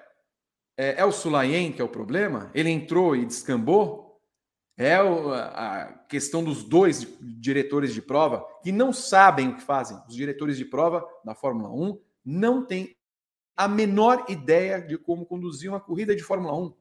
é, 0.77 1.01
é 1.01 1.05
o 1.05 1.12
Sulayen 1.12 1.73
que 1.73 1.81
é 1.81 1.85
o 1.85 1.89
problema? 1.89 2.51
Ele 2.55 2.71
entrou 2.71 3.17
e 3.17 3.25
descambou? 3.25 4.21
É 4.77 5.03
o, 5.03 5.33
a 5.33 6.05
questão 6.09 6.45
dos 6.45 6.62
dois 6.62 7.07
diretores 7.21 7.95
de 7.95 8.03
prova 8.03 8.47
que 8.62 8.71
não 8.71 8.93
sabem 8.93 9.49
o 9.49 9.57
que 9.57 9.62
fazem. 9.62 9.99
Os 10.07 10.14
diretores 10.14 10.59
de 10.59 10.67
prova 10.67 11.07
da 11.25 11.35
Fórmula 11.35 11.71
1 11.71 11.99
não 12.25 12.67
têm 12.67 12.95
a 13.57 13.67
menor 13.67 14.27
ideia 14.29 14.83
de 14.83 14.99
como 14.99 15.25
conduzir 15.25 15.71
uma 15.71 15.81
corrida 15.81 16.14
de 16.14 16.23
Fórmula 16.23 16.55
1. 16.55 16.75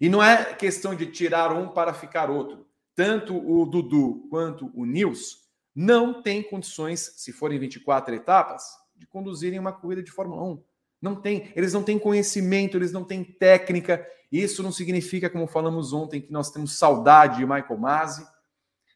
E 0.00 0.08
não 0.08 0.22
é 0.22 0.54
questão 0.54 0.94
de 0.94 1.06
tirar 1.06 1.52
um 1.52 1.68
para 1.68 1.92
ficar 1.92 2.30
outro 2.30 2.64
tanto 2.94 3.36
o 3.36 3.66
Dudu 3.66 4.26
quanto 4.30 4.70
o 4.74 4.84
Nils 4.84 5.44
não 5.74 6.22
têm 6.22 6.42
condições, 6.42 7.14
se 7.16 7.32
forem 7.32 7.58
24 7.58 8.14
etapas, 8.14 8.62
de 8.94 9.06
conduzirem 9.06 9.58
uma 9.58 9.72
corrida 9.72 10.02
de 10.02 10.10
Fórmula 10.10 10.42
1. 10.42 10.62
Não 11.02 11.16
tem, 11.16 11.52
eles 11.54 11.72
não 11.72 11.82
têm 11.82 11.98
conhecimento, 11.98 12.76
eles 12.76 12.92
não 12.92 13.04
têm 13.04 13.24
técnica. 13.24 14.06
Isso 14.30 14.62
não 14.62 14.72
significa, 14.72 15.28
como 15.28 15.46
falamos 15.46 15.92
ontem, 15.92 16.20
que 16.20 16.32
nós 16.32 16.50
temos 16.50 16.78
saudade 16.78 17.38
de 17.38 17.46
Michael 17.46 17.76
Masi. 17.76 18.26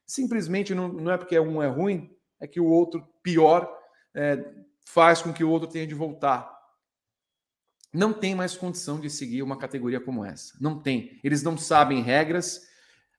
Simplesmente 0.06 0.74
não, 0.74 0.88
não 0.88 1.12
é 1.12 1.18
porque 1.18 1.38
um 1.38 1.62
é 1.62 1.68
ruim, 1.68 2.10
é 2.40 2.46
que 2.46 2.60
o 2.60 2.66
outro 2.66 3.06
pior 3.22 3.70
é, 4.14 4.42
faz 4.86 5.20
com 5.20 5.32
que 5.32 5.44
o 5.44 5.50
outro 5.50 5.68
tenha 5.68 5.86
de 5.86 5.94
voltar. 5.94 6.56
Não 7.92 8.12
tem 8.12 8.34
mais 8.34 8.56
condição 8.56 9.00
de 9.00 9.10
seguir 9.10 9.42
uma 9.42 9.58
categoria 9.58 10.00
como 10.00 10.24
essa. 10.24 10.56
Não 10.60 10.80
tem. 10.80 11.18
Eles 11.22 11.42
não 11.42 11.56
sabem 11.58 12.02
regras, 12.02 12.67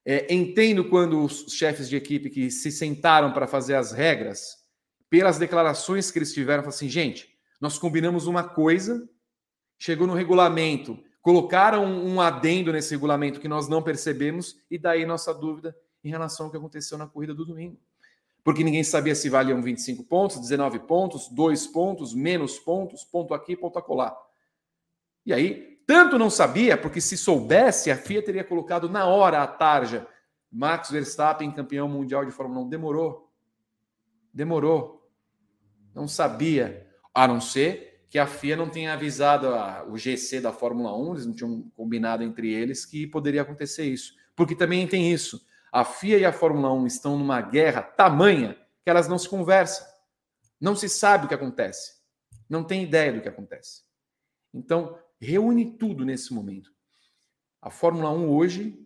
é, 0.04 0.32
entendo 0.32 0.88
quando 0.88 1.22
os 1.22 1.46
chefes 1.50 1.88
de 1.88 1.96
equipe 1.96 2.30
que 2.30 2.50
se 2.50 2.72
sentaram 2.72 3.32
para 3.32 3.46
fazer 3.46 3.74
as 3.74 3.92
regras, 3.92 4.58
pelas 5.08 5.38
declarações 5.38 6.10
que 6.10 6.18
eles 6.18 6.32
tiveram, 6.32 6.66
assim: 6.66 6.88
gente, 6.88 7.28
nós 7.60 7.78
combinamos 7.78 8.26
uma 8.26 8.42
coisa, 8.42 9.08
chegou 9.78 10.06
no 10.06 10.14
regulamento, 10.14 10.98
colocaram 11.20 11.84
um 11.84 12.20
adendo 12.20 12.72
nesse 12.72 12.92
regulamento 12.92 13.40
que 13.40 13.48
nós 13.48 13.68
não 13.68 13.82
percebemos, 13.82 14.56
e 14.70 14.78
daí 14.78 15.04
nossa 15.04 15.34
dúvida 15.34 15.76
em 16.02 16.08
relação 16.08 16.46
ao 16.46 16.50
que 16.50 16.56
aconteceu 16.56 16.96
na 16.96 17.06
corrida 17.06 17.34
do 17.34 17.44
domingo. 17.44 17.78
Porque 18.42 18.64
ninguém 18.64 18.82
sabia 18.82 19.14
se 19.14 19.28
valiam 19.28 19.60
25 19.60 20.02
pontos, 20.04 20.40
19 20.40 20.78
pontos, 20.80 21.28
2 21.28 21.66
pontos, 21.66 22.14
menos 22.14 22.58
pontos, 22.58 23.04
ponto 23.04 23.34
aqui, 23.34 23.54
ponto 23.54 23.78
acolá. 23.78 24.16
E 25.26 25.32
aí 25.32 25.78
tanto 25.90 26.16
não 26.16 26.30
sabia, 26.30 26.76
porque 26.76 27.00
se 27.00 27.16
soubesse, 27.16 27.90
a 27.90 27.96
FIA 27.96 28.22
teria 28.22 28.44
colocado 28.44 28.88
na 28.88 29.06
hora 29.06 29.42
a 29.42 29.46
tarja. 29.48 30.06
Max 30.48 30.88
Verstappen, 30.88 31.50
campeão 31.50 31.88
mundial 31.88 32.24
de 32.24 32.30
Fórmula 32.30 32.60
1. 32.60 32.68
Demorou. 32.68 33.28
Demorou. 34.32 35.10
Não 35.92 36.06
sabia. 36.06 36.88
A 37.12 37.26
não 37.26 37.40
ser 37.40 38.04
que 38.08 38.20
a 38.20 38.26
FIA 38.28 38.54
não 38.54 38.70
tenha 38.70 38.92
avisado 38.92 39.48
a, 39.48 39.84
o 39.84 39.98
GC 39.98 40.40
da 40.40 40.52
Fórmula 40.52 40.96
1, 40.96 41.12
eles 41.12 41.26
não 41.26 41.34
tinham 41.34 41.62
combinado 41.74 42.22
entre 42.22 42.52
eles 42.52 42.86
que 42.86 43.04
poderia 43.08 43.42
acontecer 43.42 43.82
isso. 43.82 44.14
Porque 44.36 44.54
também 44.54 44.86
tem 44.86 45.12
isso. 45.12 45.44
A 45.72 45.84
FIA 45.84 46.18
e 46.18 46.24
a 46.24 46.32
Fórmula 46.32 46.72
1 46.72 46.86
estão 46.86 47.18
numa 47.18 47.40
guerra 47.40 47.82
tamanha 47.82 48.56
que 48.84 48.90
elas 48.90 49.08
não 49.08 49.18
se 49.18 49.28
conversam. 49.28 49.84
Não 50.60 50.76
se 50.76 50.88
sabe 50.88 51.24
o 51.24 51.28
que 51.28 51.34
acontece. 51.34 51.94
Não 52.48 52.62
tem 52.62 52.84
ideia 52.84 53.12
do 53.12 53.20
que 53.20 53.28
acontece. 53.28 53.82
Então, 54.54 54.96
reúne 55.20 55.76
tudo 55.76 56.04
nesse 56.04 56.32
momento. 56.32 56.72
A 57.60 57.70
Fórmula 57.70 58.10
1 58.10 58.28
hoje 58.30 58.78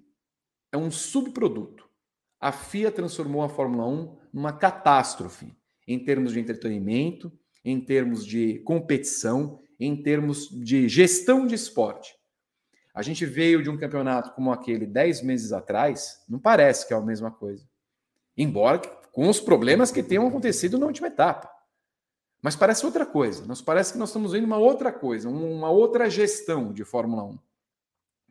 é 0.72 0.76
um 0.76 0.90
subproduto. 0.90 1.88
A 2.40 2.50
FIA 2.50 2.90
transformou 2.90 3.42
a 3.42 3.48
Fórmula 3.48 3.86
1 3.86 4.16
numa 4.32 4.52
catástrofe 4.52 5.54
em 5.86 5.98
termos 5.98 6.32
de 6.32 6.40
entretenimento, 6.40 7.32
em 7.64 7.80
termos 7.80 8.26
de 8.26 8.58
competição, 8.60 9.60
em 9.78 10.02
termos 10.02 10.48
de 10.48 10.88
gestão 10.88 11.46
de 11.46 11.54
esporte. 11.54 12.14
A 12.94 13.02
gente 13.02 13.24
veio 13.24 13.62
de 13.62 13.70
um 13.70 13.76
campeonato 13.76 14.32
como 14.34 14.52
aquele 14.52 14.86
dez 14.86 15.22
meses 15.22 15.52
atrás, 15.52 16.22
não 16.28 16.38
parece 16.38 16.86
que 16.86 16.94
é 16.94 16.96
a 16.96 17.00
mesma 17.00 17.30
coisa. 17.30 17.66
Embora 18.36 18.78
com 19.14 19.28
os 19.28 19.40
problemas 19.40 19.92
que 19.92 20.02
tenham 20.02 20.26
acontecido 20.26 20.76
na 20.76 20.86
última 20.86 21.06
etapa. 21.06 21.48
Mas 22.44 22.54
parece 22.54 22.84
outra 22.84 23.06
coisa. 23.06 23.46
Nos 23.46 23.62
parece 23.62 23.94
que 23.94 23.98
nós 23.98 24.10
estamos 24.10 24.32
vendo 24.32 24.44
uma 24.44 24.58
outra 24.58 24.92
coisa, 24.92 25.30
uma 25.30 25.70
outra 25.70 26.10
gestão 26.10 26.74
de 26.74 26.84
Fórmula 26.84 27.24
1. 27.24 27.38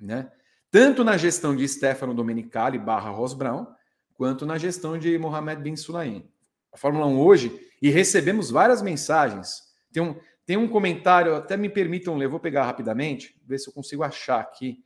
Né? 0.02 0.32
Tanto 0.70 1.04
na 1.04 1.18
gestão 1.18 1.56
de 1.56 1.68
Stefano 1.68 2.14
Domenicali 2.14 2.78
barra 2.78 3.10
Ross 3.10 3.34
Brown, 3.34 3.66
quanto 4.14 4.46
na 4.46 4.60
gestão 4.60 5.00
de 5.00 5.18
Mohamed 5.18 5.64
Bin 5.64 5.76
Sulaim. 5.76 6.32
A 6.72 6.78
Fórmula 6.78 7.08
1 7.08 7.20
hoje, 7.20 7.60
e 7.82 7.90
recebemos 7.90 8.52
várias 8.52 8.84
mensagens. 8.84 9.64
Tem 9.92 10.04
um, 10.04 10.16
tem 10.46 10.58
um 10.58 10.68
comentário, 10.68 11.34
até 11.34 11.58
me 11.58 11.68
permitam 11.68 12.16
ler, 12.16 12.28
vou 12.28 12.40
pegar 12.40 12.66
rapidamente, 12.66 13.42
ver 13.44 13.58
se 13.58 13.68
eu 13.68 13.74
consigo 13.74 14.04
achar 14.04 14.40
aqui. 14.40 14.86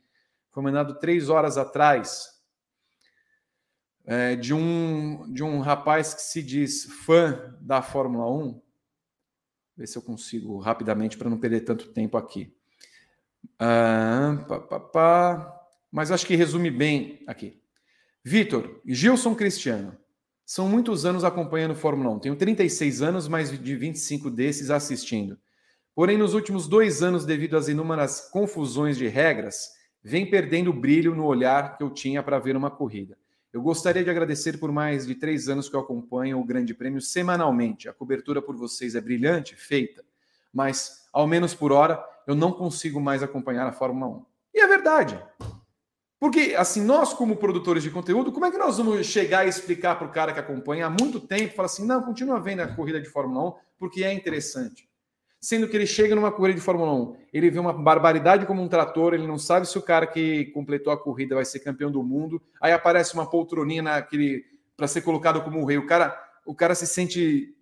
Foi 0.52 0.62
mandado 0.62 0.98
três 0.98 1.28
horas 1.28 1.58
atrás, 1.58 2.30
é, 4.06 4.36
de, 4.36 4.54
um, 4.54 5.30
de 5.30 5.42
um 5.42 5.60
rapaz 5.60 6.14
que 6.14 6.22
se 6.22 6.42
diz 6.42 6.84
fã 7.04 7.54
da 7.60 7.82
Fórmula 7.82 8.26
1. 8.32 8.67
Ver 9.78 9.86
se 9.86 9.96
eu 9.96 10.02
consigo 10.02 10.58
rapidamente 10.58 11.16
para 11.16 11.30
não 11.30 11.38
perder 11.38 11.60
tanto 11.60 11.90
tempo 11.90 12.16
aqui. 12.16 12.52
Ah, 13.56 14.44
pá, 14.48 14.58
pá, 14.58 14.80
pá. 14.80 15.60
Mas 15.88 16.10
acho 16.10 16.26
que 16.26 16.34
resume 16.34 16.68
bem 16.68 17.22
aqui. 17.28 17.62
Vitor, 18.24 18.80
Gilson 18.84 19.36
Cristiano. 19.36 19.96
São 20.44 20.68
muitos 20.68 21.06
anos 21.06 21.22
acompanhando 21.22 21.76
Fórmula 21.76 22.10
1. 22.10 22.18
Tenho 22.18 22.34
36 22.34 23.02
anos, 23.02 23.28
mais 23.28 23.56
de 23.56 23.76
25 23.76 24.28
desses 24.32 24.68
assistindo. 24.68 25.38
Porém, 25.94 26.18
nos 26.18 26.34
últimos 26.34 26.66
dois 26.66 27.00
anos, 27.00 27.24
devido 27.24 27.56
às 27.56 27.68
inúmeras 27.68 28.28
confusões 28.32 28.98
de 28.98 29.06
regras, 29.06 29.68
vem 30.02 30.28
perdendo 30.28 30.70
o 30.70 30.80
brilho 30.80 31.14
no 31.14 31.24
olhar 31.24 31.76
que 31.76 31.84
eu 31.84 31.90
tinha 31.90 32.20
para 32.20 32.40
ver 32.40 32.56
uma 32.56 32.70
corrida. 32.70 33.16
Eu 33.58 33.62
gostaria 33.62 34.04
de 34.04 34.08
agradecer 34.08 34.56
por 34.56 34.70
mais 34.70 35.04
de 35.04 35.16
três 35.16 35.48
anos 35.48 35.68
que 35.68 35.74
eu 35.74 35.80
acompanho 35.80 36.38
o 36.38 36.44
Grande 36.44 36.72
Prêmio 36.72 37.00
semanalmente. 37.00 37.88
A 37.88 37.92
cobertura 37.92 38.40
por 38.40 38.56
vocês 38.56 38.94
é 38.94 39.00
brilhante, 39.00 39.56
feita, 39.56 40.04
mas 40.54 41.08
ao 41.12 41.26
menos 41.26 41.54
por 41.54 41.72
hora 41.72 42.00
eu 42.24 42.36
não 42.36 42.52
consigo 42.52 43.00
mais 43.00 43.20
acompanhar 43.20 43.66
a 43.66 43.72
Fórmula 43.72 44.18
1. 44.18 44.26
E 44.54 44.60
é 44.60 44.66
verdade. 44.68 45.20
Porque, 46.20 46.54
assim, 46.56 46.84
nós, 46.84 47.12
como 47.12 47.34
produtores 47.34 47.82
de 47.82 47.90
conteúdo, 47.90 48.30
como 48.30 48.46
é 48.46 48.50
que 48.52 48.58
nós 48.58 48.78
vamos 48.78 49.04
chegar 49.04 49.44
e 49.44 49.48
explicar 49.48 49.98
para 49.98 50.06
o 50.06 50.12
cara 50.12 50.32
que 50.32 50.38
acompanha 50.38 50.86
há 50.86 50.90
muito 50.90 51.18
tempo, 51.18 51.56
fala 51.56 51.66
assim, 51.66 51.84
não, 51.84 52.00
continua 52.00 52.38
vendo 52.38 52.60
a 52.60 52.68
corrida 52.68 53.00
de 53.00 53.08
Fórmula 53.08 53.48
1, 53.48 53.54
porque 53.76 54.04
é 54.04 54.12
interessante. 54.12 54.87
Sendo 55.40 55.68
que 55.68 55.76
ele 55.76 55.86
chega 55.86 56.16
numa 56.16 56.32
corrida 56.32 56.58
de 56.58 56.64
Fórmula 56.64 56.92
1, 56.92 57.16
ele 57.32 57.50
vê 57.50 57.60
uma 57.60 57.72
barbaridade 57.72 58.44
como 58.44 58.60
um 58.60 58.68
trator, 58.68 59.14
ele 59.14 59.26
não 59.26 59.38
sabe 59.38 59.68
se 59.68 59.78
o 59.78 59.82
cara 59.82 60.06
que 60.06 60.46
completou 60.46 60.92
a 60.92 61.00
corrida 61.00 61.36
vai 61.36 61.44
ser 61.44 61.60
campeão 61.60 61.90
do 61.90 62.02
mundo. 62.02 62.42
Aí 62.60 62.72
aparece 62.72 63.14
uma 63.14 63.28
poltroninha 63.28 63.82
naquele 63.82 64.44
para 64.76 64.88
ser 64.88 65.02
colocado 65.02 65.42
como 65.42 65.64
rei. 65.64 65.78
O 65.78 65.86
cara, 65.86 66.16
o 66.44 66.54
cara 66.54 66.74
se 66.74 66.86
sente 66.86 67.54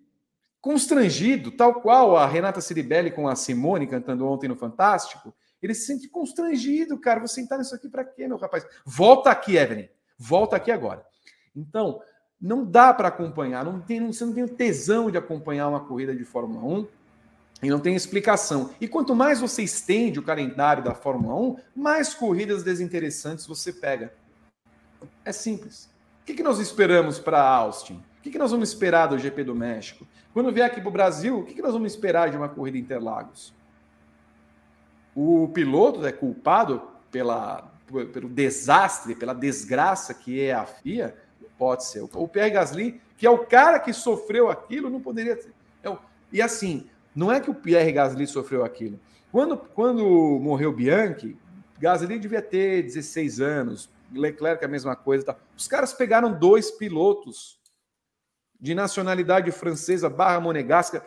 constrangido, 0.59 1.51
tal 1.51 1.81
qual 1.81 2.17
a 2.17 2.25
Renata 2.25 2.61
Ciribelli 2.61 3.11
com 3.11 3.27
a 3.27 3.35
Simone 3.35 3.87
cantando 3.87 4.27
ontem 4.27 4.47
no 4.47 4.55
Fantástico. 4.55 5.33
Ele 5.61 5.73
se 5.73 5.85
sente 5.85 6.07
constrangido, 6.07 6.99
cara. 6.99 7.19
Vou 7.19 7.27
sentar 7.27 7.57
nisso 7.57 7.75
aqui 7.75 7.89
para 7.89 8.05
quê, 8.05 8.27
meu 8.27 8.37
rapaz? 8.37 8.65
Volta 8.85 9.29
aqui, 9.29 9.55
Evelyn. 9.55 9.87
Volta 10.17 10.55
aqui 10.55 10.71
agora. 10.71 11.05
Então, 11.55 12.01
não 12.39 12.63
dá 12.63 12.93
para 12.93 13.07
acompanhar, 13.07 13.65
não 13.65 13.81
tem, 13.81 14.05
você 14.05 14.23
não 14.23 14.33
tem 14.33 14.43
o 14.43 14.49
tesão 14.49 15.09
de 15.09 15.17
acompanhar 15.17 15.67
uma 15.67 15.79
corrida 15.79 16.15
de 16.15 16.23
Fórmula 16.23 16.63
1 16.63 16.87
e 17.61 17.69
não 17.69 17.79
tem 17.79 17.95
explicação. 17.95 18.71
E 18.79 18.87
quanto 18.87 19.15
mais 19.15 19.39
você 19.39 19.63
estende 19.63 20.19
o 20.19 20.23
calendário 20.23 20.83
da 20.83 20.93
Fórmula 20.93 21.35
1, 21.35 21.57
mais 21.75 22.13
corridas 22.13 22.63
desinteressantes 22.63 23.47
você 23.47 23.73
pega. 23.73 24.13
É 25.25 25.31
simples. 25.31 25.89
O 26.21 26.25
que, 26.25 26.33
que 26.33 26.43
nós 26.43 26.59
esperamos 26.59 27.19
para 27.19 27.41
Austin? 27.41 28.03
O 28.19 28.21
que, 28.21 28.31
que 28.31 28.37
nós 28.37 28.51
vamos 28.51 28.69
esperar 28.69 29.07
do 29.07 29.17
GP 29.17 29.43
do 29.43 29.55
México? 29.55 30.05
Quando 30.33 30.51
vier 30.51 30.67
aqui 30.67 30.79
para 30.79 30.89
o 30.89 30.91
Brasil, 30.91 31.39
o 31.39 31.43
que, 31.43 31.55
que 31.55 31.61
nós 31.61 31.73
vamos 31.73 31.91
esperar 31.91 32.29
de 32.29 32.37
uma 32.37 32.49
corrida 32.49 32.77
Interlagos? 32.77 33.53
O 35.15 35.47
piloto 35.47 36.05
é 36.05 36.11
culpado 36.11 36.81
pela, 37.09 37.71
pelo 38.13 38.29
desastre, 38.29 39.15
pela 39.15 39.33
desgraça 39.33 40.13
que 40.13 40.41
é 40.41 40.53
a 40.53 40.65
FIA? 40.65 41.15
Pode 41.57 41.85
ser. 41.85 42.01
O 42.01 42.27
Pierre 42.27 42.51
Gasly, 42.51 43.01
que 43.17 43.25
é 43.25 43.29
o 43.29 43.39
cara 43.39 43.79
que 43.79 43.91
sofreu 43.93 44.51
aquilo, 44.51 44.91
não 44.91 45.01
poderia 45.01 45.35
ser. 45.41 45.53
É 45.83 45.97
e 46.31 46.41
assim, 46.41 46.87
não 47.17 47.31
é 47.31 47.39
que 47.39 47.49
o 47.49 47.55
Pierre 47.55 47.91
Gasly 47.91 48.27
sofreu 48.27 48.63
aquilo. 48.63 48.99
Quando, 49.31 49.57
quando 49.57 50.03
morreu 50.39 50.71
Bianchi, 50.71 51.35
Gasly 51.79 52.19
devia 52.19 52.43
ter 52.43 52.83
16 52.83 53.41
anos, 53.41 53.89
Leclerc 54.13 54.63
a 54.63 54.67
mesma 54.67 54.95
coisa. 54.95 55.25
Tá? 55.25 55.35
Os 55.57 55.67
caras 55.67 55.93
pegaram 55.93 56.31
dois 56.31 56.69
pilotos 56.69 57.59
de 58.61 58.75
nacionalidade 58.75 59.51
francesa 59.51 60.07
barra 60.11 60.39
monegasca. 60.39 61.03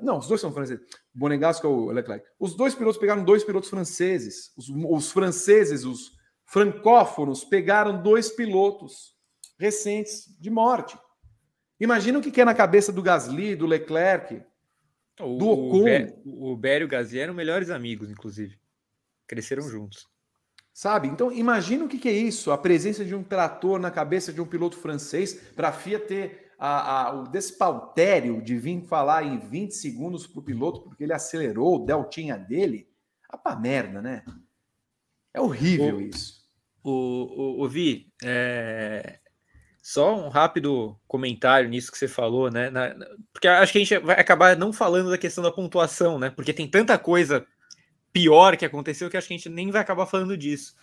Não, 0.00 0.18
os 0.18 0.28
dois 0.28 0.40
são 0.40 0.52
franceses. 0.52 0.86
Monegasco 1.12 1.66
ou 1.66 1.90
Leclerc. 1.90 2.24
Os 2.38 2.54
dois 2.54 2.72
pilotos 2.72 3.00
pegaram 3.00 3.24
dois 3.24 3.42
pilotos 3.42 3.68
franceses. 3.68 4.52
Os, 4.56 4.68
os 4.68 5.10
franceses, 5.10 5.84
os 5.84 6.12
francófonos, 6.46 7.42
pegaram 7.42 8.00
dois 8.00 8.30
pilotos 8.30 9.16
recentes 9.58 10.32
de 10.38 10.50
morte. 10.50 10.96
Imagina 11.80 12.20
o 12.20 12.22
que 12.22 12.40
é 12.40 12.44
na 12.44 12.54
cabeça 12.54 12.92
do 12.92 13.02
Gasly, 13.02 13.56
do 13.56 13.66
Leclerc, 13.66 14.40
o, 15.22 15.38
do 15.38 15.48
Ocon. 15.48 15.84
O, 16.24 16.56
Bério 16.56 16.84
e 16.84 16.86
o 16.86 16.88
Gasly 16.88 17.18
eram 17.18 17.34
melhores 17.34 17.70
amigos, 17.70 18.10
inclusive. 18.10 18.58
Cresceram 19.26 19.68
juntos. 19.68 20.06
Sabe? 20.72 21.08
Então, 21.08 21.30
imagina 21.30 21.84
o 21.84 21.88
que, 21.88 21.98
que, 21.98 22.08
é 22.08 22.12
isso: 22.12 22.50
a 22.50 22.58
presença 22.58 23.04
de 23.04 23.14
um 23.14 23.22
trator 23.22 23.78
na 23.78 23.90
cabeça 23.90 24.32
de 24.32 24.40
um 24.40 24.46
piloto 24.46 24.76
francês 24.76 25.34
para 25.54 25.68
a 25.68 25.72
FIA 25.72 26.00
ter 26.00 26.52
a, 26.58 27.08
a, 27.08 27.14
o 27.20 27.28
despautério 27.28 28.40
de 28.42 28.56
vir 28.56 28.82
falar 28.82 29.24
em 29.24 29.38
20 29.38 29.72
segundos 29.72 30.26
para 30.26 30.40
o 30.40 30.44
piloto 30.44 30.82
porque 30.82 31.04
ele 31.04 31.12
acelerou 31.12 31.76
o 31.76 31.84
deltinha 31.84 32.38
dele. 32.38 32.88
Ah, 33.28 33.36
pra 33.36 33.56
merda, 33.56 34.00
né? 34.00 34.24
É 35.34 35.40
horrível 35.40 35.96
o, 35.96 36.00
isso. 36.00 36.42
O, 36.82 36.90
o, 36.90 37.64
o 37.64 37.68
Vi, 37.68 38.12
é, 38.22 39.20
só 39.82 40.16
um 40.16 40.28
rápido 40.28 40.96
comentário 41.08 41.68
nisso 41.68 41.90
que 41.90 41.98
você 41.98 42.06
falou, 42.06 42.48
né? 42.48 42.70
Na, 42.70 42.94
porque 43.32 43.48
acho 43.48 43.72
que 43.72 43.78
a 43.78 43.84
gente 43.84 43.98
vai 43.98 44.18
acabar 44.18 44.56
não 44.56 44.72
falando 44.72 45.10
da 45.10 45.18
questão 45.18 45.42
da 45.42 45.50
pontuação, 45.50 46.20
né? 46.20 46.30
Porque 46.30 46.52
tem 46.52 46.68
tanta 46.68 46.96
coisa 46.96 47.44
pior 48.12 48.56
que 48.56 48.64
aconteceu 48.64 49.10
que 49.10 49.16
acho 49.16 49.26
que 49.26 49.34
a 49.34 49.36
gente 49.36 49.48
nem 49.48 49.72
vai 49.72 49.80
acabar 49.82 50.06
falando 50.06 50.36
disso. 50.36 50.76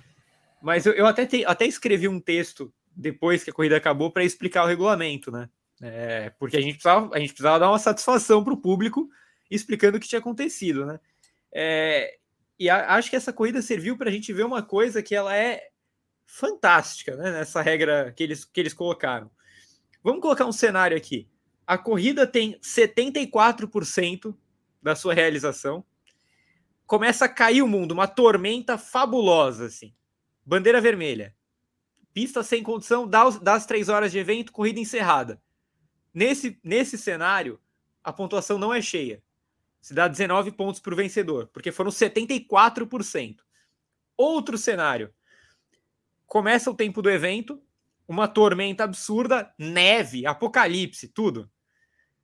Mas 0.61 0.85
eu, 0.85 0.91
eu 0.91 1.05
até, 1.05 1.25
te, 1.25 1.45
até 1.45 1.65
escrevi 1.65 2.09
um 2.09 2.19
texto 2.19 2.73
depois 2.93 3.41
que 3.41 3.49
a 3.49 3.53
corrida 3.53 3.77
acabou 3.77 4.11
para 4.11 4.25
explicar 4.25 4.65
o 4.65 4.67
regulamento, 4.67 5.31
né? 5.31 5.49
É, 5.81 6.31
porque 6.37 6.57
a 6.57 6.61
gente, 6.61 6.73
precisava, 6.73 7.15
a 7.15 7.19
gente 7.19 7.29
precisava 7.29 7.59
dar 7.59 7.69
uma 7.69 7.79
satisfação 7.79 8.43
para 8.43 8.53
o 8.53 8.61
público 8.61 9.09
explicando 9.49 9.95
o 9.95 9.99
que 9.99 10.09
tinha 10.09 10.19
acontecido, 10.19 10.85
né? 10.85 10.99
É, 11.53 12.17
e 12.59 12.69
a, 12.69 12.95
acho 12.95 13.09
que 13.09 13.15
essa 13.15 13.31
corrida 13.31 13.61
serviu 13.61 13.97
para 13.97 14.09
a 14.09 14.11
gente 14.11 14.33
ver 14.33 14.45
uma 14.45 14.61
coisa 14.61 15.01
que 15.01 15.15
ela 15.15 15.33
é 15.33 15.68
fantástica, 16.29 17.15
né? 17.15 17.31
Nessa 17.31 17.59
regra 17.59 18.13
que 18.15 18.21
eles, 18.21 18.45
que 18.45 18.59
eles 18.59 18.73
colocaram. 18.73 19.31
Vamos 20.03 20.21
colocar 20.21 20.45
um 20.45 20.51
cenário 20.51 20.95
aqui. 20.95 21.27
A 21.65 21.77
corrida 21.77 22.27
tem 22.27 22.57
74% 22.59 24.35
da 24.81 24.95
sua 24.95 25.13
realização. 25.13 25.83
Começa 26.85 27.25
a 27.25 27.29
cair 27.29 27.63
o 27.63 27.67
mundo, 27.67 27.91
uma 27.91 28.07
tormenta 28.07 28.77
fabulosa, 28.77 29.65
assim. 29.65 29.93
Bandeira 30.45 30.79
vermelha. 30.79 31.35
Pista 32.13 32.43
sem 32.43 32.63
condição, 32.63 33.07
das 33.07 33.65
três 33.65 33.89
horas 33.89 34.11
de 34.11 34.19
evento, 34.19 34.51
corrida 34.51 34.79
encerrada. 34.79 35.41
Nesse, 36.13 36.59
nesse 36.63 36.97
cenário, 36.97 37.59
a 38.03 38.13
pontuação 38.13 38.57
não 38.57 38.73
é 38.73 38.81
cheia. 38.81 39.21
Se 39.81 39.93
dá 39.93 40.07
19 40.07 40.51
pontos 40.51 40.79
para 40.79 40.93
o 40.93 40.97
vencedor, 40.97 41.47
porque 41.47 41.71
foram 41.71 41.91
74%. 41.91 43.37
Outro 44.17 44.57
cenário, 44.57 45.13
começa 46.29 46.69
o 46.69 46.75
tempo 46.75 47.01
do 47.01 47.09
evento, 47.09 47.61
uma 48.07 48.27
tormenta 48.27 48.83
absurda, 48.85 49.53
neve, 49.57 50.25
apocalipse, 50.25 51.09
tudo. 51.09 51.51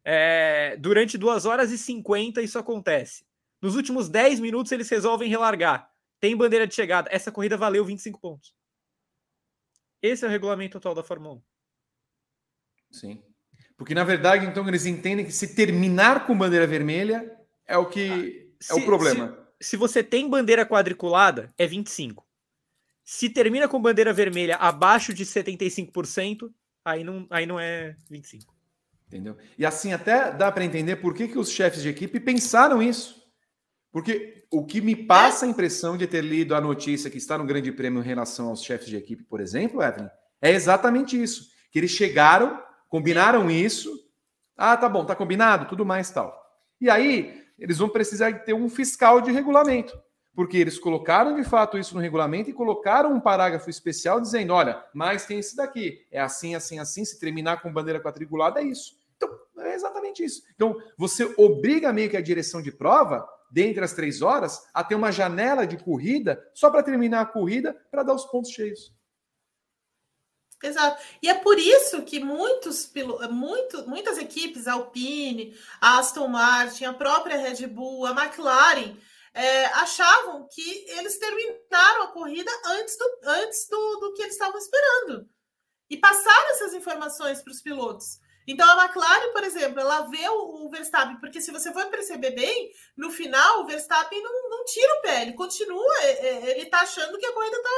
É, 0.04 0.78
durante 0.78 1.18
2 1.18 1.46
horas 1.46 1.72
e 1.72 1.78
50 1.78 2.42
isso 2.42 2.60
acontece. 2.60 3.26
Nos 3.60 3.76
últimos 3.76 4.08
10 4.08 4.40
minutos 4.40 4.72
eles 4.72 4.88
resolvem 4.88 5.28
relargar. 5.28 5.92
Tem 6.20 6.38
bandeira 6.38 6.68
de 6.68 6.76
chegada. 6.76 7.10
Essa 7.12 7.32
corrida 7.32 7.58
valeu 7.58 7.84
25 7.84 8.20
pontos. 8.20 8.56
Esse 10.02 10.24
é 10.24 10.28
o 10.28 10.32
regulamento 10.32 10.78
atual 10.78 10.94
da 10.94 11.04
Fórmula 11.04 11.36
1. 11.36 11.42
Sim. 12.92 13.24
Porque, 13.76 13.94
na 13.94 14.04
verdade, 14.04 14.46
então, 14.46 14.68
eles 14.68 14.86
entendem 14.86 15.26
que 15.26 15.32
se 15.32 15.56
terminar 15.56 16.26
com 16.26 16.38
bandeira 16.38 16.66
vermelha 16.66 17.36
é 17.66 17.78
o 17.78 17.88
que 17.88 18.54
ah, 18.60 18.64
se, 18.64 18.72
é 18.72 18.76
o 18.76 18.86
problema. 18.86 19.38
Se, 19.60 19.72
se, 19.72 19.78
você 19.78 20.04
tem 20.04 20.30
bandeira 20.30 20.66
quadriculada, 20.66 21.54
é 21.58 21.68
25. 21.68 22.25
Se 23.06 23.30
termina 23.30 23.68
com 23.68 23.80
bandeira 23.80 24.12
vermelha 24.12 24.56
abaixo 24.56 25.14
de 25.14 25.24
75%, 25.24 26.52
aí 26.84 27.04
não, 27.04 27.28
aí 27.30 27.46
não 27.46 27.60
é 27.60 27.96
25. 28.10 28.52
Entendeu? 29.08 29.38
E 29.58 29.64
assim 29.64 29.94
até 29.94 30.32
dá 30.32 30.52
para 30.52 30.66
entender 30.66 30.96
por 30.96 31.14
que, 31.14 31.28
que 31.28 31.38
os 31.38 31.52
chefes 31.52 31.84
de 31.84 31.90
equipe 31.90 32.20
pensaram 32.20 32.82
isso. 32.82 33.24
Porque 33.92 34.48
o 34.52 34.66
que 34.66 34.82
me 34.82 34.96
passa 34.96 35.46
a 35.46 35.50
impressão 35.50 35.96
de 35.96 36.08
ter 36.08 36.22
lido 36.22 36.56
a 36.56 36.60
notícia 36.60 37.10
que 37.10 37.20
está 37.20 37.38
no 37.38 37.46
Grande 37.46 37.72
Prêmio 37.72 38.02
em 38.02 38.06
relação 38.06 38.50
aos 38.50 38.64
chefes 38.64 38.88
de 38.88 38.98
equipe, 38.98 39.24
por 39.24 39.40
exemplo, 39.40 39.82
Evelyn, 39.82 40.10
é 40.42 40.52
exatamente 40.52 41.22
isso. 41.22 41.50
Que 41.72 41.80
eles 41.80 41.92
chegaram, 41.92 42.60
combinaram 42.90 43.50
isso. 43.52 43.90
Ah, 44.58 44.76
tá 44.76 44.90
bom, 44.90 45.06
tá 45.06 45.16
combinado, 45.16 45.68
tudo 45.68 45.86
mais 45.86 46.10
tal. 46.10 46.36
E 46.82 46.90
aí, 46.90 47.46
eles 47.58 47.78
vão 47.78 47.88
precisar 47.88 48.34
ter 48.40 48.54
um 48.54 48.68
fiscal 48.68 49.22
de 49.22 49.32
regulamento. 49.32 49.98
Porque 50.36 50.58
eles 50.58 50.78
colocaram 50.78 51.36
de 51.36 51.44
fato 51.44 51.78
isso 51.78 51.96
no 51.96 52.02
regulamento 52.02 52.50
e 52.50 52.54
colocaram 52.54 53.14
um 53.14 53.20
parágrafo 53.22 53.70
especial 53.70 54.20
dizendo: 54.20 54.54
olha, 54.54 54.84
mas 54.94 55.26
tem 55.26 55.40
esse 55.40 55.56
daqui, 55.56 56.06
é 56.12 56.20
assim, 56.20 56.56
assim, 56.56 56.78
assim, 56.78 57.06
se 57.06 57.20
terminar 57.20 57.62
com 57.62 57.72
bandeira 57.72 58.02
quadriculada, 58.02 58.60
é 58.60 58.66
isso. 58.66 58.98
Então, 59.16 59.30
é 59.60 59.74
exatamente 59.74 60.24
isso. 60.24 60.44
Então, 60.54 60.76
você 60.98 61.34
obriga 61.38 61.94
meio 61.94 62.10
que 62.10 62.18
a 62.18 62.22
direção 62.22 62.62
de 62.62 62.72
prova, 62.72 63.26
dentre 63.50 63.84
as 63.84 63.94
três 63.94 64.22
horas, 64.22 64.68
a 64.74 64.84
ter 64.84 64.96
uma 64.96 65.12
janela 65.12 65.66
de 65.66 65.78
corrida 65.78 66.44
só 66.54 66.70
para 66.70 66.84
terminar 66.84 67.22
a 67.22 67.26
corrida 67.26 67.74
para 67.90 68.04
dar 68.04 68.14
os 68.14 68.26
pontos 68.26 68.52
cheios. 68.52 68.94
Exato. 70.62 71.02
E 71.22 71.30
é 71.30 71.34
por 71.36 71.60
isso 71.60 72.02
que 72.04 72.20
muitos, 72.20 72.92
muito, 73.30 73.88
muitas 73.88 74.18
equipes, 74.18 74.68
a 74.68 74.74
Alpine, 74.74 75.56
a 75.80 76.00
Aston 76.00 76.28
Martin, 76.28 76.86
a 76.86 76.94
própria 76.94 77.38
Red 77.38 77.68
Bull, 77.68 78.06
a 78.06 78.12
McLaren, 78.12 78.98
é, 79.36 79.66
achavam 79.66 80.48
que 80.50 80.86
eles 80.92 81.20
terminaram 81.20 82.04
a 82.04 82.12
corrida 82.14 82.50
antes 82.68 82.98
do, 82.98 83.20
antes 83.26 83.68
do, 83.70 84.00
do 84.00 84.14
que 84.14 84.22
eles 84.22 84.34
estavam 84.34 84.58
esperando. 84.58 85.30
E 85.90 85.98
passaram 85.98 86.50
essas 86.52 86.74
informações 86.74 87.44
para 87.44 87.52
os 87.52 87.62
pilotos. 87.62 88.18
Então 88.48 88.68
a 88.68 88.86
McLaren, 88.86 89.34
por 89.34 89.44
exemplo, 89.44 89.80
ela 89.80 90.02
vê 90.04 90.30
o, 90.30 90.70
Verstappen, 90.70 91.20
porque 91.20 91.42
se 91.42 91.52
você 91.52 91.74
for 91.74 91.86
perceber 91.88 92.32
bem, 92.32 92.72
no 92.96 93.12
final 93.12 93.62
o 93.62 93.66
Verstappen 93.66 94.22
não, 94.22 94.50
não 94.50 94.66
tira 94.66 94.94
o 94.94 95.02
pé, 95.02 95.22
ele 95.24 95.34
continua, 95.34 95.96
é, 96.02 96.28
é, 96.28 96.52
ele 96.52 96.66
está 96.66 96.82
achando 96.82 97.18
que 97.18 97.26
a 97.26 97.34
corrida 97.34 97.62
tá, 97.62 97.70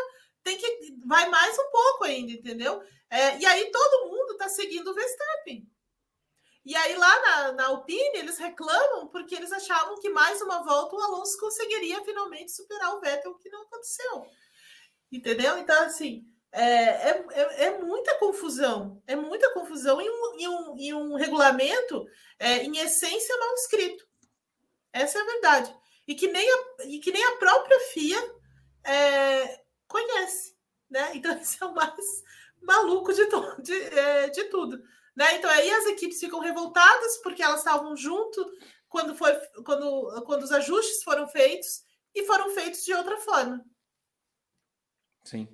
tem 0.43 0.57
que 0.57 0.95
vai 1.05 1.27
mais 1.29 1.57
um 1.57 1.71
pouco 1.71 2.03
ainda, 2.03 2.33
entendeu? 2.33 2.81
É, 3.09 3.39
e 3.39 3.45
aí 3.45 3.71
todo 3.71 4.09
mundo 4.09 4.33
está 4.33 4.47
seguindo 4.47 4.89
o 4.89 4.93
Verstappen. 4.93 5.65
E 6.67 6.75
aí 6.75 6.97
lá 6.97 7.21
na, 7.21 7.51
na 7.53 7.65
Alpine 7.67 8.17
eles 8.17 8.37
reclamam 8.37 9.07
porque 9.07 9.33
eles 9.33 9.53
achavam 9.53 10.01
que 10.01 10.09
mais 10.09 10.41
uma 10.41 10.65
volta 10.65 10.97
o 10.97 11.01
Alonso 11.01 11.39
conseguiria 11.39 12.03
finalmente 12.03 12.51
superar 12.51 12.93
o 12.93 12.99
Vettel, 12.99 13.31
o 13.31 13.37
que 13.37 13.49
não 13.49 13.61
aconteceu. 13.61 14.25
Entendeu? 15.09 15.57
Então, 15.59 15.81
assim, 15.83 16.27
é, 16.51 16.63
é, 16.63 17.25
é, 17.31 17.63
é, 17.67 17.79
muita 17.79 18.15
confusão, 18.15 19.01
é 19.07 19.15
muita 19.15 19.53
confusão 19.53 20.01
em 20.01 20.09
um, 20.09 20.35
em 20.37 20.47
um, 20.49 20.77
em 20.77 20.93
um 20.93 21.15
regulamento, 21.15 22.05
é, 22.37 22.57
em 22.63 22.77
essência, 22.79 23.37
mal 23.37 23.53
escrito. 23.53 24.05
Essa 24.91 25.19
é 25.19 25.21
a 25.21 25.25
verdade. 25.25 25.73
E 26.05 26.15
que 26.15 26.27
nem 26.27 26.51
a, 26.51 26.83
e 26.83 26.99
que 26.99 27.13
nem 27.13 27.23
a 27.23 27.37
própria 27.37 27.79
FIA 27.91 28.35
é, 28.83 29.61
conhece. 29.87 30.53
Né? 30.89 31.11
Então, 31.13 31.39
isso 31.39 31.63
é 31.63 31.67
o 31.67 31.73
mais 31.73 32.23
maluco 32.61 33.13
de, 33.13 33.25
to, 33.27 33.61
de, 33.61 33.73
é, 33.73 34.27
de 34.27 34.43
tudo. 34.49 34.83
Né? 35.17 35.37
Então, 35.37 35.49
aí 35.49 35.67
as 35.71 35.87
equipes 35.87 36.19
ficam 36.19 36.39
revoltadas 36.39 37.17
porque 37.23 37.41
elas 37.41 37.57
estavam 37.59 37.97
junto 37.97 38.45
quando, 38.87 39.15
foi, 39.15 39.33
quando, 39.65 40.23
quando 40.23 40.43
os 40.43 40.51
ajustes 40.51 41.01
foram 41.01 41.27
feitos 41.27 41.81
e 42.13 42.23
foram 42.25 42.51
feitos 42.51 42.85
de 42.85 42.93
outra 42.93 43.17
forma. 43.17 43.65
Sim. 45.23 45.47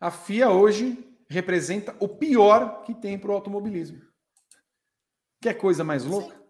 A 0.00 0.10
FIA 0.10 0.50
hoje 0.50 1.16
representa 1.30 1.96
o 2.00 2.08
pior 2.08 2.82
que 2.82 2.92
tem 2.92 3.16
para 3.16 3.30
o 3.30 3.34
automobilismo. 3.34 4.02
Quer 5.40 5.54
coisa 5.54 5.84
mais 5.84 6.04
louca? 6.04 6.42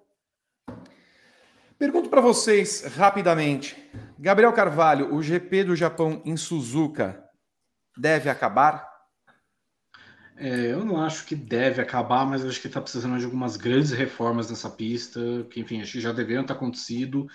Pergunto 1.79 2.09
para 2.09 2.23
vocês 2.23 2.83
rapidamente. 2.97 3.77
Gabriel 4.19 4.53
Carvalho, 4.55 5.15
o 5.15 5.23
GP 5.23 5.65
do 5.65 5.77
Japão 5.77 6.23
em 6.25 6.37
Suzuka 6.37 7.23
deve 7.97 8.31
acabar? 8.31 8.94
É, 10.37 10.73
eu 10.73 10.85
não 10.85 11.01
acho 11.01 11.25
que 11.27 11.37
deve 11.37 11.81
acabar, 11.81 12.27
mas 12.27 12.45
acho 12.45 12.61
que 12.61 12.67
está 12.67 12.81
precisando 12.81 13.19
de 13.19 13.25
algumas 13.25 13.57
grandes 13.57 13.93
reformas 13.93 14.51
nessa 14.51 14.69
pista, 14.69 15.21
que, 15.51 15.61
enfim, 15.61 15.81
acho 15.81 15.93
que 15.93 16.01
já 16.01 16.13
deveriam 16.13 16.45
ter 16.45 16.53
acontecido, 16.53 17.27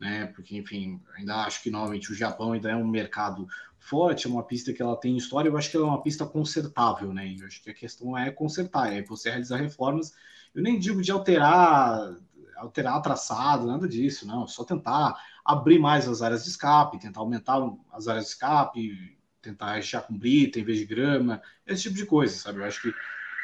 né? 0.00 0.26
Porque, 0.28 0.56
enfim, 0.56 1.02
ainda 1.16 1.36
acho 1.44 1.62
que 1.62 1.70
novamente 1.70 2.10
o 2.10 2.14
Japão 2.14 2.52
ainda 2.52 2.70
é 2.70 2.76
um 2.76 2.86
mercado 2.88 3.46
forte, 3.78 4.26
é 4.26 4.30
uma 4.30 4.42
pista 4.42 4.72
que 4.72 4.80
ela 4.80 4.96
tem 4.96 5.16
história, 5.16 5.48
eu 5.50 5.56
acho 5.56 5.70
que 5.70 5.76
ela 5.76 5.86
é 5.86 5.88
uma 5.90 6.02
pista 6.02 6.24
consertável, 6.26 7.12
né? 7.12 7.36
Eu 7.38 7.46
acho 7.46 7.62
que 7.62 7.70
a 7.70 7.74
questão 7.74 8.16
é 8.16 8.30
consertar, 8.30 8.90
é 8.92 9.02
você 9.02 9.28
realizar 9.28 9.58
reformas. 9.58 10.14
Eu 10.54 10.62
nem 10.62 10.78
digo 10.78 11.02
de 11.02 11.12
alterar, 11.12 12.16
alterar 12.56 13.02
traçado, 13.02 13.66
nada 13.66 13.86
disso, 13.86 14.26
não. 14.26 14.46
Só 14.46 14.64
tentar 14.64 15.14
abrir 15.44 15.78
mais 15.78 16.08
as 16.08 16.22
áreas 16.22 16.44
de 16.44 16.50
escape, 16.50 16.98
tentar 16.98 17.20
aumentar 17.20 17.58
as 17.92 18.08
áreas 18.08 18.24
de 18.24 18.30
escape, 18.30 19.15
tentar 19.40 19.74
rechear 19.74 20.02
com 20.06 20.16
brita 20.16 20.58
em 20.58 20.64
vez 20.64 20.78
de 20.78 20.84
grama, 20.84 21.42
esse 21.66 21.84
tipo 21.84 21.94
de 21.94 22.06
coisa, 22.06 22.36
sabe? 22.36 22.60
Eu 22.60 22.64
acho 22.64 22.82
que 22.82 22.94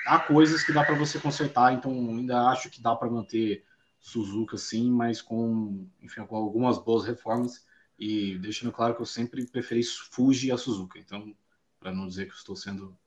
há 0.06 0.18
coisas 0.18 0.64
que 0.64 0.72
dá 0.72 0.84
para 0.84 0.94
você 0.94 1.18
consertar, 1.18 1.72
então 1.72 1.92
ainda 1.92 2.48
acho 2.48 2.70
que 2.70 2.80
dá 2.80 2.94
para 2.94 3.10
manter 3.10 3.64
Suzuka 4.00 4.56
sim, 4.56 4.90
mas 4.90 5.22
com, 5.22 5.86
enfim, 6.00 6.24
com 6.26 6.36
algumas 6.36 6.78
boas 6.78 7.04
reformas 7.04 7.64
e 7.98 8.36
deixando 8.38 8.72
claro 8.72 8.96
que 8.96 9.02
eu 9.02 9.06
sempre 9.06 9.46
preferi 9.46 9.82
Fuji 9.84 10.50
a 10.50 10.58
Suzuka, 10.58 10.98
então, 10.98 11.34
para 11.78 11.92
não 11.92 12.08
dizer 12.08 12.26
que 12.26 12.32
eu 12.32 12.36
estou 12.36 12.56
sendo 12.56 12.98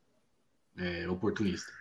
é, 0.78 1.08
oportunista. 1.10 1.72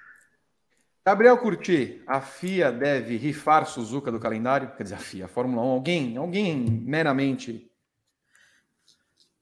Gabriel 1.07 1.37
Curti, 1.37 2.03
a 2.07 2.21
FIA 2.21 2.73
deve 2.73 3.17
rifar 3.17 3.67
Suzuka 3.67 4.11
do 4.11 4.19
calendário? 4.19 4.75
Quer 4.75 4.85
dizer, 4.85 4.95
a 4.95 4.99
FIA, 4.99 5.27
a 5.27 5.29
Fórmula 5.29 5.63
1, 5.63 5.67
alguém, 5.67 6.17
alguém 6.17 6.57
meramente. 6.57 7.71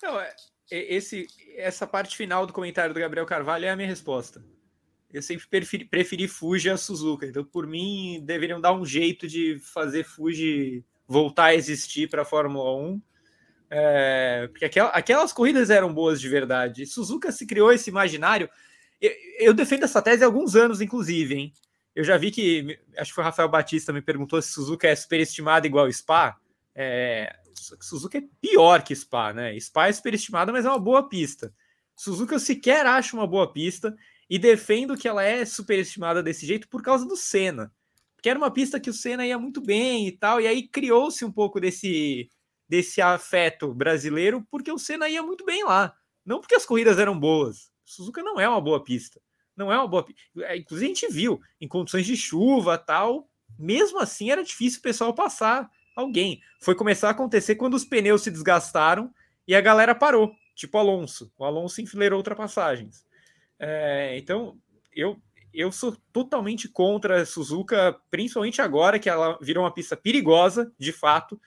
Não, 0.03 0.19
é, 0.19 0.35
esse, 0.77 1.27
essa 1.57 1.87
parte 1.87 2.17
final 2.17 2.47
do 2.47 2.53
comentário 2.53 2.95
do 2.95 3.01
Gabriel 3.01 3.27
Carvalho 3.27 3.67
é 3.67 3.71
a 3.71 3.77
minha 3.77 3.89
resposta. 3.89 4.45
Eu 5.13 5.21
sempre 5.21 5.47
preferi, 5.47 5.85
preferi 5.85 6.29
Fuji 6.29 6.71
a 6.71 6.77
Suzuka, 6.77 7.27
então 7.27 7.45
por 7.45 7.67
mim 7.67 8.23
deveriam 8.25 8.61
dar 8.61 8.73
um 8.73 8.85
jeito 8.85 9.29
de 9.29 9.59
fazer 9.59 10.05
Fuji 10.05 10.85
voltar 11.07 11.47
a 11.47 11.55
existir 11.55 12.09
para 12.09 12.23
a 12.23 12.25
Fórmula 12.25 12.75
1 12.77 13.03
é, 13.75 14.49
porque 14.49 14.67
aquel, 14.67 14.91
aquelas 14.93 15.33
corridas 15.33 15.71
eram 15.71 15.95
boas 15.95 16.21
de 16.21 16.29
verdade. 16.29 16.85
Suzuka 16.85 17.33
se 17.33 17.47
criou 17.47 17.73
esse 17.73 17.89
imaginário. 17.89 18.47
Eu, 19.01 19.11
eu, 19.39 19.55
defendo 19.55 19.85
essa 19.85 20.03
tese 20.03 20.23
há 20.23 20.27
alguns 20.27 20.55
anos, 20.55 20.83
inclusive, 20.83 21.35
hein? 21.35 21.53
Eu 21.97 22.05
já 22.05 22.19
vi 22.19 22.31
que, 22.31 22.79
acho 22.99 23.11
que 23.11 23.15
foi 23.15 23.25
o 23.25 23.25
Rafael 23.25 23.49
Batista 23.49 23.91
me 23.91 24.03
perguntou 24.03 24.43
se 24.43 24.53
Suzuka 24.53 24.89
é 24.89 24.95
superestimada 24.95 25.67
igual 25.67 25.91
Spa. 25.91 26.37
É, 26.75 27.35
Suzuka 27.81 28.19
é 28.19 28.25
pior 28.41 28.83
que 28.83 28.95
Spa, 28.95 29.33
né? 29.33 29.59
Spa 29.59 29.89
é 29.89 29.93
superestimada, 29.93 30.53
mas 30.53 30.65
é 30.65 30.69
uma 30.69 30.79
boa 30.79 31.09
pista. 31.09 31.53
Suzuka 31.95 32.35
eu 32.35 32.41
sequer 32.41 32.87
acho 32.87 33.17
uma 33.17 33.27
boa 33.27 33.53
pista 33.53 33.95
e 34.29 34.39
defendo 34.39 34.97
que 34.97 35.07
ela 35.07 35.23
é 35.23 35.45
superestimada 35.45 36.23
desse 36.23 36.47
jeito 36.47 36.69
por 36.69 36.83
causa 36.83 37.07
do 37.07 37.17
Senna. 37.17 37.73
Porque 38.17 38.29
era 38.29 38.39
uma 38.39 38.51
pista 38.51 38.81
que 38.81 38.91
o 38.91 38.95
Senna 38.95 39.27
ia 39.27 39.39
muito 39.39 39.61
bem 39.61 40.07
e 40.07 40.13
tal, 40.13 40.41
e 40.41 40.47
aí 40.47 40.67
criou-se 40.67 41.25
um 41.25 41.33
pouco 41.33 41.61
desse 41.61 42.31
desse 42.69 43.03
afeto 43.03 43.75
brasileiro, 43.75 44.47
porque 44.51 44.73
o 44.73 44.79
Senna 44.79 45.07
ia 45.07 45.23
muito 45.23 45.45
bem 45.45 45.63
lá. 45.63 45.95
Não 46.25 46.41
porque 46.41 46.55
as 46.55 46.65
corridas 46.65 46.99
eram 46.99 47.19
boas. 47.19 47.71
Suzuka 47.85 48.23
não 48.23 48.41
é 48.41 48.49
uma 48.49 48.63
boa 48.63 48.83
pista. 48.83 49.21
Não 49.55 49.71
é 49.71 49.77
uma 49.77 49.87
boa 49.87 50.03
pista. 50.03 50.23
É, 50.39 50.57
inclusive, 50.57 50.91
a 50.91 50.95
gente 50.95 51.13
viu 51.13 51.39
em 51.61 51.69
condições 51.69 52.07
de 52.07 52.17
chuva 52.17 52.79
tal. 52.79 53.29
Mesmo 53.59 53.99
assim, 53.99 54.31
era 54.31 54.43
difícil 54.43 54.79
o 54.79 54.83
pessoal 54.83 55.13
passar 55.15 55.71
alguém. 55.95 56.41
Foi 56.61 56.75
começar 56.75 57.09
a 57.09 57.11
acontecer 57.13 57.57
quando 57.57 57.75
os 57.75 57.85
pneus 57.85 58.23
se 58.23 58.31
desgastaram 58.31 59.13
e 59.47 59.55
a 59.55 59.61
galera 59.61 59.95
parou. 59.95 60.33
Tipo 60.55 60.79
Alonso. 60.79 61.33
O 61.39 61.45
Alonso 61.45 61.81
enfileirou 61.81 62.19
ultrapassagens. 62.19 63.05
É, 63.59 64.17
então, 64.19 64.59
eu, 64.95 65.21
eu 65.53 65.71
sou 65.73 65.97
totalmente 66.13 66.69
contra 66.69 67.23
a 67.23 67.27
Suzuka, 67.27 67.97
principalmente 68.11 68.61
agora 68.61 68.99
que 68.99 69.09
ela 69.09 69.39
virou 69.41 69.65
uma 69.65 69.73
pista 69.73 69.97
perigosa, 69.97 70.73
de 70.79 70.93
fato 70.93 71.41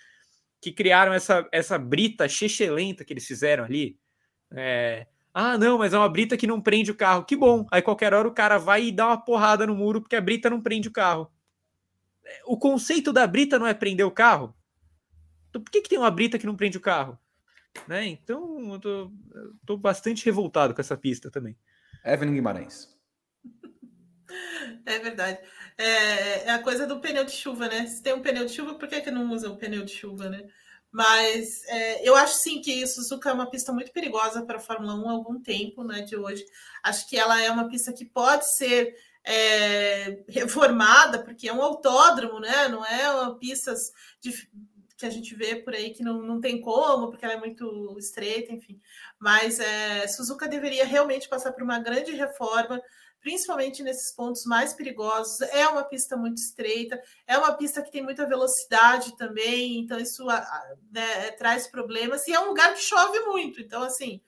que 0.62 0.72
criaram 0.72 1.14
essa, 1.14 1.48
essa 1.52 1.78
brita 1.78 2.28
chechelenta 2.28 3.06
que 3.06 3.14
eles 3.14 3.28
fizeram 3.28 3.64
ali. 3.64 4.00
É, 4.52 5.06
ah, 5.34 5.58
não, 5.58 5.78
mas 5.78 5.94
é 5.94 5.98
uma 5.98 6.10
brita 6.10 6.38
que 6.38 6.48
não 6.48 6.62
prende 6.62 6.90
o 6.90 6.96
carro. 6.96 7.26
Que 7.26 7.36
bom. 7.36 7.68
Aí 7.70 7.82
qualquer 7.82 8.14
hora 8.14 8.28
o 8.28 8.34
cara 8.34 8.58
vai 8.58 8.86
e 8.86 8.92
dá 8.92 9.08
uma 9.08 9.18
porrada 9.18 9.68
no 9.68 9.76
muro 9.76 10.02
porque 10.02 10.16
a 10.16 10.22
brita 10.22 10.50
não 10.50 10.62
prende 10.62 10.88
o 10.88 10.94
carro. 10.94 11.30
O 12.46 12.58
conceito 12.58 13.14
da 13.14 13.26
brita 13.26 13.60
não 13.60 13.68
é 13.68 13.74
prender 13.74 14.06
o 14.06 14.12
carro? 14.12 14.56
Então 15.50 15.62
por 15.62 15.72
que, 15.72 15.82
que 15.82 15.90
tem 15.90 16.00
uma 16.00 16.12
brita 16.12 16.38
que 16.38 16.46
não 16.46 16.56
prende 16.56 16.78
o 16.78 16.82
carro? 16.82 17.18
Né? 17.88 18.06
Então 18.06 18.74
eu 18.74 18.80
tô, 18.80 19.12
eu 19.34 19.54
tô 19.66 19.78
bastante 19.78 20.26
revoltado 20.26 20.74
com 20.74 20.82
essa 20.82 20.98
pista 20.98 21.30
também. 21.30 21.58
Evelyn 22.04 22.34
Guimarães. 22.34 22.96
É 24.86 25.00
verdade. 25.00 25.40
É, 25.78 26.48
é, 26.48 26.52
a 26.52 26.60
coisa 26.60 26.88
do 26.88 27.00
pneu 27.00 27.26
de 27.26 27.32
chuva, 27.32 27.68
né? 27.68 27.86
Se 27.88 28.02
tem 28.02 28.14
um 28.14 28.22
pneu 28.22 28.46
de 28.46 28.54
chuva, 28.54 28.76
por 28.76 28.88
que, 28.88 29.02
que 29.02 29.12
não 29.12 29.32
usa 29.32 29.50
o 29.50 29.58
pneu 29.58 29.84
de 29.84 29.92
chuva, 29.92 30.30
né? 30.30 30.48
Mas 30.92 31.64
é, 31.68 32.08
eu 32.08 32.16
acho 32.16 32.36
sim 32.36 32.62
que 32.62 32.88
Suzuka 32.88 33.30
é 33.30 33.34
uma 33.34 33.50
pista 33.50 33.74
muito 33.74 33.92
perigosa 33.92 34.46
para 34.46 34.58
a 34.58 34.62
Fórmula 34.62 34.96
1 34.96 35.10
há 35.10 35.12
algum 35.12 35.42
tempo, 35.42 35.84
né? 35.84 36.02
De 36.02 36.16
hoje. 36.16 36.46
Acho 36.82 37.10
que 37.10 37.18
ela 37.18 37.42
é 37.42 37.52
uma 37.52 37.68
pista 37.68 37.92
que 37.92 38.06
pode 38.06 38.50
ser 38.56 38.96
é, 39.26 40.24
reformada, 40.28 41.24
porque 41.24 41.48
é 41.48 41.54
um 41.54 41.62
autódromo, 41.62 42.40
né? 42.40 42.68
Não 42.68 42.86
é 42.86 43.12
uma 43.12 43.36
pista 43.36 43.74
de, 44.22 44.32
que 44.98 45.06
a 45.06 45.10
gente 45.10 45.36
vê 45.36 45.56
por 45.56 45.74
aí 45.74 45.92
que 45.92 46.04
não, 46.04 46.22
não 46.22 46.40
tem 46.40 46.62
como, 46.62 47.10
porque 47.10 47.26
ela 47.26 47.34
é 47.34 47.40
muito 47.40 47.96
estreita, 47.98 48.54
enfim. 48.54 48.80
Mas 49.20 49.60
é, 49.60 50.08
Suzuka 50.08 50.48
deveria 50.48 50.86
realmente 50.86 51.28
passar 51.28 51.52
por 51.52 51.64
uma 51.64 51.80
grande 51.80 52.12
reforma 52.12 52.82
principalmente 53.26 53.82
nesses 53.82 54.12
pontos 54.12 54.46
mais 54.46 54.76
perigosos. 54.76 55.42
É 55.50 55.68
uma 55.68 55.84
pista 55.84 56.16
muito 56.16 56.38
estreita, 56.38 57.02
é 57.26 57.36
uma 57.36 57.54
pista 57.54 57.82
que 57.82 57.92
tem 57.92 58.04
muita 58.04 58.28
velocidade 58.28 59.18
também, 59.18 59.80
então 59.80 59.98
isso 59.98 60.24
né, 60.92 61.32
traz 61.32 61.66
problemas. 61.66 62.28
E 62.28 62.34
é 62.34 62.40
um 62.40 62.50
lugar 62.50 62.72
que 62.76 62.82
chove 62.82 63.20
muito, 63.22 63.60
então, 63.60 63.82
assim, 63.82 64.22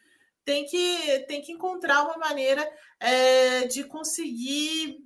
tem 0.47 0.65
que, 0.65 1.25
tem 1.27 1.41
que 1.41 1.51
encontrar 1.51 2.03
uma 2.03 2.17
maneira 2.17 2.65
é, 3.01 3.67
de 3.67 3.83
conseguir 3.83 4.97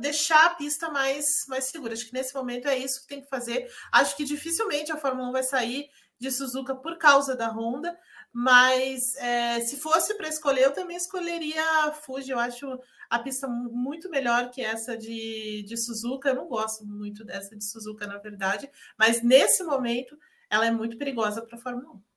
deixar 0.00 0.46
a 0.46 0.54
pista 0.56 0.90
mais, 0.90 1.44
mais 1.46 1.66
segura. 1.66 1.92
Acho 1.92 2.06
que 2.06 2.12
nesse 2.12 2.34
momento 2.34 2.66
é 2.66 2.76
isso 2.76 3.02
que 3.02 3.06
tem 3.06 3.20
que 3.20 3.28
fazer. 3.28 3.70
Acho 3.92 4.16
que 4.16 4.24
dificilmente 4.24 4.90
a 4.90 4.96
Fórmula 4.96 5.28
1 5.28 5.32
vai 5.32 5.44
sair 5.44 5.88
de 6.18 6.28
Suzuka 6.28 6.74
por 6.74 6.98
causa 6.98 7.36
da 7.36 7.48
Honda, 7.48 7.96
mas 8.32 9.14
é, 9.18 9.60
se 9.60 9.76
fosse 9.76 10.14
para 10.14 10.28
escolher, 10.28 10.64
eu 10.64 10.72
também 10.72 10.96
escolheria 10.96 11.62
a 11.84 11.92
Fuji. 11.92 12.32
Eu 12.32 12.40
acho 12.40 12.66
a 13.08 13.20
pista 13.20 13.46
muito 13.46 14.10
melhor 14.10 14.50
que 14.50 14.60
essa 14.60 14.98
de, 14.98 15.62
de 15.68 15.76
Suzuka. 15.76 16.30
Eu 16.30 16.34
não 16.34 16.48
gosto 16.48 16.84
muito 16.84 17.24
dessa 17.24 17.56
de 17.56 17.64
Suzuka, 17.64 18.08
na 18.08 18.18
verdade, 18.18 18.68
mas 18.98 19.22
nesse 19.22 19.62
momento 19.62 20.18
ela 20.50 20.66
é 20.66 20.70
muito 20.72 20.98
perigosa 20.98 21.42
para 21.42 21.56
a 21.56 21.60
Fórmula 21.60 21.92
1. 21.92 22.09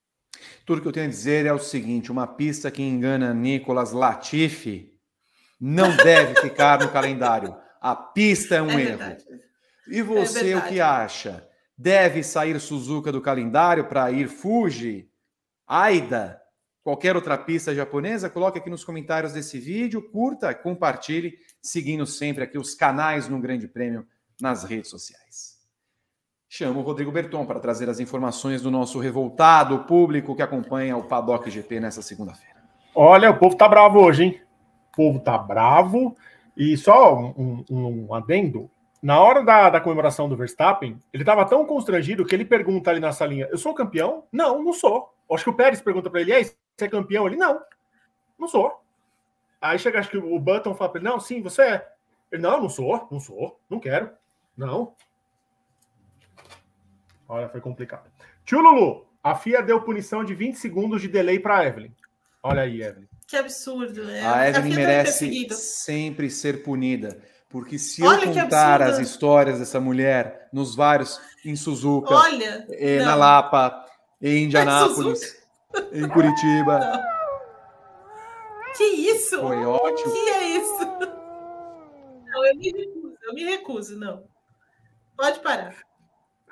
Tudo 0.64 0.80
que 0.80 0.88
eu 0.88 0.92
tenho 0.92 1.06
a 1.06 1.10
dizer 1.10 1.46
é 1.46 1.52
o 1.52 1.58
seguinte: 1.58 2.12
uma 2.12 2.26
pista 2.26 2.70
que 2.70 2.82
engana 2.82 3.34
Nicolas 3.34 3.92
Latifi 3.92 4.92
não 5.60 5.94
deve 5.98 6.40
ficar 6.40 6.80
no 6.80 6.90
calendário. 6.90 7.56
A 7.80 7.94
pista 7.94 8.56
é 8.56 8.62
um 8.62 8.70
é 8.70 8.82
erro. 8.82 8.98
Verdade. 8.98 9.24
E 9.86 10.02
você 10.02 10.50
é 10.50 10.56
o 10.56 10.66
que 10.66 10.80
acha? 10.80 11.46
Deve 11.76 12.22
sair 12.22 12.58
Suzuka 12.60 13.12
do 13.12 13.20
calendário 13.20 13.86
para 13.86 14.10
ir 14.10 14.28
Fuji? 14.28 15.10
Aida? 15.66 16.40
qualquer 16.84 17.16
outra 17.16 17.38
pista 17.38 17.74
japonesa, 17.74 18.28
coloque 18.28 18.58
aqui 18.58 18.68
nos 18.68 18.84
comentários 18.84 19.32
desse 19.32 19.58
vídeo, 19.58 20.02
curta, 20.02 20.54
compartilhe, 20.54 21.38
seguindo 21.62 22.06
sempre 22.06 22.44
aqui 22.44 22.58
os 22.58 22.74
canais 22.74 23.26
no 23.26 23.40
Grande 23.40 23.66
Prêmio 23.66 24.06
nas 24.38 24.64
redes 24.64 24.90
sociais. 24.90 25.53
Chamo 26.56 26.78
o 26.78 26.82
Rodrigo 26.84 27.10
Berton 27.10 27.44
para 27.44 27.58
trazer 27.58 27.90
as 27.90 27.98
informações 27.98 28.62
do 28.62 28.70
nosso 28.70 29.00
revoltado 29.00 29.76
público 29.80 30.36
que 30.36 30.42
acompanha 30.42 30.96
o 30.96 31.02
Paddock 31.02 31.50
GP 31.50 31.80
nessa 31.80 32.00
segunda-feira. 32.00 32.62
Olha, 32.94 33.28
o 33.28 33.36
povo 33.36 33.56
tá 33.56 33.66
bravo 33.66 33.98
hoje, 33.98 34.22
hein? 34.22 34.40
O 34.92 34.96
povo 34.96 35.18
tá 35.18 35.36
bravo. 35.36 36.16
E 36.56 36.76
só 36.76 37.18
um, 37.18 37.64
um, 37.68 38.06
um 38.06 38.14
adendo. 38.14 38.70
Na 39.02 39.20
hora 39.20 39.42
da, 39.42 39.68
da 39.68 39.80
comemoração 39.80 40.28
do 40.28 40.36
Verstappen, 40.36 40.96
ele 41.12 41.24
estava 41.24 41.44
tão 41.44 41.66
constrangido 41.66 42.24
que 42.24 42.32
ele 42.32 42.44
pergunta 42.44 42.88
ali 42.88 43.00
na 43.00 43.10
salinha: 43.10 43.48
Eu 43.50 43.58
sou 43.58 43.74
campeão? 43.74 44.22
Não, 44.30 44.62
não 44.62 44.72
sou. 44.72 45.12
Acho 45.32 45.42
que 45.42 45.50
o 45.50 45.54
Pérez 45.54 45.82
pergunta 45.82 46.08
para 46.08 46.20
ele: 46.20 46.32
É, 46.32 46.44
você 46.44 46.54
é 46.82 46.88
campeão? 46.88 47.26
Ele, 47.26 47.34
não, 47.34 47.60
não 48.38 48.46
sou. 48.46 48.80
Aí 49.60 49.76
chega, 49.76 49.98
acho 49.98 50.08
que 50.08 50.18
o 50.18 50.38
Button 50.38 50.72
fala 50.76 50.92
para 50.92 51.00
ele, 51.00 51.10
não, 51.10 51.18
sim, 51.18 51.42
você 51.42 51.62
é. 51.62 51.88
Ele, 52.30 52.42
não, 52.42 52.60
não 52.60 52.68
sou, 52.68 53.08
não 53.10 53.18
sou, 53.18 53.58
não 53.68 53.80
quero, 53.80 54.08
não. 54.56 54.94
Olha, 57.28 57.48
foi 57.48 57.60
complicado. 57.60 58.10
Tio 58.44 58.60
Lulu, 58.60 59.06
a 59.22 59.34
FIA 59.34 59.62
deu 59.62 59.80
punição 59.82 60.24
de 60.24 60.34
20 60.34 60.56
segundos 60.56 61.00
de 61.00 61.08
delay 61.08 61.38
para 61.38 61.66
Evelyn. 61.66 61.92
Olha 62.42 62.62
aí, 62.62 62.82
Evelyn. 62.82 63.08
Que 63.26 63.36
absurdo, 63.36 64.04
né? 64.04 64.26
A 64.26 64.48
Evelyn 64.48 64.72
a 64.72 64.76
merece 64.76 65.48
sempre 65.54 66.30
ser 66.30 66.62
punida. 66.62 67.18
Porque 67.48 67.78
se 67.78 68.02
Olha 68.02 68.26
eu 68.26 68.34
contar 68.34 68.82
as 68.82 68.98
histórias 68.98 69.60
dessa 69.60 69.80
mulher 69.80 70.48
nos 70.52 70.74
vários, 70.74 71.20
em 71.44 71.54
Suzuka, 71.54 72.12
Olha, 72.12 72.66
eh, 72.68 72.98
na 72.98 73.14
Lapa, 73.14 73.84
em 74.20 74.44
Indianápolis, 74.44 75.40
em 75.92 76.08
Curitiba. 76.08 76.80
Que 78.76 78.82
isso? 78.82 79.40
Foi 79.40 79.64
ótimo. 79.64 80.12
Que 80.12 80.28
é 80.30 80.44
isso? 80.58 80.84
Não, 82.26 82.44
eu 82.44 82.56
me 82.56 82.72
recuso, 82.72 83.16
eu 83.22 83.34
me 83.34 83.44
recuso, 83.44 83.96
não. 83.96 84.24
Pode 85.16 85.38
parar. 85.38 85.76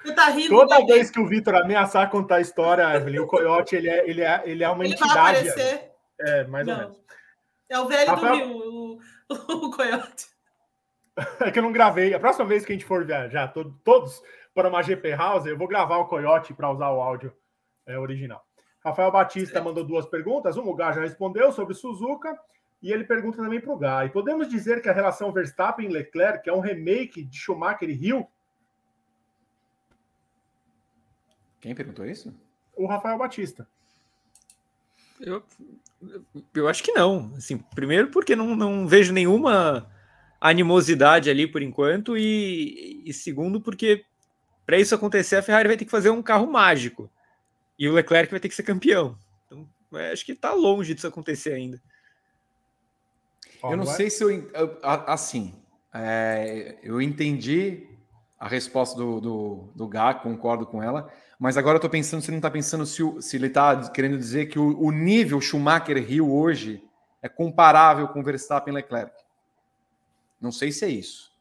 Você 0.02 0.14
tá 0.14 0.28
rindo. 0.28 0.48
Toda 0.48 0.84
vez 0.84 1.10
que 1.10 1.20
o 1.20 1.26
Vitor 1.26 1.54
ameaçar 1.54 2.10
contar 2.10 2.36
a 2.36 2.40
história, 2.40 2.94
Evelyn, 2.96 3.20
o 3.20 3.26
Coyote 3.26 3.76
ele 3.76 3.88
é, 3.88 4.08
ele 4.08 4.22
é, 4.22 4.42
ele 4.44 4.64
é 4.64 4.68
uma 4.68 4.84
ele 4.84 4.94
entidade. 4.94 5.14
Vai 5.14 5.30
aparecer? 5.30 5.92
É, 6.20 6.44
mais 6.44 6.66
não. 6.66 6.74
ou 6.74 6.80
menos. 6.80 7.02
É 7.68 7.78
o 7.78 7.88
velho 7.88 8.10
Rafael... 8.10 8.36
do 8.36 8.44
Rio, 8.44 8.56
o, 8.56 8.98
o, 9.30 9.66
o 9.66 9.70
Coyote. 9.70 10.32
É 11.40 11.50
que 11.50 11.58
eu 11.58 11.62
não 11.62 11.72
gravei. 11.72 12.14
A 12.14 12.18
próxima 12.18 12.46
vez 12.46 12.64
que 12.64 12.72
a 12.72 12.74
gente 12.74 12.86
for 12.86 13.04
viajar, 13.04 13.48
todo, 13.48 13.78
todos 13.84 14.22
para 14.54 14.68
uma 14.68 14.82
GP 14.82 15.10
House, 15.14 15.44
eu 15.44 15.58
vou 15.58 15.68
gravar 15.68 15.98
o 15.98 16.06
Coyote 16.06 16.54
para 16.54 16.70
usar 16.70 16.90
o 16.90 17.02
áudio 17.02 17.34
é, 17.86 17.98
original. 17.98 18.42
Rafael 18.84 19.12
Batista 19.12 19.60
mandou 19.60 19.84
duas 19.84 20.06
perguntas. 20.06 20.56
Uma, 20.56 20.70
o 20.70 20.74
Gá 20.74 20.92
já 20.92 21.02
respondeu 21.02 21.52
sobre 21.52 21.74
Suzuka. 21.74 22.36
E 22.82 22.90
ele 22.90 23.04
pergunta 23.04 23.36
também 23.36 23.60
para 23.60 23.72
o 23.72 23.78
Gá. 23.78 24.04
E 24.04 24.10
podemos 24.10 24.48
dizer 24.48 24.82
que 24.82 24.88
a 24.88 24.92
relação 24.92 25.32
Verstappen 25.32 25.86
e 25.86 25.92
Leclerc 25.92 26.48
é 26.48 26.52
um 26.52 26.60
remake 26.60 27.22
de 27.22 27.38
Schumacher 27.38 27.88
e 27.88 27.92
Hill? 27.92 28.26
Quem 31.62 31.74
perguntou 31.74 32.04
isso? 32.04 32.34
O 32.76 32.86
Rafael 32.86 33.16
Batista. 33.16 33.66
Eu, 35.20 35.42
eu 36.52 36.68
acho 36.68 36.82
que 36.82 36.92
não. 36.92 37.32
Assim, 37.36 37.56
primeiro, 37.56 38.08
porque 38.08 38.34
não, 38.34 38.56
não 38.56 38.86
vejo 38.86 39.12
nenhuma 39.12 39.88
animosidade 40.40 41.30
ali 41.30 41.46
por 41.46 41.62
enquanto. 41.62 42.18
E, 42.18 43.02
e 43.06 43.12
segundo, 43.14 43.60
porque 43.60 44.04
para 44.66 44.78
isso 44.78 44.94
acontecer, 44.94 45.36
a 45.36 45.42
Ferrari 45.42 45.68
vai 45.68 45.76
ter 45.76 45.84
que 45.84 45.90
fazer 45.90 46.10
um 46.10 46.20
carro 46.20 46.50
mágico. 46.50 47.08
E 47.78 47.88
o 47.88 47.94
Leclerc 47.94 48.30
vai 48.30 48.40
ter 48.40 48.48
que 48.48 48.56
ser 48.56 48.64
campeão. 48.64 49.16
Então, 49.46 49.68
acho 50.12 50.26
que 50.26 50.32
está 50.32 50.52
longe 50.52 50.94
disso 50.94 51.06
acontecer 51.06 51.52
ainda. 51.52 51.80
Eu 53.62 53.76
não 53.76 53.86
sei 53.86 54.10
se 54.10 54.24
eu. 54.24 54.50
Assim, 54.82 55.54
é, 55.94 56.76
eu 56.82 57.00
entendi 57.00 57.86
a 58.38 58.48
resposta 58.48 58.96
do, 58.96 59.20
do, 59.20 59.72
do 59.76 59.86
Gá, 59.86 60.12
concordo 60.12 60.66
com 60.66 60.82
ela, 60.82 61.08
mas 61.42 61.56
agora 61.56 61.74
eu 61.74 61.78
estou 61.78 61.90
pensando 61.90 62.22
se 62.22 62.28
ele 62.28 62.36
não 62.36 62.38
está 62.38 62.52
pensando 62.52 62.86
se, 62.86 63.02
se 63.20 63.36
ele 63.36 63.48
está 63.48 63.90
querendo 63.90 64.16
dizer 64.16 64.46
que 64.46 64.60
o, 64.60 64.80
o 64.80 64.92
nível 64.92 65.40
Schumacher-Rio 65.40 66.32
hoje 66.32 66.80
é 67.20 67.28
comparável 67.28 68.06
com 68.06 68.22
Verstappen 68.22 68.72
e 68.72 68.76
Leclerc. 68.76 69.12
Não 70.40 70.52
sei 70.52 70.70
se 70.70 70.84
é 70.84 70.88
isso. 70.88 71.36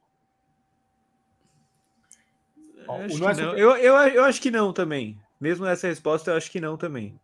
Eu 2.88 3.28
acho, 3.28 3.41
eu, 3.41 3.78
eu, 3.78 3.95
eu 3.95 4.23
acho 4.23 4.41
que 4.41 4.49
não 4.49 4.73
também. 4.73 5.22
Mesmo 5.40 5.65
nessa 5.65 5.86
resposta, 5.86 6.32
eu 6.32 6.36
acho 6.36 6.49
que 6.49 6.60
não 6.60 6.76
também. 6.76 7.22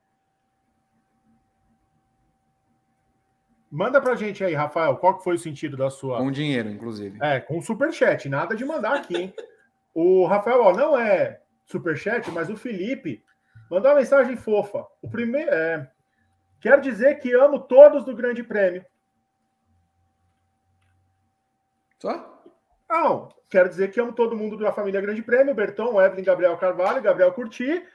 Manda 3.72 4.00
pra 4.00 4.14
gente 4.14 4.44
aí, 4.44 4.54
Rafael, 4.54 4.98
qual 4.98 5.18
que 5.18 5.24
foi 5.24 5.34
o 5.34 5.40
sentido 5.40 5.76
da 5.76 5.90
sua. 5.90 6.20
Com 6.20 6.30
dinheiro, 6.30 6.70
inclusive. 6.70 7.18
É, 7.24 7.40
com 7.40 7.60
superchat, 7.60 8.30
nada 8.30 8.56
de 8.56 8.64
mandar 8.64 8.98
aqui, 8.98 9.18
hein? 9.18 9.34
o 9.96 10.28
Rafael, 10.28 10.62
ó, 10.62 10.74
não 10.76 10.96
é 10.96 11.42
superchat, 11.68 12.32
mas 12.32 12.50
o 12.50 12.58
Felipe 12.58 13.24
mandou 13.70 13.92
uma 13.92 14.00
mensagem 14.00 14.36
fofa. 14.36 14.86
O 15.02 15.10
primeiro. 15.10 15.52
É, 15.52 15.92
quer 16.60 16.80
dizer 16.80 17.20
que 17.20 17.34
amo 17.34 17.60
todos 17.60 18.04
do 18.04 18.16
Grande 18.16 18.42
Prêmio. 18.44 18.84
Só? 22.00 22.44
Não, 22.90 23.30
quero 23.50 23.70
dizer 23.70 23.92
que 23.92 24.00
amo 24.00 24.14
todo 24.14 24.36
mundo 24.36 24.58
da 24.58 24.72
família 24.72 25.02
Grande 25.02 25.22
Prêmio, 25.22 25.54
Bertão, 25.54 26.02
Evelyn, 26.02 26.24
Gabriel 26.24 26.58
Carvalho, 26.58 27.02
Gabriel 27.02 27.34
Curti 27.34 27.86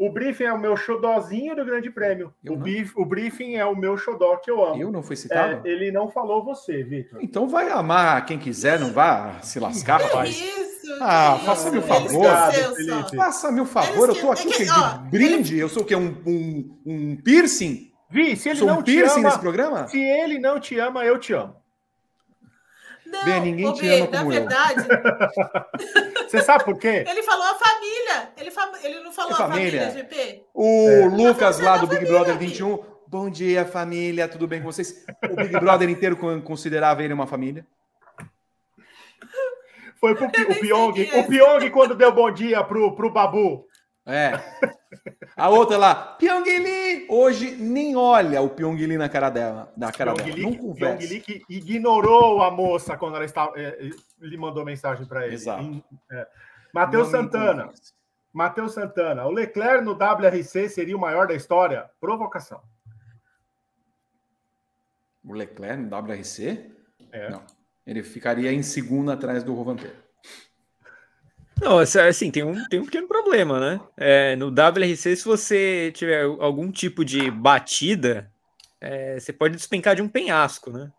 o 0.00 0.08
briefing 0.08 0.44
é 0.44 0.52
o 0.54 0.58
meu 0.58 0.74
xodózinho 0.78 1.54
do 1.54 1.62
Grande 1.62 1.90
Prêmio. 1.90 2.32
O, 2.48 2.56
brief, 2.56 2.92
o, 2.96 3.04
briefing 3.04 3.56
é 3.56 3.66
o 3.66 3.76
meu 3.76 3.98
xodó 3.98 4.36
que 4.36 4.50
eu 4.50 4.64
amo. 4.64 4.80
Eu 4.80 4.90
não 4.90 5.02
fui 5.02 5.14
citado? 5.14 5.60
É, 5.62 5.70
ele 5.70 5.92
não 5.92 6.08
falou 6.08 6.42
você, 6.42 6.82
Vitor. 6.82 7.22
Então 7.22 7.46
vai 7.46 7.68
amar 7.68 8.24
quem 8.24 8.38
quiser, 8.38 8.80
não 8.80 8.94
vá 8.94 9.42
se 9.42 9.60
lascar, 9.60 10.00
rapaz. 10.00 10.30
Isso, 10.30 10.70
ah, 11.02 11.38
faça-me 11.44 11.78
o 11.78 11.82
favor. 11.82 12.26
Faça-me 13.14 13.60
o 13.60 13.66
favor. 13.66 14.08
Eu 14.08 14.18
tô 14.18 14.32
aqui 14.32 14.48
é 14.48 14.52
que, 14.52 14.70
ó, 14.70 14.88
de 14.88 15.10
brinde. 15.10 15.54
Ele... 15.56 15.62
Eu 15.62 15.68
sou 15.68 15.82
o 15.82 15.84
quê? 15.86 15.94
Um, 15.94 16.16
um, 16.26 16.78
um 16.86 17.16
piercing? 17.16 17.90
Vi, 18.10 18.34
se 18.36 18.48
ele 18.48 18.58
sou 18.58 18.68
não 18.68 18.78
um 18.78 18.82
piercing 18.82 19.16
te 19.16 19.18
ama, 19.18 19.28
nesse 19.28 19.38
programa? 19.38 19.86
Se 19.88 20.02
ele 20.02 20.38
não 20.38 20.58
te 20.58 20.78
ama, 20.78 21.04
eu 21.04 21.18
te 21.18 21.34
amo. 21.34 21.54
Não, 23.10 23.24
Bê, 23.24 23.40
ninguém 23.40 23.72
te 23.72 23.88
ama 23.88 24.06
como 24.06 24.32
na 24.32 24.40
verdade. 24.40 24.86
Você 26.28 26.40
sabe 26.42 26.64
por 26.64 26.78
quê? 26.78 27.04
Ele 27.08 27.22
falou 27.22 27.44
a 27.44 27.54
família. 27.54 28.32
Ele, 28.36 28.50
fa... 28.50 28.70
ele 28.84 29.00
não 29.00 29.12
falou 29.12 29.32
é 29.32 29.34
a 29.34 29.36
família, 29.36 29.80
família 29.86 29.90
GP. 29.90 30.44
O 30.54 30.88
é. 30.88 31.08
Lucas 31.08 31.58
lá 31.58 31.76
do 31.76 31.88
Big 31.88 32.06
Brother 32.06 32.38
21. 32.38 32.78
Bom 33.08 33.28
dia, 33.28 33.64
família. 33.64 34.28
Tudo 34.28 34.46
bem 34.46 34.60
com 34.60 34.70
vocês? 34.70 35.04
O 35.28 35.34
Big 35.34 35.58
Brother 35.58 35.90
inteiro 35.90 36.16
considerava 36.42 37.02
ele 37.02 37.12
uma 37.12 37.26
família? 37.26 37.66
Foi 39.98 40.14
pro, 40.14 40.26
o 40.26 40.60
Pyong. 40.60 41.10
O 41.18 41.26
Pyong, 41.26 41.70
quando 41.70 41.94
deu 41.96 42.12
bom 42.12 42.30
dia 42.30 42.62
pro, 42.62 42.94
pro 42.94 43.10
Babu. 43.10 43.66
É. 44.06 44.32
A 45.36 45.48
outra 45.48 45.76
lá, 45.76 45.94
Pyongyi, 45.94 47.06
hoje 47.08 47.56
nem 47.56 47.96
olha 47.96 48.42
o 48.42 48.50
Pyongyi 48.50 48.96
na 48.96 49.08
cara 49.08 49.30
dela, 49.30 49.72
na 49.76 49.92
cara 49.92 50.12
dela. 50.14 50.36
Não 50.36 50.54
conversa. 50.54 50.98
Pyongyi 50.98 51.20
que 51.20 51.42
ignorou 51.48 52.42
a 52.42 52.50
moça 52.50 52.96
quando 52.96 53.16
ela 53.16 53.24
estava, 53.24 53.52
é, 53.58 53.90
ele 54.20 54.36
mandou 54.36 54.64
mensagem 54.64 55.06
para 55.06 55.26
ele. 55.26 55.34
Exato. 55.34 55.82
É. 56.10 56.26
Matheus 56.74 57.08
Santana. 57.08 57.70
Matheus 58.32 58.74
Santana. 58.74 59.26
O 59.26 59.30
Leclerc 59.30 59.84
no 59.84 59.92
WRC 59.92 60.68
seria 60.68 60.96
o 60.96 61.00
maior 61.00 61.26
da 61.26 61.34
história? 61.34 61.90
Provocação. 62.00 62.60
O 65.24 65.32
Leclerc 65.32 65.82
no 65.82 65.96
WRC? 65.96 66.70
É. 67.12 67.30
Não. 67.30 67.42
Ele 67.86 68.02
ficaria 68.02 68.52
em 68.52 68.62
segundo 68.62 69.10
atrás 69.10 69.42
do 69.42 69.54
Rovanpeiro. 69.54 69.96
Não, 71.60 71.78
assim, 71.78 72.30
tem 72.30 72.42
um, 72.42 72.64
tem 72.68 72.80
um 72.80 72.84
pequeno 72.86 73.06
problema, 73.06 73.60
né? 73.60 73.80
É, 73.96 74.34
no 74.36 74.48
WRC, 74.48 75.16
se 75.16 75.24
você 75.24 75.92
tiver 75.94 76.22
algum 76.22 76.72
tipo 76.72 77.04
de 77.04 77.30
batida, 77.30 78.32
é, 78.80 79.20
você 79.20 79.32
pode 79.32 79.56
despencar 79.56 79.94
de 79.94 80.00
um 80.00 80.08
penhasco, 80.08 80.70
né? 80.70 80.90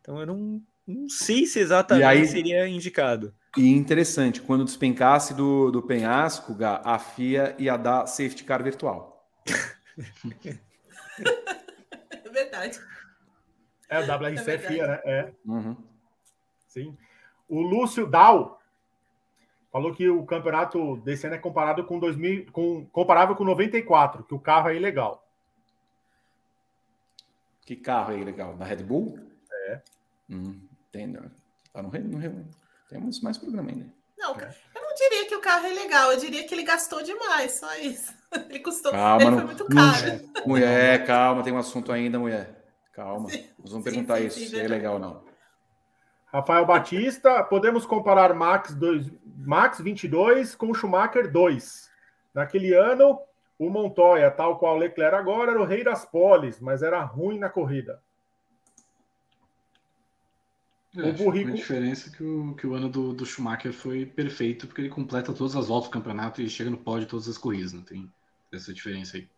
Então 0.00 0.20
eu 0.20 0.26
não, 0.26 0.62
não 0.86 1.08
sei 1.08 1.46
se 1.46 1.58
exatamente 1.58 2.04
aí, 2.04 2.26
seria 2.26 2.68
indicado. 2.68 3.34
E 3.56 3.68
interessante, 3.68 4.40
quando 4.40 4.64
despencasse 4.64 5.34
do, 5.34 5.70
do 5.72 5.82
penhasco, 5.82 6.56
a 6.62 6.98
FIA 6.98 7.56
ia 7.58 7.76
dar 7.76 8.06
safety 8.06 8.44
car 8.44 8.62
virtual. 8.62 9.28
é 12.10 12.30
verdade. 12.30 12.78
É, 13.88 13.98
o 13.98 14.04
WRC 14.04 14.50
é, 14.50 14.54
é 14.54 14.58
FIA, 14.58 14.86
né? 14.86 15.00
É. 15.04 15.32
Uhum. 15.44 15.76
Sim. 16.68 16.96
O 17.48 17.60
Lúcio 17.62 18.06
Dal 18.06 18.57
falou 19.70 19.94
que 19.94 20.08
o 20.08 20.24
campeonato 20.24 20.96
desse 20.98 21.26
ano 21.26 21.36
é 21.36 21.38
comparado 21.38 21.84
com 21.84 21.98
2000, 21.98 22.50
com, 22.52 22.86
comparável 22.86 23.36
com 23.36 23.44
94, 23.44 24.24
que 24.24 24.34
o 24.34 24.40
carro 24.40 24.68
é 24.70 24.76
ilegal. 24.76 25.26
Que 27.64 27.76
carro 27.76 28.12
é 28.12 28.18
ilegal? 28.18 28.56
Da 28.56 28.64
Red 28.64 28.82
Bull? 28.82 29.18
É. 29.68 29.80
Hum, 30.30 30.58
entendo. 30.88 31.30
Tá 31.72 31.82
no, 31.82 31.90
no, 31.90 32.48
temos 32.88 33.20
mais 33.20 33.36
programa 33.36 33.70
ainda. 33.70 33.86
Não, 34.16 34.34
é. 34.34 34.54
eu 34.74 34.82
não 34.82 34.94
diria 34.94 35.28
que 35.28 35.36
o 35.36 35.40
carro 35.40 35.66
é 35.66 35.72
legal, 35.74 36.12
eu 36.12 36.18
diria 36.18 36.46
que 36.46 36.54
ele 36.54 36.64
gastou 36.64 37.02
demais, 37.02 37.52
só 37.52 37.72
isso. 37.76 38.16
Ele 38.50 38.60
custou, 38.60 38.92
calma, 38.92 39.22
ele 39.22 39.36
foi 39.36 39.44
muito 39.44 39.64
caro. 39.64 40.46
Mulher, 40.46 41.06
calma, 41.06 41.42
tem 41.42 41.50
um 41.50 41.56
assunto 41.56 41.90
ainda, 41.90 42.18
mulher. 42.18 42.62
Calma. 42.92 43.26
Nós 43.58 43.70
vamos 43.70 43.84
perguntar 43.84 44.18
sim, 44.18 44.28
sim, 44.28 44.42
isso, 44.42 44.50
se 44.50 44.60
é 44.60 44.68
legal 44.68 44.94
ou 44.94 45.00
não. 45.00 45.24
Rafael 46.32 46.66
Batista, 46.66 47.42
podemos 47.42 47.86
comparar 47.86 48.34
Max, 48.34 48.74
2, 48.74 49.10
Max 49.38 49.80
22 49.80 50.54
com 50.54 50.74
Schumacher 50.74 51.30
2. 51.30 51.90
Naquele 52.34 52.74
ano, 52.74 53.18
o 53.58 53.70
Montoya, 53.70 54.30
tal 54.30 54.58
qual 54.58 54.76
o 54.76 54.78
Leclerc 54.78 55.16
agora, 55.16 55.52
era 55.52 55.60
o 55.60 55.64
rei 55.64 55.82
das 55.82 56.04
poles, 56.04 56.60
mas 56.60 56.82
era 56.82 57.02
ruim 57.02 57.38
na 57.38 57.48
corrida. 57.48 58.02
É, 60.96 61.02
o 61.02 61.12
Burrico... 61.12 61.50
A 61.50 61.54
diferença 61.54 62.08
é 62.08 62.12
que 62.16 62.22
o, 62.22 62.54
que 62.54 62.66
o 62.66 62.74
ano 62.74 62.88
do, 62.88 63.12
do, 63.12 63.24
Schumacher 63.24 63.72
foi 63.72 64.04
perfeito, 64.04 64.66
porque 64.66 64.82
ele 64.82 64.88
completa 64.90 65.32
todas 65.32 65.56
as 65.56 65.68
voltas 65.68 65.88
do 65.88 65.92
campeonato 65.92 66.42
e 66.42 66.48
chega 66.48 66.70
no 66.70 66.78
pódio 66.78 67.02
de 67.02 67.06
todas 67.06 67.28
as 67.28 67.38
corridas, 67.38 67.72
não 67.72 67.82
tem 67.82 68.10
essa 68.52 68.72
diferença 68.72 69.16
aí. 69.16 69.28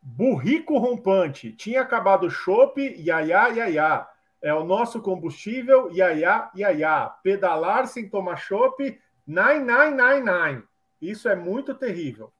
Burrico 0.00 0.78
rompante. 0.78 1.52
Tinha 1.52 1.82
acabado 1.82 2.26
o 2.26 2.30
chope, 2.30 2.94
iaiá, 2.98 3.48
iaiá. 3.48 4.08
É 4.40 4.54
o 4.54 4.64
nosso 4.64 5.00
combustível, 5.00 5.90
iaiá, 5.90 6.50
iaiá. 6.54 7.08
Pedalar 7.22 7.86
sem 7.86 8.08
tomar 8.08 8.36
chope, 8.36 9.00
nine, 9.26 9.60
nine, 9.60 9.96
nine, 9.96 10.20
nine. 10.20 10.62
Isso 11.00 11.28
é 11.28 11.34
muito 11.34 11.74
terrível. 11.74 12.32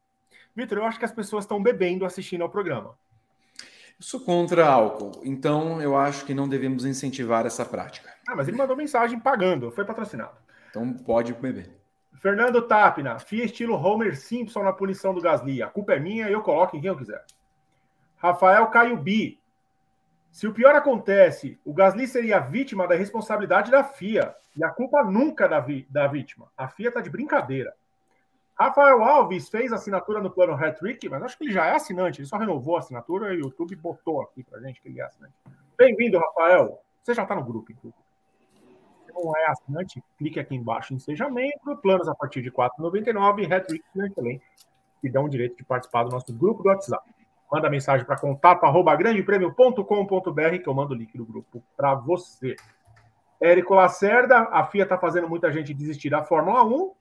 Vitor, 0.54 0.78
eu 0.78 0.84
acho 0.84 0.98
que 0.98 1.04
as 1.04 1.12
pessoas 1.12 1.44
estão 1.44 1.62
bebendo 1.62 2.04
assistindo 2.04 2.42
ao 2.42 2.50
programa. 2.50 2.96
Eu 3.98 4.04
sou 4.04 4.20
contra 4.20 4.66
álcool, 4.66 5.20
então 5.24 5.82
eu 5.82 5.96
acho 5.96 6.24
que 6.24 6.34
não 6.34 6.48
devemos 6.48 6.84
incentivar 6.84 7.46
essa 7.46 7.64
prática. 7.64 8.12
Ah, 8.28 8.36
mas 8.36 8.46
ele 8.46 8.56
mandou 8.56 8.76
mensagem 8.76 9.18
pagando, 9.18 9.70
foi 9.72 9.84
patrocinado. 9.84 10.36
Então 10.70 10.92
pode 10.92 11.32
beber. 11.34 11.78
Fernando 12.14 12.62
Tapna, 12.62 13.18
FIA 13.18 13.44
estilo 13.44 13.74
Homer 13.74 14.16
Simpson 14.16 14.62
na 14.62 14.72
punição 14.72 15.14
do 15.14 15.20
Gasly. 15.20 15.62
A 15.62 15.68
culpa 15.68 15.94
é 15.94 16.00
minha, 16.00 16.28
eu 16.28 16.42
coloco 16.42 16.76
em 16.76 16.80
quem 16.80 16.88
eu 16.88 16.96
quiser. 16.96 17.24
Rafael 18.16 18.66
Caio 18.66 18.96
B. 18.96 19.38
Se 20.38 20.46
o 20.46 20.54
pior 20.54 20.72
acontece, 20.76 21.58
o 21.64 21.74
Gasly 21.74 22.06
seria 22.06 22.38
vítima 22.38 22.86
da 22.86 22.94
responsabilidade 22.94 23.72
da 23.72 23.82
FIA. 23.82 24.36
E 24.56 24.62
a 24.62 24.70
culpa 24.70 25.02
nunca 25.02 25.48
da, 25.48 25.58
vi, 25.58 25.84
da 25.90 26.06
vítima. 26.06 26.48
A 26.56 26.68
FIA 26.68 26.90
está 26.90 27.00
de 27.00 27.10
brincadeira. 27.10 27.74
Rafael 28.56 29.02
Alves 29.02 29.48
fez 29.48 29.72
assinatura 29.72 30.22
no 30.22 30.30
plano 30.30 30.54
Hat-Trick, 30.54 31.08
mas 31.08 31.24
acho 31.24 31.36
que 31.36 31.42
ele 31.42 31.52
já 31.52 31.66
é 31.66 31.74
assinante. 31.74 32.20
Ele 32.20 32.28
só 32.28 32.36
renovou 32.36 32.76
a 32.76 32.78
assinatura 32.78 33.34
e 33.34 33.38
o 33.38 33.40
YouTube 33.46 33.74
botou 33.74 34.22
aqui 34.22 34.44
pra 34.44 34.60
gente 34.60 34.80
que 34.80 34.86
ele 34.86 35.00
é 35.00 35.04
assinante. 35.06 35.34
Bem-vindo, 35.76 36.20
Rafael. 36.20 36.80
Você 37.02 37.14
já 37.14 37.24
está 37.24 37.34
no 37.34 37.42
grupo, 37.42 37.72
inclusive. 37.72 38.00
Se 39.06 39.12
não 39.12 39.36
é 39.36 39.46
assinante, 39.50 40.00
clique 40.16 40.38
aqui 40.38 40.54
embaixo 40.54 40.94
em 40.94 41.00
Seja 41.00 41.28
Membro. 41.28 41.76
Planos 41.82 42.06
a 42.06 42.14
partir 42.14 42.42
de 42.42 42.50
R$ 42.50 42.54
4,99 42.54 43.52
Hat-Trick 43.52 44.14
também, 44.14 44.40
que 45.00 45.10
dão 45.10 45.24
o 45.24 45.28
direito 45.28 45.56
de 45.56 45.64
participar 45.64 46.04
do 46.04 46.10
nosso 46.10 46.32
grupo 46.32 46.62
do 46.62 46.68
WhatsApp 46.68 47.17
manda 47.50 47.70
mensagem 47.70 48.04
para 48.04 48.18
contato 48.18 48.64
arroba 48.64 48.94
grandepremio.com.br 48.94 50.58
que 50.62 50.68
eu 50.68 50.74
mando 50.74 50.94
o 50.94 50.96
link 50.96 51.16
do 51.16 51.24
grupo 51.24 51.62
para 51.76 51.94
você. 51.94 52.56
Érico 53.40 53.74
Lacerda, 53.74 54.48
a 54.50 54.64
FIA 54.66 54.82
está 54.82 54.98
fazendo 54.98 55.28
muita 55.28 55.50
gente 55.52 55.72
desistir 55.72 56.10
da 56.10 56.24
Fórmula 56.24 56.64
1. 56.64 56.92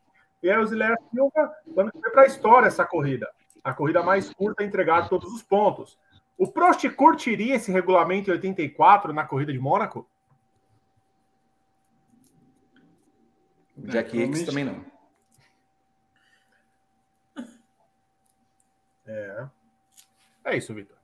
E 0.43 0.51
aí 0.51 0.57
o 0.57 0.67
Silva, 0.67 1.53
vamos 1.75 1.91
ver 1.93 2.11
para 2.11 2.21
a 2.21 2.27
história 2.27 2.67
essa 2.67 2.85
corrida. 2.85 3.27
A 3.63 3.73
corrida 3.73 4.03
mais 4.03 4.33
curta 4.33 4.63
a 4.63 4.65
entregar 4.65 5.09
todos 5.09 5.33
os 5.33 5.41
pontos. 5.41 5.97
O 6.37 6.47
Prost 6.47 6.87
curtiria 6.91 7.55
esse 7.55 7.71
regulamento 7.71 8.29
em 8.29 8.33
84 8.33 9.11
na 9.11 9.25
corrida 9.25 9.51
de 9.51 9.59
Mônaco? 9.59 10.07
O 13.75 13.87
Jack 13.87 14.17
é, 14.17 14.23
Hicks 14.23 14.43
também 14.43 14.63
não. 14.63 14.85
É. 19.07 19.47
É 20.47 20.55
isso, 20.55 20.73
Vitor. 20.73 20.95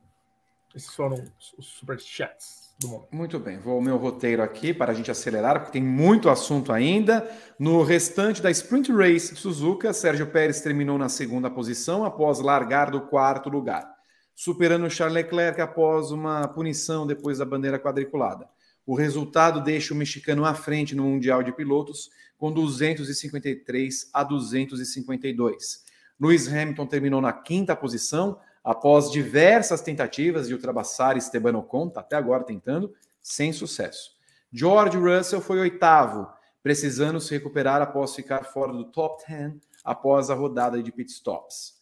Esses 0.74 0.96
foram 0.96 1.24
os 1.58 1.68
superchats 1.68 2.74
do 2.80 2.88
momento. 2.88 3.10
Muito 3.12 3.40
bem, 3.40 3.60
vou 3.60 3.76
ao 3.76 3.82
meu 3.82 3.98
roteiro 3.98 4.42
aqui 4.42 4.74
para 4.74 4.94
a 4.94 4.96
gente 4.96 5.12
acelerar, 5.12 5.60
porque 5.60 5.74
tem 5.74 5.84
muito 5.84 6.30
assunto 6.30 6.72
ainda. 6.72 7.30
No 7.60 7.84
restante 7.84 8.42
da 8.42 8.50
Sprint 8.50 8.92
Race 8.92 9.34
de 9.34 9.40
Suzuka, 9.40 9.94
Sérgio 9.94 10.28
Pérez 10.28 10.62
terminou 10.62 10.98
na 10.98 11.10
segunda 11.10 11.50
posição 11.50 12.06
após 12.06 12.40
largar 12.40 12.90
do 12.90 13.02
quarto 13.02 13.50
lugar, 13.50 13.88
superando 14.34 14.90
Charles 14.90 15.16
Leclerc 15.16 15.62
após 15.62 16.10
uma 16.10 16.48
punição 16.48 17.06
depois 17.06 17.38
da 17.38 17.46
bandeira 17.46 17.78
quadriculada. 17.78 18.50
O 18.86 18.96
resultado 18.96 19.62
deixa 19.62 19.94
o 19.94 19.98
mexicano 19.98 20.46
à 20.46 20.56
frente 20.56 20.96
no 20.96 21.04
Mundial 21.04 21.44
de 21.44 21.52
Pilotos 21.52 22.10
com 22.38 22.52
253 22.52 24.10
a 24.14 24.24
252. 24.24 25.84
Lewis 26.20 26.48
Hamilton 26.48 26.88
terminou 26.88 27.22
na 27.22 27.34
quinta 27.34 27.76
posição, 27.76 28.40
após 28.64 29.12
diversas 29.12 29.82
tentativas 29.82 30.48
de 30.48 30.54
ultrapassar 30.54 31.18
Esteban 31.18 31.58
Ocon, 31.58 31.88
está 31.88 32.00
até 32.00 32.16
agora 32.16 32.44
tentando, 32.44 32.94
sem 33.22 33.52
sucesso. 33.52 34.12
George 34.52 34.98
Russell 34.98 35.42
foi 35.42 35.60
oitavo, 35.60 36.28
precisando 36.62 37.20
se 37.20 37.34
recuperar 37.34 37.82
após 37.82 38.16
ficar 38.16 38.46
fora 38.46 38.72
do 38.72 38.86
top 38.86 39.24
10 39.28 39.56
após 39.84 40.30
a 40.30 40.36
rodada 40.36 40.82
de 40.82 40.92
pitstops. 40.92 41.82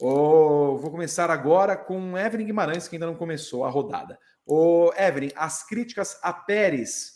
Oh, 0.00 0.76
vou 0.78 0.90
começar 0.90 1.30
agora 1.30 1.76
com 1.76 2.16
Evelyn 2.16 2.46
Guimarães, 2.46 2.88
que 2.88 2.96
ainda 2.96 3.06
não 3.06 3.14
começou 3.14 3.64
a 3.64 3.70
rodada. 3.70 4.18
O 4.46 4.86
oh, 4.86 4.92
Evelyn, 4.94 5.30
as 5.36 5.64
críticas 5.64 6.18
a 6.22 6.32
Pérez, 6.32 7.12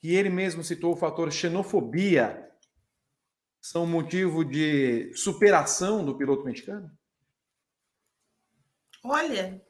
que 0.00 0.14
ele 0.14 0.28
mesmo 0.28 0.64
citou 0.64 0.92
o 0.92 0.96
fator 0.96 1.30
xenofobia, 1.32 2.50
são 3.60 3.86
motivo 3.86 4.44
de 4.44 5.12
superação 5.14 6.04
do 6.04 6.16
piloto 6.16 6.44
mexicano? 6.44 6.90
Olha, 9.08 9.62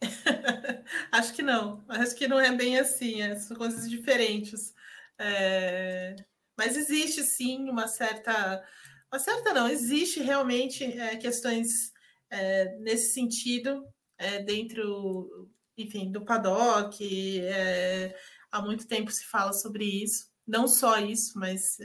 acho 1.12 1.34
que 1.34 1.42
não. 1.42 1.84
Acho 1.88 2.14
que 2.14 2.26
não 2.26 2.40
é 2.40 2.50
bem 2.50 2.78
assim. 2.78 3.20
É, 3.20 3.36
são 3.36 3.56
coisas 3.56 3.88
diferentes. 3.88 4.74
É... 5.18 6.16
Mas 6.56 6.76
existe 6.76 7.22
sim 7.22 7.68
uma 7.68 7.86
certa, 7.86 8.64
uma 9.12 9.18
certa 9.18 9.52
não. 9.52 9.68
Existe 9.68 10.20
realmente 10.20 10.84
é, 10.84 11.16
questões 11.16 11.92
é, 12.30 12.76
nesse 12.78 13.12
sentido 13.12 13.84
é, 14.18 14.42
dentro, 14.42 15.50
enfim, 15.76 16.10
do 16.10 16.24
paddock. 16.24 17.40
É, 17.40 18.16
há 18.50 18.62
muito 18.62 18.86
tempo 18.86 19.10
se 19.10 19.24
fala 19.26 19.52
sobre 19.52 19.84
isso. 19.84 20.30
Não 20.46 20.66
só 20.66 20.98
isso, 20.98 21.38
mas 21.38 21.78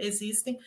existem. 0.00 0.58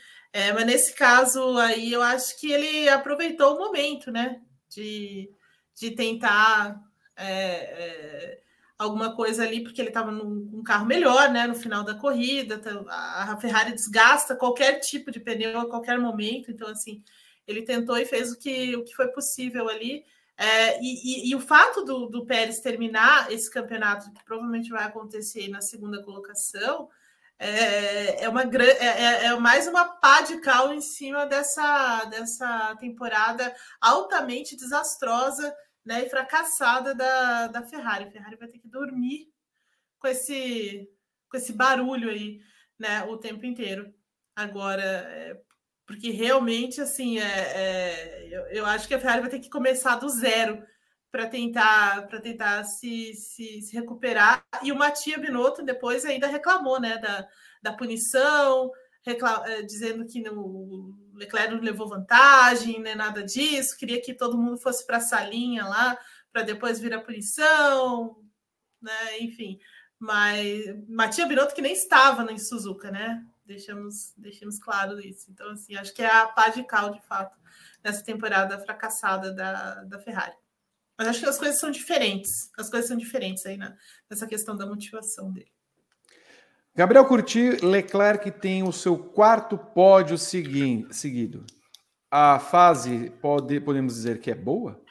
Mas 0.54 0.66
nesse 0.66 0.94
caso 0.96 1.58
aí, 1.60 1.94
eu 1.94 2.02
acho 2.02 2.38
que 2.40 2.52
ele 2.52 2.90
aproveitou 2.90 3.56
o 3.56 3.60
momento, 3.60 4.12
né? 4.12 4.42
De, 4.76 5.30
de 5.74 5.92
tentar 5.92 6.82
é, 7.16 7.28
é, 7.28 8.42
alguma 8.78 9.16
coisa 9.16 9.44
ali, 9.44 9.64
porque 9.64 9.82
ele 9.82 9.90
estava 9.90 10.12
num, 10.12 10.62
carro 10.64 10.86
melhor, 10.86 11.32
né? 11.32 11.48
No 11.48 11.56
final 11.56 11.84
da 11.84 11.96
corrida, 11.96 12.62
a 12.90 13.38
Ferrari 13.38 13.72
desgasta 13.72 14.36
qualquer 14.36 14.80
tipo 14.80 15.12
de 15.12 15.20
pneu 15.20 15.60
a 15.60 15.70
qualquer 15.70 15.98
momento, 15.98 16.52
então 16.52 16.68
assim 16.68 17.02
ele 17.48 17.62
tentou 17.62 17.98
e 17.98 18.06
fez 18.06 18.32
o 18.32 18.40
que, 18.40 18.76
o 18.76 18.84
que 18.84 18.96
foi 18.96 19.08
possível 19.10 19.70
ali. 19.70 20.04
É, 20.38 20.82
e, 20.82 21.28
e, 21.28 21.30
e, 21.30 21.36
o 21.36 21.40
fato 21.40 21.86
do, 21.86 22.08
do 22.08 22.26
Pérez 22.26 22.60
terminar 22.60 23.32
esse 23.32 23.50
campeonato, 23.50 24.12
que 24.12 24.24
provavelmente 24.26 24.70
vai 24.70 24.84
acontecer 24.84 25.48
na 25.48 25.62
segunda 25.62 26.04
colocação, 26.04 26.90
é, 27.38 28.24
é, 28.24 28.30
uma, 28.30 28.44
é, 28.44 28.86
é, 28.86 29.26
é 29.26 29.36
mais 29.36 29.68
uma 29.68 29.86
pá 29.86 30.22
de 30.22 30.40
cal 30.40 30.74
em 30.74 30.82
cima 30.82 31.26
dessa, 31.26 32.06
dessa 32.06 32.76
temporada 32.78 33.54
altamente 33.82 34.56
desastrosa 34.56 35.54
né, 35.86 36.06
e 36.06 36.10
fracassada 36.10 36.96
da, 36.96 37.48
da 37.48 37.64
Ferrari. 37.64 38.06
A 38.06 38.12
Ferrari 38.12 38.36
vai 38.38 38.48
ter 38.48 38.60
que 38.60 38.70
dormir 38.70 39.28
com 40.00 40.08
esse, 40.08 40.90
com 41.30 41.38
esse 41.38 41.54
barulho 41.54 42.10
aí 42.10 42.40
né, 42.80 43.04
o 43.04 43.18
tempo 43.18 43.46
inteiro. 43.46 43.94
Agora, 44.36 44.84
é, 44.84 45.40
porque 45.86 46.10
realmente, 46.10 46.82
assim, 46.82 47.20
é, 47.20 47.24
é 47.24 48.28
eu, 48.32 48.42
eu, 48.48 48.66
acho 48.66 48.88
que 48.88 48.94
a 48.94 49.00
Ferrari 49.00 49.22
vai 49.22 49.30
ter 49.30 49.40
que 49.40 49.50
começar 49.50 49.96
do 49.98 50.10
zero 50.10 50.64
para 51.16 51.28
tentar 51.28 52.06
para 52.08 52.20
tentar 52.20 52.66
se, 52.66 53.14
se, 53.14 53.62
se, 53.62 53.74
recuperar. 53.74 54.46
E 54.62 54.70
o 54.70 54.76
Matia 54.76 55.18
Binotto 55.18 55.64
depois 55.64 56.04
ainda 56.04 56.28
reclamou 56.28 56.78
né, 56.78 56.98
da, 56.98 57.26
da 57.62 57.72
punição, 57.72 58.70
é, 59.46 59.62
dizendo 59.62 60.06
que 60.06 60.22
no, 60.22 60.94
Leclerc 61.14 61.54
não 61.54 61.62
levou 61.62 61.88
vantagem, 61.88 62.82
nem 62.82 62.96
nada 62.96 63.24
disso, 63.24 63.78
queria 63.78 64.02
que 64.02 64.14
todo 64.14 64.38
mundo 64.38 64.58
fosse 64.58 64.86
para 64.86 64.98
a 64.98 65.00
salinha 65.00 65.64
lá 65.64 65.98
para 66.34 66.42
depois 66.42 66.82
vir 66.82 66.94
a 66.94 67.00
punição, 67.00 68.18
né? 68.82 69.20
Enfim. 69.22 69.58
Mas 69.98 70.66
Matia 70.86 71.26
Binotto 71.26 71.56
que 71.56 71.62
nem 71.62 71.72
estava 71.72 72.30
em 72.30 72.38
Suzuka, 72.38 72.92
né? 72.92 73.26
Deixamos, 73.46 74.12
deixamos 74.18 74.60
claro 74.60 75.00
isso. 75.00 75.32
Então, 75.32 75.52
assim, 75.52 75.78
acho 75.78 75.94
que 75.94 76.02
é 76.02 76.12
a 76.12 76.28
pá 76.28 76.50
de 76.50 76.62
cal, 76.66 76.90
de 76.90 77.02
fato, 77.08 77.40
nessa 77.82 78.04
temporada 78.04 78.60
fracassada 78.60 79.34
da, 79.34 79.76
da 79.86 79.98
Ferrari. 79.98 80.36
Mas 80.98 81.08
acho 81.08 81.20
que 81.20 81.26
as 81.26 81.38
coisas 81.38 81.60
são 81.60 81.72
diferentes. 81.72 82.50
As 82.58 82.70
coisas 82.70 82.88
são 82.88 82.98
diferentes 82.98 83.46
aí 83.46 83.58
na, 83.58 83.76
nessa 84.10 84.26
questão 84.26 84.56
da 84.56 84.66
motivação 84.66 85.32
dele. 85.32 85.52
Gabriel 86.74 87.06
Curti, 87.06 87.52
Leclerc 87.64 88.32
tem 88.32 88.64
o 88.64 88.72
seu 88.72 88.98
quarto 88.98 89.58
pódio 89.58 90.18
segui 90.18 90.86
seguido. 90.92 91.46
A 92.12 92.40
fase 92.40 93.12
pode, 93.22 93.60
podemos 93.60 93.94
dizer 93.94 94.20
que 94.20 94.30
é 94.30 94.36
boa? 94.36 94.82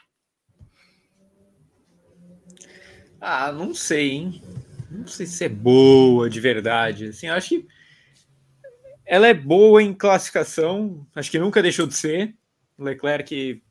Ah, 3.20 3.52
não 3.52 3.74
sei, 3.74 4.10
hein? 4.10 4.42
Não 4.90 5.06
sei 5.06 5.26
se 5.26 5.44
é 5.44 5.48
boa 5.48 6.28
de 6.28 6.40
verdade. 6.40 7.06
Assim, 7.08 7.28
acho 7.28 7.48
que 7.48 7.66
ela 9.06 9.26
é 9.26 9.34
boa 9.34 9.82
em 9.82 9.92
classificação, 9.92 11.06
acho 11.14 11.30
que 11.30 11.38
nunca 11.38 11.62
deixou 11.62 11.86
de 11.86 11.94
ser. 11.94 12.34
Leclerc 12.78 13.62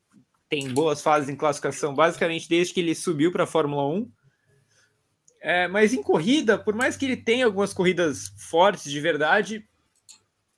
tem 0.53 0.71
boas 0.71 1.01
fases 1.01 1.29
em 1.29 1.35
classificação, 1.35 1.95
basicamente 1.95 2.47
desde 2.47 2.75
que 2.75 2.79
ele 2.79 2.93
subiu 2.93 3.31
para 3.31 3.45
a 3.45 3.47
Fórmula 3.47 3.87
1. 3.87 4.11
É, 5.41 5.67
mas 5.67 5.93
em 5.95 6.03
corrida, 6.03 6.59
por 6.59 6.75
mais 6.75 6.95
que 6.95 7.05
ele 7.05 7.17
tenha 7.17 7.45
algumas 7.45 7.73
corridas 7.73 8.31
fortes 8.37 8.91
de 8.91 9.01
verdade, 9.01 9.67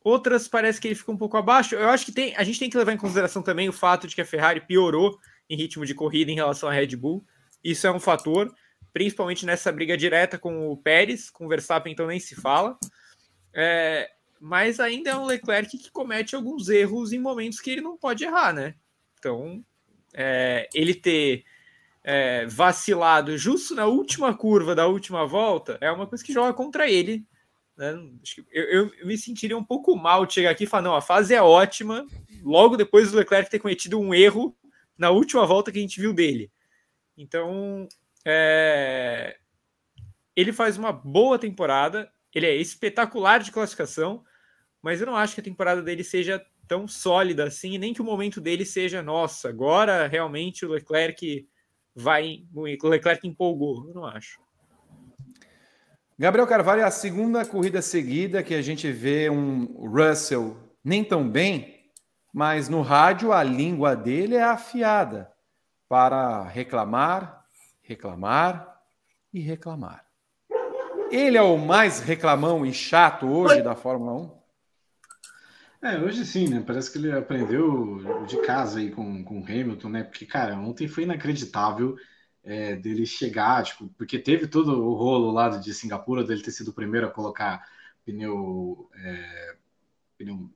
outras 0.04 0.50
parece 0.50 0.82
que 0.82 0.90
ele 0.90 0.96
fica 0.96 1.14
um 1.14 1.18
pouco 1.18 1.38
abaixo. 1.38 1.76
Eu 1.76 1.88
acho 1.88 2.06
que 2.06 2.12
tem, 2.12 2.36
a 2.36 2.44
gente 2.44 2.60
tem 2.60 2.70
que 2.70 2.78
levar 2.78 2.92
em 2.92 2.98
consideração 2.98 3.42
também 3.42 3.70
o 3.70 3.74
fato 3.74 4.06
de 4.06 4.14
que 4.14 4.22
a 4.22 4.26
Ferrari 4.26 4.60
piorou 4.60 5.18
em 5.50 5.56
ritmo 5.56 5.86
de 5.86 5.96
corrida 5.96 6.30
em 6.30 6.36
relação 6.36 6.68
à 6.68 6.74
Red 6.74 6.96
Bull. 6.98 7.26
Isso 7.64 7.88
é 7.88 7.92
um 7.92 8.00
fator, 8.00 8.54
principalmente 8.92 9.46
nessa 9.46 9.72
briga 9.72 9.96
direta 9.96 10.38
com 10.38 10.70
o 10.70 10.76
Pérez, 10.76 11.30
com 11.30 11.46
o 11.46 11.48
Verstappen 11.48 11.94
então 11.94 12.06
nem 12.06 12.20
se 12.20 12.36
fala. 12.36 12.78
É, 13.54 14.12
mas 14.42 14.82
ainda 14.82 15.12
é 15.12 15.16
um 15.16 15.26
Leclerc 15.26 15.78
que 15.78 15.90
comete 15.90 16.36
alguns 16.36 16.68
erros 16.68 17.14
em 17.14 17.20
momentos 17.20 17.62
que 17.62 17.72
ele 17.72 17.82
não 17.82 17.98
pode 17.98 18.26
errar, 18.26 18.52
né? 18.52 18.76
Então, 19.18 19.64
é, 20.16 20.70
ele 20.74 20.96
ter 20.96 21.44
é, 22.04 22.46
vacilado 22.46 23.38
justo 23.38 23.76
na 23.76 23.86
última 23.86 24.36
curva 24.36 24.74
da 24.74 24.88
última 24.88 25.26
volta 25.26 25.78
é 25.82 25.92
uma 25.92 26.08
coisa 26.08 26.24
que 26.24 26.34
joga 26.34 26.54
contra 26.54 26.90
ele. 26.90 27.26
Né? 27.76 27.94
Eu, 28.52 28.64
eu, 28.64 29.06
me 29.06 29.18
sentiria 29.18 29.58
um 29.58 29.64
pouco 29.64 29.96
mal 29.96 30.26
de 30.26 30.34
chegar 30.34 30.52
aqui 30.52 30.64
e 30.64 30.68
falar: 30.68 30.84
não, 30.84 30.96
a 30.96 31.02
fase 31.02 31.34
é 31.34 31.42
ótima, 31.42 32.08
logo 32.42 32.78
depois 32.78 33.12
do 33.12 33.18
Leclerc 33.18 33.50
ter 33.50 33.60
cometido 33.60 34.00
um 34.00 34.14
erro 34.14 34.56
na 34.98 35.10
última 35.10 35.46
volta 35.46 35.72
que 35.72 35.78
a 35.78 35.82
gente 35.82 36.00
viu 36.00 36.14
dele. 36.14 36.50
Então, 37.18 37.88
é, 38.24 39.38
ele 40.36 40.54
faz 40.54 40.78
uma 40.78 40.92
boa 40.92 41.38
temporada, 41.38 42.10
ele 42.34 42.46
é 42.46 42.56
espetacular 42.56 43.40
de 43.40 43.52
classificação, 43.52 44.24
mas 44.82 45.02
eu 45.02 45.08
não 45.08 45.18
acho 45.18 45.34
que 45.34 45.42
a 45.42 45.44
temporada 45.44 45.82
dele 45.82 46.04
seja 46.04 46.46
tão 46.68 46.88
sólida 46.88 47.46
assim, 47.46 47.78
nem 47.78 47.94
que 47.94 48.02
o 48.02 48.06
momento 48.06 48.42
dele 48.42 48.66
seja, 48.66 49.02
nossa, 49.02 49.50
agora 49.50 50.08
realmente 50.08 50.66
o 50.66 50.70
Leclerc 50.70 51.48
vai. 51.96 52.44
O 52.54 52.88
Leclerc 52.88 53.28
empolgou, 53.28 53.88
eu 53.88 53.94
não 53.94 54.06
acho. 54.06 54.40
Gabriel 56.18 56.48
Carvalho 56.48 56.82
é 56.82 56.86
a 56.86 56.92
segunda 56.92 57.46
corrida 57.46 57.82
seguida 57.82 58.42
que 58.42 58.54
a 58.54 58.62
gente 58.62 58.90
vê 58.92 59.30
um 59.30 59.66
Russell 59.90 60.58
nem 60.84 61.04
tão 61.04 61.30
bem, 61.30 61.90
mas 62.34 62.70
no 62.70 62.82
rádio 62.82 63.34
a 63.34 63.44
língua 63.44 63.96
dele 63.96 64.36
é 64.36 64.44
afiada 64.44 65.30
para 65.90 66.44
reclamar, 66.44 67.46
reclamar 67.82 68.82
e 69.34 69.40
reclamar. 69.40 70.06
Ele 71.12 71.38
é 71.38 71.42
o 71.42 71.58
mais 71.58 72.00
reclamão 72.00 72.66
e 72.66 72.74
chato 72.74 73.28
hoje 73.28 73.62
da 73.62 73.76
Fórmula 73.76 74.14
1? 74.14 74.35
É, 75.86 76.00
hoje 76.00 76.26
sim, 76.26 76.48
né? 76.48 76.64
Parece 76.66 76.92
que 76.92 76.98
ele 76.98 77.12
aprendeu 77.12 78.26
de 78.26 78.42
casa 78.42 78.80
aí 78.80 78.90
com, 78.90 79.24
com 79.24 79.40
o 79.40 79.44
Hamilton, 79.44 79.90
né? 79.90 80.04
Porque, 80.04 80.26
cara, 80.26 80.58
ontem 80.58 80.88
foi 80.88 81.04
inacreditável 81.04 81.96
é, 82.44 82.76
dele 82.76 83.06
chegar, 83.06 83.64
tipo, 83.64 83.88
porque 83.90 84.18
teve 84.18 84.48
todo 84.48 84.84
o 84.84 84.96
rolo 84.96 85.30
lá 85.32 85.48
de 85.50 85.72
Singapura, 85.76 86.24
dele 86.24 86.42
ter 86.42 86.50
sido 86.50 86.70
o 86.70 86.74
primeiro 86.74 87.06
a 87.06 87.12
colocar 87.12 87.64
pneu, 88.04 88.90
é, 88.96 89.56
pneu, 90.18 90.50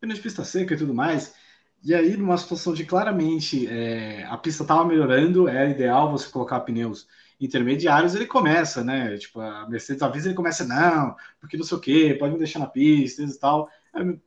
pneu 0.00 0.14
de 0.14 0.22
pista 0.22 0.44
seca 0.44 0.74
e 0.74 0.78
tudo 0.78 0.94
mais. 0.94 1.34
E 1.82 1.92
aí, 1.92 2.16
numa 2.16 2.38
situação 2.38 2.72
de 2.72 2.84
claramente 2.84 3.66
é, 3.66 4.24
a 4.26 4.38
pista 4.38 4.62
estava 4.62 4.84
melhorando, 4.84 5.48
era 5.48 5.68
ideal 5.68 6.12
você 6.12 6.30
colocar 6.30 6.60
pneus 6.60 7.08
intermediários, 7.40 8.14
ele 8.14 8.26
começa, 8.26 8.84
né? 8.84 9.16
Tipo, 9.18 9.40
a 9.40 9.68
Mercedes 9.68 10.02
avisa, 10.02 10.28
ele 10.28 10.36
começa, 10.36 10.64
não, 10.64 11.16
porque 11.40 11.56
não 11.56 11.64
sei 11.64 11.76
o 11.76 11.80
quê, 11.80 12.16
pode 12.16 12.32
me 12.32 12.38
deixar 12.38 12.60
na 12.60 12.66
pista 12.68 13.22
e 13.22 13.38
tal. 13.38 13.68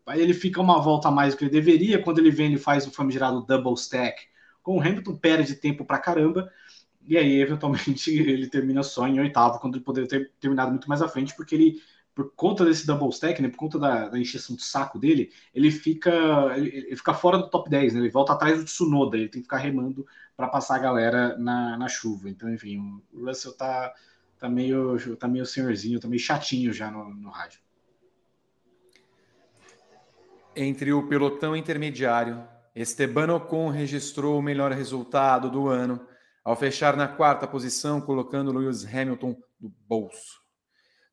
Ele 0.09 0.33
fica 0.33 0.61
uma 0.61 0.81
volta 0.81 1.07
a 1.07 1.11
mais 1.11 1.33
do 1.33 1.37
que 1.37 1.43
ele 1.45 1.51
deveria. 1.51 2.01
Quando 2.01 2.19
ele 2.19 2.31
vem, 2.31 2.47
ele 2.47 2.57
faz 2.57 2.85
o 2.87 2.91
famigerado 2.91 3.45
double 3.45 3.73
stack. 3.73 4.21
Com 4.61 4.77
o 4.77 4.81
Hamilton, 4.81 5.15
perde 5.15 5.55
tempo 5.55 5.85
pra 5.85 5.99
caramba. 5.99 6.51
E 7.07 7.17
aí, 7.17 7.41
eventualmente, 7.41 8.11
ele 8.19 8.47
termina 8.49 8.83
só 8.83 9.07
em 9.07 9.19
oitavo, 9.19 9.59
quando 9.59 9.75
ele 9.75 9.83
poderia 9.83 10.07
ter 10.07 10.31
terminado 10.39 10.71
muito 10.71 10.87
mais 10.89 11.01
à 11.01 11.07
frente, 11.07 11.35
porque 11.35 11.55
ele 11.55 11.81
por 12.19 12.33
conta 12.35 12.65
desse 12.65 12.85
double 12.85 13.09
stack, 13.09 13.41
né, 13.41 13.47
por 13.47 13.55
conta 13.55 13.79
da, 13.79 14.09
da 14.09 14.19
encheção 14.19 14.53
de 14.53 14.61
saco 14.61 14.99
dele, 14.99 15.31
ele 15.55 15.71
fica, 15.71 16.11
ele, 16.57 16.67
ele, 16.69 16.95
fica 16.97 17.13
fora 17.13 17.37
do 17.37 17.49
top 17.49 17.69
10, 17.69 17.93
né, 17.93 18.01
ele 18.01 18.09
volta 18.09 18.33
atrás 18.33 18.57
do 18.59 18.65
Tsunoda, 18.65 19.15
ele 19.15 19.29
tem 19.29 19.41
que 19.41 19.45
ficar 19.45 19.57
remando 19.57 20.05
para 20.35 20.49
passar 20.49 20.75
a 20.75 20.79
galera 20.79 21.37
na, 21.37 21.77
na 21.77 21.87
chuva. 21.87 22.29
Então, 22.29 22.53
enfim, 22.53 23.01
o 23.13 23.25
Russell 23.25 23.53
tá, 23.53 23.93
tá, 24.37 24.49
meio, 24.49 25.15
tá 25.15 25.29
meio 25.29 25.45
senhorzinho, 25.45 25.99
tá 25.99 26.09
meio 26.09 26.19
chatinho 26.19 26.73
já 26.73 26.91
no, 26.91 27.09
no 27.13 27.29
rádio. 27.29 27.61
Entre 30.55 30.91
o 30.91 31.07
pelotão 31.07 31.55
intermediário, 31.55 32.43
Esteban 32.75 33.33
Ocon 33.35 33.69
registrou 33.69 34.39
o 34.39 34.41
melhor 34.41 34.71
resultado 34.71 35.49
do 35.49 35.67
ano 35.67 35.99
ao 36.43 36.55
fechar 36.55 36.97
na 36.97 37.07
quarta 37.07 37.47
posição, 37.47 38.01
colocando 38.01 38.51
Lewis 38.51 38.85
Hamilton 38.85 39.35
no 39.59 39.71
bolso. 39.87 40.41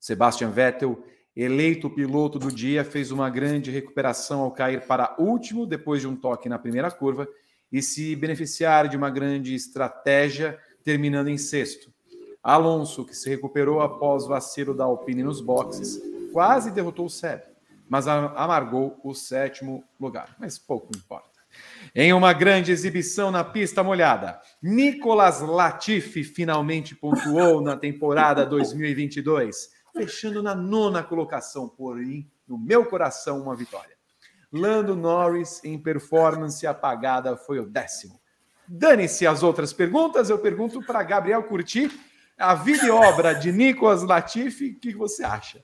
Sebastian 0.00 0.50
Vettel, 0.50 1.02
eleito 1.34 1.90
piloto 1.90 2.38
do 2.38 2.50
dia, 2.50 2.84
fez 2.84 3.10
uma 3.10 3.28
grande 3.28 3.70
recuperação 3.70 4.40
ao 4.40 4.50
cair 4.50 4.86
para 4.86 5.14
último 5.18 5.66
depois 5.66 6.00
de 6.00 6.08
um 6.08 6.16
toque 6.16 6.48
na 6.48 6.58
primeira 6.58 6.90
curva 6.90 7.28
e 7.70 7.82
se 7.82 8.16
beneficiar 8.16 8.88
de 8.88 8.96
uma 8.96 9.10
grande 9.10 9.54
estratégia, 9.54 10.58
terminando 10.82 11.28
em 11.28 11.36
sexto. 11.36 11.92
Alonso, 12.42 13.04
que 13.04 13.14
se 13.14 13.28
recuperou 13.28 13.80
após 13.80 14.26
vacilo 14.26 14.72
da 14.72 14.84
Alpine 14.84 15.24
nos 15.24 15.40
boxes, 15.40 16.00
quase 16.32 16.70
derrotou 16.70 17.06
o 17.06 17.10
Seb, 17.10 17.42
mas 17.88 18.08
amargou 18.08 19.00
o 19.02 19.14
sétimo 19.14 19.84
lugar, 19.98 20.34
mas 20.38 20.58
pouco 20.58 20.90
importa. 20.96 21.36
Em 21.94 22.12
uma 22.12 22.32
grande 22.32 22.72
exibição 22.72 23.30
na 23.30 23.42
pista 23.42 23.82
molhada, 23.82 24.40
Nicolas 24.62 25.40
Latifi 25.40 26.24
finalmente 26.24 26.94
pontuou 26.94 27.60
na 27.60 27.76
temporada 27.76 28.44
2022, 28.44 29.70
fechando 29.94 30.42
na 30.42 30.54
nona 30.54 31.02
colocação, 31.02 31.68
porém, 31.68 32.30
no 32.46 32.58
meu 32.58 32.84
coração, 32.84 33.40
uma 33.40 33.56
vitória. 33.56 33.96
Lando 34.52 34.94
Norris, 34.94 35.64
em 35.64 35.78
performance 35.78 36.66
apagada, 36.66 37.36
foi 37.36 37.58
o 37.58 37.66
décimo. 37.66 38.20
Dane-se 38.68 39.26
as 39.26 39.42
outras 39.42 39.72
perguntas, 39.72 40.28
eu 40.28 40.38
pergunto 40.38 40.82
para 40.82 41.02
Gabriel 41.02 41.42
Curti, 41.44 41.90
a 42.36 42.54
vida 42.54 42.86
e 42.86 42.90
obra 42.90 43.32
de 43.32 43.50
Nicolas 43.50 44.02
Latifi, 44.02 44.72
o 44.72 44.80
que 44.80 44.94
você 44.94 45.24
acha? 45.24 45.62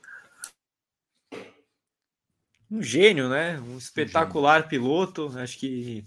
Um 2.72 2.82
gênio, 2.82 3.28
né? 3.28 3.60
Um 3.60 3.76
espetacular 3.76 4.64
um 4.64 4.68
piloto. 4.68 5.30
Acho 5.36 5.58
que 5.58 6.06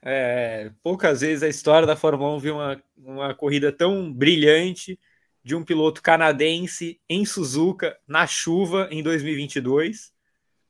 é, 0.00 0.70
poucas 0.80 1.22
vezes 1.22 1.42
a 1.42 1.48
história 1.48 1.88
da 1.88 1.96
Fórmula 1.96 2.36
1 2.36 2.38
viu 2.38 2.54
uma, 2.54 2.82
uma 2.96 3.34
corrida 3.34 3.72
tão 3.72 4.12
brilhante 4.12 4.96
de 5.42 5.56
um 5.56 5.64
piloto 5.64 6.00
canadense 6.00 7.00
em 7.08 7.24
Suzuka, 7.26 7.98
na 8.06 8.28
chuva, 8.28 8.86
em 8.92 9.02
2022, 9.02 10.12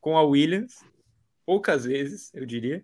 com 0.00 0.16
a 0.16 0.22
Williams. 0.22 0.82
Poucas 1.44 1.84
vezes, 1.84 2.32
eu 2.32 2.46
diria. 2.46 2.82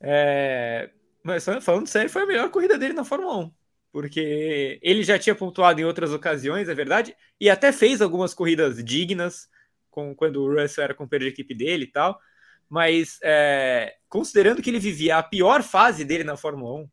É, 0.00 0.90
mas 1.22 1.44
falando 1.62 1.86
sério, 1.86 2.10
foi 2.10 2.22
a 2.22 2.26
melhor 2.26 2.50
corrida 2.50 2.76
dele 2.76 2.94
na 2.94 3.04
Fórmula 3.04 3.44
1. 3.44 3.52
Porque 3.92 4.80
ele 4.82 5.04
já 5.04 5.20
tinha 5.20 5.36
pontuado 5.36 5.80
em 5.80 5.84
outras 5.84 6.12
ocasiões, 6.12 6.68
é 6.68 6.74
verdade, 6.74 7.16
e 7.40 7.48
até 7.48 7.70
fez 7.70 8.02
algumas 8.02 8.34
corridas 8.34 8.82
dignas, 8.82 9.48
com, 9.96 10.14
quando 10.14 10.42
o 10.42 10.60
Russell 10.60 10.84
era 10.84 10.94
companheiro 10.94 11.24
de 11.24 11.40
equipe 11.40 11.54
dele 11.54 11.84
e 11.84 11.90
tal 11.90 12.20
mas 12.68 13.18
é, 13.22 13.96
considerando 14.08 14.62
que 14.62 14.70
ele 14.70 14.78
vivia 14.78 15.18
a 15.18 15.22
pior 15.22 15.62
fase 15.62 16.04
dele 16.04 16.24
na 16.24 16.36
Fórmula 16.36 16.80
1, 16.80 16.88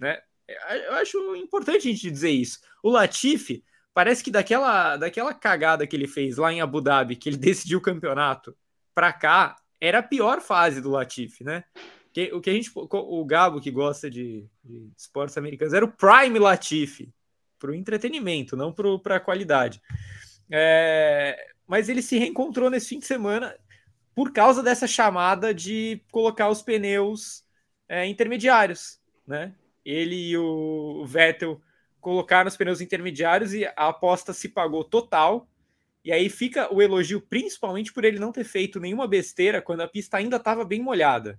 né? 0.00 0.20
Eu 0.86 0.92
acho 0.94 1.34
importante 1.34 1.88
a 1.88 1.90
gente 1.90 2.10
dizer 2.10 2.30
isso. 2.30 2.60
O 2.82 2.90
Latifi 2.90 3.64
parece 3.92 4.22
que 4.22 4.30
daquela, 4.30 4.96
daquela 4.96 5.34
cagada 5.34 5.86
que 5.86 5.96
ele 5.96 6.06
fez 6.06 6.36
lá 6.36 6.52
em 6.52 6.60
Abu 6.60 6.80
Dhabi, 6.80 7.16
que 7.16 7.28
ele 7.28 7.36
decidiu 7.38 7.78
o 7.78 7.82
campeonato, 7.82 8.56
para 8.94 9.12
cá, 9.12 9.56
era 9.80 9.98
a 9.98 10.02
pior 10.02 10.40
fase 10.40 10.80
do 10.80 10.90
Latifi, 10.90 11.44
né? 11.44 11.64
Que, 12.12 12.32
o 12.32 12.40
que 12.40 12.48
a 12.48 12.52
gente, 12.52 12.70
o 12.74 13.24
Gabo 13.26 13.60
que 13.60 13.70
gosta 13.70 14.08
de, 14.08 14.48
de 14.64 14.90
esportes 14.96 15.36
americanos, 15.36 15.74
era 15.74 15.84
o 15.84 15.92
Prime 15.92 16.38
Latifi, 16.38 17.12
para 17.58 17.70
o 17.70 17.74
entretenimento, 17.74 18.56
não 18.56 18.72
para 18.72 19.16
a 19.16 19.20
qualidade. 19.20 19.82
É, 20.50 21.54
mas 21.66 21.88
ele 21.88 22.02
se 22.02 22.18
reencontrou 22.18 22.70
nesse 22.70 22.88
fim 22.88 22.98
de 22.98 23.06
semana 23.06 23.56
por 24.14 24.32
causa 24.32 24.62
dessa 24.62 24.86
chamada 24.86 25.52
de 25.52 26.00
colocar 26.10 26.48
os 26.48 26.62
pneus 26.62 27.44
é, 27.88 28.06
intermediários, 28.06 28.98
né? 29.26 29.54
Ele 29.84 30.30
e 30.30 30.38
o 30.38 31.04
Vettel 31.06 31.60
colocaram 32.00 32.48
os 32.48 32.56
pneus 32.56 32.80
intermediários 32.80 33.52
e 33.52 33.66
a 33.66 33.88
aposta 33.88 34.32
se 34.32 34.48
pagou 34.48 34.82
total. 34.82 35.48
E 36.04 36.12
aí 36.12 36.28
fica 36.28 36.72
o 36.72 36.80
elogio 36.80 37.20
principalmente 37.20 37.92
por 37.92 38.04
ele 38.04 38.18
não 38.18 38.32
ter 38.32 38.44
feito 38.44 38.80
nenhuma 38.80 39.06
besteira 39.06 39.60
quando 39.60 39.82
a 39.82 39.88
pista 39.88 40.16
ainda 40.16 40.36
estava 40.36 40.64
bem 40.64 40.80
molhada. 40.80 41.38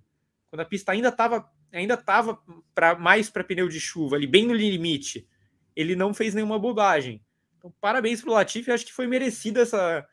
Quando 0.49 0.61
a 0.61 0.65
pista 0.65 0.91
ainda 0.91 1.09
estava 1.09 1.49
ainda 1.71 1.95
estava 1.95 2.39
para 2.73 2.95
mais 2.95 3.29
para 3.29 3.43
pneu 3.43 3.67
de 3.67 3.79
chuva, 3.79 4.15
ali 4.15 4.27
bem 4.27 4.45
no 4.45 4.53
limite. 4.53 5.27
Ele 5.75 5.95
não 5.95 6.13
fez 6.13 6.33
nenhuma 6.33 6.59
bobagem. 6.59 7.21
Então, 7.57 7.73
parabéns 7.81 8.21
para 8.21 8.29
o 8.29 8.33
Latifi, 8.33 8.71
acho 8.71 8.85
que 8.85 8.93
foi 8.93 9.07
merecida 9.07 9.61
essa 9.61 10.07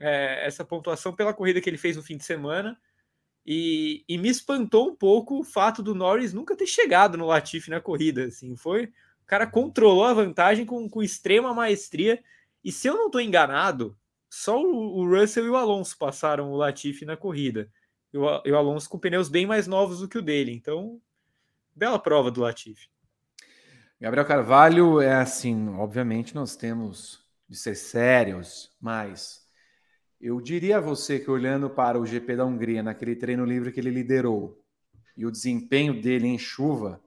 é, 0.00 0.46
essa 0.46 0.64
pontuação 0.64 1.12
pela 1.12 1.34
corrida 1.34 1.60
que 1.60 1.68
ele 1.68 1.78
fez 1.78 1.96
no 1.96 2.02
fim 2.02 2.16
de 2.16 2.24
semana. 2.24 2.78
E, 3.44 4.04
e, 4.08 4.18
me 4.18 4.28
espantou 4.28 4.90
um 4.90 4.94
pouco 4.94 5.40
o 5.40 5.44
fato 5.44 5.82
do 5.82 5.94
Norris 5.94 6.34
nunca 6.34 6.54
ter 6.54 6.66
chegado 6.66 7.16
no 7.16 7.26
Latifi 7.26 7.70
na 7.70 7.80
corrida. 7.80 8.26
Assim, 8.26 8.54
foi 8.56 8.92
o 9.22 9.26
cara 9.26 9.46
controlou 9.46 10.04
a 10.04 10.12
vantagem 10.12 10.66
com, 10.66 10.88
com 10.88 11.02
extrema 11.02 11.54
maestria. 11.54 12.22
E 12.62 12.70
se 12.70 12.88
eu 12.88 12.94
não 12.94 13.06
estou 13.06 13.20
enganado, 13.20 13.96
só 14.28 14.60
o, 14.60 14.98
o, 14.98 15.08
Russell 15.08 15.46
e 15.46 15.50
o 15.50 15.56
Alonso 15.56 15.96
passaram 15.96 16.52
o 16.52 16.56
Latifi 16.56 17.04
na 17.06 17.16
corrida. 17.16 17.70
E 18.12 18.18
o, 18.18 18.42
e 18.44 18.52
o 18.52 18.56
Alonso 18.56 18.88
com 18.88 18.98
pneus 18.98 19.28
bem 19.28 19.46
mais 19.46 19.66
novos 19.66 20.00
do 20.00 20.08
que 20.08 20.18
o 20.18 20.22
dele. 20.22 20.52
Então, 20.52 21.00
bela 21.74 21.98
prova 21.98 22.30
do 22.30 22.42
Latifi. 22.42 22.88
Gabriel 24.00 24.26
Carvalho 24.26 25.00
é 25.00 25.14
assim, 25.14 25.68
obviamente 25.70 26.34
nós 26.34 26.54
temos 26.54 27.26
de 27.48 27.56
ser 27.56 27.74
sérios, 27.74 28.70
mas 28.80 29.47
eu 30.20 30.40
diria 30.40 30.78
a 30.78 30.80
você 30.80 31.18
que 31.18 31.30
olhando 31.30 31.70
para 31.70 31.98
o 31.98 32.06
GP 32.06 32.36
da 32.36 32.44
Hungria, 32.44 32.82
naquele 32.82 33.14
treino 33.14 33.44
livre 33.44 33.72
que 33.72 33.80
ele 33.80 33.90
liderou, 33.90 34.60
e 35.16 35.24
o 35.24 35.30
desempenho 35.30 36.00
dele 36.00 36.26
em 36.26 36.38
chuva, 36.38 37.00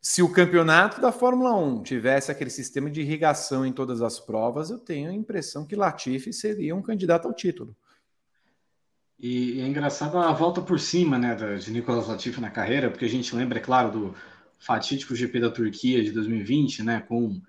se 0.00 0.22
o 0.22 0.30
campeonato 0.30 1.00
da 1.00 1.10
Fórmula 1.10 1.56
1 1.56 1.82
tivesse 1.82 2.30
aquele 2.30 2.50
sistema 2.50 2.90
de 2.90 3.00
irrigação 3.00 3.64
em 3.64 3.72
todas 3.72 4.02
as 4.02 4.20
provas, 4.20 4.68
eu 4.68 4.78
tenho 4.78 5.08
a 5.08 5.14
impressão 5.14 5.64
que 5.64 5.74
Latifi 5.74 6.32
seria 6.32 6.76
um 6.76 6.82
candidato 6.82 7.26
ao 7.26 7.32
título. 7.32 7.74
E, 9.18 9.60
é 9.60 9.66
engraçado 9.66 10.18
a 10.18 10.30
volta 10.32 10.60
por 10.60 10.78
cima 10.78 11.18
né, 11.18 11.34
de 11.34 11.70
Nicolas 11.70 12.06
Latifi 12.06 12.40
na 12.40 12.50
carreira, 12.50 12.90
porque 12.90 13.06
a 13.06 13.08
gente 13.08 13.34
lembra, 13.34 13.58
é 13.58 13.62
claro, 13.62 13.90
do 13.90 14.14
fatídico 14.58 15.14
GP 15.14 15.40
da 15.40 15.50
Turquia 15.50 16.04
de 16.04 16.12
2020, 16.12 16.82
né, 16.82 17.00
com 17.00 17.40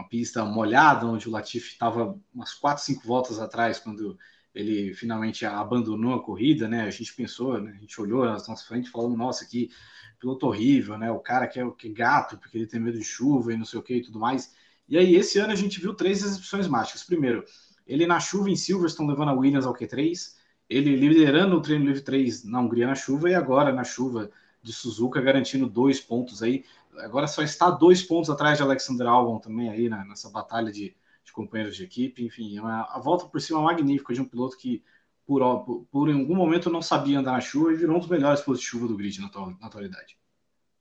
uma 0.00 0.08
pista 0.08 0.44
molhada, 0.44 1.06
onde 1.06 1.28
o 1.28 1.32
Latifi 1.32 1.72
estava 1.72 2.18
umas 2.34 2.54
4, 2.54 2.82
5 2.82 3.06
voltas 3.06 3.38
atrás, 3.38 3.78
quando 3.78 4.18
ele 4.54 4.94
finalmente 4.94 5.46
abandonou 5.46 6.14
a 6.14 6.22
corrida, 6.22 6.66
né? 6.66 6.82
A 6.82 6.90
gente 6.90 7.14
pensou, 7.14 7.60
né? 7.60 7.72
a 7.76 7.80
gente 7.80 8.00
olhou 8.00 8.24
na 8.24 8.32
nossa 8.32 8.56
frente 8.56 8.90
falando, 8.90 9.16
nossa, 9.16 9.46
que 9.46 9.70
piloto 10.18 10.46
horrível, 10.46 10.98
né? 10.98 11.10
O 11.10 11.20
cara 11.20 11.46
que 11.46 11.60
é, 11.60 11.70
que 11.70 11.88
é 11.88 11.92
gato, 11.92 12.36
porque 12.38 12.58
ele 12.58 12.66
tem 12.66 12.80
medo 12.80 12.98
de 12.98 13.04
chuva 13.04 13.52
e 13.52 13.56
não 13.56 13.64
sei 13.64 13.78
o 13.78 13.82
que 13.82 13.96
e 13.96 14.02
tudo 14.02 14.18
mais. 14.18 14.52
E 14.88 14.98
aí, 14.98 15.14
esse 15.14 15.38
ano 15.38 15.52
a 15.52 15.56
gente 15.56 15.80
viu 15.80 15.94
três 15.94 16.22
exibições 16.22 16.66
mágicas. 16.66 17.04
Primeiro, 17.04 17.44
ele 17.86 18.06
na 18.06 18.18
chuva 18.18 18.50
em 18.50 18.56
Silverstone 18.56 19.10
levando 19.10 19.30
a 19.30 19.34
Williams 19.34 19.66
ao 19.66 19.74
Q3, 19.74 20.34
ele 20.68 20.96
liderando 20.96 21.56
o 21.56 21.62
treino 21.62 21.84
livre 21.84 22.02
3 22.02 22.44
na 22.44 22.60
Hungria 22.60 22.86
na 22.86 22.94
chuva 22.94 23.30
e 23.30 23.34
agora 23.34 23.72
na 23.72 23.84
chuva 23.84 24.30
de 24.62 24.72
Suzuka 24.72 25.20
garantindo 25.20 25.66
dois 25.66 26.00
pontos 26.00 26.42
aí 26.42 26.64
agora 26.98 27.26
só 27.26 27.42
está 27.42 27.70
dois 27.70 28.02
pontos 28.02 28.30
atrás 28.30 28.56
de 28.58 28.62
Alexander 28.62 29.06
Albon 29.06 29.38
também 29.38 29.70
aí 29.70 29.88
né, 29.88 30.04
nessa 30.08 30.30
batalha 30.30 30.72
de, 30.72 30.94
de, 31.24 31.32
companheiros 31.32 31.76
de 31.76 31.84
equipe. 31.84 32.24
Enfim, 32.24 32.56
é 32.56 32.60
uma, 32.60 32.82
a 32.90 32.98
volta 32.98 33.26
por 33.26 33.40
cima 33.40 33.60
magnífica 33.62 34.12
de 34.12 34.20
um 34.20 34.24
piloto 34.24 34.56
que 34.56 34.82
por, 35.26 35.40
por, 35.64 35.86
por 35.90 36.08
em 36.08 36.20
algum 36.20 36.34
momento 36.34 36.70
não 36.70 36.82
sabia 36.82 37.18
andar 37.18 37.32
na 37.32 37.40
chuva 37.40 37.72
e 37.72 37.76
virou 37.76 37.96
um 37.96 38.00
dos 38.00 38.08
melhores 38.08 38.40
pilotos 38.40 38.60
de 38.60 38.66
chuva 38.66 38.88
do 38.88 38.96
grid 38.96 39.20
na, 39.20 39.30
na 39.60 39.66
atualidade. 39.66 40.18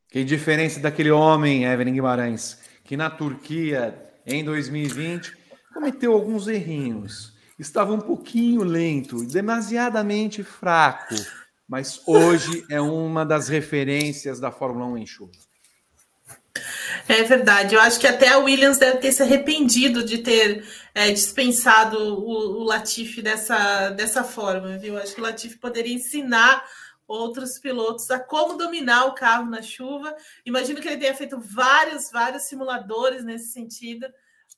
Que 0.08 0.24
diferença 0.24 0.80
daquele 0.80 1.12
homem, 1.12 1.66
Evelyn 1.66 1.94
Guimarães, 1.94 2.60
que 2.84 2.98
na 2.98 3.12
Turquia, 3.12 3.96
em 4.26 4.44
2020, 4.44 5.38
cometeu 5.72 6.14
alguns 6.14 6.48
errinhos. 6.48 7.38
Estava 7.60 7.94
um 7.94 8.00
pouquinho 8.00 8.64
lento, 8.64 9.24
demasiadamente 9.24 10.44
fraco, 10.44 11.14
mas 11.68 12.02
hoje 12.08 12.66
é 12.72 12.82
uma 12.82 13.24
das 13.24 13.48
referências 13.50 14.40
da 14.40 14.50
Fórmula 14.50 14.88
1 14.88 14.98
em 14.98 15.06
chuva. 15.06 15.49
É 17.08 17.24
verdade. 17.24 17.76
Eu 17.76 17.82
acho 17.82 18.00
que 18.00 18.08
até 18.08 18.30
a 18.30 18.38
Williams 18.40 18.78
deve 18.78 18.98
ter 19.00 19.12
se 19.12 19.22
arrependido 19.22 20.04
de 20.04 20.20
ter 20.20 20.66
é, 20.94 21.12
dispensado 21.12 21.98
o, 21.98 22.62
o 22.62 22.64
Latifi 22.64 23.22
dessa, 23.22 23.90
dessa 23.90 24.24
forma, 24.24 24.78
viu? 24.78 24.98
Acho 24.98 25.16
que 25.16 25.22
o 25.22 25.24
Latifi 25.24 25.58
poderia 25.58 25.94
ensinar 25.94 26.64
outros 27.08 27.58
pilotos 27.58 28.12
a 28.12 28.20
como 28.20 28.58
dominar 28.58 29.06
o 29.06 29.16
carro 29.16 29.50
na 29.50 29.62
chuva. 29.62 30.16
Imagino 30.46 30.80
que 30.80 30.88
ele 30.88 30.98
tenha 30.98 31.16
feito 31.16 31.40
vários, 31.40 32.12
vários 32.12 32.44
simuladores 32.44 33.24
nesse 33.24 33.52
sentido 33.52 34.08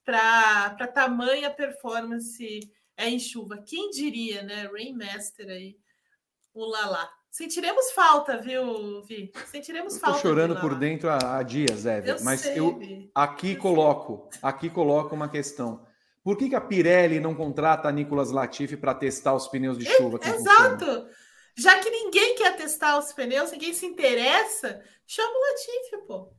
para 0.04 0.88
tamanha 0.94 1.50
performance 1.50 2.60
é, 2.98 3.10
em 3.10 3.20
chuva. 3.20 3.64
Quem 3.66 3.90
diria, 3.90 4.44
né? 4.44 4.68
Rainmaster 4.72 5.48
aí, 5.48 5.78
o 6.54 6.66
Lala. 6.66 7.21
Sentiremos 7.32 7.92
falta, 7.92 8.38
viu, 8.38 9.02
Vi? 9.04 9.32
Sentiremos 9.46 9.98
falta. 9.98 10.18
Estou 10.18 10.32
chorando 10.32 10.60
por 10.60 10.76
dentro 10.76 11.10
há, 11.10 11.38
há 11.38 11.44
dias, 11.44 11.86
Eve. 11.86 12.22
Mas 12.24 12.42
sei, 12.42 12.60
eu 12.60 12.78
aqui 13.16 13.54
eu 13.54 13.58
coloco, 13.58 14.28
sei. 14.30 14.40
aqui 14.44 14.70
coloco 14.70 15.16
uma 15.16 15.30
questão. 15.30 15.88
Por 16.22 16.38
que, 16.38 16.50
que, 16.50 16.56
a 16.56 16.62
Pirelli 16.62 17.22
não 17.22 17.34
contrata 17.34 17.88
a 17.88 17.92
Nicolas 17.92 18.32
Latifi 18.32 18.76
para 18.76 18.94
testar 18.94 19.34
os 19.34 19.48
pneus 19.48 19.78
de 19.78 19.86
chuva? 19.86 20.20
É, 20.22 20.30
exato. 20.30 20.86
Funciona? 20.86 21.10
Já 21.58 21.80
que 21.80 21.90
ninguém 21.90 22.36
quer 22.36 22.56
testar 22.58 23.00
os 23.00 23.14
pneus, 23.14 23.52
ninguém 23.52 23.74
se 23.74 23.86
interessa, 23.86 24.82
chama 25.08 25.32
o 25.34 25.52
Latifi, 25.52 26.06
pô. 26.06 26.34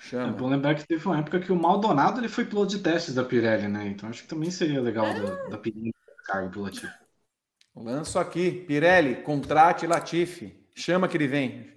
Chama. 0.00 0.28
É 0.28 0.32
bom 0.32 0.48
lembrar 0.48 0.74
que 0.74 0.86
teve 0.86 1.04
uma 1.06 1.18
época 1.18 1.40
que 1.40 1.50
o 1.50 1.56
Maldonado 1.56 2.20
ele 2.20 2.28
foi 2.28 2.44
piloto 2.44 2.76
de 2.76 2.82
testes 2.82 3.14
da 3.14 3.24
Pirelli, 3.24 3.68
né? 3.68 3.88
Então 3.88 4.08
acho 4.10 4.22
que 4.22 4.28
também 4.28 4.50
seria 4.50 4.82
legal 4.82 5.06
é. 5.06 5.18
da, 5.18 5.34
da 5.48 5.58
Pirelli 5.58 5.94
cargo 6.26 6.50
pro 6.50 6.60
Latifi. 6.60 7.05
Lanço 7.76 8.18
aqui, 8.18 8.50
Pirelli, 8.50 9.16
contrate 9.16 9.86
Latifi. 9.86 10.66
Chama 10.74 11.06
que 11.06 11.16
ele 11.16 11.28
vem. 11.28 11.72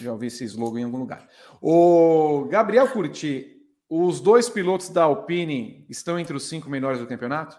Já 0.00 0.12
ouvi 0.12 0.26
esse 0.26 0.44
slogan 0.44 0.80
em 0.80 0.84
algum 0.84 0.98
lugar. 0.98 1.28
O 1.60 2.46
Gabriel 2.50 2.88
Curti, 2.88 3.56
os 3.88 4.20
dois 4.20 4.48
pilotos 4.48 4.88
da 4.88 5.04
Alpine 5.04 5.86
estão 5.88 6.18
entre 6.18 6.36
os 6.36 6.48
cinco 6.48 6.68
melhores 6.68 6.98
do 6.98 7.06
campeonato? 7.06 7.58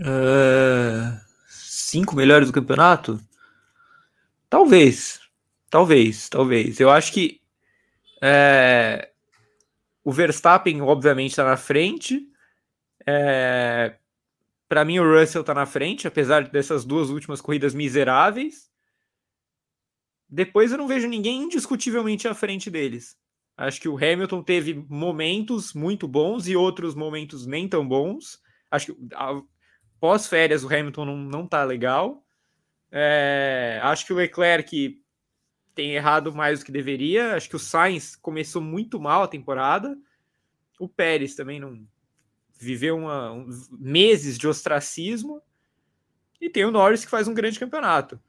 Uh, 0.00 1.18
cinco 1.48 2.14
melhores 2.14 2.48
do 2.48 2.52
campeonato? 2.52 3.20
Talvez. 4.50 5.20
Talvez, 5.70 6.28
talvez. 6.28 6.80
Eu 6.80 6.90
acho 6.90 7.12
que 7.12 7.40
é, 8.22 9.10
o 10.04 10.12
Verstappen, 10.12 10.80
obviamente, 10.82 11.30
está 11.30 11.44
na 11.44 11.56
frente. 11.56 12.28
É, 13.06 13.96
Para 14.68 14.84
mim, 14.84 14.98
o 14.98 15.18
Russell 15.18 15.42
está 15.42 15.54
na 15.54 15.66
frente, 15.66 16.08
apesar 16.08 16.48
dessas 16.48 16.84
duas 16.84 17.10
últimas 17.10 17.40
corridas 17.40 17.74
miseráveis. 17.74 18.70
Depois 20.28 20.72
eu 20.72 20.78
não 20.78 20.88
vejo 20.88 21.06
ninguém 21.06 21.44
indiscutivelmente 21.44 22.26
à 22.26 22.34
frente 22.34 22.68
deles. 22.68 23.16
Acho 23.56 23.80
que 23.80 23.88
o 23.88 23.96
Hamilton 23.96 24.42
teve 24.42 24.74
momentos 24.88 25.72
muito 25.72 26.06
bons 26.06 26.46
e 26.46 26.56
outros 26.56 26.94
momentos 26.94 27.46
nem 27.46 27.68
tão 27.68 27.86
bons. 27.86 28.38
Acho 28.70 28.94
que 28.94 29.08
pós-férias 30.00 30.64
o 30.64 30.66
Hamilton 30.66 31.04
não, 31.04 31.16
não 31.16 31.46
tá 31.46 31.64
legal. 31.64 32.26
É, 32.90 33.80
acho 33.82 34.04
que 34.04 34.12
o 34.12 34.16
Leclerc 34.16 35.00
tem 35.74 35.94
errado 35.94 36.34
mais 36.34 36.58
do 36.58 36.66
que 36.66 36.72
deveria. 36.72 37.34
Acho 37.34 37.48
que 37.48 37.56
o 37.56 37.60
Sainz 37.60 38.16
começou 38.16 38.60
muito 38.60 39.00
mal 39.00 39.22
a 39.22 39.28
temporada. 39.28 39.96
O 40.78 40.88
Pérez 40.88 41.34
também 41.34 41.60
não 41.60 41.86
viveu 42.58 42.96
uma, 42.96 43.32
um, 43.32 43.48
meses 43.70 44.38
de 44.38 44.48
ostracismo. 44.48 45.42
E 46.40 46.50
tem 46.50 46.64
o 46.64 46.70
Norris 46.70 47.04
que 47.04 47.10
faz 47.10 47.26
um 47.28 47.34
grande 47.34 47.58
campeonato. 47.58 48.20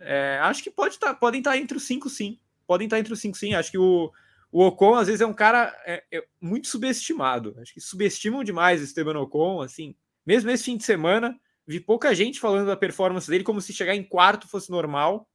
É, 0.00 0.38
acho 0.42 0.62
que 0.62 0.70
pode 0.70 0.98
tá, 0.98 1.14
podem 1.14 1.40
estar 1.40 1.52
tá 1.52 1.58
entre 1.58 1.76
os 1.76 1.84
cinco, 1.84 2.10
sim. 2.10 2.38
Podem 2.66 2.86
estar 2.86 2.96
tá 2.96 3.00
entre 3.00 3.12
os 3.12 3.20
cinco, 3.20 3.36
sim. 3.36 3.54
Acho 3.54 3.70
que 3.70 3.78
o, 3.78 4.12
o 4.52 4.66
Ocon, 4.66 4.94
às 4.94 5.06
vezes, 5.06 5.20
é 5.20 5.26
um 5.26 5.34
cara 5.34 5.74
é, 5.86 6.04
é 6.12 6.24
muito 6.40 6.68
subestimado. 6.68 7.56
Acho 7.58 7.72
que 7.72 7.80
subestimam 7.80 8.44
demais 8.44 8.80
o 8.80 8.84
Esteban 8.84 9.18
Ocon. 9.18 9.62
Assim, 9.62 9.94
mesmo 10.26 10.50
esse 10.50 10.64
fim 10.64 10.76
de 10.76 10.84
semana, 10.84 11.38
vi 11.66 11.80
pouca 11.80 12.14
gente 12.14 12.38
falando 12.40 12.66
da 12.66 12.76
performance 12.76 13.30
dele 13.30 13.44
como 13.44 13.60
se 13.60 13.72
chegar 13.72 13.94
em 13.94 14.04
quarto 14.04 14.48
fosse 14.48 14.70
normal. 14.70 15.28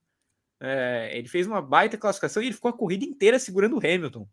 É, 0.61 1.11
ele 1.13 1.27
fez 1.27 1.47
uma 1.47 1.61
baita 1.61 1.97
classificação 1.97 2.43
e 2.43 2.47
ele 2.47 2.55
ficou 2.55 2.69
a 2.69 2.77
corrida 2.77 3.05
inteira 3.05 3.39
segurando 3.39 3.75
o 3.75 3.79
Hamilton. 3.79 4.27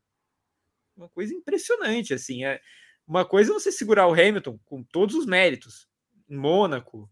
Uma 0.96 1.08
coisa 1.08 1.32
impressionante, 1.32 2.12
assim. 2.12 2.44
É, 2.44 2.60
uma 3.06 3.24
coisa 3.24 3.52
é 3.52 3.54
você 3.54 3.70
segurar 3.70 4.08
o 4.08 4.12
Hamilton 4.12 4.58
com 4.64 4.82
todos 4.82 5.14
os 5.14 5.26
méritos. 5.26 5.88
Em 6.28 6.36
Mônaco, 6.36 7.08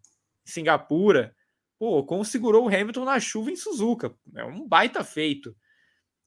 em 0.46 0.50
Singapura. 0.50 1.34
Pô, 1.78 2.02
como 2.04 2.24
segurou 2.24 2.64
o 2.64 2.68
Hamilton 2.68 3.04
na 3.04 3.20
chuva 3.20 3.50
em 3.50 3.56
Suzuka. 3.56 4.14
É 4.34 4.44
um 4.44 4.66
baita 4.66 5.04
feito. 5.04 5.56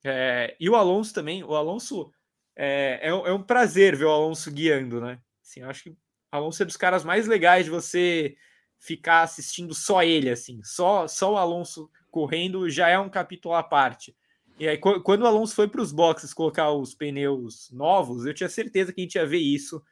É, 0.03 0.55
e 0.59 0.69
o 0.69 0.75
Alonso 0.75 1.13
também. 1.13 1.43
O 1.43 1.53
Alonso 1.53 2.11
é, 2.55 2.99
é, 3.03 3.09
é, 3.09 3.33
um 3.33 3.43
prazer 3.43 3.95
ver 3.95 4.05
o 4.05 4.11
Alonso 4.11 4.51
guiando, 4.51 5.01
né? 5.01 5.19
Assim, 5.41 5.61
acho 5.61 5.83
que 5.83 5.89
o 5.89 5.97
Alonso 6.31 6.63
é 6.63 6.65
dos 6.65 6.77
caras 6.77 7.03
mais 7.03 7.27
legais 7.27 7.65
de 7.65 7.71
você 7.71 8.35
ficar 8.79 9.21
assistindo 9.21 9.73
só 9.73 10.01
ele, 10.01 10.29
assim. 10.29 10.61
Só, 10.63 11.07
só 11.07 11.33
o 11.33 11.37
Alonso 11.37 11.89
correndo 12.09 12.69
já 12.69 12.89
é 12.89 12.97
um 12.97 13.09
capítulo 13.09 13.53
à 13.53 13.63
parte. 13.63 14.15
E 14.59 14.67
aí, 14.67 14.77
quando 14.77 15.21
o 15.21 15.27
Alonso 15.27 15.53
foi 15.53 15.67
para 15.67 15.81
os 15.81 15.91
boxes 15.91 16.33
colocar 16.33 16.71
os 16.71 16.95
pneus 16.95 17.69
novos, 17.71 18.25
eu 18.25 18.33
tinha 18.33 18.49
certeza 18.49 18.91
que 18.91 19.01
a 19.01 19.03
gente 19.03 19.15
ia 19.15 19.25
ver 19.25 19.37
isso. 19.37 19.83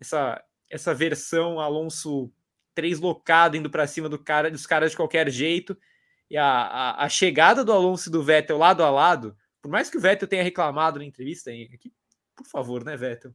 Essa, 0.00 0.42
essa 0.70 0.94
versão 0.94 1.58
Alonso 1.58 2.32
locado 3.00 3.56
indo 3.56 3.70
para 3.70 3.86
cima 3.86 4.08
do 4.08 4.18
cara, 4.18 4.50
dos 4.50 4.66
caras 4.66 4.92
de 4.92 4.96
qualquer 4.96 5.30
jeito. 5.30 5.76
E 6.30 6.36
a, 6.36 6.46
a, 6.46 7.04
a, 7.04 7.08
chegada 7.08 7.64
do 7.64 7.72
Alonso 7.72 8.08
e 8.08 8.12
do 8.12 8.22
Vettel 8.22 8.58
lado 8.58 8.82
a 8.82 8.90
lado, 8.90 9.36
por 9.60 9.70
mais 9.70 9.90
que 9.90 9.98
o 9.98 10.00
Vettel 10.00 10.28
tenha 10.28 10.42
reclamado 10.42 10.98
na 10.98 11.04
entrevista, 11.04 11.50
aqui, 11.50 11.92
por 12.34 12.46
favor, 12.46 12.84
né, 12.84 12.96
Vettel? 12.96 13.34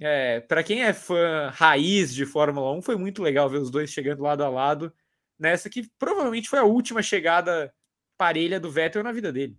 É, 0.00 0.40
para 0.40 0.62
quem 0.62 0.82
é 0.82 0.92
fã 0.92 1.50
raiz 1.52 2.14
de 2.14 2.24
Fórmula 2.24 2.72
1, 2.72 2.82
foi 2.82 2.96
muito 2.96 3.22
legal 3.22 3.48
ver 3.48 3.58
os 3.58 3.70
dois 3.70 3.90
chegando 3.90 4.22
lado 4.22 4.44
a 4.44 4.48
lado 4.48 4.92
nessa 5.38 5.70
que 5.70 5.88
provavelmente 5.98 6.48
foi 6.48 6.58
a 6.58 6.64
última 6.64 7.02
chegada 7.02 7.72
parelha 8.16 8.60
do 8.60 8.70
Vettel 8.70 9.02
na 9.02 9.12
vida 9.12 9.32
dele. 9.32 9.58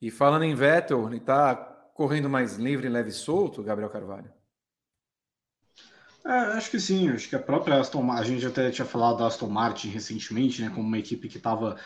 E 0.00 0.10
falando 0.10 0.44
em 0.44 0.54
Vettel, 0.54 1.06
ele 1.06 1.18
está 1.18 1.54
correndo 1.94 2.28
mais 2.28 2.56
livre, 2.56 2.88
leve 2.88 3.10
e 3.10 3.12
solto, 3.12 3.62
Gabriel 3.62 3.90
Carvalho? 3.90 4.32
É, 6.24 6.30
acho 6.56 6.70
que 6.70 6.78
sim, 6.78 7.08
acho 7.08 7.28
que 7.28 7.36
a 7.36 7.38
própria 7.42 7.78
Aston 7.80 8.02
Martin, 8.02 8.32
a 8.32 8.34
gente 8.34 8.46
até 8.46 8.70
tinha 8.70 8.84
falado 8.86 9.18
da 9.18 9.26
Aston 9.26 9.48
Martin 9.48 9.88
recentemente, 9.88 10.60
né, 10.62 10.68
como 10.68 10.82
uma 10.86 10.98
equipe 10.98 11.28
que 11.28 11.38
estava 11.38 11.78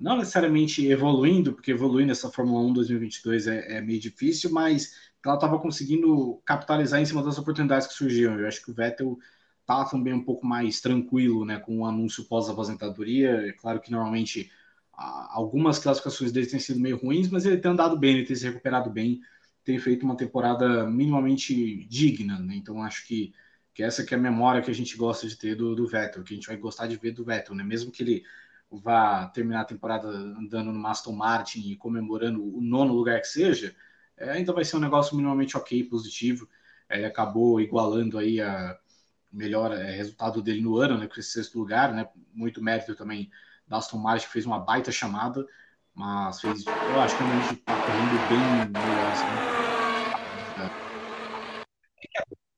não 0.00 0.16
necessariamente 0.18 0.86
evoluindo, 0.88 1.52
porque 1.54 1.70
evoluir 1.70 2.06
nessa 2.06 2.30
Fórmula 2.30 2.60
1 2.66 2.72
2022 2.74 3.46
é, 3.46 3.78
é 3.78 3.80
meio 3.80 4.00
difícil, 4.00 4.50
mas 4.52 4.94
ela 5.24 5.34
estava 5.36 5.58
conseguindo 5.60 6.42
capitalizar 6.46 7.00
em 7.00 7.06
cima 7.06 7.22
das 7.22 7.38
oportunidades 7.38 7.86
que 7.86 7.94
surgiam. 7.94 8.38
Eu 8.38 8.48
acho 8.48 8.62
que 8.64 8.70
o 8.70 8.74
Vettel 8.74 9.18
tá 9.66 9.84
também 9.86 10.12
um 10.14 10.24
pouco 10.24 10.46
mais 10.46 10.80
tranquilo, 10.80 11.44
né, 11.44 11.58
com 11.60 11.80
o 11.80 11.86
anúncio 11.86 12.24
pós-aposentadoria. 12.26 13.48
É 13.48 13.52
claro 13.52 13.80
que 13.80 13.90
normalmente 13.90 14.50
algumas 14.96 15.78
classificações 15.78 16.32
dele 16.32 16.46
têm 16.46 16.60
sido 16.60 16.80
meio 16.80 16.96
ruins, 16.96 17.28
mas 17.28 17.44
ele 17.44 17.58
tem 17.58 17.70
andado 17.70 17.96
bem, 17.98 18.16
ele 18.16 18.26
tem 18.26 18.36
se 18.36 18.44
recuperado 18.46 18.90
bem, 18.90 19.20
tem 19.64 19.78
feito 19.78 20.04
uma 20.04 20.16
temporada 20.16 20.88
minimamente 20.88 21.84
digna, 21.86 22.38
né? 22.38 22.54
Então 22.56 22.82
acho 22.82 23.06
que, 23.06 23.34
que 23.72 23.82
essa 23.82 24.04
que 24.04 24.14
é 24.14 24.18
a 24.18 24.20
memória 24.20 24.62
que 24.62 24.70
a 24.70 24.74
gente 24.74 24.96
gosta 24.96 25.26
de 25.26 25.36
ter 25.36 25.56
do, 25.56 25.74
do 25.74 25.86
Vettel, 25.86 26.22
que 26.22 26.34
a 26.34 26.36
gente 26.36 26.46
vai 26.46 26.56
gostar 26.56 26.86
de 26.86 26.96
ver 26.96 27.12
do 27.12 27.24
Vettel, 27.24 27.54
né? 27.54 27.64
Mesmo 27.64 27.90
que 27.90 28.02
ele 28.02 28.24
vá 28.70 29.26
terminar 29.28 29.62
a 29.62 29.64
temporada 29.64 30.08
andando 30.08 30.72
no 30.72 30.86
Aston 30.86 31.12
Martin 31.12 31.60
e 31.70 31.76
comemorando 31.76 32.42
o 32.42 32.60
nono 32.60 32.92
lugar 32.94 33.20
que 33.20 33.28
seja, 33.28 33.74
é, 34.16 34.30
ainda 34.30 34.52
vai 34.52 34.64
ser 34.64 34.76
um 34.76 34.80
negócio 34.80 35.16
minimamente 35.16 35.56
ok, 35.56 35.84
positivo. 35.84 36.48
É, 36.88 36.98
ele 36.98 37.06
acabou 37.06 37.60
igualando 37.60 38.18
aí 38.18 38.40
a 38.40 38.78
melhor 39.32 39.72
é, 39.72 39.90
resultado 39.92 40.42
dele 40.42 40.60
no 40.60 40.76
ano, 40.76 40.98
né, 40.98 41.08
com 41.08 41.18
esse 41.18 41.30
sexto 41.30 41.58
lugar, 41.58 41.92
né, 41.92 42.08
muito 42.32 42.62
mérito 42.62 42.94
também 42.94 43.30
da 43.66 43.78
Aston 43.78 43.98
Martin, 43.98 44.26
que 44.26 44.32
fez 44.32 44.46
uma 44.46 44.58
baita 44.58 44.92
chamada, 44.92 45.46
mas 45.94 46.40
fez, 46.40 46.64
eu 46.66 47.00
acho 47.00 47.16
que 47.16 47.22
a 47.22 47.40
gente 47.40 47.60
está 47.60 47.74
correndo 47.74 48.28
bem 48.28 48.38
melhor, 48.70 49.12
assim. 49.12 49.24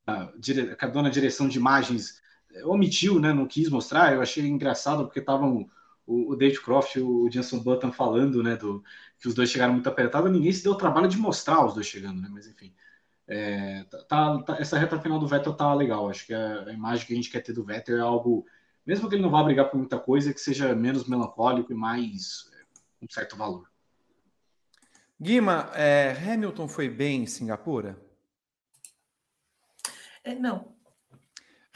A, 0.07 0.87
a 0.87 0.89
dona 0.89 1.11
direção 1.11 1.49
de 1.49 1.59
imagens 1.59 2.23
é, 2.53 2.65
omitiu, 2.65 3.21
né, 3.21 3.33
não 3.33 3.47
quis 3.47 3.69
mostrar, 3.69 4.15
eu 4.15 4.23
achei 4.23 4.47
engraçado 4.47 5.05
porque 5.05 5.19
estavam 5.19 5.69
o, 6.07 6.33
o 6.33 6.37
David 6.37 6.61
Croft 6.61 6.97
e 6.97 7.01
o 7.01 7.29
Jenson 7.31 7.59
Button 7.59 7.93
falando, 7.93 8.43
né, 8.43 8.57
do, 8.57 8.83
que 9.19 9.29
os 9.29 9.35
dois 9.35 9.51
chegaram 9.51 9.73
muito 9.73 9.89
apertados, 9.89 10.31
ninguém 10.31 10.53
se 10.53 10.63
deu 10.63 10.73
o 10.73 10.77
trabalho 10.77 11.09
de 11.09 11.19
mostrar 11.19 11.65
os 11.65 11.75
dois 11.75 11.87
chegando, 11.87 12.21
né, 12.21 12.29
mas 12.31 12.47
enfim. 12.47 12.75
É, 13.29 13.83
tá, 14.09 14.39
tá, 14.43 14.57
essa 14.61 14.79
reta 14.79 15.01
final 15.01 15.19
do 15.19 15.27
Vettel 15.27 15.53
tá 15.55 15.75
legal. 15.75 16.09
Acho 16.09 16.27
que 16.27 16.35
a, 16.35 16.65
a, 16.65 16.73
imagem 16.73 17.07
que 17.07 17.13
a 17.13 17.17
gente 17.17 17.31
quer 17.31 17.41
ter 17.41 17.53
do 17.53 17.65
Vettel 17.65 17.97
é 17.97 18.01
algo, 18.01 18.47
mesmo 18.87 19.09
que 19.09 19.17
ele 19.17 19.23
não 19.23 19.31
vá 19.31 19.43
brigar 19.43 19.69
por 19.69 19.77
muita 19.77 19.99
coisa, 19.99 20.33
que 20.33 20.41
seja 20.41 20.75
menos 20.75 21.09
melancólico 21.09 21.73
e 21.73 21.77
mais 21.77 22.51
é, 22.55 23.05
um 23.05 23.11
certo 23.11 23.37
valor. 23.37 23.69
Guima, 25.21 25.71
é, 25.75 26.13
Hamilton 26.13 26.69
foi 26.69 26.89
bem 26.89 27.23
em 27.23 27.27
Singapura? 27.27 27.99
É, 30.23 30.35
não. 30.35 30.77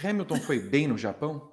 Hamilton 0.02 0.36
foi 0.36 0.58
bem 0.60 0.86
no 0.86 0.96
Japão? 0.96 1.52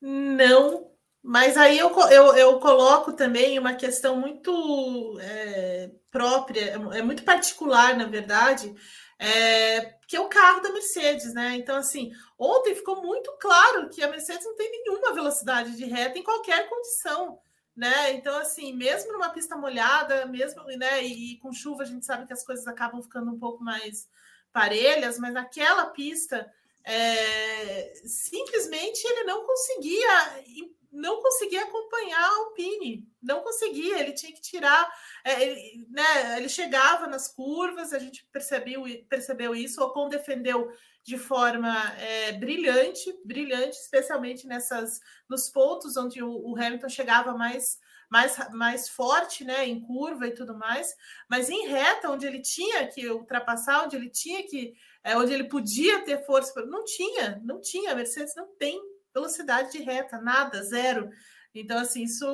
Não, 0.00 0.90
mas 1.22 1.56
aí 1.56 1.78
eu, 1.78 1.90
eu, 2.10 2.36
eu 2.36 2.58
coloco 2.58 3.12
também 3.12 3.58
uma 3.58 3.74
questão 3.74 4.16
muito 4.16 5.18
é, 5.20 5.90
própria, 6.10 6.72
é 6.92 7.02
muito 7.02 7.22
particular, 7.22 7.96
na 7.96 8.06
verdade, 8.06 8.74
é, 9.18 9.94
que 10.12 10.16
é 10.18 10.20
o 10.20 10.28
carro 10.28 10.60
da 10.60 10.70
Mercedes, 10.70 11.32
né? 11.32 11.56
Então, 11.56 11.74
assim, 11.74 12.12
ontem 12.38 12.74
ficou 12.74 13.00
muito 13.00 13.32
claro 13.40 13.88
que 13.88 14.02
a 14.02 14.10
Mercedes 14.10 14.44
não 14.44 14.54
tem 14.54 14.70
nenhuma 14.70 15.14
velocidade 15.14 15.74
de 15.74 15.86
reta 15.86 16.18
em 16.18 16.22
qualquer 16.22 16.68
condição, 16.68 17.40
né? 17.74 18.12
Então, 18.12 18.36
assim, 18.36 18.74
mesmo 18.74 19.10
numa 19.10 19.30
pista 19.30 19.56
molhada, 19.56 20.26
mesmo, 20.26 20.64
né? 20.76 21.02
E, 21.02 21.38
com 21.38 21.50
chuva, 21.50 21.84
a 21.84 21.86
gente 21.86 22.04
sabe 22.04 22.26
que 22.26 22.32
as 22.34 22.44
coisas 22.44 22.66
acabam 22.66 23.02
ficando 23.02 23.30
um 23.30 23.38
pouco 23.38 23.64
mais 23.64 24.06
parelhas, 24.52 25.18
mas 25.18 25.32
naquela 25.32 25.86
pista. 25.86 26.52
É, 26.84 27.94
simplesmente 28.04 29.02
ele 29.06 29.24
não 29.24 29.46
conseguia 29.46 30.44
não 30.92 31.22
conseguia 31.22 31.62
acompanhar 31.62 32.20
a 32.20 32.36
Alpine, 32.36 33.08
não 33.22 33.40
conseguia, 33.40 33.98
ele 33.98 34.12
tinha 34.12 34.32
que 34.32 34.42
tirar, 34.42 34.92
é, 35.24 35.42
ele, 35.42 35.86
né, 35.88 36.36
ele 36.36 36.48
chegava 36.48 37.06
nas 37.06 37.28
curvas, 37.28 37.92
a 37.94 37.98
gente 37.98 38.28
percebeu, 38.30 38.84
percebeu 39.08 39.54
isso, 39.54 39.80
o 39.80 39.86
Ocon 39.86 40.08
defendeu 40.08 40.70
de 41.02 41.18
forma 41.18 41.92
é, 41.98 42.32
brilhante, 42.32 43.12
brilhante, 43.24 43.76
especialmente 43.76 44.46
nessas 44.46 45.00
nos 45.28 45.48
pontos 45.48 45.96
onde 45.96 46.22
o, 46.22 46.30
o, 46.30 46.56
Hamilton 46.56 46.88
chegava 46.88 47.32
mais, 47.32 47.80
mais, 48.08 48.36
mais 48.50 48.88
forte, 48.88 49.44
né, 49.44 49.66
em 49.66 49.80
curva 49.80 50.26
e 50.26 50.34
tudo 50.34 50.56
mais, 50.56 50.94
mas 51.28 51.48
em 51.48 51.66
reta, 51.66 52.10
onde 52.10 52.26
ele 52.26 52.40
tinha 52.40 52.86
que 52.86 53.08
ultrapassar, 53.08 53.84
onde 53.84 53.96
ele 53.96 54.10
tinha 54.10 54.46
que, 54.46 54.74
é, 55.02 55.16
onde 55.16 55.32
ele 55.32 55.44
podia 55.44 56.04
ter 56.04 56.24
força, 56.24 56.64
não 56.66 56.84
tinha, 56.84 57.40
não 57.42 57.60
tinha, 57.60 57.92
a 57.92 57.96
Mercedes 57.96 58.36
não 58.36 58.46
tem 58.56 58.80
velocidade 59.14 59.72
de 59.72 59.82
reta, 59.82 60.20
nada, 60.20 60.62
zero. 60.62 61.10
Então, 61.54 61.78
assim, 61.78 62.04
isso, 62.04 62.24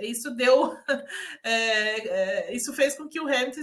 isso 0.00 0.30
deu. 0.30 0.76
É, 1.42 2.50
é, 2.50 2.54
isso 2.54 2.72
fez 2.72 2.94
com 2.96 3.08
que 3.08 3.20
o 3.20 3.26
Hamilton, 3.26 3.60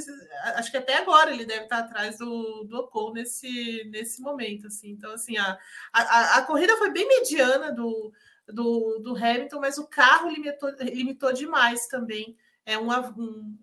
acho 0.55 0.71
que 0.71 0.77
até 0.77 0.97
agora 0.97 1.31
ele 1.31 1.45
deve 1.45 1.65
estar 1.65 1.79
atrás 1.79 2.17
do, 2.17 2.63
do 2.63 2.77
Ocon 2.77 3.11
nesse, 3.13 3.83
nesse 3.91 4.21
momento. 4.21 4.67
Assim. 4.67 4.91
Então, 4.91 5.11
assim, 5.13 5.37
a, 5.37 5.57
a, 5.93 6.37
a 6.37 6.41
corrida 6.43 6.75
foi 6.77 6.89
bem 6.89 7.07
mediana 7.07 7.71
do, 7.71 8.11
do, 8.47 8.99
do 8.99 9.15
Hamilton, 9.15 9.59
mas 9.59 9.77
o 9.77 9.87
carro 9.87 10.29
limitou, 10.29 10.69
limitou 10.81 11.33
demais 11.33 11.87
também. 11.87 12.35
É 12.65 12.77
um, 12.77 12.89
um, 12.89 13.57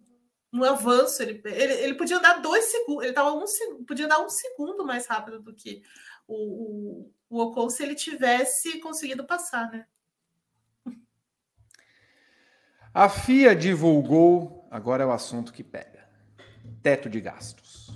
um 0.53 0.65
avanço. 0.65 1.23
Ele, 1.23 1.41
ele, 1.45 1.73
ele 1.73 1.95
podia 1.95 2.21
dar 2.21 2.41
dois 2.41 2.67
segundos, 2.67 3.05
ele 3.05 3.15
tava 3.15 3.33
um, 3.33 3.45
podia 3.87 4.07
dar 4.07 4.21
um 4.21 4.29
segundo 4.29 4.85
mais 4.85 5.07
rápido 5.07 5.41
do 5.41 5.55
que 5.55 5.83
o, 6.33 7.11
o, 7.29 7.39
o 7.39 7.43
Ocon 7.43 7.69
se 7.69 7.83
ele 7.83 7.95
tivesse 7.95 8.81
conseguido 8.81 9.25
passar, 9.25 9.71
né? 9.71 9.87
A 12.95 13.09
FIA 13.09 13.57
divulgou, 13.57 14.67
agora 14.71 15.03
é 15.03 15.07
o 15.07 15.13
assunto 15.13 15.53
que 15.53 15.63
pega: 15.63 16.09
teto 16.83 17.09
de 17.09 17.21
gastos. 17.21 17.91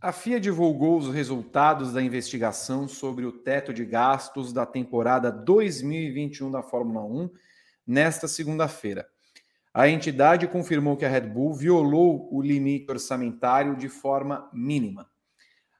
A 0.00 0.12
FIA 0.12 0.40
divulgou 0.40 0.96
os 0.96 1.12
resultados 1.12 1.92
da 1.92 2.02
investigação 2.02 2.88
sobre 2.88 3.26
o 3.26 3.32
teto 3.32 3.72
de 3.72 3.84
gastos 3.84 4.50
da 4.52 4.64
temporada 4.64 5.30
2021 5.30 6.50
da 6.50 6.62
Fórmula 6.62 7.04
1 7.04 7.30
nesta 7.86 8.26
segunda-feira. 8.26 9.06
A 9.72 9.88
entidade 9.88 10.48
confirmou 10.48 10.96
que 10.96 11.04
a 11.04 11.08
Red 11.08 11.28
Bull 11.28 11.54
violou 11.54 12.28
o 12.34 12.40
limite 12.40 12.90
orçamentário 12.90 13.76
de 13.76 13.88
forma 13.88 14.50
mínima. 14.52 15.08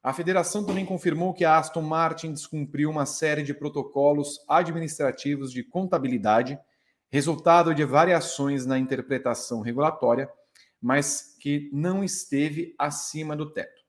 A 0.02 0.14
federação 0.14 0.64
também 0.64 0.86
confirmou 0.86 1.34
que 1.34 1.44
a 1.44 1.58
Aston 1.58 1.82
Martin 1.82 2.32
descumpriu 2.32 2.88
uma 2.88 3.04
série 3.04 3.42
de 3.42 3.52
protocolos 3.52 4.38
administrativos 4.48 5.52
de 5.52 5.62
contabilidade, 5.62 6.58
resultado 7.10 7.74
de 7.74 7.84
variações 7.84 8.64
na 8.64 8.78
interpretação 8.78 9.60
regulatória, 9.60 10.30
mas 10.80 11.36
que 11.38 11.68
não 11.70 12.02
esteve 12.02 12.74
acima 12.78 13.36
do 13.36 13.52
teto. 13.52 13.82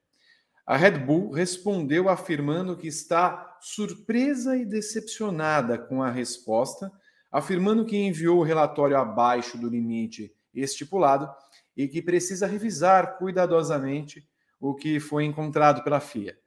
A 0.66 0.76
Red 0.76 1.00
Bull 1.00 1.32
respondeu 1.32 2.10
afirmando 2.10 2.76
que 2.76 2.88
está 2.88 3.58
surpresa 3.62 4.58
e 4.58 4.66
decepcionada 4.66 5.78
com 5.78 6.04
a 6.04 6.12
resposta, 6.12 6.92
afirmando 7.32 7.86
que 7.86 7.96
enviou 7.96 8.40
o 8.40 8.44
relatório 8.44 8.98
abaixo 8.98 9.58
do 9.58 9.70
limite 9.70 10.34
estipulado 10.54 11.30
e 11.78 11.88
que 11.88 12.02
precisa 12.02 12.46
revisar 12.46 13.18
cuidadosamente 13.18 14.30
o 14.62 14.76
que 14.76 15.00
foi 15.00 15.26
encontrado 15.26 15.84
pela 15.84 16.00
FIA. 16.00 16.38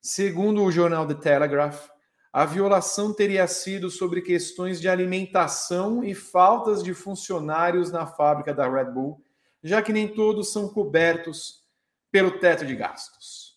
Segundo 0.00 0.64
o 0.64 0.72
jornal 0.72 1.06
The 1.06 1.14
Telegraph, 1.14 1.90
a 2.32 2.46
violação 2.46 3.12
teria 3.12 3.46
sido 3.46 3.90
sobre 3.90 4.22
questões 4.22 4.80
de 4.80 4.88
alimentação 4.88 6.02
e 6.02 6.14
faltas 6.14 6.82
de 6.82 6.94
funcionários 6.94 7.92
na 7.92 8.06
fábrica 8.06 8.54
da 8.54 8.66
Red 8.68 8.92
Bull, 8.92 9.22
já 9.62 9.82
que 9.82 9.92
nem 9.92 10.08
todos 10.08 10.50
são 10.52 10.68
cobertos 10.68 11.64
pelo 12.10 12.38
teto 12.38 12.64
de 12.64 12.74
gastos. 12.74 13.56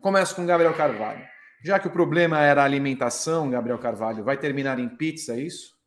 Começo 0.00 0.36
com 0.36 0.46
Gabriel 0.46 0.74
Carvalho. 0.74 1.26
Já 1.64 1.78
que 1.78 1.88
o 1.88 1.92
problema 1.92 2.40
era 2.40 2.62
a 2.62 2.64
alimentação, 2.64 3.50
Gabriel 3.50 3.78
Carvalho, 3.78 4.22
vai 4.22 4.38
terminar 4.38 4.78
em 4.78 4.88
pizza, 4.88 5.34
é 5.34 5.40
isso? 5.40 5.79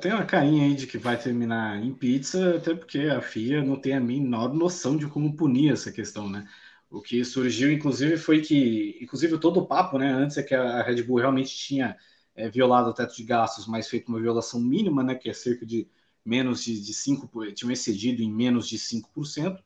Tem 0.00 0.12
uma 0.12 0.24
carinha 0.26 0.64
aí 0.66 0.74
de 0.74 0.86
que 0.86 0.98
vai 0.98 1.18
terminar 1.18 1.82
em 1.82 1.92
pizza, 1.94 2.56
até 2.56 2.74
porque 2.74 2.98
a 3.00 3.20
FIA 3.20 3.62
não 3.62 3.76
tem 3.80 3.94
a 3.94 4.00
menor 4.00 4.52
noção 4.54 4.96
de 4.96 5.06
como 5.06 5.34
punir 5.36 5.72
essa 5.72 5.90
questão, 5.90 6.28
né? 6.28 6.46
O 6.90 7.00
que 7.00 7.24
surgiu, 7.24 7.72
inclusive, 7.72 8.16
foi 8.16 8.40
que, 8.42 8.98
inclusive, 9.00 9.38
todo 9.38 9.60
o 9.60 9.66
papo, 9.66 9.98
né? 9.98 10.12
Antes 10.12 10.36
é 10.36 10.42
que 10.42 10.54
a 10.54 10.82
Red 10.82 11.02
Bull 11.02 11.18
realmente 11.18 11.56
tinha 11.56 11.96
é, 12.36 12.48
violado 12.48 12.90
o 12.90 12.94
teto 12.94 13.16
de 13.16 13.24
gastos, 13.24 13.66
mas 13.66 13.88
feito 13.88 14.08
uma 14.08 14.20
violação 14.20 14.60
mínima, 14.60 15.02
né? 15.02 15.14
Que 15.14 15.30
é 15.30 15.32
cerca 15.32 15.64
de 15.66 15.88
menos 16.24 16.62
de, 16.62 16.80
de 16.80 16.92
5%, 16.92 17.54
tinham 17.54 17.72
excedido 17.72 18.22
em 18.22 18.32
menos 18.32 18.68
de 18.68 18.78
5% 18.78 19.62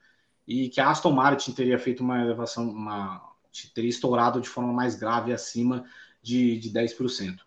e 0.47 0.69
que 0.69 0.81
a 0.81 0.91
Aston 0.91 1.13
Martin 1.13 1.53
teria 1.53 1.79
feito 1.79 2.03
uma 2.03 2.21
elevação, 2.21 2.69
uma, 2.69 3.23
teria 3.75 3.91
estourado 3.91 4.41
de 4.41 4.49
forma 4.49 4.73
mais 4.73 4.97
grave 4.97 5.33
acima 5.33 5.85
de, 6.23 6.59
de 6.59 6.71
10%. 6.71 7.39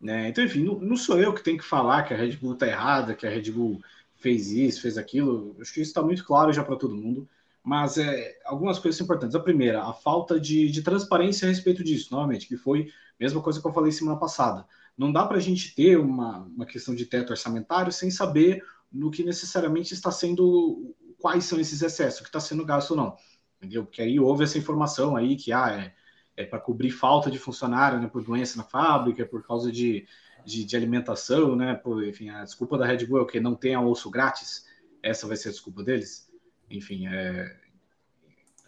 Né? 0.00 0.28
Então, 0.28 0.44
enfim, 0.44 0.62
não, 0.62 0.78
não, 0.78 0.96
sou 0.96 1.18
eu 1.18 1.32
que 1.32 1.42
tenho 1.42 1.58
que 1.58 1.64
falar 1.64 2.02
que 2.02 2.12
a 2.12 2.16
Red 2.16 2.36
Bull 2.36 2.54
está 2.54 2.66
errada, 2.66 3.14
que 3.14 3.26
a 3.26 3.30
Red 3.30 3.50
Bull 3.50 3.80
fez 4.16 4.50
isso, 4.50 4.82
fez 4.82 4.98
aquilo. 4.98 5.56
Acho 5.60 5.72
que 5.72 5.80
isso 5.80 5.90
está 5.90 6.02
muito 6.02 6.24
claro 6.24 6.52
já 6.52 6.62
para 6.62 6.76
todo 6.76 6.94
mundo. 6.94 7.28
Mas 7.62 7.98
é, 7.98 8.38
algumas 8.44 8.78
coisas 8.78 9.00
importantes. 9.00 9.34
A 9.34 9.40
primeira, 9.40 9.82
a 9.82 9.92
falta 9.92 10.38
de, 10.38 10.70
de 10.70 10.82
transparência 10.82 11.46
a 11.46 11.50
respeito 11.50 11.82
disso, 11.82 12.08
novamente, 12.12 12.46
que 12.46 12.56
foi 12.56 12.92
a 13.18 13.24
mesma 13.24 13.42
coisa 13.42 13.60
que 13.60 13.66
eu 13.66 13.72
falei 13.72 13.90
semana 13.90 14.18
passada. 14.18 14.66
Não 14.96 15.12
dá 15.12 15.26
para 15.26 15.38
a 15.38 15.40
gente 15.40 15.74
ter 15.74 15.98
uma, 15.98 16.38
uma 16.40 16.66
questão 16.66 16.94
de 16.94 17.04
teto 17.06 17.30
orçamentário 17.30 17.92
sem 17.92 18.10
saber 18.10 18.62
no 18.92 19.10
que 19.10 19.24
necessariamente 19.24 19.92
está 19.92 20.10
sendo 20.10 20.94
quais 21.18 21.44
são 21.44 21.58
esses 21.58 21.82
excessos, 21.82 22.20
o 22.20 22.22
que 22.22 22.28
está 22.28 22.40
sendo 22.40 22.64
gasto 22.64 22.92
ou 22.92 22.96
não. 22.96 23.16
Entendeu? 23.58 23.84
Porque 23.84 24.02
aí 24.02 24.20
houve 24.20 24.44
essa 24.44 24.58
informação 24.58 25.16
aí 25.16 25.36
que 25.36 25.52
ah, 25.52 25.70
é, 25.70 25.94
é 26.36 26.44
para 26.44 26.60
cobrir 26.60 26.90
falta 26.90 27.30
de 27.30 27.38
funcionário 27.38 27.98
né, 27.98 28.08
por 28.08 28.22
doença 28.22 28.58
na 28.58 28.64
fábrica, 28.64 29.24
por 29.24 29.46
causa 29.46 29.72
de, 29.72 30.06
de, 30.44 30.64
de, 30.64 30.76
alimentação, 30.76 31.56
né? 31.56 31.74
Por, 31.74 32.06
enfim, 32.06 32.28
a 32.28 32.44
desculpa 32.44 32.76
da 32.76 32.86
Red 32.86 33.06
Bull 33.06 33.18
é 33.18 33.22
o 33.22 33.26
que 33.26 33.40
não 33.40 33.54
tem 33.54 33.74
almoço 33.74 34.10
grátis. 34.10 34.66
Essa 35.02 35.26
vai 35.26 35.36
ser 35.36 35.48
a 35.48 35.52
desculpa 35.52 35.82
deles. 35.82 36.30
Enfim, 36.70 37.06
é, 37.06 37.56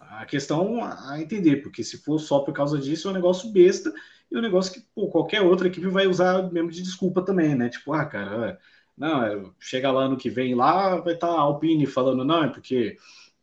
a 0.01 0.24
questão 0.24 0.82
a 0.82 1.20
entender, 1.20 1.57
porque 1.57 1.85
se 1.85 1.99
for 1.99 2.19
só 2.19 2.40
por 2.40 2.55
causa 2.55 2.78
disso, 2.78 3.09
é 3.09 3.11
um 3.11 3.15
negócio 3.15 3.51
besta 3.51 3.93
e 4.31 4.36
um 4.36 4.40
negócio 4.40 4.73
que 4.73 4.81
pô, 4.95 5.09
qualquer 5.09 5.43
outra 5.43 5.69
equipe 5.69 5.89
vai 5.89 6.07
usar 6.07 6.51
mesmo 6.51 6.70
de 6.70 6.82
desculpa 6.82 7.23
também, 7.23 7.55
né? 7.55 7.69
Tipo, 7.69 7.93
ah, 7.93 8.07
cara, 8.07 8.59
não, 8.97 9.23
é, 9.23 9.45
chega 9.59 9.90
lá 9.90 10.09
no 10.09 10.16
que 10.16 10.31
vem 10.31 10.55
lá, 10.55 10.97
vai 10.97 11.15
estar 11.15 11.28
tá 11.28 11.32
a 11.35 11.40
Alpine 11.40 11.86
falando, 11.86 12.24
não, 12.24 12.45
é 12.45 12.49
porque 12.49 12.97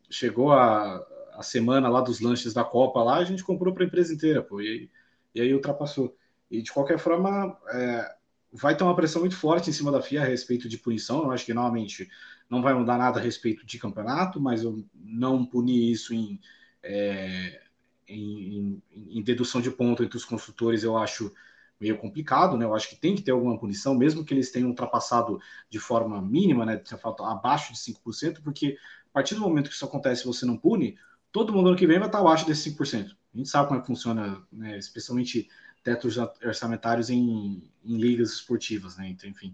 chegou 0.10 0.52
a, 0.52 1.06
a 1.38 1.44
semana 1.44 1.90
lá 1.90 2.02
dos 2.02 2.20
lanches 2.20 2.54
da 2.54 2.64
Copa 2.64 3.04
lá, 3.04 3.18
a 3.18 3.24
gente 3.26 3.44
comprou 3.44 3.74
para 3.74 3.84
a 3.84 3.88
empresa 3.88 4.14
inteira, 4.14 4.42
pô, 4.42 4.62
e 4.62 4.90
e 5.36 5.42
aí 5.42 5.54
ultrapassou. 5.54 6.18
E 6.50 6.62
de 6.62 6.72
qualquer 6.72 6.98
forma, 6.98 7.58
é, 7.70 8.16
vai 8.54 8.76
ter 8.76 8.84
uma 8.86 8.96
pressão 8.96 9.20
muito 9.22 9.36
forte 9.36 9.70
em 9.70 9.74
cima 9.74 9.92
da 9.92 10.02
FIA 10.02 10.22
a 10.22 10.26
respeito 10.26 10.70
de 10.70 10.78
punição. 10.78 11.24
Eu 11.24 11.32
acho 11.32 11.46
que 11.46 11.54
normalmente 11.54 12.10
não 12.50 12.62
vai 12.62 12.74
mudar 12.74 12.98
nada 12.98 13.20
a 13.20 13.24
respeito 13.24 13.66
de 13.66 13.78
campeonato, 13.78 14.40
mas 14.40 14.64
eu 14.64 14.84
não 14.94 15.46
punir 15.46 15.92
isso 15.92 16.14
em, 16.14 16.40
é, 16.82 17.62
em, 18.08 18.82
em, 18.92 19.18
em 19.20 19.22
dedução 19.24 19.60
de 19.62 19.70
ponto 19.70 20.04
entre 20.04 20.16
os 20.18 20.24
construtores, 20.24 20.84
eu 20.84 20.98
acho 20.98 21.34
meio 21.80 21.98
complicado, 21.98 22.56
né? 22.56 22.64
Eu 22.64 22.74
acho 22.74 22.90
que 22.90 22.96
tem 22.96 23.16
que 23.16 23.22
ter 23.22 23.32
alguma 23.32 23.60
punição, 23.60 23.94
mesmo 23.94 24.24
que 24.24 24.34
eles 24.34 24.50
tenham 24.52 24.70
ultrapassado 24.70 25.40
de 25.70 25.80
forma 25.80 26.22
mínima, 26.22 26.66
né? 26.66 26.82
Abaixo 27.20 27.74
de 27.74 27.80
5%, 27.80 28.42
porque 28.42 28.78
a 29.10 29.14
partir 29.14 29.36
do 29.36 29.42
momento 29.42 29.70
que 29.70 29.76
isso 29.76 29.84
acontece 29.84 30.26
você 30.26 30.46
não 30.46 30.58
pune, 30.58 30.98
todo 31.36 31.52
mundo 31.52 31.68
ano 31.68 31.78
que 31.78 31.86
vem 31.86 32.00
vai 32.00 32.08
estar 32.08 32.20
abaixo 32.20 32.48
desses 32.48 32.74
5%. 32.74 33.12
A 33.34 33.38
gente 33.38 33.50
sabe 33.50 33.68
como 33.68 33.78
é 33.78 33.82
que 33.82 33.88
funciona, 33.88 34.42
né? 34.50 34.78
especialmente 34.78 35.50
tetos 35.84 36.16
orçamentários 36.18 37.10
em, 37.10 37.70
em 37.84 37.98
ligas 37.98 38.32
esportivas, 38.32 38.96
né? 38.96 39.10
Então, 39.10 39.30
enfim, 39.30 39.54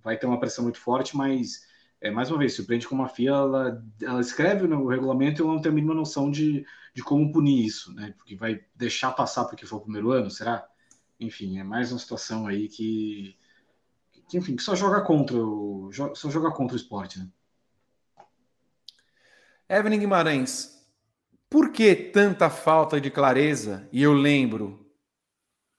vai 0.00 0.16
ter 0.16 0.26
uma 0.26 0.38
pressão 0.38 0.62
muito 0.62 0.78
forte, 0.78 1.16
mas 1.16 1.66
é, 2.00 2.08
mais 2.08 2.30
uma 2.30 2.38
vez, 2.38 2.54
surpreende 2.54 2.86
como 2.86 3.02
a 3.02 3.08
FIA 3.08 3.30
ela, 3.30 3.84
ela 4.00 4.20
escreve 4.20 4.68
no 4.68 4.86
regulamento 4.86 5.42
e 5.42 5.44
ela 5.44 5.54
não 5.54 5.60
tem 5.60 5.72
a 5.72 5.74
mínima 5.74 5.92
noção 5.92 6.30
de, 6.30 6.64
de 6.94 7.02
como 7.02 7.32
punir 7.32 7.66
isso, 7.66 7.92
né? 7.92 8.14
Porque 8.16 8.36
vai 8.36 8.64
deixar 8.76 9.10
passar 9.10 9.44
porque 9.46 9.66
foi 9.66 9.76
o 9.76 9.82
primeiro 9.82 10.12
ano, 10.12 10.30
será? 10.30 10.68
enfim, 11.18 11.58
é 11.58 11.64
mais 11.64 11.90
uma 11.90 11.98
situação 11.98 12.46
aí 12.46 12.68
que, 12.68 13.36
que 14.28 14.38
enfim, 14.38 14.54
que 14.54 14.62
só 14.62 14.76
joga 14.76 15.00
contra 15.00 15.36
o, 15.36 15.90
só 16.14 16.30
joga 16.30 16.52
contra 16.52 16.74
o 16.74 16.78
esporte, 16.78 17.18
né? 17.18 17.28
Evelyn 19.68 19.98
Guimarães, 19.98 20.77
por 21.50 21.72
que 21.72 21.94
tanta 21.94 22.50
falta 22.50 23.00
de 23.00 23.10
clareza? 23.10 23.88
E 23.92 24.02
eu 24.02 24.12
lembro, 24.12 24.86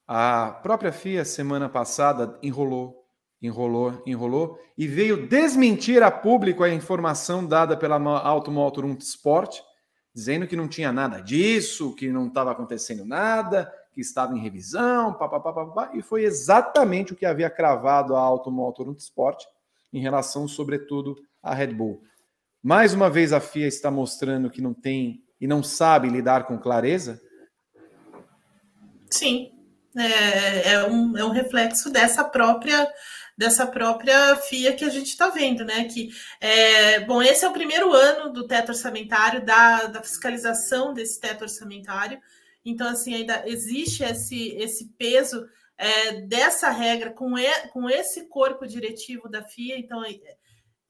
a 0.08 0.52
própria 0.64 0.92
FIA 0.92 1.24
semana 1.24 1.70
passada 1.70 2.40
enrolou, 2.42 3.06
enrolou, 3.42 4.02
enrolou 4.06 4.60
e 4.78 4.88
veio 4.88 5.28
desmentir 5.28 6.02
a 6.02 6.10
público 6.10 6.64
a 6.64 6.70
informação 6.70 7.46
dada 7.46 7.78
pela 7.78 8.00
Automotor 8.20 8.86
Sport, 9.00 9.60
dizendo 10.14 10.48
que 10.48 10.56
não 10.56 10.68
tinha 10.68 10.92
nada 10.92 11.22
disso, 11.22 11.96
que 11.96 12.10
não 12.10 12.28
estava 12.28 12.52
acontecendo 12.52 13.06
nada, 13.06 13.72
que 13.94 14.02
estava 14.02 14.36
em 14.36 14.42
revisão, 14.42 15.14
papapá, 15.14 15.54
papapá, 15.54 15.92
e 15.94 16.02
foi 16.02 16.24
exatamente 16.24 17.14
o 17.14 17.16
que 17.16 17.26
havia 17.26 17.50
cravado 17.50 18.16
a 18.16 18.22
Automotor 18.22 18.92
Sport 18.98 19.44
em 19.94 20.02
relação, 20.02 20.48
sobretudo, 20.48 21.16
à 21.42 21.54
Red 21.54 21.74
Bull. 21.74 22.02
Mais 22.62 22.94
uma 22.94 23.10
vez 23.10 23.32
a 23.32 23.40
FIA 23.40 23.68
está 23.68 23.90
mostrando 23.90 24.50
que 24.50 24.62
não 24.62 24.74
tem 24.74 25.24
e 25.40 25.48
não 25.48 25.64
sabe 25.64 26.10
lidar 26.10 26.46
com 26.46 26.58
clareza? 26.58 27.22
Sim, 29.10 29.52
é, 29.98 30.74
é, 30.74 30.84
um, 30.86 31.18
é 31.18 31.24
um 31.24 31.32
reflexo 31.32 31.90
dessa 31.90 32.24
própria 32.24 32.88
dessa 33.40 33.66
própria 33.66 34.36
FIA 34.36 34.74
que 34.74 34.84
a 34.84 34.90
gente 34.90 35.08
está 35.08 35.30
vendo, 35.30 35.64
né? 35.64 35.86
Que 35.86 36.10
é, 36.42 37.00
bom, 37.06 37.22
esse 37.22 37.46
é 37.46 37.48
o 37.48 37.54
primeiro 37.54 37.94
ano 37.94 38.34
do 38.34 38.46
teto 38.46 38.74
orçamentário, 38.74 39.46
da, 39.46 39.86
da 39.86 40.04
fiscalização 40.04 40.94
desse 40.94 41.22
teto 41.22 41.44
orçamentário. 41.44 42.20
Então, 42.66 42.90
assim, 42.90 43.14
ainda 43.14 43.44
existe 43.48 44.04
esse, 44.04 44.50
esse 44.58 44.90
peso 44.98 45.48
é, 45.78 46.20
dessa 46.24 46.70
regra 46.70 47.12
com, 47.12 47.38
e, 47.38 47.50
com 47.70 47.90
esse 47.90 48.28
corpo 48.28 48.68
diretivo 48.68 49.30
da 49.30 49.42
FIA. 49.42 49.80
Então, 49.80 50.04
é, 50.04 50.20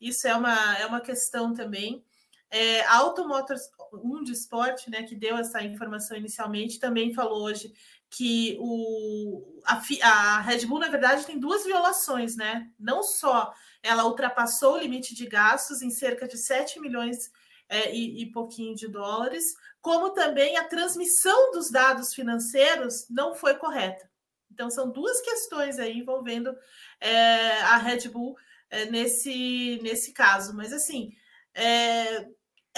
isso 0.01 0.27
é 0.27 0.35
uma, 0.35 0.77
é 0.79 0.87
uma 0.87 1.01
questão 1.01 1.53
também. 1.53 2.03
É, 2.51 2.81
a 2.81 2.97
Automotors, 2.97 3.61
um 3.93 4.23
de 4.23 4.31
esporte, 4.31 4.89
né, 4.89 5.03
que 5.03 5.15
deu 5.15 5.37
essa 5.37 5.61
informação 5.63 6.17
inicialmente, 6.17 6.79
também 6.79 7.13
falou 7.13 7.43
hoje 7.43 7.71
que 8.09 8.57
o, 8.59 9.61
a, 9.63 9.79
a, 10.03 10.41
Red 10.41 10.65
Bull, 10.65 10.79
na 10.79 10.87
verdade, 10.87 11.25
tem 11.25 11.39
duas 11.39 11.63
violações, 11.63 12.35
né? 12.35 12.67
Não 12.79 13.03
só 13.03 13.53
ela 13.83 14.05
ultrapassou 14.05 14.73
o 14.73 14.77
limite 14.79 15.13
de 15.13 15.27
gastos 15.27 15.83
em 15.83 15.91
cerca 15.91 16.27
de 16.27 16.37
7 16.37 16.79
milhões 16.79 17.31
é, 17.69 17.93
e, 17.95 18.23
e 18.23 18.31
pouquinho 18.31 18.75
de 18.75 18.87
dólares, 18.87 19.45
como 19.79 20.09
também 20.09 20.57
a 20.57 20.63
transmissão 20.63 21.51
dos 21.51 21.69
dados 21.69 22.13
financeiros 22.13 23.05
não 23.09 23.35
foi 23.35 23.55
correta. 23.55 24.09
Então, 24.51 24.71
são 24.71 24.89
duas 24.91 25.21
questões 25.21 25.77
aí 25.77 25.99
envolvendo 25.99 26.53
é, 26.99 27.61
a 27.61 27.77
Red 27.77 28.09
Bull 28.09 28.35
é, 28.69 28.85
nesse, 28.85 29.79
nesse 29.83 30.11
caso. 30.11 30.53
Mas, 30.55 30.73
assim, 30.73 31.13
é, 31.53 32.27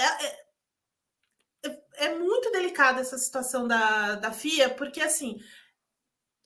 é, 0.02 0.26
é 0.26 0.42
é 1.96 2.14
muito 2.14 2.50
delicada 2.50 3.00
essa 3.00 3.16
situação 3.18 3.66
da, 3.66 4.16
da 4.16 4.32
FIA, 4.32 4.70
porque 4.70 5.00
assim, 5.00 5.38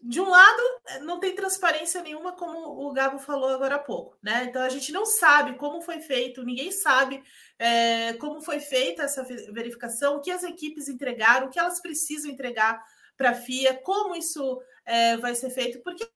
de 0.00 0.20
um 0.20 0.28
lado, 0.28 0.62
não 1.02 1.18
tem 1.18 1.34
transparência 1.34 2.02
nenhuma, 2.02 2.32
como 2.32 2.86
o 2.86 2.92
Gabo 2.92 3.18
falou 3.18 3.48
agora 3.48 3.76
há 3.76 3.78
pouco, 3.78 4.16
né? 4.22 4.44
Então 4.44 4.62
a 4.62 4.68
gente 4.68 4.92
não 4.92 5.06
sabe 5.06 5.56
como 5.56 5.80
foi 5.80 6.00
feito, 6.00 6.44
ninguém 6.44 6.70
sabe 6.70 7.22
é, 7.58 8.12
como 8.14 8.40
foi 8.42 8.60
feita 8.60 9.04
essa 9.04 9.24
verificação, 9.24 10.16
o 10.16 10.20
que 10.20 10.30
as 10.30 10.42
equipes 10.44 10.88
entregaram, 10.88 11.46
o 11.46 11.50
que 11.50 11.58
elas 11.58 11.80
precisam 11.80 12.30
entregar 12.30 12.84
para 13.16 13.30
a 13.30 13.34
FIA, 13.34 13.74
como 13.82 14.14
isso 14.14 14.62
é, 14.84 15.16
vai 15.16 15.34
ser 15.34 15.50
feito, 15.50 15.82
porque 15.82 16.08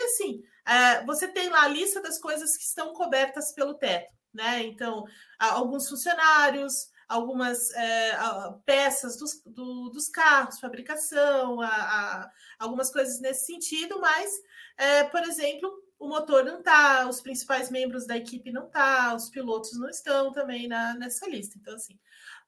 assim, 0.00 0.42
é, 0.66 1.04
você 1.04 1.28
tem 1.28 1.48
lá 1.48 1.64
a 1.64 1.68
lista 1.68 2.00
das 2.00 2.18
coisas 2.18 2.56
que 2.56 2.62
estão 2.62 2.92
cobertas 2.94 3.52
pelo 3.52 3.74
teto, 3.74 4.12
né? 4.32 4.62
Então, 4.62 5.04
alguns 5.38 5.88
funcionários, 5.88 6.90
algumas 7.08 7.70
é, 7.72 8.16
peças 8.64 9.16
dos, 9.16 9.42
do, 9.44 9.90
dos 9.90 10.08
carros, 10.08 10.60
fabricação, 10.60 11.60
a, 11.60 11.68
a, 11.68 12.30
algumas 12.58 12.90
coisas 12.92 13.20
nesse 13.20 13.46
sentido, 13.46 14.00
mas, 14.00 14.30
é, 14.76 15.04
por 15.04 15.22
exemplo, 15.24 15.70
o 15.98 16.08
motor 16.08 16.44
não 16.44 16.60
está, 16.60 17.08
os 17.08 17.20
principais 17.20 17.70
membros 17.70 18.06
da 18.06 18.16
equipe 18.16 18.50
não 18.50 18.70
tá, 18.70 19.14
os 19.14 19.28
pilotos 19.28 19.78
não 19.78 19.88
estão 19.88 20.32
também 20.32 20.66
na, 20.68 20.94
nessa 20.94 21.28
lista. 21.28 21.58
Então, 21.58 21.74
assim. 21.74 21.98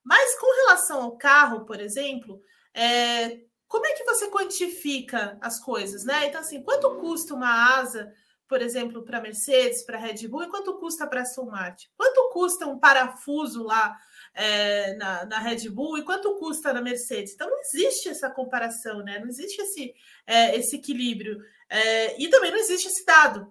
Mas 0.03 0.39
com 0.39 0.47
relação 0.65 1.03
ao 1.03 1.17
carro, 1.17 1.65
por 1.65 1.81
exemplo, 1.81 2.41
é, 2.73 3.41
como 3.69 3.87
é 3.87 3.93
que 3.95 4.05
você 4.05 4.31
quantifica 4.31 5.37
as 5.41 5.59
coisas, 5.59 6.05
né? 6.05 6.27
Então, 6.27 6.41
assim, 6.41 6.63
quanto 6.63 6.97
custa 6.97 7.35
uma 7.35 7.77
asa, 7.79 8.13
por 8.53 8.61
exemplo, 8.61 9.03
para 9.03 9.19
Mercedes, 9.19 9.83
para 9.83 9.97
Red 9.97 10.29
Bull, 10.29 10.43
e 10.43 10.49
quanto 10.51 10.75
custa 10.75 11.07
para 11.07 11.23
Aston 11.23 11.47
Martin? 11.47 11.89
Quanto 11.97 12.29
custa 12.35 12.67
um 12.67 12.79
parafuso 12.79 13.63
lá 13.63 13.99
é, 14.35 14.95
na, 14.97 15.25
na, 15.25 15.39
Red 15.39 15.71
Bull 15.71 15.97
e 15.97 16.03
quanto 16.03 16.37
custa 16.37 16.71
na 16.71 16.83
Mercedes. 16.83 17.33
Então 17.33 17.49
não 17.49 17.59
existe 17.61 18.11
essa 18.11 18.29
comparação, 18.29 19.03
né? 19.03 19.19
Não 19.19 19.27
existe 19.27 19.59
esse, 19.63 19.95
é, 20.27 20.55
esse 20.55 20.77
equilíbrio. 20.77 21.43
É, 21.67 22.21
e 22.21 22.29
também 22.29 22.51
não 22.51 22.59
existe 22.59 22.89
esse 22.89 23.07
dado. 23.07 23.51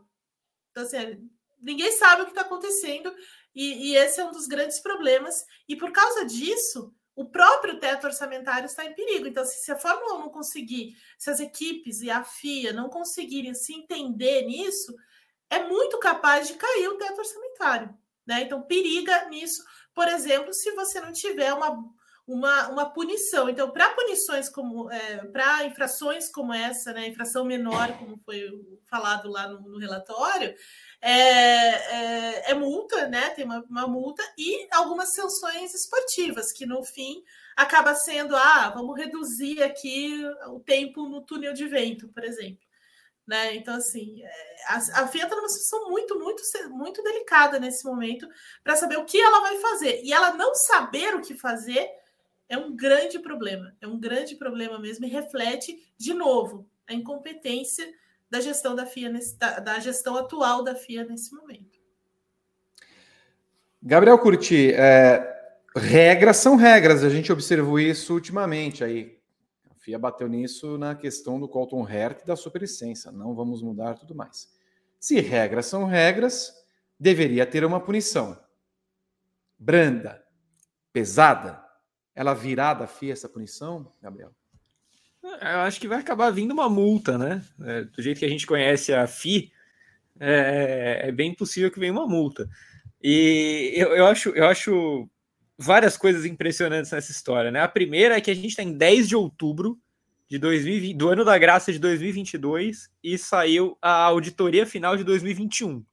Então, 0.69 0.83
assim, 0.83 1.27
ninguém 1.59 1.91
sabe 1.93 2.21
o 2.21 2.25
que 2.25 2.33
está 2.33 2.41
acontecendo, 2.41 3.11
e, 3.55 3.93
e 3.93 3.95
esse 3.95 4.21
é 4.21 4.23
um 4.23 4.31
dos 4.31 4.45
grandes 4.45 4.79
problemas. 4.81 5.33
E 5.67 5.75
por 5.75 5.91
causa 5.91 6.25
disso, 6.25 6.93
o 7.15 7.25
próprio 7.25 7.79
teto 7.79 8.07
orçamentário 8.07 8.65
está 8.65 8.85
em 8.85 8.93
perigo. 8.93 9.27
Então, 9.27 9.43
se 9.45 9.71
a 9.71 9.77
Fórmula 9.77 10.15
1 10.15 10.19
não 10.19 10.29
conseguir, 10.29 10.95
se 11.17 11.29
as 11.29 11.39
equipes 11.39 12.01
e 12.01 12.09
a 12.09 12.23
FIA 12.23 12.73
não 12.73 12.89
conseguirem 12.89 13.53
se 13.53 13.73
entender 13.73 14.43
nisso, 14.43 14.95
é 15.49 15.63
muito 15.63 15.99
capaz 15.99 16.47
de 16.47 16.53
cair 16.53 16.87
o 16.87 16.97
teto 16.97 17.19
orçamentário. 17.19 17.93
Né? 18.25 18.43
Então, 18.43 18.61
periga 18.61 19.27
nisso, 19.27 19.63
por 19.93 20.07
exemplo, 20.07 20.53
se 20.53 20.71
você 20.71 21.01
não 21.01 21.11
tiver 21.11 21.53
uma, 21.53 21.77
uma, 22.25 22.69
uma 22.69 22.89
punição. 22.89 23.49
Então, 23.49 23.69
para 23.71 23.89
punições 23.89 24.47
como 24.47 24.89
é, 24.89 25.25
para 25.25 25.65
infrações 25.65 26.29
como 26.29 26.53
essa, 26.53 26.93
né, 26.93 27.07
infração 27.07 27.43
menor, 27.43 27.97
como 27.97 28.17
foi 28.23 28.49
falado 28.85 29.29
lá 29.29 29.49
no, 29.49 29.59
no 29.61 29.77
relatório, 29.77 30.55
é, 31.01 31.11
é, 31.11 32.51
é, 32.51 32.53
multa, 32.53 33.07
né? 33.07 33.31
Tem 33.31 33.43
uma, 33.43 33.65
uma, 33.67 33.87
multa 33.87 34.23
e 34.37 34.67
algumas 34.71 35.15
sanções 35.15 35.73
esportivas, 35.73 36.51
que 36.51 36.65
no 36.65 36.83
fim 36.83 37.23
acaba 37.55 37.95
sendo, 37.95 38.35
ah, 38.35 38.69
vamos 38.69 38.95
reduzir 38.95 39.63
aqui 39.63 40.23
o 40.47 40.59
tempo 40.59 41.09
no 41.09 41.21
túnel 41.21 41.53
de 41.53 41.67
vento, 41.67 42.07
por 42.09 42.23
exemplo. 42.23 42.63
Né? 43.25 43.55
Então, 43.55 43.75
assim, 43.75 44.21
é, 44.23 44.55
a, 44.67 44.77
a 44.77 45.07
Fiat 45.07 45.25
está 45.25 45.35
numa 45.35 45.49
situação 45.49 45.89
muito, 45.89 46.19
muito, 46.19 46.43
muito 46.69 47.01
delicada 47.01 47.59
nesse 47.59 47.83
momento 47.83 48.27
para 48.63 48.75
saber 48.75 48.97
o 48.97 49.05
que 49.05 49.19
ela 49.19 49.41
vai 49.41 49.57
fazer. 49.57 50.01
E 50.03 50.13
ela 50.13 50.33
não 50.33 50.53
saber 50.53 51.15
o 51.15 51.21
que 51.21 51.35
fazer 51.35 51.89
é 52.47 52.57
um 52.57 52.75
grande 52.75 53.17
problema. 53.19 53.75
É 53.81 53.87
um 53.87 53.99
grande 53.99 54.35
problema 54.35 54.77
mesmo 54.77 55.05
e 55.05 55.09
reflete, 55.09 55.91
de 55.97 56.13
novo, 56.13 56.69
a 56.87 56.93
incompetência 56.93 57.91
da 58.31 58.39
gestão 58.39 58.73
da 58.73 58.85
FIA, 58.85 59.09
nesse, 59.09 59.37
da, 59.37 59.59
da 59.59 59.79
gestão 59.79 60.15
atual 60.17 60.63
da 60.63 60.73
FIA 60.73 61.03
nesse 61.03 61.35
momento. 61.35 61.79
Gabriel 63.83 64.17
Curti, 64.17 64.73
é, 64.73 65.59
regras 65.75 66.37
são 66.37 66.55
regras, 66.55 67.03
a 67.03 67.09
gente 67.09 67.31
observou 67.31 67.79
isso 67.79 68.13
ultimamente 68.13 68.83
aí. 68.83 69.21
FIA 69.81 69.97
bateu 69.97 70.27
nisso 70.27 70.77
na 70.77 70.95
questão 70.95 71.39
do 71.39 71.49
Colton 71.49 71.87
Herta 71.89 72.23
e 72.23 72.27
da 72.27 72.35
superlicença. 72.35 73.11
Não 73.11 73.33
vamos 73.33 73.63
mudar 73.63 73.95
tudo 73.95 74.13
mais. 74.13 74.53
Se 74.99 75.19
regras 75.19 75.65
são 75.65 75.85
regras, 75.85 76.53
deveria 76.99 77.47
ter 77.47 77.65
uma 77.65 77.79
punição. 77.79 78.39
Branda, 79.57 80.23
pesada. 80.93 81.65
Ela 82.13 82.35
virá 82.35 82.75
da 82.75 82.85
FIA 82.85 83.13
essa 83.13 83.27
punição, 83.27 83.91
Gabriel? 83.99 84.35
Eu 85.23 85.59
acho 85.61 85.79
que 85.79 85.87
vai 85.87 85.99
acabar 85.99 86.31
vindo 86.31 86.51
uma 86.51 86.67
multa, 86.67 87.17
né? 87.17 87.43
É, 87.61 87.83
do 87.83 88.01
jeito 88.01 88.19
que 88.19 88.25
a 88.25 88.29
gente 88.29 88.47
conhece 88.47 88.93
a 88.93 89.05
FI, 89.05 89.51
é, 90.19 91.01
é 91.05 91.11
bem 91.11 91.33
possível 91.33 91.71
que 91.71 91.79
venha 91.79 91.91
uma 91.91 92.07
multa. 92.07 92.49
E 93.01 93.73
eu, 93.75 93.89
eu, 93.95 94.05
acho, 94.07 94.29
eu 94.29 94.45
acho 94.47 95.09
várias 95.57 95.95
coisas 95.95 96.25
impressionantes 96.25 96.91
nessa 96.91 97.11
história, 97.11 97.51
né? 97.51 97.61
A 97.61 97.67
primeira 97.67 98.17
é 98.17 98.21
que 98.21 98.31
a 98.31 98.35
gente 98.35 98.49
está 98.49 98.63
em 98.63 98.73
10 98.73 99.09
de 99.09 99.15
outubro 99.15 99.79
de 100.27 100.39
2020, 100.39 100.95
do 100.95 101.09
ano 101.09 101.25
da 101.25 101.37
graça 101.37 101.71
de 101.71 101.79
2022 101.79 102.89
e 103.03 103.17
saiu 103.17 103.77
a 103.81 103.91
auditoria 103.91 104.65
final 104.65 104.95
de 104.95 105.03
2021, 105.03 105.83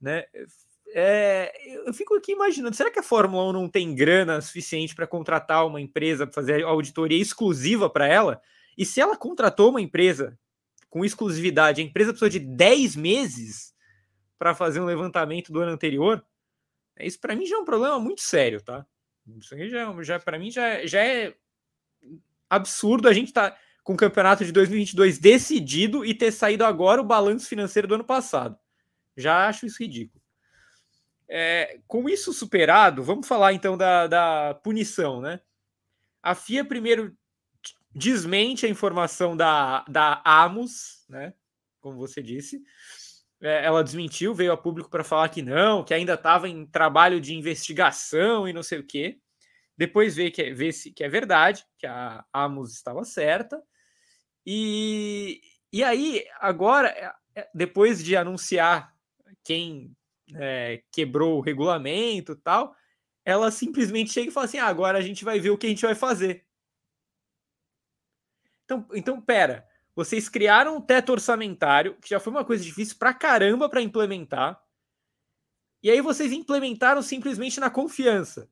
né? 0.00 0.24
É, 0.94 1.52
eu 1.86 1.94
fico 1.94 2.14
aqui 2.14 2.32
imaginando, 2.32 2.76
será 2.76 2.90
que 2.90 2.98
a 2.98 3.02
Fórmula 3.02 3.48
1 3.48 3.52
não 3.52 3.68
tem 3.68 3.94
grana 3.94 4.40
suficiente 4.40 4.94
para 4.94 5.06
contratar 5.06 5.66
uma 5.66 5.80
empresa 5.80 6.26
para 6.26 6.34
fazer 6.34 6.62
auditoria 6.64 7.20
exclusiva 7.20 7.88
para 7.88 8.06
ela? 8.06 8.40
E 8.76 8.84
se 8.84 9.00
ela 9.00 9.16
contratou 9.16 9.70
uma 9.70 9.80
empresa 9.80 10.38
com 10.90 11.04
exclusividade, 11.04 11.80
a 11.80 11.84
empresa 11.84 12.10
precisou 12.10 12.28
de 12.28 12.38
10 12.38 12.96
meses 12.96 13.74
para 14.38 14.54
fazer 14.54 14.80
um 14.80 14.84
levantamento 14.84 15.50
do 15.50 15.60
ano 15.60 15.72
anterior? 15.72 16.24
Isso 17.00 17.18
para 17.18 17.34
mim 17.34 17.46
já 17.46 17.56
é 17.56 17.58
um 17.58 17.64
problema 17.64 17.98
muito 17.98 18.20
sério, 18.20 18.60
tá? 18.60 18.86
Isso 19.38 19.54
aqui 19.54 19.68
já, 19.68 20.02
já 20.02 20.20
para 20.20 20.38
mim 20.38 20.50
já, 20.50 20.84
já 20.84 21.02
é 21.02 21.34
absurdo 22.50 23.08
a 23.08 23.12
gente 23.12 23.28
estar 23.28 23.52
tá 23.52 23.58
com 23.82 23.94
o 23.94 23.96
campeonato 23.96 24.44
de 24.44 24.52
2022 24.52 25.18
decidido 25.18 26.04
e 26.04 26.14
ter 26.14 26.32
saído 26.32 26.64
agora 26.64 27.00
o 27.00 27.04
balanço 27.04 27.48
financeiro 27.48 27.88
do 27.88 27.94
ano 27.94 28.04
passado. 28.04 28.58
Já 29.16 29.48
acho 29.48 29.66
isso 29.66 29.82
ridículo. 29.82 30.21
É, 31.34 31.80
com 31.88 32.10
isso 32.10 32.30
superado, 32.30 33.02
vamos 33.02 33.26
falar 33.26 33.54
então 33.54 33.74
da, 33.74 34.06
da 34.06 34.54
punição, 34.62 35.18
né? 35.18 35.40
A 36.22 36.34
FIA 36.34 36.62
primeiro 36.62 37.16
desmente 37.94 38.66
a 38.66 38.68
informação 38.68 39.34
da, 39.34 39.82
da 39.88 40.20
Amos, 40.26 41.06
né? 41.08 41.32
Como 41.80 41.96
você 41.96 42.22
disse, 42.22 42.62
é, 43.40 43.64
ela 43.64 43.82
desmentiu, 43.82 44.34
veio 44.34 44.52
a 44.52 44.58
público 44.58 44.90
para 44.90 45.02
falar 45.02 45.30
que 45.30 45.40
não, 45.40 45.82
que 45.82 45.94
ainda 45.94 46.12
estava 46.12 46.50
em 46.50 46.66
trabalho 46.66 47.18
de 47.18 47.34
investigação 47.34 48.46
e 48.46 48.52
não 48.52 48.62
sei 48.62 48.80
o 48.80 48.86
quê. 48.86 49.18
Depois 49.74 50.14
vê 50.14 50.30
que 50.30 50.42
é, 50.42 50.52
vê 50.52 50.70
-se 50.70 50.92
que 50.92 51.02
é 51.02 51.08
verdade, 51.08 51.64
que 51.78 51.86
a 51.86 52.22
Amos 52.30 52.74
estava 52.74 53.06
certa. 53.06 53.58
E, 54.44 55.40
e 55.72 55.82
aí, 55.82 56.26
agora, 56.40 56.88
é, 56.88 57.10
é, 57.40 57.48
depois 57.54 58.04
de 58.04 58.14
anunciar 58.18 58.94
quem 59.42 59.96
é, 60.36 60.82
quebrou 60.90 61.38
o 61.38 61.40
regulamento 61.40 62.36
tal, 62.36 62.74
ela 63.24 63.50
simplesmente 63.50 64.12
chega 64.12 64.28
e 64.28 64.32
fala 64.32 64.46
assim: 64.46 64.58
ah, 64.58 64.66
agora 64.66 64.98
a 64.98 65.02
gente 65.02 65.24
vai 65.24 65.38
ver 65.38 65.50
o 65.50 65.58
que 65.58 65.66
a 65.66 65.70
gente 65.70 65.84
vai 65.84 65.94
fazer. 65.94 66.44
Então, 68.64 68.86
então 68.94 69.20
pera, 69.20 69.66
vocês 69.94 70.28
criaram 70.28 70.76
um 70.76 70.80
teto 70.80 71.12
orçamentário, 71.12 71.96
que 72.00 72.08
já 72.08 72.18
foi 72.18 72.32
uma 72.32 72.44
coisa 72.44 72.64
difícil 72.64 72.96
pra 72.98 73.12
caramba 73.12 73.68
para 73.68 73.82
implementar. 73.82 74.62
E 75.82 75.90
aí 75.90 76.00
vocês 76.00 76.32
implementaram 76.32 77.02
simplesmente 77.02 77.58
na 77.58 77.68
confiança. 77.68 78.48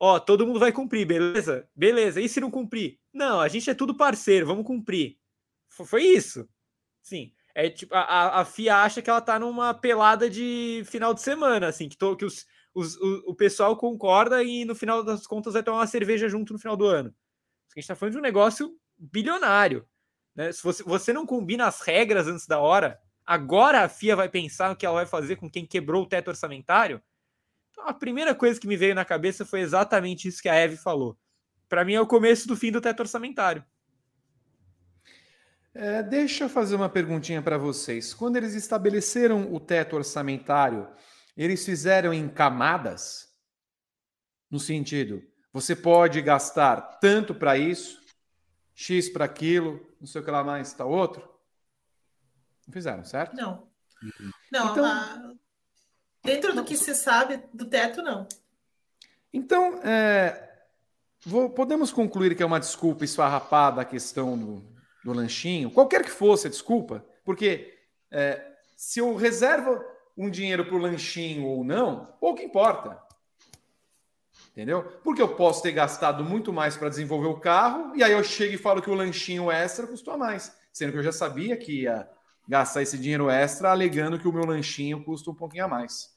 Ó, 0.00 0.18
todo 0.18 0.46
mundo 0.46 0.58
vai 0.58 0.72
cumprir, 0.72 1.06
beleza? 1.06 1.68
Beleza. 1.74 2.20
E 2.20 2.28
se 2.28 2.40
não 2.40 2.50
cumprir? 2.50 2.98
Não, 3.12 3.40
a 3.40 3.48
gente 3.48 3.70
é 3.70 3.74
tudo 3.74 3.96
parceiro, 3.96 4.46
vamos 4.46 4.66
cumprir. 4.66 5.18
Foi 5.68 6.02
isso. 6.02 6.48
Sim. 7.02 7.32
É 7.54 7.70
tipo, 7.70 7.94
a, 7.94 8.40
a 8.40 8.44
FIA 8.44 8.78
acha 8.78 9.00
que 9.00 9.08
ela 9.08 9.20
tá 9.20 9.38
numa 9.38 9.72
pelada 9.72 10.28
de 10.28 10.82
final 10.86 11.14
de 11.14 11.20
semana, 11.20 11.68
assim, 11.68 11.88
que, 11.88 11.96
to, 11.96 12.16
que 12.16 12.24
os, 12.24 12.44
os, 12.74 12.96
o, 12.96 13.30
o 13.30 13.34
pessoal 13.34 13.76
concorda 13.76 14.42
e 14.42 14.64
no 14.64 14.74
final 14.74 15.04
das 15.04 15.26
contas 15.26 15.52
vai 15.52 15.62
tomar 15.62 15.78
uma 15.78 15.86
cerveja 15.86 16.28
junto 16.28 16.52
no 16.52 16.58
final 16.58 16.76
do 16.76 16.86
ano. 16.86 17.14
A 17.70 17.78
gente 17.78 17.84
está 17.84 17.94
falando 17.94 18.14
de 18.14 18.18
um 18.18 18.22
negócio 18.22 18.76
bilionário. 18.98 19.86
Né? 20.34 20.50
Se 20.50 20.62
você, 20.62 20.82
você 20.82 21.12
não 21.12 21.24
combina 21.24 21.66
as 21.66 21.80
regras 21.80 22.26
antes 22.26 22.46
da 22.46 22.58
hora, 22.58 22.98
agora 23.24 23.82
a 23.82 23.88
FIA 23.88 24.16
vai 24.16 24.28
pensar 24.28 24.72
o 24.72 24.76
que 24.76 24.84
ela 24.84 24.96
vai 24.96 25.06
fazer 25.06 25.36
com 25.36 25.48
quem 25.48 25.64
quebrou 25.64 26.02
o 26.02 26.08
teto 26.08 26.28
orçamentário. 26.28 27.00
Então, 27.70 27.86
a 27.86 27.94
primeira 27.94 28.34
coisa 28.34 28.60
que 28.60 28.66
me 28.66 28.76
veio 28.76 28.94
na 28.94 29.04
cabeça 29.04 29.44
foi 29.44 29.60
exatamente 29.60 30.26
isso 30.26 30.42
que 30.42 30.48
a 30.48 30.54
Eve 30.54 30.76
falou. 30.76 31.16
Para 31.68 31.84
mim 31.84 31.94
é 31.94 32.00
o 32.00 32.06
começo 32.06 32.46
do 32.46 32.56
fim 32.56 32.70
do 32.70 32.80
teto 32.80 33.00
orçamentário. 33.00 33.64
É, 35.74 36.04
deixa 36.04 36.44
eu 36.44 36.48
fazer 36.48 36.76
uma 36.76 36.88
perguntinha 36.88 37.42
para 37.42 37.58
vocês. 37.58 38.14
Quando 38.14 38.36
eles 38.36 38.54
estabeleceram 38.54 39.52
o 39.52 39.58
teto 39.58 39.96
orçamentário, 39.96 40.88
eles 41.36 41.64
fizeram 41.64 42.14
em 42.14 42.28
camadas? 42.28 43.34
No 44.48 44.60
sentido, 44.60 45.20
você 45.52 45.74
pode 45.74 46.22
gastar 46.22 46.80
tanto 47.00 47.34
para 47.34 47.58
isso, 47.58 48.00
X 48.72 49.08
para 49.08 49.24
aquilo, 49.24 49.84
não 50.00 50.06
sei 50.06 50.20
o 50.20 50.24
que 50.24 50.30
lá 50.30 50.44
mais, 50.44 50.68
está 50.68 50.84
outro? 50.84 51.28
Não 52.66 52.72
fizeram, 52.72 53.04
certo? 53.04 53.34
Não. 53.34 53.66
Uhum. 54.00 54.30
Não, 54.52 54.70
então, 54.70 54.84
a... 54.84 55.32
dentro 56.22 56.54
do 56.54 56.64
que 56.64 56.76
se 56.76 56.94
sabe 56.94 57.42
do 57.52 57.66
teto, 57.66 58.00
não. 58.00 58.28
Então, 59.32 59.80
é, 59.82 60.56
vou, 61.26 61.50
podemos 61.50 61.90
concluir 61.90 62.36
que 62.36 62.44
é 62.44 62.46
uma 62.46 62.60
desculpa 62.60 63.04
esfarrapada 63.04 63.80
a 63.80 63.84
questão 63.84 64.38
do, 64.38 64.73
do 65.04 65.12
lanchinho, 65.12 65.70
qualquer 65.70 66.02
que 66.02 66.10
fosse 66.10 66.46
a 66.46 66.50
desculpa, 66.50 67.04
porque 67.24 67.74
é, 68.10 68.52
se 68.76 69.00
eu 69.00 69.14
reservo 69.14 69.84
um 70.16 70.30
dinheiro 70.30 70.64
para 70.64 70.74
o 70.74 70.78
lanchinho 70.78 71.46
ou 71.46 71.62
não, 71.62 72.06
pouco 72.20 72.40
importa. 72.40 72.98
Entendeu? 74.52 74.84
Porque 75.02 75.20
eu 75.20 75.34
posso 75.34 75.62
ter 75.62 75.72
gastado 75.72 76.24
muito 76.24 76.52
mais 76.52 76.76
para 76.76 76.88
desenvolver 76.88 77.26
o 77.26 77.40
carro, 77.40 77.94
e 77.94 78.02
aí 78.02 78.12
eu 78.12 78.22
chego 78.22 78.54
e 78.54 78.58
falo 78.58 78.80
que 78.80 78.90
o 78.90 78.94
lanchinho 78.94 79.50
extra 79.50 79.86
custou 79.86 80.16
mais, 80.16 80.56
sendo 80.72 80.92
que 80.92 80.98
eu 80.98 81.02
já 81.02 81.12
sabia 81.12 81.56
que 81.56 81.82
ia 81.82 82.08
gastar 82.48 82.82
esse 82.82 82.96
dinheiro 82.96 83.28
extra 83.28 83.70
alegando 83.70 84.18
que 84.18 84.28
o 84.28 84.32
meu 84.32 84.44
lanchinho 84.44 85.02
custa 85.02 85.30
um 85.30 85.34
pouquinho 85.34 85.64
a 85.64 85.68
mais. 85.68 86.14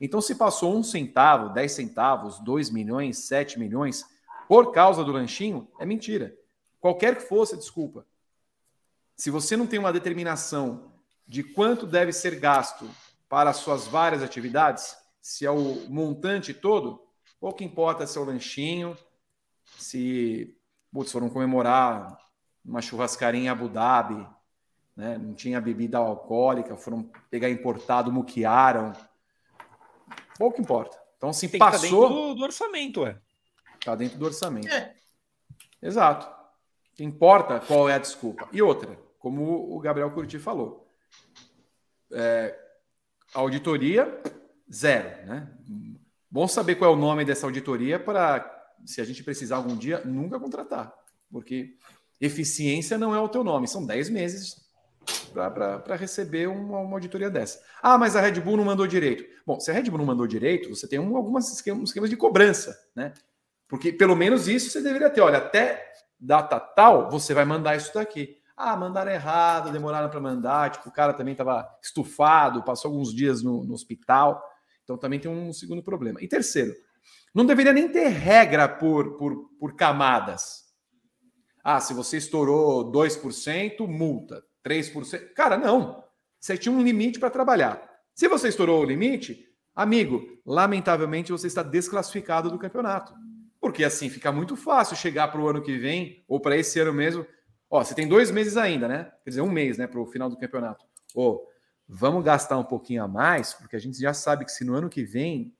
Então, 0.00 0.20
se 0.20 0.34
passou 0.34 0.76
um 0.76 0.82
centavo, 0.82 1.52
dez 1.52 1.72
centavos, 1.72 2.38
dois 2.40 2.70
milhões, 2.70 3.18
sete 3.18 3.58
milhões, 3.58 4.04
por 4.48 4.72
causa 4.72 5.04
do 5.04 5.12
lanchinho, 5.12 5.68
é 5.78 5.86
mentira. 5.86 6.36
Qualquer 6.80 7.16
que 7.16 7.22
fosse 7.22 7.56
desculpa. 7.56 8.06
Se 9.16 9.30
você 9.30 9.56
não 9.56 9.66
tem 9.66 9.78
uma 9.78 9.92
determinação 9.92 10.92
de 11.26 11.42
quanto 11.42 11.86
deve 11.86 12.12
ser 12.12 12.38
gasto 12.38 12.88
para 13.28 13.50
as 13.50 13.56
suas 13.56 13.86
várias 13.86 14.22
atividades, 14.22 14.96
se 15.20 15.46
é 15.46 15.50
o 15.50 15.88
montante 15.88 16.52
todo, 16.52 17.02
pouco 17.40 17.62
importa 17.62 18.06
se 18.06 18.18
é 18.18 18.20
o 18.20 18.24
lanchinho, 18.24 18.96
se 19.78 20.56
putz, 20.92 21.10
foram 21.10 21.30
comemorar 21.30 22.18
uma 22.64 22.82
churrascaria 22.82 23.40
em 23.40 23.48
Abu 23.48 23.68
Dhabi, 23.68 24.26
né? 24.96 25.18
não 25.18 25.34
tinha 25.34 25.60
bebida 25.60 25.98
alcoólica, 25.98 26.76
foram 26.76 27.10
pegar 27.30 27.48
importado, 27.48 28.12
muquearam. 28.12 28.92
Pouco 30.38 30.60
importa. 30.60 31.00
Então, 31.16 31.32
se 31.32 31.48
Tem 31.48 31.58
passou. 31.58 31.80
Que 31.80 31.86
tá 31.86 31.96
dentro 31.96 32.08
do, 32.08 32.34
do 32.34 32.42
orçamento, 32.42 33.06
é. 33.06 33.18
Está 33.74 33.94
dentro 33.94 34.18
do 34.18 34.24
orçamento. 34.26 34.68
É. 34.68 34.94
Exato. 35.80 36.28
Importa 36.98 37.60
qual 37.60 37.88
é 37.88 37.94
a 37.94 37.98
desculpa. 37.98 38.48
E 38.52 38.60
outra, 38.60 38.98
como 39.22 39.72
o 39.72 39.78
Gabriel 39.78 40.10
Curti 40.10 40.38
falou, 40.40 40.92
é, 42.10 42.58
auditoria 43.32 44.20
zero, 44.70 45.26
né? 45.26 45.48
Bom 46.28 46.48
saber 46.48 46.74
qual 46.74 46.92
é 46.92 46.94
o 46.94 46.98
nome 46.98 47.24
dessa 47.24 47.46
auditoria 47.46 48.00
para, 48.00 48.44
se 48.84 49.00
a 49.00 49.04
gente 49.04 49.22
precisar 49.22 49.56
algum 49.56 49.76
dia, 49.76 50.02
nunca 50.04 50.40
contratar, 50.40 50.92
porque 51.30 51.76
eficiência 52.20 52.98
não 52.98 53.14
é 53.14 53.20
o 53.20 53.28
teu 53.28 53.44
nome, 53.44 53.68
são 53.68 53.86
10 53.86 54.10
meses 54.10 54.60
para 55.32 55.94
receber 55.94 56.48
uma, 56.48 56.80
uma, 56.80 56.96
auditoria 56.96 57.30
dessa. 57.30 57.62
Ah, 57.80 57.96
mas 57.96 58.16
a 58.16 58.20
Red 58.20 58.40
Bull 58.40 58.56
não 58.56 58.64
mandou 58.64 58.86
direito. 58.86 59.24
Bom, 59.46 59.60
se 59.60 59.70
a 59.70 59.74
Red 59.74 59.84
Bull 59.84 59.98
não 59.98 60.06
mandou 60.06 60.26
direito, 60.26 60.68
você 60.68 60.88
tem 60.88 60.98
um, 60.98 61.16
algumas 61.16 61.52
esquemas, 61.52 61.90
esquemas 61.90 62.10
de 62.10 62.16
cobrança, 62.16 62.76
né? 62.94 63.12
Porque 63.68 63.92
pelo 63.92 64.16
menos 64.16 64.48
isso 64.48 64.70
você 64.70 64.80
deveria 64.80 65.10
ter. 65.10 65.20
Olha, 65.20 65.38
até 65.38 65.92
data 66.18 66.60
tal, 66.60 67.10
você 67.10 67.34
vai 67.34 67.44
mandar 67.44 67.76
isso 67.76 67.94
daqui. 67.94 68.41
Ah, 68.64 68.76
mandaram 68.76 69.10
errado, 69.10 69.72
demoraram 69.72 70.08
para 70.08 70.20
mandar. 70.20 70.70
Tipo, 70.70 70.88
o 70.88 70.92
cara 70.92 71.12
também 71.12 71.32
estava 71.32 71.68
estufado, 71.82 72.62
passou 72.62 72.92
alguns 72.92 73.12
dias 73.12 73.42
no, 73.42 73.64
no, 73.64 73.74
hospital. 73.74 74.40
Então 74.84 74.96
também 74.96 75.18
tem 75.18 75.28
um 75.28 75.52
segundo 75.52 75.82
problema. 75.82 76.22
E 76.22 76.28
terceiro, 76.28 76.72
não 77.34 77.44
deveria 77.44 77.72
nem 77.72 77.88
ter 77.88 78.06
regra 78.06 78.68
por, 78.68 79.16
por, 79.16 79.48
por 79.58 79.74
camadas. 79.74 80.62
Ah, 81.64 81.80
se 81.80 81.92
você 81.92 82.18
estourou 82.18 82.92
2%, 82.92 83.84
multa. 83.88 84.40
3%. 84.64 85.32
Cara, 85.34 85.56
não. 85.58 86.04
Você 86.38 86.56
tinha 86.56 86.72
um 86.72 86.84
limite 86.84 87.18
para 87.18 87.30
trabalhar. 87.30 87.82
Se 88.14 88.28
você 88.28 88.46
estourou 88.46 88.80
o 88.80 88.84
limite, 88.84 89.44
amigo, 89.74 90.22
lamentavelmente 90.46 91.32
você 91.32 91.48
está 91.48 91.64
desclassificado 91.64 92.48
do 92.48 92.60
campeonato. 92.60 93.12
Porque 93.60 93.82
assim 93.82 94.08
fica 94.08 94.30
muito 94.30 94.54
fácil 94.54 94.96
chegar 94.96 95.32
para 95.32 95.40
o 95.40 95.48
ano 95.48 95.62
que 95.62 95.76
vem, 95.76 96.24
ou 96.28 96.38
para 96.38 96.56
esse 96.56 96.78
ano 96.78 96.92
mesmo. 96.92 97.26
Ó, 97.74 97.82
você 97.82 97.94
tem 97.94 98.06
dois 98.06 98.30
meses 98.30 98.58
ainda, 98.58 98.86
né? 98.86 99.10
Quer 99.24 99.30
dizer, 99.30 99.40
um 99.40 99.50
mês, 99.50 99.78
né, 99.78 99.86
para 99.86 99.98
o 99.98 100.04
final 100.04 100.28
do 100.28 100.36
campeonato. 100.36 100.84
Ô, 101.14 101.48
vamos 101.88 102.22
gastar 102.22 102.58
um 102.58 102.64
pouquinho 102.64 103.02
a 103.02 103.08
mais, 103.08 103.54
porque 103.54 103.74
a 103.74 103.78
gente 103.78 103.98
já 103.98 104.12
sabe 104.12 104.44
que 104.44 104.52
se 104.52 104.62
no 104.62 104.74
ano 104.74 104.90
que 104.90 105.02
vem 105.02 105.56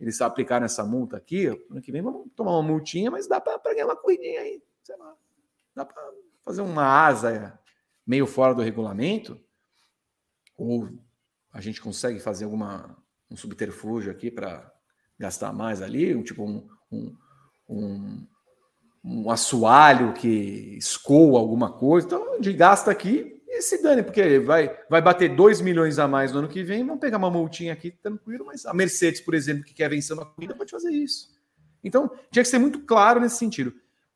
eles 0.00 0.20
aplicarem 0.20 0.64
essa 0.64 0.84
multa 0.84 1.16
aqui, 1.16 1.48
no 1.68 1.76
ano 1.76 1.80
que 1.80 1.92
vem 1.92 2.02
vamos 2.02 2.26
tomar 2.34 2.50
uma 2.50 2.62
multinha, 2.64 3.08
mas 3.08 3.28
dá 3.28 3.40
para 3.40 3.72
ganhar 3.72 3.84
uma 3.84 3.94
corridinha 3.94 4.40
aí, 4.40 4.60
sei 4.82 4.96
lá. 4.96 5.14
Dá 5.76 5.84
para 5.84 6.02
fazer 6.44 6.60
uma 6.60 7.06
asa 7.06 7.56
meio 8.04 8.26
fora 8.26 8.52
do 8.52 8.60
regulamento, 8.60 9.40
ou 10.56 10.88
a 11.52 11.60
gente 11.60 11.80
consegue 11.80 12.18
fazer 12.18 12.46
alguma 12.46 12.98
um 13.30 13.36
subterfúgio 13.36 14.10
aqui 14.10 14.28
para 14.28 14.74
gastar 15.16 15.52
mais 15.52 15.80
ali, 15.80 16.16
um 16.16 16.24
tipo 16.24 16.42
um, 16.44 16.68
um, 16.90 17.16
um, 17.68 18.26
um 19.04 19.30
assoalho 19.30 20.14
que 20.14 20.76
escoa 20.78 21.38
alguma 21.38 21.70
coisa. 21.70 22.06
Então, 22.06 22.40
de 22.40 22.52
gasta 22.54 22.90
aqui 22.90 23.42
e 23.46 23.60
se 23.60 23.82
dane, 23.82 24.02
porque 24.02 24.38
vai, 24.38 24.74
vai 24.88 25.02
bater 25.02 25.36
2 25.36 25.60
milhões 25.60 25.98
a 25.98 26.08
mais 26.08 26.32
no 26.32 26.38
ano 26.38 26.48
que 26.48 26.64
vem, 26.64 26.86
vão 26.86 26.98
pegar 26.98 27.18
uma 27.18 27.30
multinha 27.30 27.72
aqui 27.72 27.90
tranquilo, 27.90 28.46
mas 28.46 28.64
a 28.64 28.72
Mercedes, 28.72 29.20
por 29.20 29.34
exemplo, 29.34 29.62
que 29.62 29.74
quer 29.74 29.90
vencer 29.90 30.16
uma 30.16 30.24
corrida, 30.24 30.54
pode 30.54 30.70
fazer 30.70 30.90
isso. 30.90 31.28
Então, 31.82 32.10
tinha 32.30 32.42
que 32.42 32.48
ser 32.48 32.58
muito 32.58 32.80
claro 32.80 33.20
nesse 33.20 33.36
sentido. 33.36 33.74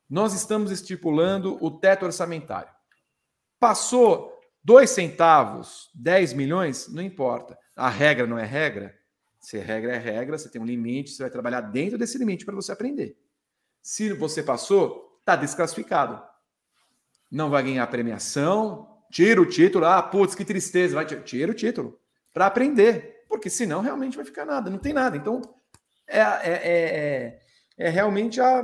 Nós 0.09 0.33
estamos 0.33 0.71
estipulando 0.71 1.63
o 1.63 1.71
teto 1.71 2.07
orçamentário. 2.07 2.71
Passou 3.61 4.33
dois 4.65 4.89
centavos, 4.91 5.91
10 5.95 6.33
milhões, 6.33 6.89
não 6.89 7.03
importa. 7.03 7.59
A 7.77 7.91
regra 7.91 8.27
não 8.27 8.39
é 8.39 8.45
regra. 8.45 8.97
Se 9.39 9.59
regra 9.59 9.95
é 9.95 9.99
regra, 9.99 10.39
você 10.39 10.49
tem 10.49 10.61
um 10.61 10.67
limite, 10.67 11.11
você 11.11 11.23
vai 11.23 11.31
trabalhar 11.31 11.61
dentro 11.61 11.99
desse 11.99 12.17
limite 12.17 12.45
para 12.45 12.55
você 12.55 12.73
aprender. 12.73 13.17
Se 13.89 14.13
você 14.13 14.43
passou, 14.43 15.19
está 15.21 15.35
desclassificado. 15.35 16.23
Não 17.31 17.49
vai 17.49 17.63
ganhar 17.63 17.87
premiação, 17.87 19.03
tira 19.11 19.41
o 19.41 19.47
título. 19.47 19.87
Ah, 19.87 20.03
putz, 20.03 20.35
que 20.35 20.45
tristeza. 20.45 20.95
Vai, 20.95 21.07
tira 21.07 21.51
o 21.51 21.55
título 21.55 21.99
para 22.31 22.45
aprender. 22.45 23.25
Porque 23.27 23.49
senão 23.49 23.81
realmente 23.81 24.15
vai 24.15 24.27
ficar 24.27 24.45
nada, 24.45 24.69
não 24.69 24.77
tem 24.79 24.93
nada. 24.93 25.17
Então, 25.17 25.41
é, 26.07 26.21
é, 26.21 26.53
é, 26.53 27.41
é 27.79 27.89
realmente 27.89 28.39
a, 28.43 28.63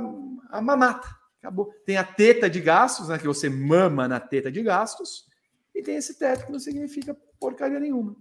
a 0.51 0.61
mamata. 0.61 1.09
Acabou. 1.39 1.73
Tem 1.87 1.97
a 1.97 2.03
teta 2.03 2.47
de 2.47 2.61
gastos, 2.61 3.09
né, 3.09 3.17
que 3.17 3.25
você 3.25 3.49
mama 3.49 4.07
na 4.07 4.19
teta 4.19 4.51
de 4.51 4.61
gastos, 4.61 5.25
e 5.73 5.81
tem 5.81 5.95
esse 5.95 6.19
teto 6.19 6.45
que 6.45 6.51
não 6.51 6.59
significa 6.59 7.17
porcaria 7.39 7.79
nenhuma. 7.79 8.15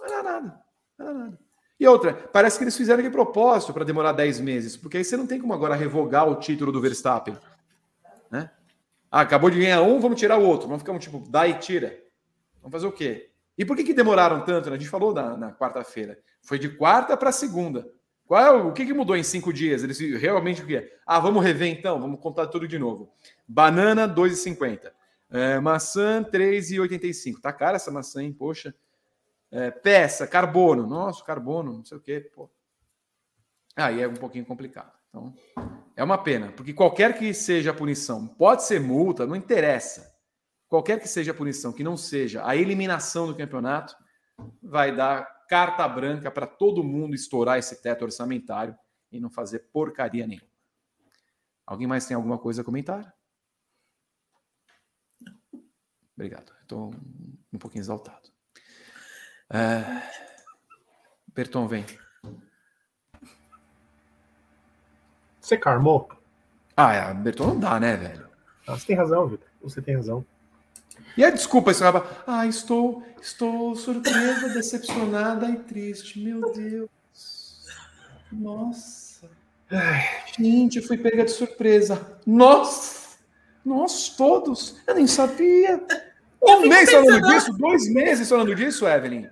Não 0.00 0.06
era 0.06 0.22
nada. 0.22 0.62
Não 0.98 1.08
era 1.08 1.18
nada. 1.18 1.38
E 1.82 1.86
outra, 1.88 2.14
parece 2.14 2.58
que 2.58 2.62
eles 2.62 2.76
fizeram 2.76 3.02
de 3.02 3.10
propósito 3.10 3.72
para 3.72 3.82
demorar 3.82 4.12
10 4.12 4.38
meses, 4.38 4.76
porque 4.76 4.98
aí 4.98 5.04
você 5.04 5.16
não 5.16 5.26
tem 5.26 5.40
como 5.40 5.52
agora 5.52 5.74
revogar 5.74 6.28
o 6.28 6.36
título 6.36 6.70
do 6.70 6.80
Verstappen. 6.80 7.36
Né? 8.30 8.48
Ah, 9.10 9.22
acabou 9.22 9.50
de 9.50 9.58
ganhar 9.58 9.82
um, 9.82 9.98
vamos 9.98 10.20
tirar 10.20 10.38
o 10.38 10.44
outro. 10.44 10.68
Vamos 10.68 10.82
ficar 10.82 10.92
um 10.92 10.98
tipo, 11.00 11.18
dá 11.28 11.48
e 11.48 11.54
tira. 11.54 11.98
Vamos 12.60 12.70
fazer 12.70 12.86
o 12.86 12.92
quê? 12.92 13.32
E 13.58 13.64
por 13.64 13.76
que, 13.76 13.82
que 13.82 13.92
demoraram 13.92 14.44
tanto? 14.44 14.70
Né? 14.70 14.76
A 14.76 14.78
gente 14.78 14.88
falou 14.88 15.12
na, 15.12 15.36
na 15.36 15.52
quarta-feira. 15.52 16.20
Foi 16.40 16.56
de 16.56 16.68
quarta 16.68 17.16
para 17.16 17.32
segunda. 17.32 17.84
Qual 18.26 18.40
é 18.40 18.48
o, 18.52 18.72
que, 18.72 18.86
que 18.86 18.94
mudou 18.94 19.16
em 19.16 19.24
cinco 19.24 19.52
dias? 19.52 19.82
Eles 19.82 19.98
realmente 19.98 20.62
o 20.62 20.66
que 20.66 20.76
é? 20.76 20.88
Ah, 21.04 21.18
vamos 21.18 21.42
rever 21.42 21.66
então, 21.66 22.00
vamos 22.00 22.20
contar 22.20 22.46
tudo 22.46 22.68
de 22.68 22.78
novo. 22.78 23.12
Banana, 23.48 24.08
2,50. 24.08 24.92
É, 25.32 25.58
maçã, 25.58 26.22
3,85. 26.22 27.40
Tá 27.40 27.52
cara 27.52 27.74
essa 27.74 27.90
maçã, 27.90 28.22
hein? 28.22 28.32
Poxa. 28.32 28.72
É, 29.52 29.70
peça, 29.70 30.26
carbono. 30.26 30.86
Nossa, 30.86 31.22
carbono, 31.22 31.74
não 31.74 31.84
sei 31.84 31.98
o 31.98 32.00
quê. 32.00 32.20
Pô. 32.34 32.50
Aí 33.76 34.00
é 34.00 34.08
um 34.08 34.14
pouquinho 34.14 34.46
complicado. 34.46 34.92
Então, 35.10 35.34
é 35.94 36.02
uma 36.02 36.16
pena, 36.16 36.50
porque 36.52 36.72
qualquer 36.72 37.18
que 37.18 37.34
seja 37.34 37.70
a 37.70 37.74
punição, 37.74 38.26
pode 38.26 38.64
ser 38.64 38.80
multa, 38.80 39.26
não 39.26 39.36
interessa. 39.36 40.10
Qualquer 40.66 40.98
que 40.98 41.06
seja 41.06 41.32
a 41.32 41.34
punição, 41.34 41.70
que 41.70 41.84
não 41.84 41.98
seja 41.98 42.46
a 42.46 42.56
eliminação 42.56 43.26
do 43.26 43.36
campeonato, 43.36 43.94
vai 44.62 44.94
dar 44.94 45.22
carta 45.46 45.86
branca 45.86 46.30
para 46.30 46.46
todo 46.46 46.82
mundo 46.82 47.14
estourar 47.14 47.58
esse 47.58 47.82
teto 47.82 48.06
orçamentário 48.06 48.74
e 49.10 49.20
não 49.20 49.28
fazer 49.28 49.58
porcaria 49.70 50.26
nenhuma. 50.26 50.48
Alguém 51.66 51.86
mais 51.86 52.06
tem 52.06 52.14
alguma 52.14 52.38
coisa 52.38 52.62
a 52.62 52.64
comentar? 52.64 53.14
Obrigado. 56.16 56.54
Estou 56.62 56.94
um 57.52 57.58
pouquinho 57.58 57.82
exaltado. 57.82 58.31
É... 59.52 60.02
Berton, 61.34 61.68
vem. 61.68 61.84
Você 65.40 65.56
carmou? 65.56 66.08
Ah, 66.76 66.94
é, 66.94 67.14
Berton 67.14 67.48
não 67.48 67.60
dá, 67.60 67.78
né, 67.78 67.96
velho? 67.96 68.28
Ah, 68.66 68.72
você 68.72 68.86
tem 68.86 68.96
razão, 68.96 69.28
Vitor. 69.28 69.48
Você 69.62 69.82
tem 69.82 69.96
razão. 69.96 70.24
E 71.16 71.24
a 71.24 71.30
desculpa, 71.30 71.70
esse 71.70 71.82
rapaz. 71.82 72.04
Ah, 72.26 72.46
estou, 72.46 73.02
estou 73.20 73.74
surpresa, 73.76 74.48
decepcionada 74.54 75.48
e 75.50 75.56
triste. 75.56 76.18
Meu 76.18 76.52
Deus. 76.52 76.88
Nossa. 78.30 79.28
Gente, 80.38 80.78
eu 80.78 80.82
fui 80.82 80.96
pega 80.96 81.24
de 81.24 81.30
surpresa. 81.30 82.18
Nossa. 82.26 83.18
Nós 83.64 84.08
todos. 84.10 84.80
Eu 84.86 84.94
nem 84.94 85.06
sabia. 85.06 85.82
Um 86.42 86.60
mês 86.60 86.90
pensando... 86.90 87.06
falando 87.06 87.28
disso? 87.28 87.52
Dois 87.52 87.92
meses 87.92 88.28
falando 88.28 88.54
disso, 88.54 88.88
Evelyn? 88.88 89.28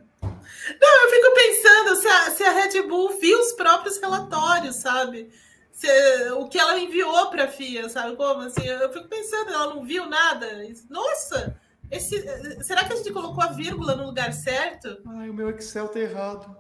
Não, 0.81 1.05
eu 1.05 1.11
fico 1.11 1.35
pensando 1.35 1.97
se 1.97 2.09
a, 2.09 2.31
se 2.31 2.43
a 2.43 2.53
Red 2.53 2.83
Bull 2.89 3.19
viu 3.21 3.39
os 3.39 3.53
próprios 3.53 3.99
relatórios, 3.99 4.77
sabe? 4.77 5.31
Se, 5.73 5.87
o 6.33 6.49
que 6.49 6.59
ela 6.59 6.79
enviou 6.79 7.31
para 7.31 7.45
a 7.45 7.49
FIA, 7.49 7.89
sabe 7.89 8.17
como? 8.17 8.43
Assim, 8.43 8.67
eu 8.67 8.93
fico 8.93 9.09
pensando, 9.09 9.53
ela 9.53 9.75
não 9.75 9.85
viu 9.85 10.07
nada. 10.07 10.47
Nossa, 10.89 11.61
esse, 11.91 12.23
será 12.63 12.85
que 12.85 12.95
a 12.95 12.97
gente 12.97 13.13
colocou 13.13 13.43
a 13.45 13.49
vírgula 13.49 13.95
no 13.95 14.07
lugar 14.07 14.33
certo? 14.33 15.03
Ai, 15.07 15.29
o 15.29 15.35
meu 15.35 15.51
Excel 15.51 15.89
tá 15.89 15.99
errado. 15.99 16.57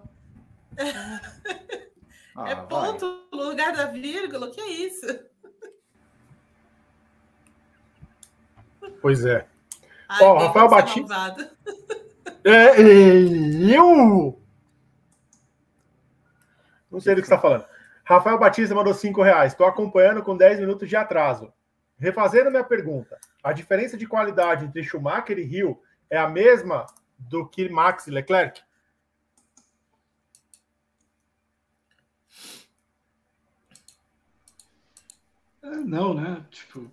ah, 2.36 2.50
é 2.50 2.54
ponto 2.54 3.06
vai. 3.06 3.40
no 3.40 3.48
lugar 3.48 3.72
da 3.74 3.86
vírgula? 3.86 4.48
O 4.48 4.50
que 4.50 4.60
é 4.60 4.68
isso? 4.68 5.06
Pois 9.00 9.24
é. 9.24 9.46
Ó, 10.20 10.34
oh, 10.34 10.38
Rafael 10.38 10.68
Batista. 10.68 11.56
É, 12.44 12.80
eu. 13.74 14.40
Não 16.90 17.00
sei 17.00 17.14
do 17.14 17.20
que 17.22 17.28
você 17.28 17.34
está 17.34 17.38
falando. 17.38 17.64
Rafael 18.04 18.38
Batista 18.38 18.74
mandou 18.74 18.92
5 18.92 19.22
reais. 19.22 19.52
Estou 19.52 19.66
acompanhando 19.66 20.22
com 20.22 20.36
10 20.36 20.60
minutos 20.60 20.88
de 20.88 20.96
atraso. 20.96 21.52
Refazendo 21.96 22.50
minha 22.50 22.64
pergunta, 22.64 23.18
a 23.42 23.52
diferença 23.52 23.96
de 23.96 24.06
qualidade 24.06 24.64
entre 24.64 24.82
Schumacher 24.82 25.38
e 25.38 25.42
Hill 25.42 25.80
é 26.08 26.18
a 26.18 26.28
mesma 26.28 26.86
do 27.18 27.46
que 27.46 27.68
Max 27.68 28.06
e 28.06 28.10
Leclerc? 28.10 28.62
É, 35.62 35.68
não, 35.68 36.14
né? 36.14 36.44
Tipo, 36.50 36.90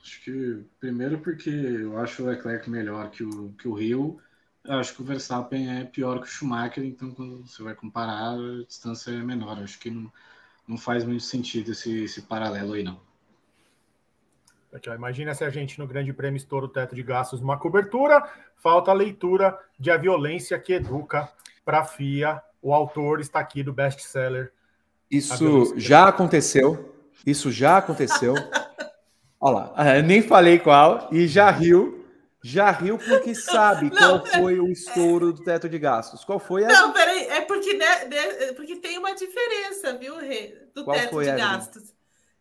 acho 0.00 0.22
que 0.22 0.64
primeiro 0.78 1.18
porque 1.18 1.50
eu 1.50 1.98
acho 1.98 2.22
o 2.22 2.26
Leclerc 2.26 2.68
melhor 2.68 3.10
que 3.10 3.24
o, 3.24 3.52
que 3.54 3.66
o 3.66 3.80
Hill. 3.80 4.20
Eu 4.64 4.78
acho 4.78 4.94
que 4.94 5.02
o 5.02 5.04
Verstappen 5.04 5.80
é 5.80 5.84
pior 5.84 6.20
que 6.20 6.26
o 6.26 6.30
Schumacher, 6.30 6.84
então 6.84 7.10
quando 7.10 7.46
você 7.46 7.62
vai 7.62 7.74
comparar, 7.74 8.34
a 8.34 8.64
distância 8.66 9.10
é 9.10 9.16
menor. 9.16 9.58
Eu 9.58 9.64
acho 9.64 9.78
que 9.78 9.90
não, 9.90 10.12
não 10.66 10.78
faz 10.78 11.04
muito 11.04 11.24
sentido 11.24 11.72
esse, 11.72 12.04
esse 12.04 12.22
paralelo 12.22 12.74
aí, 12.74 12.82
não. 12.82 13.00
Aqui, 14.72 14.88
ó, 14.88 14.94
imagina 14.94 15.34
se 15.34 15.44
a 15.44 15.50
gente 15.50 15.78
no 15.78 15.86
Grande 15.86 16.12
Prêmio 16.12 16.38
estoura 16.38 16.64
o 16.64 16.68
teto 16.68 16.94
de 16.94 17.02
gastos 17.02 17.40
numa 17.40 17.58
cobertura, 17.58 18.26
falta 18.56 18.90
a 18.90 18.94
leitura 18.94 19.58
de 19.78 19.90
A 19.90 19.96
Violência 19.96 20.58
que 20.58 20.72
Educa 20.72 21.28
para 21.64 21.80
a 21.80 21.84
FIA. 21.84 22.40
O 22.62 22.72
autor 22.72 23.20
está 23.20 23.40
aqui 23.40 23.62
do 23.62 23.72
best-seller. 23.72 24.52
Isso 25.10 25.74
já 25.76 26.08
aconteceu. 26.08 26.94
Isso 27.26 27.50
já 27.50 27.76
aconteceu. 27.76 28.34
Olha 29.38 29.72
lá, 29.74 29.74
nem 30.02 30.22
falei 30.22 30.58
qual 30.58 31.08
e 31.12 31.26
já 31.26 31.50
riu. 31.50 32.01
Já 32.42 32.70
riu 32.70 32.98
porque 32.98 33.34
sabe 33.36 33.90
não, 33.90 34.18
qual 34.18 34.26
foi 34.26 34.58
o 34.58 34.68
estouro 34.68 35.32
do 35.32 35.42
teto 35.42 35.68
de 35.68 35.78
gastos. 35.78 36.24
Qual 36.24 36.38
foi 36.38 36.64
a. 36.64 36.68
Não, 36.68 36.92
peraí, 36.92 37.26
é 37.28 37.40
porque, 37.42 37.74
né, 37.74 38.04
né 38.06 38.52
porque 38.54 38.76
tem 38.76 38.98
uma 38.98 39.14
diferença, 39.14 39.96
viu, 39.96 40.16
Rê, 40.18 40.68
do 40.74 40.84
qual 40.84 40.96
teto 40.96 41.20
de 41.20 41.32
gastos. 41.32 41.94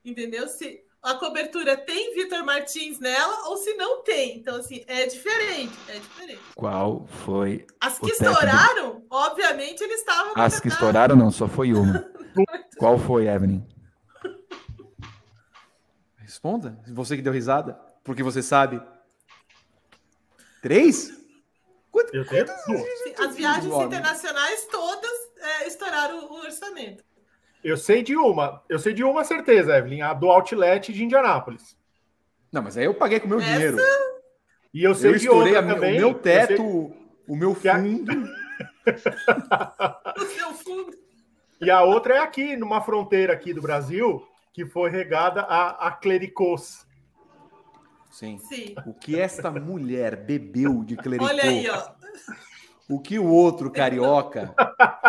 Entendeu? 0.04 0.48
Se, 0.48 0.84
a 1.04 1.16
cobertura 1.16 1.76
tem 1.76 2.14
Vitor 2.14 2.46
Martins 2.46 3.00
nela 3.00 3.50
ou 3.50 3.58
se 3.58 3.74
não 3.74 4.04
tem. 4.04 4.38
Então, 4.38 4.58
assim, 4.58 4.84
é 4.88 5.08
diferente. 5.08 5.74
É 5.88 5.94
diferente. 5.98 6.42
Qual 6.56 7.08
foi. 7.08 7.66
As 7.80 7.98
que 7.98 8.12
estouraram, 8.12 9.00
de... 9.00 9.06
obviamente, 9.10 9.82
eles 9.84 10.00
estavam. 10.00 10.34
As 10.36 10.60
que 10.60 10.68
estouraram, 10.68 11.16
não, 11.16 11.32
só 11.32 11.48
foi 11.48 11.74
uma. 11.74 12.06
Qual 12.78 12.98
foi, 12.98 13.28
Evelyn? 13.28 13.62
Responda. 16.18 16.80
Você 16.88 17.16
que 17.16 17.22
deu 17.22 17.34
risada, 17.34 17.80
porque 18.04 18.24
você 18.24 18.42
sabe. 18.42 18.82
Três? 20.62 21.12
Quanto, 21.92 22.16
Eu 22.16 22.26
tenho 22.26 22.46
As 23.20 23.36
viagens 23.36 23.74
internacionais 23.74 24.68
todas 24.72 25.12
é, 25.40 25.68
estouraram 25.68 26.26
o 26.26 26.42
orçamento. 26.42 27.04
Eu 27.64 27.78
sei 27.78 28.02
de 28.02 28.16
uma, 28.16 28.64
eu 28.70 28.80
sei 28.80 28.94
de 28.94 29.04
uma 29.04 29.24
certeza, 29.24 29.78
Evelyn, 29.78 30.02
a 30.02 30.14
do 30.14 30.30
Outlet 30.30 30.92
de 30.92 31.04
Indianápolis. 31.04 31.78
Não, 32.52 32.62
mas 32.62 32.78
aí 32.78 32.86
eu 32.86 32.94
paguei 32.94 33.20
com 33.20 33.28
o 33.28 33.30
meu 33.30 33.40
Essa... 33.40 33.52
dinheiro. 33.52 33.78
E 34.74 34.84
eu 34.84 34.96
sei 34.96 35.12
eu 35.12 35.18
de 35.18 35.30
outra 35.30 35.60
a, 35.60 35.64
também. 35.64 35.98
O 35.98 36.00
meu 36.00 36.14
teto, 36.14 36.56
sei... 36.56 36.66
o 37.28 37.36
meu 37.36 37.54
fundo. 37.54 38.12
o 40.18 40.26
seu 40.26 40.54
fundo. 40.54 40.98
E 41.60 41.70
a 41.70 41.84
outra 41.84 42.16
é 42.16 42.20
aqui, 42.20 42.56
numa 42.56 42.82
fronteira 42.82 43.34
aqui 43.34 43.54
do 43.54 43.62
Brasil, 43.62 44.26
que 44.54 44.66
foi 44.66 44.90
regada 44.90 45.42
a, 45.42 45.88
a 45.88 45.92
clericos. 45.92 46.86
Sim. 48.12 48.38
Sim. 48.38 48.76
O 48.86 48.94
que 48.94 49.20
esta 49.20 49.50
mulher 49.50 50.16
bebeu 50.16 50.84
de 50.84 50.96
clericô. 50.98 51.26
Olha 51.26 51.44
aí, 51.44 51.70
ó. 51.70 51.92
O 52.90 53.00
que 53.00 53.18
o 53.18 53.26
outro 53.26 53.72
carioca 53.72 54.54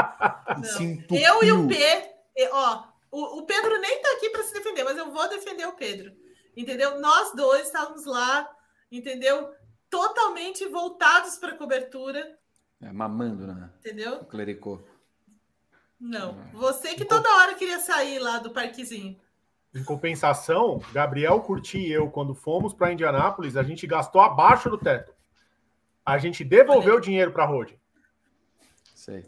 se 0.63 1.05
Eu 1.11 1.43
e 1.43 1.51
o 1.51 1.67
P 1.67 2.13
ó, 2.53 2.85
o, 3.11 3.39
o 3.39 3.43
Pedro 3.47 3.79
nem 3.81 4.01
tá 4.01 4.13
aqui 4.13 4.31
para 4.31 4.43
se 4.43 4.55
defender, 4.55 4.85
mas 4.85 4.97
eu 4.97 5.11
vou 5.11 5.29
defender 5.29 5.67
o 5.67 5.75
Pedro. 5.75 6.13
Entendeu? 6.57 7.01
Nós 7.01 7.35
dois 7.35 7.67
estávamos 7.67 8.05
lá, 8.05 8.49
entendeu? 8.91 9.53
Totalmente 9.91 10.67
voltados 10.69 11.37
para 11.37 11.53
a 11.53 11.57
cobertura. 11.57 12.39
É, 12.81 12.93
mamando, 12.93 13.47
né? 13.47 13.71
Entendeu? 13.81 14.17
O 14.17 14.25
clericô. 14.25 14.83
Não. 15.99 16.37
Você 16.53 16.95
que 16.95 17.05
toda 17.05 17.29
hora 17.37 17.55
queria 17.55 17.79
sair 17.79 18.19
lá 18.19 18.39
do 18.39 18.51
parquezinho. 18.51 19.21
Em 19.75 19.83
compensação, 19.83 20.83
Gabriel 20.93 21.41
Curti 21.41 21.79
e 21.79 21.91
eu, 21.91 22.11
quando 22.11 22.35
fomos 22.35 22.75
para 22.75 22.93
Indianápolis, 22.93 23.57
a 23.57 23.63
gente 23.63 23.87
gastou 23.87 24.21
abaixo 24.21 24.69
do 24.69 24.77
teto. 24.77 25.15
A 26.05 26.19
gente 26.19 26.45
devolveu 26.45 26.97
o 26.97 27.01
dinheiro 27.01 27.33
para 27.33 27.45
a 27.45 27.47
Road. 27.47 27.79
Sei. 28.95 29.25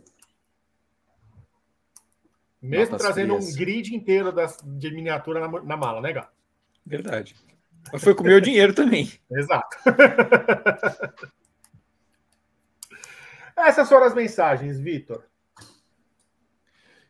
Mesmo 2.61 2.93
Notas 2.93 3.03
trazendo 3.03 3.35
frias. 3.37 3.55
um 3.55 3.57
grid 3.59 3.95
inteiro 3.95 4.33
das, 4.33 4.59
de 4.63 4.91
miniatura 4.91 5.41
na, 5.41 5.63
na 5.63 5.77
mala, 5.77 6.01
né, 6.01 6.13
Gá? 6.13 6.31
Verdade. 6.85 7.37
Mas 7.93 8.03
foi 8.03 8.15
com 8.15 8.23
o 8.23 8.27
meu 8.27 8.41
dinheiro 8.41 8.75
também. 8.75 9.13
Exato. 9.31 9.77
Essas 13.57 13.89
foram 13.89 14.07
as 14.07 14.15
mensagens, 14.15 14.79
Vitor. 14.81 15.25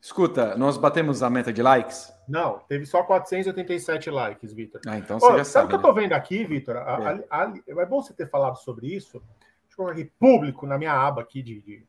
Escuta, 0.04 0.54
nós 0.54 0.76
batemos 0.76 1.22
a 1.22 1.30
meta 1.30 1.50
de 1.50 1.62
likes? 1.62 2.12
Não, 2.28 2.58
teve 2.68 2.84
só 2.84 3.02
487 3.02 4.10
likes, 4.10 4.52
Vitor. 4.52 4.82
Ah, 4.86 4.98
então 4.98 5.18
você 5.18 5.24
Olha, 5.24 5.38
já 5.38 5.44
sabe. 5.44 5.52
Sabe 5.52 5.64
o 5.64 5.68
que 5.68 5.76
né? 5.76 5.78
eu 5.78 5.82
tô 5.82 5.94
vendo 5.98 6.12
aqui, 6.12 6.44
Vitor? 6.44 6.76
É. 6.76 7.24
é. 7.66 7.86
bom 7.86 8.02
você 8.02 8.12
ter 8.12 8.28
falado 8.28 8.56
sobre 8.56 8.94
isso. 8.94 9.12
Deixa 9.40 9.72
eu 9.72 9.76
colocar 9.76 9.92
aqui 9.94 10.12
público 10.20 10.66
na 10.66 10.76
minha 10.76 10.92
aba 10.92 11.22
aqui 11.22 11.42
de, 11.42 11.62
de 11.62 11.86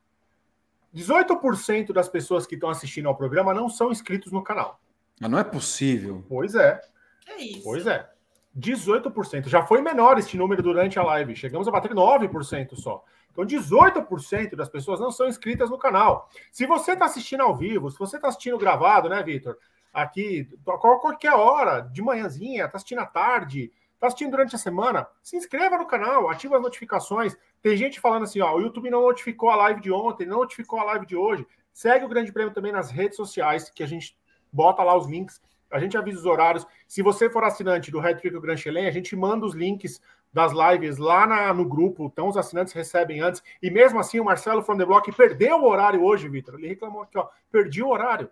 18% 0.95 1.91
das 1.91 2.07
pessoas 2.07 2.47
que 2.47 2.55
estão 2.55 2.69
assistindo 2.69 3.09
ao 3.09 3.17
programa 3.17 3.53
não 3.53 3.67
são 3.67 3.91
inscritos 3.91 4.31
no 4.31 4.41
canal. 4.41 4.79
Mas 5.19 5.29
não 5.29 5.37
é 5.37 5.43
possível. 5.43 6.23
Pois 6.29 6.55
é. 6.55 6.79
É 7.27 7.41
isso. 7.41 7.63
Pois 7.65 7.85
é. 7.85 8.09
18%. 8.57 9.49
Já 9.49 9.65
foi 9.65 9.81
menor 9.81 10.17
este 10.17 10.37
número 10.37 10.63
durante 10.63 10.97
a 10.97 11.03
live. 11.03 11.35
Chegamos 11.35 11.67
a 11.67 11.71
bater 11.71 11.91
9% 11.91 12.75
só. 12.77 13.03
Então, 13.35 13.45
18% 13.45 14.55
das 14.55 14.69
pessoas 14.69 14.97
não 14.97 15.11
são 15.11 15.27
inscritas 15.27 15.69
no 15.69 15.77
canal. 15.77 16.29
Se 16.53 16.65
você 16.65 16.93
está 16.93 17.03
assistindo 17.03 17.41
ao 17.41 17.53
vivo, 17.53 17.91
se 17.91 17.99
você 17.99 18.15
está 18.15 18.29
assistindo 18.29 18.57
gravado, 18.57 19.09
né, 19.09 19.21
Vitor? 19.21 19.57
Aqui, 19.93 20.47
qualquer 20.63 21.33
hora, 21.33 21.81
de 21.81 22.01
manhãzinha, 22.01 22.65
está 22.65 22.77
assistindo 22.77 22.99
à 22.99 23.05
tarde, 23.05 23.73
está 23.93 24.07
assistindo 24.07 24.31
durante 24.31 24.55
a 24.55 24.57
semana, 24.57 25.05
se 25.21 25.35
inscreva 25.35 25.77
no 25.77 25.85
canal, 25.85 26.29
ativa 26.29 26.55
as 26.55 26.61
notificações. 26.61 27.35
Tem 27.61 27.75
gente 27.75 27.99
falando 27.99 28.23
assim, 28.23 28.39
ó, 28.39 28.55
o 28.55 28.61
YouTube 28.61 28.89
não 28.89 29.01
notificou 29.01 29.49
a 29.49 29.55
live 29.57 29.81
de 29.81 29.91
ontem, 29.91 30.25
não 30.25 30.37
notificou 30.37 30.79
a 30.79 30.83
live 30.83 31.05
de 31.05 31.17
hoje. 31.17 31.45
Segue 31.73 32.05
o 32.05 32.09
Grande 32.09 32.31
Prêmio 32.31 32.53
também 32.53 32.71
nas 32.71 32.89
redes 32.89 33.17
sociais, 33.17 33.69
que 33.69 33.83
a 33.83 33.87
gente 33.87 34.17
bota 34.51 34.81
lá 34.81 34.95
os 34.95 35.07
links, 35.07 35.41
a 35.69 35.77
gente 35.77 35.97
avisa 35.97 36.19
os 36.19 36.25
horários. 36.25 36.65
Se 36.87 37.01
você 37.01 37.29
for 37.29 37.43
assinante 37.43 37.91
do 37.91 37.99
Red 37.99 38.15
Trick 38.15 38.39
Grand 38.39 38.55
Chelem, 38.55 38.87
a 38.87 38.91
gente 38.91 39.13
manda 39.13 39.45
os 39.45 39.53
links 39.53 39.99
das 40.35 40.51
lives 40.51 40.97
lá 40.97 41.25
na, 41.25 41.53
no 41.53 41.63
grupo, 41.63 42.07
então 42.11 42.27
os 42.27 42.35
assinantes 42.35 42.73
recebem 42.73 43.21
antes. 43.21 43.41
E 43.63 43.71
mesmo 43.71 43.97
assim, 43.97 44.19
o 44.19 44.25
Marcelo 44.25 44.61
from 44.61 44.75
the 44.75 44.85
Block 44.85 45.09
perdeu 45.13 45.61
o 45.61 45.65
horário 45.65 46.03
hoje, 46.03 46.27
Vitor. 46.27 46.55
Ele 46.55 46.67
reclamou 46.67 47.03
aqui, 47.03 47.17
ó, 47.17 47.29
perdi 47.49 47.81
o 47.81 47.87
horário. 47.87 48.29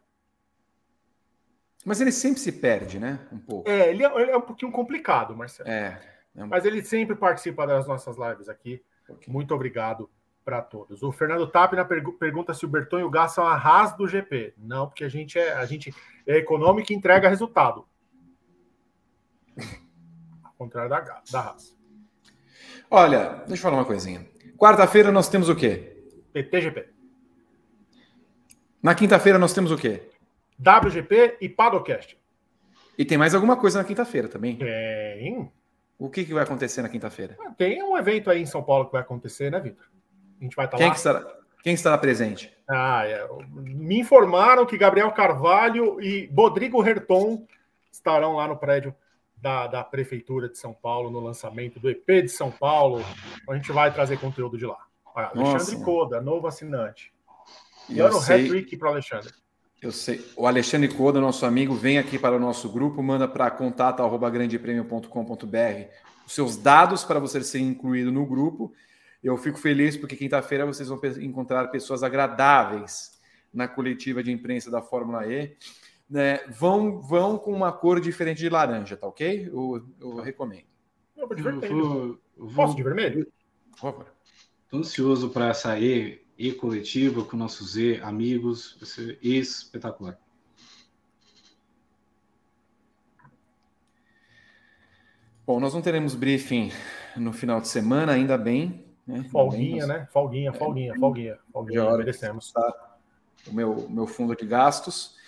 Mas 1.85 2.01
ele 2.01 2.11
sempre 2.11 2.41
se 2.41 2.51
perde, 2.51 2.99
né? 2.99 3.25
Um 3.31 3.37
pouco. 3.37 3.69
É, 3.69 3.89
ele 3.89 4.03
é, 4.03 4.21
ele 4.21 4.31
é 4.31 4.37
um 4.37 4.41
pouquinho 4.41 4.69
complicado, 4.69 5.33
Marcelo. 5.33 5.69
É. 5.69 5.97
é 6.35 6.43
um... 6.43 6.47
Mas 6.47 6.65
ele 6.65 6.83
sempre 6.83 7.15
participa 7.15 7.65
das 7.65 7.87
nossas 7.87 8.17
lives 8.17 8.49
aqui. 8.49 8.83
Muito 9.25 9.55
obrigado 9.55 10.09
para 10.43 10.61
todos. 10.61 11.03
O 11.03 11.11
Fernando 11.13 11.47
Tapina 11.47 11.85
pergu 11.85 12.11
pergunta 12.11 12.53
se 12.53 12.65
o 12.65 12.67
Berton 12.67 12.99
e 12.99 13.03
o 13.03 13.09
Gás 13.09 13.31
são 13.31 13.47
a 13.47 13.55
RAS 13.55 13.95
do 13.95 14.05
GP. 14.05 14.55
Não, 14.57 14.87
porque 14.87 15.05
a 15.05 15.09
gente 15.09 15.39
é, 15.39 15.53
a 15.53 15.65
gente 15.65 15.95
é 16.27 16.35
econômico 16.35 16.91
e 16.91 16.95
entrega 16.95 17.29
resultado. 17.29 17.87
Ao 20.43 20.51
contrário 20.57 20.89
da, 20.89 21.21
da 21.31 21.41
RAS. 21.41 21.81
Olha, 22.95 23.41
deixa 23.47 23.53
eu 23.53 23.57
falar 23.57 23.77
uma 23.77 23.85
coisinha. 23.85 24.23
Quarta-feira 24.55 25.11
nós 25.11 25.27
temos 25.27 25.49
o 25.49 25.55
quê? 25.55 25.97
PTGP. 26.31 26.89
Na 28.83 28.93
quinta-feira 28.93 29.39
nós 29.39 29.51
temos 29.51 29.71
o 29.71 29.77
quê? 29.77 30.11
WGP 30.59 31.37
e 31.41 31.49
Padocast. 31.49 32.15
E 32.95 33.03
tem 33.03 33.17
mais 33.17 33.33
alguma 33.33 33.57
coisa 33.57 33.79
na 33.79 33.83
quinta-feira 33.83 34.27
também? 34.27 34.57
Tem. 34.57 35.51
O 35.97 36.07
que, 36.07 36.23
que 36.23 36.35
vai 36.35 36.43
acontecer 36.43 36.83
na 36.83 36.89
quinta-feira? 36.89 37.35
Ah, 37.43 37.49
tem 37.57 37.81
um 37.81 37.97
evento 37.97 38.29
aí 38.29 38.43
em 38.43 38.45
São 38.45 38.61
Paulo 38.61 38.85
que 38.85 38.91
vai 38.91 39.01
acontecer, 39.01 39.49
né, 39.49 39.59
Vitor? 39.59 39.87
A 40.39 40.43
gente 40.43 40.55
vai 40.55 40.65
estar 40.65 40.77
quem 40.77 40.85
lá. 40.85 40.91
Que 40.91 40.97
estará, 40.99 41.35
quem 41.63 41.73
estará 41.73 41.97
presente? 41.97 42.55
Ah, 42.69 43.07
é. 43.07 43.27
Me 43.55 43.97
informaram 43.97 44.67
que 44.67 44.77
Gabriel 44.77 45.11
Carvalho 45.13 45.99
e 45.99 46.29
Rodrigo 46.31 46.85
Herton 46.85 47.43
estarão 47.91 48.35
lá 48.35 48.47
no 48.47 48.55
prédio 48.55 48.93
da, 49.43 49.67
da 49.67 49.83
Prefeitura 49.83 50.47
de 50.47 50.57
São 50.57 50.73
Paulo 50.73 51.11
no 51.11 51.19
lançamento 51.19 51.77
do 51.77 51.89
EP 51.89 52.07
de 52.07 52.29
São 52.29 52.49
Paulo. 52.49 53.03
A 53.49 53.55
gente 53.55 53.73
vai 53.73 53.93
trazer 53.93 54.17
conteúdo 54.17 54.57
de 54.57 54.65
lá. 54.65 54.77
Olha, 55.13 55.27
Alexandre 55.27 55.73
Nossa. 55.73 55.83
Coda, 55.83 56.21
novo 56.21 56.47
assinante. 56.47 57.11
E 57.89 57.99
ano 57.99 58.17
hat-trick 58.17 58.77
para 58.77 58.89
Alexandre. 58.89 59.33
Eu 59.81 59.91
sei. 59.91 60.25
O 60.37 60.47
Alexandre 60.47 60.87
Coda, 60.87 61.19
nosso 61.19 61.45
amigo, 61.45 61.75
vem 61.75 61.99
aqui 61.99 62.17
para 62.17 62.37
o 62.37 62.39
nosso 62.39 62.71
grupo, 62.71 63.03
manda 63.03 63.27
para 63.27 63.51
contato@grandepremio.com.br 63.51 65.89
os 66.25 66.31
seus 66.31 66.55
dados 66.55 67.03
para 67.03 67.19
você 67.19 67.43
ser 67.43 67.59
incluído 67.59 68.13
no 68.13 68.25
grupo. 68.25 68.71
Eu 69.21 69.35
fico 69.35 69.59
feliz 69.59 69.97
porque 69.97 70.15
quinta-feira 70.15 70.65
vocês 70.65 70.87
vão 70.87 70.97
encontrar 71.19 71.67
pessoas 71.67 72.01
agradáveis 72.01 73.19
na 73.53 73.67
coletiva 73.67 74.23
de 74.23 74.31
imprensa 74.31 74.71
da 74.71 74.81
Fórmula 74.81 75.27
E. 75.27 75.57
Né? 76.13 76.45
Vão, 76.47 77.01
vão 77.01 77.39
com 77.39 77.51
uma 77.51 77.71
cor 77.71 77.99
diferente 77.99 78.37
de 78.37 78.47
laranja, 78.47 78.95
tá 78.95 79.07
ok? 79.07 79.49
Eu, 79.51 79.83
eu 79.99 80.17
recomendo. 80.17 80.67
Eu 81.17 81.27
vou 81.27 81.35
de 81.35 81.41
vermelho. 81.41 82.21
Vou... 82.37 82.53
Posso 82.53 82.75
de 82.75 82.83
vermelho? 82.83 83.33
Por. 83.81 84.05
Estou 84.63 84.79
ansioso 84.79 85.31
para 85.31 85.51
sair 85.55 86.23
e 86.37 86.51
coletiva 86.51 87.25
com 87.25 87.35
nossos 87.35 87.77
e 87.77 87.99
amigos. 88.03 88.77
Vai 88.79 88.87
ser 88.87 89.17
espetacular. 89.23 90.19
Bom, 95.47 95.59
nós 95.59 95.73
não 95.73 95.81
teremos 95.81 96.13
briefing 96.13 96.71
no 97.17 97.33
final 97.33 97.59
de 97.59 97.69
semana, 97.69 98.11
ainda 98.11 98.37
bem. 98.37 98.85
Né? 99.07 99.23
Folguinha, 99.31 99.87
né? 99.87 100.07
Folguinha, 100.13 100.53
folguinha, 100.53 100.93
folguinha. 100.93 101.39
folguinha 101.51 101.83
hora 101.83 101.97
merecemos. 101.97 102.51
Tá 102.51 102.99
o 103.47 103.51
meu, 103.51 103.89
meu 103.89 104.05
fundo 104.05 104.35
de 104.35 104.45
gastos. 104.45 105.22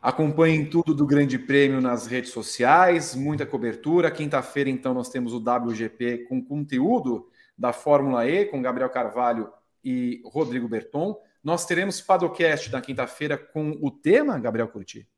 Acompanhem 0.00 0.66
tudo 0.66 0.94
do 0.94 1.06
Grande 1.06 1.38
Prêmio 1.38 1.80
nas 1.80 2.06
redes 2.06 2.30
sociais, 2.30 3.14
muita 3.14 3.46
cobertura. 3.46 4.10
Quinta-feira, 4.10 4.70
então, 4.70 4.94
nós 4.94 5.08
temos 5.08 5.32
o 5.32 5.38
WGP 5.38 6.26
com 6.28 6.44
conteúdo 6.44 7.28
da 7.56 7.72
Fórmula 7.72 8.26
E, 8.26 8.44
com 8.44 8.62
Gabriel 8.62 8.90
Carvalho 8.90 9.50
e 9.82 10.20
Rodrigo 10.24 10.68
Berton. 10.68 11.16
Nós 11.42 11.64
teremos 11.64 12.00
Padocast 12.00 12.70
na 12.70 12.80
quinta-feira 12.80 13.38
com 13.38 13.78
o 13.80 13.90
tema, 13.90 14.38
Gabriel 14.38 14.68
Curti. 14.68 15.08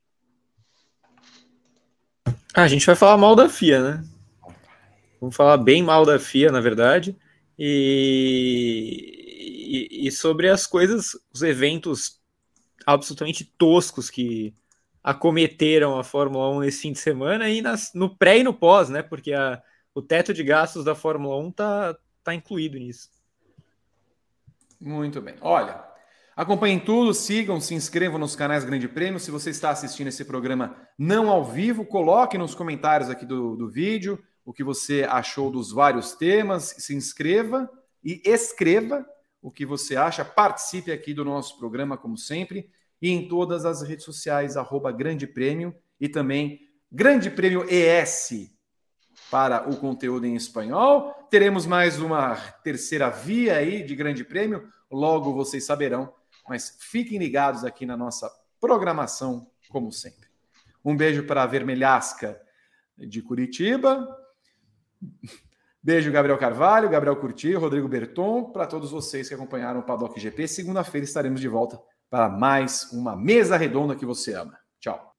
Ah, 2.54 2.62
a 2.62 2.68
gente 2.68 2.86
vai 2.86 2.94
falar 2.94 3.16
mal 3.16 3.34
da 3.34 3.48
FIA, 3.48 3.82
né? 3.82 4.04
Vamos 5.20 5.34
falar 5.34 5.56
bem 5.56 5.82
mal 5.82 6.04
da 6.04 6.18
FIA, 6.18 6.52
na 6.52 6.60
verdade. 6.60 7.16
E, 7.58 9.18
e, 9.90 10.06
e 10.06 10.12
sobre 10.12 10.48
as 10.48 10.66
coisas, 10.66 11.16
os 11.32 11.42
eventos 11.42 12.20
absolutamente 12.86 13.44
toscos 13.44 14.08
que 14.08 14.54
acometeram 15.08 15.98
a 15.98 16.04
Fórmula 16.04 16.50
1 16.58 16.64
esse 16.64 16.82
fim 16.82 16.92
de 16.92 16.98
semana 16.98 17.48
e 17.48 17.62
nas, 17.62 17.94
no 17.94 18.14
pré 18.14 18.40
e 18.40 18.44
no 18.44 18.52
pós, 18.52 18.90
né? 18.90 19.02
Porque 19.02 19.32
a, 19.32 19.62
o 19.94 20.02
teto 20.02 20.34
de 20.34 20.44
gastos 20.44 20.84
da 20.84 20.94
Fórmula 20.94 21.38
1 21.38 21.50
tá, 21.52 21.96
tá 22.22 22.34
incluído 22.34 22.78
nisso. 22.78 23.08
Muito 24.78 25.22
bem. 25.22 25.34
Olha, 25.40 25.82
acompanhem 26.36 26.78
tudo, 26.78 27.14
sigam, 27.14 27.58
se 27.58 27.74
inscrevam 27.74 28.18
nos 28.18 28.36
canais 28.36 28.66
Grande 28.66 28.86
Prêmio. 28.86 29.18
Se 29.18 29.30
você 29.30 29.48
está 29.48 29.70
assistindo 29.70 30.08
esse 30.08 30.26
programa 30.26 30.76
não 30.98 31.30
ao 31.30 31.42
vivo, 31.42 31.86
coloque 31.86 32.36
nos 32.36 32.54
comentários 32.54 33.08
aqui 33.08 33.24
do, 33.24 33.56
do 33.56 33.66
vídeo 33.66 34.22
o 34.44 34.52
que 34.52 34.62
você 34.62 35.06
achou 35.08 35.50
dos 35.50 35.72
vários 35.72 36.12
temas, 36.12 36.74
se 36.76 36.94
inscreva 36.94 37.66
e 38.04 38.20
escreva 38.26 39.06
o 39.40 39.50
que 39.50 39.64
você 39.64 39.96
acha. 39.96 40.22
Participe 40.22 40.92
aqui 40.92 41.14
do 41.14 41.24
nosso 41.24 41.58
programa, 41.58 41.96
como 41.96 42.18
sempre, 42.18 42.70
e 43.00 43.10
em 43.10 43.28
todas 43.28 43.64
as 43.64 43.82
redes 43.82 44.04
sociais, 44.04 44.56
arroba 44.56 44.92
Grande 44.92 45.26
Prêmio 45.26 45.74
e 46.00 46.08
também 46.08 46.60
Grande 46.90 47.30
Prêmio 47.30 47.66
ES 47.68 48.50
para 49.30 49.68
o 49.68 49.76
conteúdo 49.76 50.26
em 50.26 50.34
espanhol. 50.34 51.12
Teremos 51.30 51.66
mais 51.66 52.00
uma 52.00 52.36
terceira 52.62 53.10
via 53.10 53.56
aí 53.56 53.82
de 53.82 53.94
Grande 53.94 54.24
Prêmio, 54.24 54.68
logo 54.90 55.34
vocês 55.34 55.64
saberão, 55.64 56.12
mas 56.48 56.76
fiquem 56.80 57.18
ligados 57.18 57.64
aqui 57.64 57.84
na 57.84 57.96
nossa 57.96 58.30
programação, 58.60 59.50
como 59.68 59.92
sempre. 59.92 60.28
Um 60.84 60.96
beijo 60.96 61.24
para 61.24 61.42
a 61.42 61.46
Vermelhasca 61.46 62.40
de 62.96 63.20
Curitiba. 63.22 64.08
Beijo, 65.82 66.10
Gabriel 66.10 66.38
Carvalho, 66.38 66.88
Gabriel 66.88 67.16
Curti, 67.16 67.54
Rodrigo 67.54 67.86
Berton, 67.86 68.50
para 68.50 68.66
todos 68.66 68.90
vocês 68.90 69.28
que 69.28 69.34
acompanharam 69.34 69.80
o 69.80 69.82
Paddock 69.82 70.18
GP. 70.18 70.48
Segunda-feira 70.48 71.04
estaremos 71.04 71.40
de 71.40 71.48
volta 71.48 71.80
para 72.10 72.28
mais 72.28 72.90
uma 72.92 73.14
mesa 73.16 73.56
redonda 73.56 73.94
que 73.94 74.06
você 74.06 74.34
ama. 74.34 74.58
Tchau. 74.80 75.12